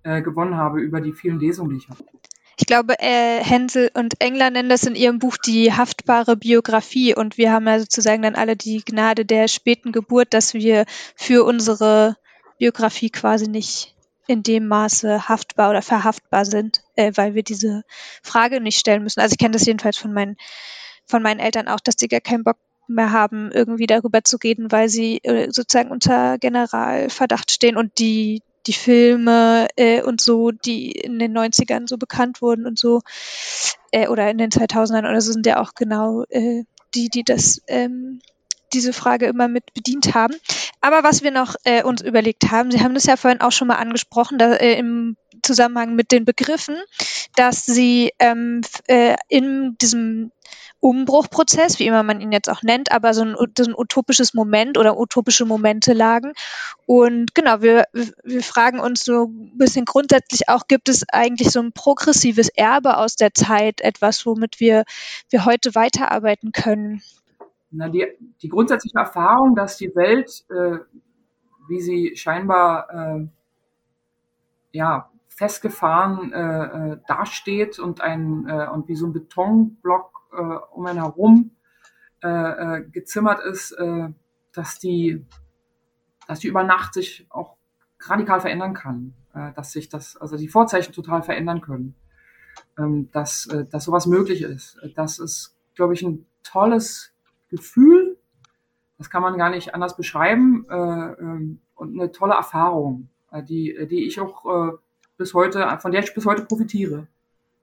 äh, 0.04 0.22
gewonnen 0.22 0.56
habe 0.56 0.82
über 0.82 1.02
die 1.02 1.14
vielen 1.14 1.39
Lesungen, 1.39 1.72
die 1.72 1.78
ich 1.78 1.89
habe. 1.89 2.04
Ich 2.58 2.68
glaube, 2.68 2.99
äh, 2.99 3.43
Hänsel 3.43 3.89
und 3.95 4.22
Engler 4.22 4.49
nennen 4.49 4.70
das 4.70 4.84
in 4.84 4.95
ihrem 4.95 5.20
Buch 5.20 5.38
die 5.38 5.74
haftbare 5.74 6.36
Biografie. 6.36 7.16
Und 7.16 7.38
wir 7.38 7.52
haben 7.52 7.66
ja 7.66 7.80
sozusagen 7.80 8.22
dann 8.22 8.36
alle 8.36 8.56
die 8.56 8.84
Gnade 8.86 9.26
der 9.26 9.47
späten 9.47 9.91
Geburt, 9.91 10.34
dass 10.34 10.54
wir 10.54 10.86
für 11.16 11.43
unsere 11.43 12.18
Biografie 12.60 13.10
quasi 13.10 13.47
nicht 13.47 13.95
in 14.28 14.43
dem 14.43 14.68
Maße 14.68 15.28
haftbar 15.28 15.72
oder 15.72 15.82
verhaftbar 15.82 16.45
sind, 16.45 16.84
äh, 16.95 17.12
weil 17.16 17.34
wir 17.34 17.43
diese 17.43 17.84
Frage 18.22 18.62
nicht 18.62 18.78
stellen 18.78 19.04
müssen. 19.04 19.22
Also 19.22 19.34
ich 19.34 19.39
kenne 19.39 19.54
das 19.54 19.66
jedenfalls 19.66 19.97
von 19.97 20.14
meinen, 20.14 20.38
von 21.06 21.24
meinen 21.24 21.39
Eltern 21.39 21.68
auch, 21.68 21.80
dass 21.80 21.95
die 21.95 22.08
gar 22.08 22.22
keinen 22.22 22.43
Bock 22.43 22.58
mehr 22.88 23.12
haben, 23.12 23.52
irgendwie 23.52 23.88
darüber 23.88 24.24
zu 24.24 24.38
reden, 24.38 24.72
weil 24.72 24.89
sie 24.89 25.18
äh, 25.24 25.49
sozusagen 25.52 25.91
unter 25.91 26.38
Generalverdacht 26.38 27.52
stehen 27.52 27.78
und 27.78 27.97
die 27.99 28.41
die 28.68 28.74
Filme 28.74 29.68
äh, 29.76 30.01
und 30.01 30.22
so, 30.22 30.51
die 30.51 30.91
in 30.91 31.20
den 31.20 31.36
90ern 31.38 31.88
so 31.88 31.97
bekannt 31.97 32.41
wurden 32.41 32.66
und 32.66 32.78
so, 32.78 33.01
äh, 33.91 34.07
oder 34.07 34.30
in 34.30 34.38
den 34.38 34.51
2000ern 34.51 35.09
oder 35.09 35.22
so, 35.22 35.32
sind 35.32 35.45
ja 35.45 35.59
auch 35.59 35.74
genau 35.76 36.24
äh, 36.30 36.64
die, 36.93 37.09
die 37.09 37.24
das, 37.24 37.62
ähm, 37.68 38.22
diese 38.74 38.93
Frage 38.93 39.26
immer 39.26 39.47
mit 39.47 39.74
bedient 39.74 40.14
haben. 40.14 40.36
Aber 40.80 41.03
was 41.03 41.24
wir 41.24 41.32
noch 41.32 41.55
äh, 41.64 41.84
uns 41.84 42.01
überlegt 42.01 42.51
haben, 42.51 42.72
Sie 42.72 42.82
haben 42.82 42.93
das 42.93 43.05
ja 43.05 43.18
vorhin 43.18 43.41
auch 43.41 43.51
schon 43.51 43.68
mal 43.68 43.76
angesprochen, 43.76 44.38
da, 44.38 44.53
äh, 44.53 44.78
im 44.78 45.18
Zusammenhang 45.43 45.95
mit 45.95 46.12
den 46.12 46.26
Begriffen, 46.26 46.78
dass 47.36 47.66
Sie 47.66 48.12
ähm, 48.20 48.62
äh, 48.88 49.16
in 49.28 49.76
diesem 49.82 50.32
Umbruchprozess, 50.82 51.77
wie 51.79 51.86
immer 51.86 52.01
man 52.01 52.21
ihn 52.21 52.32
jetzt 52.32 52.49
auch 52.49 52.63
nennt, 52.63 52.91
aber 52.91 53.13
so 53.13 53.21
ein, 53.23 53.36
so 53.57 53.63
ein 53.63 53.75
utopisches 53.75 54.34
Moment 54.34 54.79
oder 54.79 54.99
utopische 54.99 55.45
Momente 55.45 55.93
lagen. 55.93 56.34
Und 56.88 57.36
genau, 57.36 57.61
wir, 57.61 57.86
wir 57.93 58.41
fragen 58.41 58.79
uns 58.79 59.05
so 59.05 59.25
ein 59.25 59.57
bisschen 59.57 59.86
grundsätzlich 59.86 60.49
auch, 60.49 60.67
gibt 60.67 60.89
es 60.89 61.07
eigentlich 61.09 61.51
so 61.51 61.59
ein 61.59 61.71
progressives 61.71 62.49
Erbe 62.49 62.97
aus 62.97 63.15
der 63.15 63.34
Zeit, 63.34 63.79
etwas, 63.82 64.25
womit 64.25 64.59
wir, 64.59 64.84
wir 65.29 65.45
heute 65.45 65.75
weiterarbeiten 65.75 66.51
können? 66.51 67.03
Na, 67.69 67.88
die, 67.88 68.07
die 68.41 68.49
grundsätzliche 68.49 68.97
Erfahrung, 68.97 69.55
dass 69.55 69.77
die 69.77 69.95
Welt, 69.95 70.43
äh, 70.49 70.79
wie 71.69 71.79
sie 71.79 72.15
scheinbar 72.15 72.89
äh, 72.89 73.27
ja, 74.71 75.11
festgefahren 75.42 76.32
äh, 76.34 76.94
äh 76.94 76.98
dasteht 77.08 77.80
und, 77.80 78.00
ein, 78.00 78.48
äh, 78.48 78.68
und 78.68 78.88
wie 78.88 78.96
so 78.96 79.08
ein 79.08 79.14
Betonblock 79.14 80.12
äh, 80.34 80.36
um 80.36 80.86
einen 80.86 81.00
herum 81.00 81.56
äh, 82.22 82.28
äh, 82.28 82.82
gezimmert 82.92 83.44
ist, 83.44 83.72
äh, 83.72 84.10
dass 84.54 84.78
die, 84.78 85.26
dass 86.28 86.42
die 86.42 86.48
über 86.48 86.64
Nacht 86.64 86.94
sich 86.94 87.26
auch 87.32 87.56
radikal 88.02 88.39
verändern 88.39 88.76
kann, 88.76 89.16
äh, 89.34 89.52
dass 89.54 89.72
sich 89.72 89.89
das, 89.89 90.16
also 90.16 90.38
die 90.38 90.48
Vorzeichen 90.48 90.94
total 90.94 91.24
verändern 91.24 91.62
können, 91.62 91.96
ähm, 92.78 93.10
dass, 93.12 93.48
äh, 93.48 93.66
dass 93.66 93.86
sowas 93.86 94.06
möglich 94.06 94.44
ist. 94.44 94.78
Das 94.94 95.18
ist, 95.18 95.58
glaube 95.74 95.96
ich, 95.96 96.04
ein 96.04 96.28
tolles 96.44 97.14
Gefühl. 97.50 98.16
Das 99.00 99.10
kann 99.10 99.24
man 99.24 99.39
gar 99.39 99.50
nicht 99.50 99.74
anders 99.74 99.98
beschreiben 99.98 100.68
äh, 100.70 100.76
ähm, 100.76 101.62
und 101.74 102.00
eine 102.00 102.12
tolle 102.12 102.36
Erfahrung, 102.36 103.10
äh, 103.32 103.42
die, 103.42 103.88
die 103.89 104.06
ich 104.06 104.20
auch 104.20 104.46
äh, 104.46 104.78
bis 105.22 105.36
heute, 105.36 105.78
von 105.80 105.91
der 105.91 106.03
ich 106.03 106.13
bis 106.15 106.26
heute 106.26 106.45
profitiere. 106.45 107.07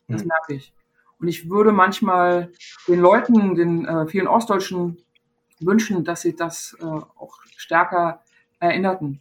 Das 0.06 0.22
mhm. 0.22 0.28
merke 0.28 0.54
ich. 0.54 0.72
Und 1.18 1.26
ich 1.26 1.50
würde 1.50 1.72
manchmal 1.72 2.52
den 2.86 3.00
Leuten, 3.00 3.56
den 3.56 3.84
äh, 3.84 4.06
vielen 4.06 4.28
Ostdeutschen 4.28 4.98
wünschen, 5.58 6.04
dass 6.04 6.20
sie 6.20 6.36
das 6.36 6.76
äh, 6.80 6.84
auch 6.84 7.40
stärker 7.56 8.22
erinnerten. 8.60 9.20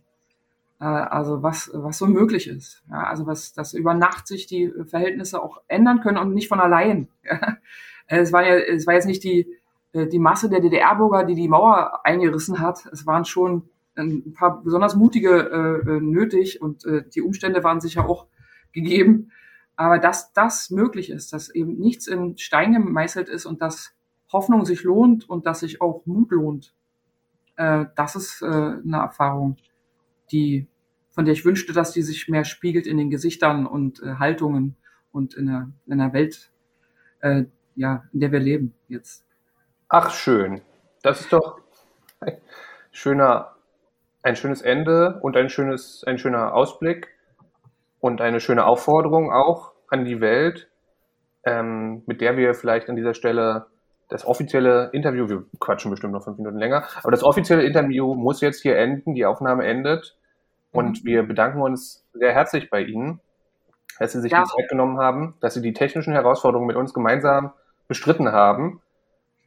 Äh, 0.80 0.86
also 0.86 1.42
was, 1.42 1.72
was 1.74 1.98
so 1.98 2.06
möglich 2.06 2.48
ist. 2.48 2.84
Ja, 2.92 3.06
also 3.06 3.26
was, 3.26 3.54
dass 3.54 3.74
über 3.74 3.96
Nacht 3.96 4.28
sich 4.28 4.46
die 4.46 4.72
Verhältnisse 4.86 5.42
auch 5.42 5.62
ändern 5.68 6.02
können 6.02 6.20
und 6.20 6.34
nicht 6.34 6.48
von 6.48 6.60
allein. 6.60 7.08
Es 8.10 8.32
war 8.32 8.42
ja, 8.48 8.56
es 8.56 8.88
war 8.88 8.94
jetzt 8.94 9.06
nicht 9.06 9.22
die, 9.26 9.46
äh, 9.92 10.08
die 10.08 10.18
Masse 10.18 10.50
der 10.50 10.62
DDR-Bürger, 10.62 11.26
die 11.26 11.36
die 11.36 11.50
Mauer 11.50 12.06
eingerissen 12.06 12.62
hat. 12.62 12.86
Es 12.94 13.06
waren 13.06 13.26
schon 13.26 13.70
ein 13.98 14.34
paar 14.34 14.62
besonders 14.64 14.96
mutige 14.96 15.30
äh, 15.86 15.90
äh 15.90 16.00
nötig 16.00 16.62
und 16.62 16.86
äh, 16.86 17.04
die 17.08 17.22
Umstände 17.22 17.64
waren 17.64 17.82
sicher 17.82 18.08
auch 18.08 18.28
gegeben. 18.72 19.32
Aber 19.76 20.00
dass 20.00 20.34
das 20.34 20.72
möglich 20.72 21.10
ist, 21.12 21.34
dass 21.34 21.50
eben 21.50 21.78
nichts 21.78 22.08
in 22.08 22.38
Stein 22.38 22.74
gemeißelt 22.74 23.30
ist 23.30 23.46
und 23.46 23.62
dass 23.62 23.94
Hoffnung 24.32 24.66
sich 24.66 24.84
lohnt 24.84 25.30
und 25.30 25.46
dass 25.46 25.60
sich 25.60 25.82
auch 25.82 26.06
Mut 26.06 26.32
lohnt, 26.32 26.74
äh, 27.58 27.86
das 27.96 28.16
ist 28.16 28.42
äh, 28.42 28.46
eine 28.46 28.98
Erfahrung, 28.98 29.58
die, 30.32 30.68
von 31.10 31.26
der 31.26 31.34
ich 31.34 31.46
wünschte, 31.46 31.74
dass 31.74 31.92
die 31.92 32.02
sich 32.02 32.28
mehr 32.28 32.44
spiegelt 32.44 32.88
in 32.88 32.98
den 32.98 33.10
Gesichtern 33.10 33.66
und 33.66 34.02
äh, 34.02 34.16
Haltungen 34.16 34.78
und 35.12 35.36
in 35.36 35.48
der, 35.48 35.70
in 35.86 35.98
der 35.98 36.14
Welt, 36.14 36.52
äh, 37.22 37.46
ja, 37.76 38.04
in 38.14 38.20
der 38.20 38.32
wir 38.32 38.40
leben 38.40 38.74
jetzt. 38.88 39.26
Ach, 39.90 40.12
schön. 40.12 40.62
Das 41.02 41.22
ist 41.22 41.34
doch 41.34 41.62
ein 42.20 42.38
schöner, 42.92 43.57
ein 44.28 44.36
schönes 44.36 44.62
Ende 44.62 45.20
und 45.22 45.38
ein 45.38 45.50
schönes, 45.50 46.04
ein 46.06 46.18
schöner 46.18 46.54
Ausblick 46.54 47.08
und 48.02 48.20
eine 48.20 48.42
schöne 48.42 48.66
Aufforderung 48.66 49.32
auch 49.32 49.72
an 49.88 50.04
die 50.04 50.20
Welt, 50.20 50.68
ähm, 51.46 52.04
mit 52.08 52.20
der 52.20 52.36
wir 52.36 52.54
vielleicht 52.54 52.90
an 52.90 52.98
dieser 52.98 53.14
Stelle 53.14 53.68
das 54.10 54.26
offizielle 54.26 54.90
Interview, 54.92 55.30
wir 55.30 55.46
quatschen 55.60 55.92
bestimmt 55.92 56.14
noch 56.14 56.24
fünf 56.24 56.38
Minuten 56.38 56.58
länger, 56.58 56.86
aber 57.04 57.12
das 57.12 57.24
offizielle 57.24 57.64
Interview 57.64 58.16
muss 58.16 58.42
jetzt 58.42 58.62
hier 58.62 58.78
enden, 58.78 59.16
die 59.16 59.26
Aufnahme 59.26 59.66
endet 59.66 60.18
und 60.72 61.04
mhm. 61.04 61.08
wir 61.08 61.24
bedanken 61.24 61.62
uns 61.62 62.06
sehr 62.14 62.34
herzlich 62.34 62.70
bei 62.70 62.82
Ihnen. 62.82 63.22
dass 64.00 64.12
Sie 64.12 64.22
sich 64.22 64.32
Ja. 64.32 64.44
die 64.44 64.50
Zeit 64.50 64.70
genommen 64.70 65.00
haben, 65.00 65.36
dass 65.40 65.56
Sie 65.56 65.62
die 65.62 65.74
technischen 65.74 66.14
Herausforderungen 66.14 66.68
mit 66.68 66.76
uns 66.76 66.94
gemeinsam 66.94 67.54
bestritten 67.88 68.32
haben. 68.32 68.80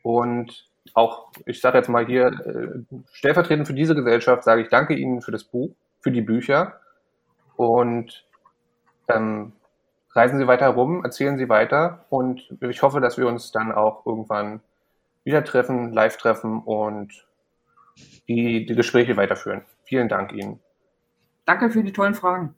Und 0.03 0.70
auch, 0.95 1.31
ich 1.47 1.61
sage 1.61 1.79
jetzt 1.79 1.89
mal 1.89 2.07
hier, 2.07 2.27
äh, 2.27 2.97
stellvertretend 3.13 3.67
für 3.67 3.75
diese 3.75 3.95
Gesellschaft 3.95 4.45
sage 4.45 4.63
ich 4.63 4.69
danke 4.69 4.95
Ihnen 4.95 5.23
für 5.23 5.33
das 5.33 5.45
Buch, 5.45 5.75
für 6.01 6.11
die 6.11 6.23
Bücher. 6.23 6.81
Und 7.57 8.27
ähm, 9.09 9.53
reisen 10.13 10.39
Sie 10.39 10.47
weiter 10.47 10.69
rum, 10.69 11.05
erzählen 11.05 11.39
Sie 11.39 11.49
weiter. 11.49 12.07
Und 12.09 12.55
ich 12.61 12.83
hoffe, 12.83 13.01
dass 13.01 13.19
wir 13.19 13.27
uns 13.27 13.53
dann 13.53 13.73
auch 13.73 14.07
irgendwann 14.07 14.61
wieder 15.25 15.45
treffen, 15.45 15.93
live 15.93 16.17
treffen 16.17 16.63
und 16.63 17.27
die, 18.29 18.65
die 18.65 18.75
Gespräche 18.75 19.17
weiterführen. 19.17 19.63
Vielen 19.85 20.09
Dank 20.09 20.33
Ihnen. 20.33 20.61
Danke 21.45 21.71
für 21.71 21.83
die 21.83 21.93
tollen 21.93 22.15
Fragen. 22.15 22.55